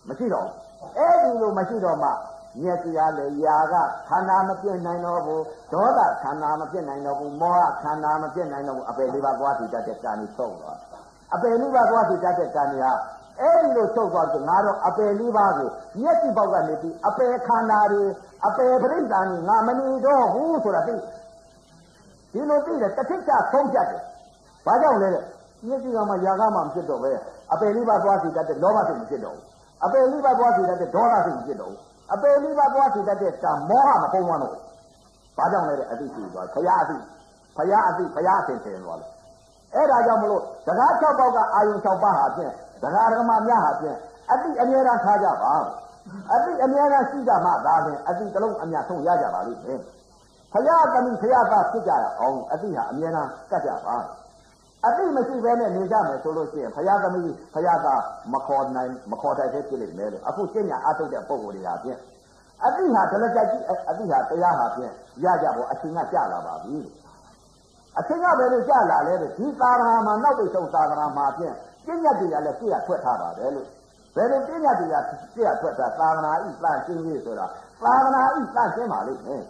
[0.07, 0.47] မရှိတော့
[0.97, 2.09] အဲ့ဒီလိုမရှိတော့မှ
[2.61, 3.75] မျက်စိကလည်းຢာက
[4.07, 5.43] ခန္ဓာမပြည့်နိုင်တော့ဘူး
[5.73, 10.77] ဒေါသခန္ဓာမပြည့်နိုင်တော့ဘူးမောဟခန္ဓာမပြည့်နိုင်တော့ဘူးအပေလေးပါးသွားတည်တတ်တဲ့ကာဏီဆုံးသွား
[11.33, 12.91] အပေလေးပါးသွားတည်တတ်တဲ့ကာဏီဟာ
[13.39, 18.03] အဲ့ဒီလိုချုပ်သွားပြီးငါတော့အပေလေးပါးကိုမျက်စိပေါက်ကနေပြီးအပေခန္ဓာတွေ
[18.45, 20.95] အပေပရိစ္ဆာန်ငါမနေတော့ဘူးဆိုတာသိ
[22.33, 24.01] ဒီလိုသိတယ်တစ်ထိပ်ချဆုံးဖြတ်တယ်
[24.65, 25.23] ဘာကြောင့်လဲတဲ့
[25.67, 27.11] မျက်စိကမှຢာကမှမဖြစ်တော့ပဲ
[27.53, 29.43] အပေလေးပါးသွားတည်တတ်တဲ့လောဘစိတ်မဖြစ်တော့ဘူး
[29.83, 31.79] အပေလေးပါးသွားတည်တတ်တဲ့ဒေါသစိတ်မဖြစ်တော့ဘူး
[32.13, 34.55] အပေလေးပါးသွားတည်တတ်တဲ့ကမောဟမပုံဝန်းတော့
[35.37, 36.97] ဘာကြောင့်လဲတဲ့အသိရှိသွားခရအသိ
[37.57, 39.11] ဖရာအသိဖရာအသိဆင်သွားလို့
[39.75, 42.53] အဲ့ဒါကြောင့်မလို့စကား၆ပေါက်ကအာယုံ၆ပါးဟာဖြင့်
[42.85, 43.97] စကားဓမ္မများဟာဖြင့်
[44.31, 45.53] အသိအမြဲတမ်းထားကြပါ
[46.33, 49.81] အသိအမြဲတမ်းရှိကြမှသာဖြင့်အသိတစ်လုံးအမြတ်ဆုံးရကြပါလိမ့်မယ်
[50.53, 53.95] ဖရာသမီးဖရာသားဖြစ်ကြရအောင်အသိဟာအမြဲတမ်းကတ်ကြပါ
[54.85, 58.01] အသိမရှိဘဲနဲ့နေကြမယ်ဆိုလို့ရှိရင်ဖရာသမီးဖရာသား
[58.33, 61.99] မခေါ်နိုင်မခေါ်တိုက်သေးဖြစ်လိမ့်မယ်လို့အခုရှင်းညာအထုတ်တဲ့ပုံကိုယ်တွေဟာဖြင့်
[62.65, 64.91] အသိဟာဒလကြကြီးအသိဟာတရားဟာဖြင့်
[65.23, 66.77] ရကြဖို့အချိန်ကကြာလာပါပြီ
[67.99, 71.55] အချိန်ကပဲလို့ကြာလာလဲတဲ့ဒီသာရမှာနောက်ပိတ်ဆုံးသာရမှာဖြင့်
[71.85, 73.67] ပြည့်ညတ်တွေကလည်းပြည့်ရထွက်ထားပါတယ်လို့
[74.15, 74.95] ဘယ်လိုပြည့်ညတ်တွေက
[75.35, 77.45] ပြည့်ရထွက်တာသာသနာဤသန့်ရှင်းရေးဆိုတာ
[77.83, 79.43] သာသနာဤသန့်ရှင်းပါလိမ့်မယ်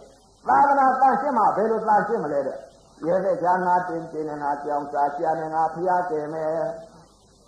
[0.48, 2.58] သာသနာသန့်ရှင်းမှာဘယ်လိုသန့်ရှင်းမလဲတဲ့
[3.06, 6.52] ရဲတဲ့ကြာငါတင်တင်ငါကြောင်းစားကြာနေငါဖျားတယ်မယ်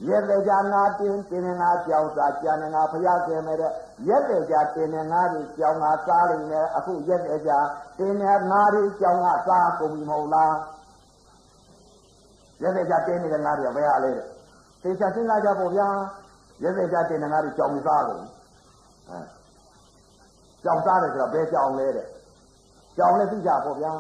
[0.07, 3.73] ရက်တဲ့ကြာငါတင်းတင်းနေငါကြောင်စားကြာနေငါဖျားကျဲမဲ့တဲ့
[4.09, 7.59] ရက်တဲ့ကြာတင်းနေငါဒီကြောင်ငါစားလိမ့်မယ်အခုရက်တဲ့ကြာ
[7.99, 10.55] တင်းနေငါဒီကြောင်ငါစားကုန်ပြီမဟုတ်လား
[12.63, 14.27] ရက်တဲ့ကြာတင်းနေတဲ့ငါဒီဘယ်ဟာလဲတဲ့
[14.83, 15.89] သေချာစဉ်းစားကြပေါ့ဗျာ
[16.63, 18.25] ရက်တဲ့ကြာတင်းနေငါဒီကြောင်စားကုန်
[19.09, 19.19] အဲ
[20.65, 22.07] ကြောင်စားတယ်ဆိုတော့ဘယ်ကြောင်လဲတဲ့
[22.97, 23.93] ကြောင်လည်းသိကြပေါ့ဗျာ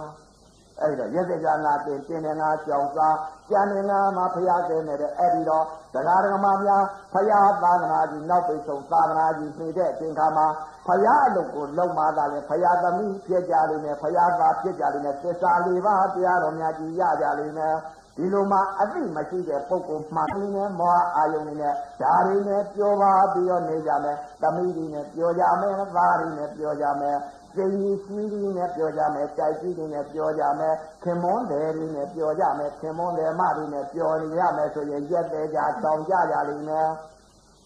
[0.80, 3.16] အဲ့တော့ရက်စကြနာတင်တင်နေငါကြောင်စား
[3.50, 5.64] ကြံနေငါမှာဖရာကျဲနေတဲ့အဲ့ဒီတော့
[5.94, 10.46] တရားဓမ္မများဖရာသာသနာကြီးနောက်ပိတ်ဆုံးသာသနာကြီးနေတဲ့အချိန်ခါမှာ
[10.86, 17.76] ဖရာအလုပ်ကိုလုံမာတာလေဖရာသမီးဖြစ်ကြလိမ့်မယ်ဖရာသားဖြစ်ကြလိမ့်မယ်သစ္စာလေးပါးတရားတော်များကြီးရကြလိမ့်မယ်
[18.18, 27.16] ဒီလိုမှအသိမရှိတဲ့ပုဂ္ဂိုလ်မှန်နေမောဟအာယုန်နဲ့ဓာရီနဲ့ပြောပါပြီးတော့နေကြမယ်သမီးတွေနဲ့ပြောကြမယ်သားတွေနဲ့ပြောကြမယ်
[27.54, 36.88] ကျင်းကြီးကြီးကြီးနဲ့ပြောကြမယ်ကြိုက်ကြီးတွေနဲ့ပြောကြမယ်ခင်မွန်းတယ်တွေနဲ့ပြောကြမယ်ခင်မွန်းတယ်မတွေနဲ့ပြောနေရမယ်ဆိုရင်ရက်တဲ့ကြဆောင်ကြကြလိမ့်မယ်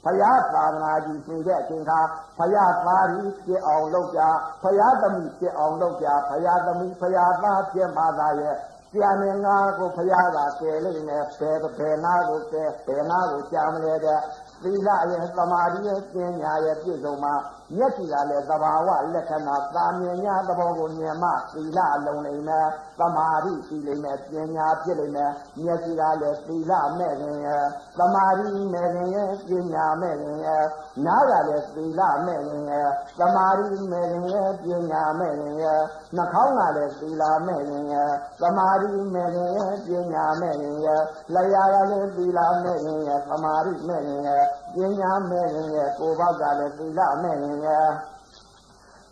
[0.05, 2.01] ဖယားသာသနာကြီးနေတဲ့အချိန်ခါ
[2.39, 4.21] ဖယားသားကြီးဖြစ်အောင်လုပ်ကြ
[4.63, 8.57] ဖယားသမီးဖြစ်အောင်လုပ်ကြဖယားသမီးဖယားသားဖြစ်မှသာရဲ့
[8.95, 14.21] ကြာနေငါကိုဖယားကကယ်လိမ့်မယ်ဘယ်ဘယ်နာကိုကယ်ဘယ်နာကိုကြာမလဲတဲ့
[14.63, 17.35] သီလရဲ့သမာဓိရဲ့ပညာရဲ့ပြည့်စုံမှာ
[17.77, 22.67] မျက်စိကလည်းသဘာဝလက္ခဏာသာမြင်ညာသဘောကိုမြင်မှသီလအလုံးလိမ့်မယ်
[22.99, 25.31] သမာဓိရှိလိမ့်မယ်ပညာဖြစ်လိမ့်မယ်
[25.63, 27.65] မျက်စိကလည်းသီလမဲ့ခင်ရဲ့
[27.99, 30.65] သမာဓိမဲ့ခင်ရဲ့ပညာမဲ့ခင်ရဲ့
[31.07, 32.89] နားကလည်းသီလမဲ့ခင်ရဲ့
[33.19, 35.81] သမာဓိမဲ့ခင်ရဲ့ပညာမဲ့ခင်ရဲ့
[36.17, 41.03] နှာခေါင်းကလည်းသီလမဲ့ခင်ရဲ့သမာဓိမဲ့ခင်ရဲ့ပညာမဲ့ခင်ရဲ့
[41.35, 44.45] လျှာကလည်းသီလမဲ့ခင်ရဲ့သမာဓိမဲ့ခင်ရဲ့
[44.75, 47.87] ပညာမဲ့ခင်ရဲ့ကိုယ်ဘောက်ကလည်းသီလမဲ့ခင်ရဲ့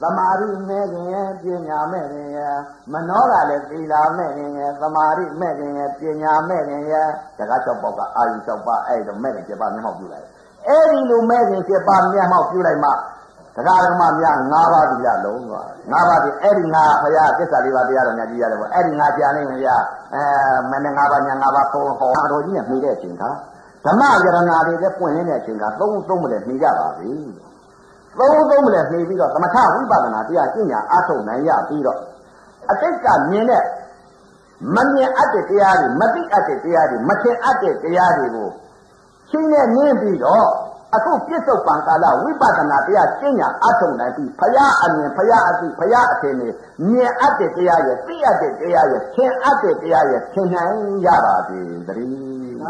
[0.02, 2.54] သမာဓိမဲ့ခင်ရဲ့ပညာမဲ့ခင်ရဲ့
[2.92, 7.08] မနောကလည်းသီလမဲ့ခင်ရဲ့သမာဓိမဲ့ခင်ရဲ့ပညာမဲ့ခင်ရဲ့
[7.38, 10.26] တကား၆ပေါက်ကအာယု၆ပါအဲ့တော့မဲ့ခင်7ပါးမျက်မှောက်ပြုလိုက်
[10.68, 12.90] အဲ့ဒီလိုမဲ့ခင်7ပါးမျက်မှောက်ပြုလိုက်မှ
[13.56, 19.68] တရားဓမ္မများ၅ပါးဒီရလုံးသွား၅ပါးဒီအဲ့ဒီငါဖရာသစ္စာလေးပါးတရားတော်များကြီးရတယ်ပေါ့အဲ့ဒီငါကြံနေမရ
[20.14, 20.22] အဲ
[20.70, 23.30] မင်း၅ပါးညာ၅ပါးပုံဟောတော်ကြီးနဲ့မိတဲ့အချိန်ခါ
[23.84, 27.12] ဓမ္မယရနာတွေလည်းပွင့်နေတဲ့အချိန်ကသုံးသုံးမလဲနေကြပါပြီ
[28.18, 31.98] သုံးသုံးမလဲနေပြီးတော့သမထဝိပဿနာတရားကျင့်ညာအထုတ်နိုင်ရပြီးတော့
[32.70, 33.64] အတိတ်ကမြင်တဲ့
[34.74, 38.48] မမြင်အပ်တဲ့တရားတွေမသိအပ်တဲ့တရားတွေမထင်အပ်တဲ့တရားတွေကို
[39.30, 40.50] ရှင်းနဲ့နင်းပြီးတော့
[40.94, 46.48] အခုပြစ္ဆုတ်ပံကာလဝိပဿနာတရားကျင့်ညာအထုံနိုင်ပြီးဖရာအမြင်ဖရာအသိဖရာအထင်တွေ
[46.90, 50.76] မြင်အပ်တဲ့တရားရဲ့သိအပ်တဲ့တရားရဲ့ထင်အပ်တဲ့တရားရဲ့ထင်နိုင်
[51.06, 52.60] ရပါသည်တည်း